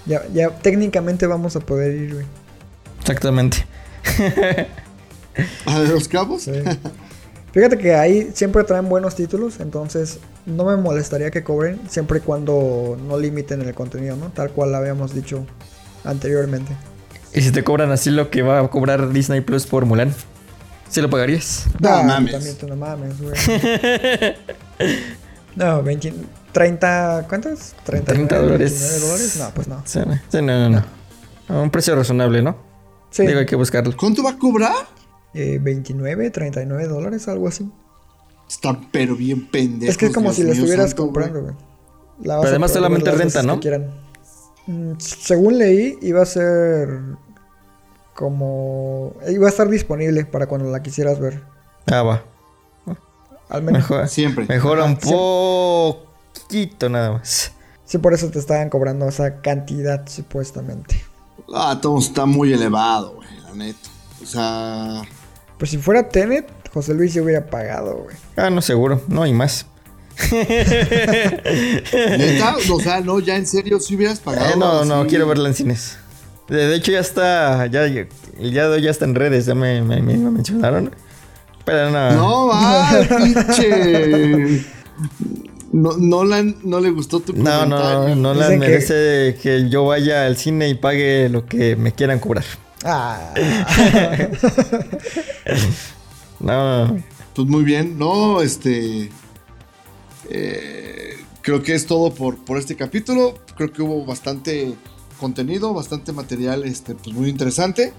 Ya, 0.05 0.23
ya 0.33 0.49
técnicamente 0.49 1.27
vamos 1.27 1.55
a 1.55 1.59
poder 1.59 1.95
ir, 1.95 2.13
güey. 2.13 2.25
Exactamente. 3.01 3.65
¿A 5.65 5.79
los 5.79 6.07
cabos? 6.07 6.43
Sí. 6.43 6.51
Fíjate 7.51 7.77
que 7.77 7.95
ahí 7.95 8.31
siempre 8.33 8.63
traen 8.63 8.89
buenos 8.89 9.15
títulos, 9.15 9.59
entonces 9.59 10.19
no 10.45 10.65
me 10.65 10.75
molestaría 10.75 11.31
que 11.31 11.43
cobren 11.43 11.79
siempre 11.89 12.19
y 12.19 12.21
cuando 12.21 12.97
no 13.07 13.17
limiten 13.17 13.61
el 13.61 13.73
contenido, 13.73 14.15
¿no? 14.15 14.29
Tal 14.29 14.51
cual 14.51 14.75
habíamos 14.75 15.13
dicho 15.15 15.45
anteriormente. 16.05 16.73
¿Y 17.33 17.41
si 17.41 17.51
te 17.51 17.63
cobran 17.63 17.91
así 17.91 18.11
lo 18.11 18.29
que 18.29 18.41
va 18.41 18.59
a 18.59 18.67
cobrar 18.69 19.09
Disney 19.11 19.41
Plus 19.41 19.65
por 19.65 19.85
Mulan? 19.85 20.13
¿Sí 20.89 21.01
lo 21.01 21.09
pagarías? 21.09 21.65
No 21.79 21.89
Ah, 21.89 22.03
mames. 22.03 22.31
También 22.33 22.55
tú 22.57 22.67
no 22.67 22.75
mames, 22.77 23.19
güey. 23.21 23.33
no, 25.55 25.83
20, 25.83 26.13
30, 26.51 27.25
¿cuántos? 27.27 27.73
30, 27.83 28.13
30 28.13 28.37
dólares. 28.39 28.71
29 28.71 28.99
dólares. 29.07 29.37
No, 29.39 29.49
pues 29.53 29.67
no. 29.67 29.81
Sí, 29.85 29.99
no, 30.05 30.13
sí, 30.29 30.41
no, 30.41 30.69
no, 30.69 30.69
no. 30.69 30.85
A 31.47 31.61
Un 31.61 31.69
precio 31.69 31.95
razonable, 31.95 32.41
¿no? 32.41 32.55
Sí, 33.11 33.25
Digo, 33.25 33.39
hay 33.39 33.45
que 33.45 33.55
buscarlo. 33.55 33.95
¿Cuánto 33.97 34.23
va 34.23 34.31
a 34.31 34.37
cobrar? 34.37 34.73
eh, 35.33 35.59
29, 35.61 36.29
39 36.29 36.87
dólares, 36.87 37.27
algo 37.27 37.47
así. 37.47 37.69
Está 38.49 38.79
pero 38.91 39.15
bien 39.15 39.47
pendejo. 39.47 39.91
es 39.91 39.97
que 39.97 40.05
es 40.07 40.13
como 40.13 40.31
si 40.31 40.43
lo 40.43 40.51
estuvieras 40.53 40.93
comprando, 40.93 41.41
güey. 41.41 41.55
Pero 42.21 42.41
además 42.43 42.71
solamente 42.71 43.11
renta, 43.11 43.43
¿no? 43.43 43.55
que 43.55 43.61
quieran. 43.61 43.91
Mm, 44.67 44.93
Según 44.99 45.57
leí, 45.57 45.97
iba 46.01 46.21
a 46.21 46.25
ser 46.25 46.87
como... 48.13 49.13
Iba 49.27 49.47
a 49.47 49.49
estar 49.49 49.69
disponible 49.69 50.25
para 50.25 50.47
cuando 50.47 50.69
la 50.71 50.81
quisieras 50.81 51.19
ver. 51.19 51.43
Ah, 51.91 52.01
va. 52.03 52.23
Al 53.49 53.61
menos. 53.61 53.81
Mejor, 53.81 54.07
Siempre. 54.07 54.45
mejora 54.47 54.85
un 54.85 54.97
poquito 54.97 56.89
nada 56.89 57.11
más. 57.13 57.51
Sí, 57.85 57.99
por 57.99 58.13
eso 58.13 58.29
te 58.31 58.39
estaban 58.39 58.69
cobrando 58.69 59.07
esa 59.07 59.41
cantidad, 59.41 60.07
supuestamente. 60.07 60.99
Ah, 61.53 61.77
todo 61.79 61.99
está 61.99 62.25
muy 62.25 62.51
elevado, 62.53 63.13
güey, 63.15 63.27
la 63.43 63.53
neta. 63.53 63.87
O 64.23 64.25
sea, 64.25 65.01
Pues 65.59 65.69
si 65.69 65.77
fuera 65.77 66.09
Tenet, 66.09 66.49
José 66.73 66.95
Luis 66.95 67.13
se 67.13 67.21
hubiera 67.21 67.45
pagado, 67.45 67.95
güey. 68.03 68.15
Ah, 68.35 68.49
no, 68.49 68.61
seguro. 68.61 69.01
No 69.07 69.21
hay 69.21 69.33
más. 69.33 69.67
neta, 72.17 72.55
o 72.71 72.79
sea, 72.79 73.01
no, 73.01 73.19
ya 73.19 73.35
en 73.35 73.45
serio, 73.45 73.79
si 73.79 73.95
hubieras 73.95 74.19
pagado. 74.19 74.49
Eh, 74.53 74.57
no, 74.57 74.85
no, 74.85 75.05
quiero 75.07 75.27
verla 75.27 75.49
en 75.49 75.55
cines. 75.55 75.97
De, 76.47 76.67
de 76.67 76.75
hecho, 76.75 76.91
ya 76.91 76.99
está. 76.99 77.65
Ya, 77.67 77.87
ya- 77.87 78.07
el 78.39 78.51
día 78.51 78.67
de 78.67 78.75
hoy 78.75 78.81
ya 78.81 78.91
está 78.91 79.05
en 79.05 79.15
redes, 79.15 79.45
ya 79.45 79.55
me, 79.55 79.81
me- 79.81 80.01
me 80.01 80.17
mencionaron. 80.17 80.93
Pero 81.65 81.89
no. 81.89 82.11
No, 82.11 82.47
va, 82.47 82.89
pinche. 83.17 84.63
No, 85.71 85.91
Nolan 85.97 86.55
no 86.63 86.79
le 86.79 86.89
gustó 86.91 87.19
tu 87.19 87.33
No, 87.33 87.43
comentario. 87.43 88.15
no, 88.15 88.15
no 88.15 88.33
la 88.33 88.45
Dicen 88.45 88.61
que- 88.61 88.67
merece 88.67 89.35
que... 89.41 89.67
yo 89.69 89.85
vaya 89.85 90.25
al 90.25 90.37
cine 90.37 90.69
y 90.69 90.75
pague 90.75 91.27
lo 91.29 91.45
que 91.45 91.75
me 91.75 91.91
quieran 91.91 92.19
cobrar. 92.19 92.45
Ah. 92.83 93.33
No, 96.39 96.53
no, 96.53 96.87
no. 96.93 97.03
Pues 97.33 97.47
muy 97.47 97.63
bien, 97.63 97.97
no, 97.97 98.41
este. 98.41 99.09
Eh, 100.29 101.17
creo 101.41 101.63
que 101.63 101.75
es 101.75 101.85
todo 101.85 102.13
por, 102.13 102.37
por 102.37 102.57
este 102.57 102.75
capítulo. 102.75 103.37
Creo 103.55 103.71
que 103.71 103.81
hubo 103.81 104.05
bastante 104.05 104.75
contenido, 105.19 105.73
bastante 105.73 106.11
material, 106.11 106.63
este, 106.63 106.95
pues 106.95 107.15
muy 107.15 107.29
interesante. 107.29 107.93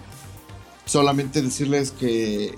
Solamente 0.85 1.43
decirles 1.43 1.91
que 1.91 2.55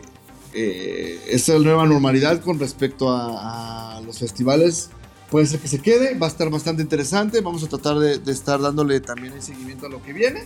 eh, 0.55 1.21
esta 1.31 1.59
nueva 1.59 1.87
normalidad 1.87 2.41
con 2.41 2.59
respecto 2.59 3.11
a, 3.11 3.97
a 3.97 4.01
los 4.01 4.19
festivales 4.19 4.91
puede 5.31 5.47
ser 5.47 5.61
que 5.61 5.69
se 5.69 5.81
quede, 5.81 6.19
va 6.19 6.27
a 6.27 6.31
estar 6.31 6.51
bastante 6.51 6.83
interesante. 6.83 7.41
Vamos 7.41 7.63
a 7.63 7.69
tratar 7.69 7.99
de, 7.99 8.19
de 8.19 8.33
estar 8.33 8.61
dándole 8.61 9.01
también 9.01 9.33
el 9.35 9.43
seguimiento 9.43 9.87
a 9.87 9.89
lo 9.89 10.03
que 10.03 10.13
viene. 10.13 10.45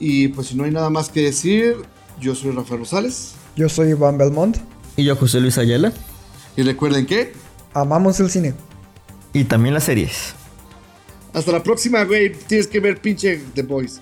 Y 0.00 0.28
pues 0.28 0.48
si 0.48 0.54
no 0.54 0.64
hay 0.64 0.70
nada 0.70 0.90
más 0.90 1.08
que 1.08 1.22
decir, 1.22 1.76
yo 2.20 2.34
soy 2.34 2.52
Rafael 2.52 2.80
Rosales. 2.80 3.32
Yo 3.56 3.68
soy 3.68 3.90
Iván 3.90 4.16
Belmont. 4.16 4.56
Y 4.96 5.04
yo, 5.04 5.16
José 5.16 5.40
Luis 5.40 5.58
Ayala. 5.58 5.92
Y 6.56 6.62
recuerden 6.62 7.06
que 7.06 7.32
Amamos 7.72 8.18
el 8.20 8.30
cine. 8.30 8.54
Y 9.32 9.44
también 9.44 9.74
las 9.74 9.84
series. 9.84 10.34
Hasta 11.32 11.52
la 11.52 11.62
próxima, 11.62 12.04
güey. 12.04 12.32
Tienes 12.32 12.66
que 12.66 12.80
ver 12.80 13.00
pinche 13.00 13.42
The 13.54 13.62
Boys. 13.62 14.00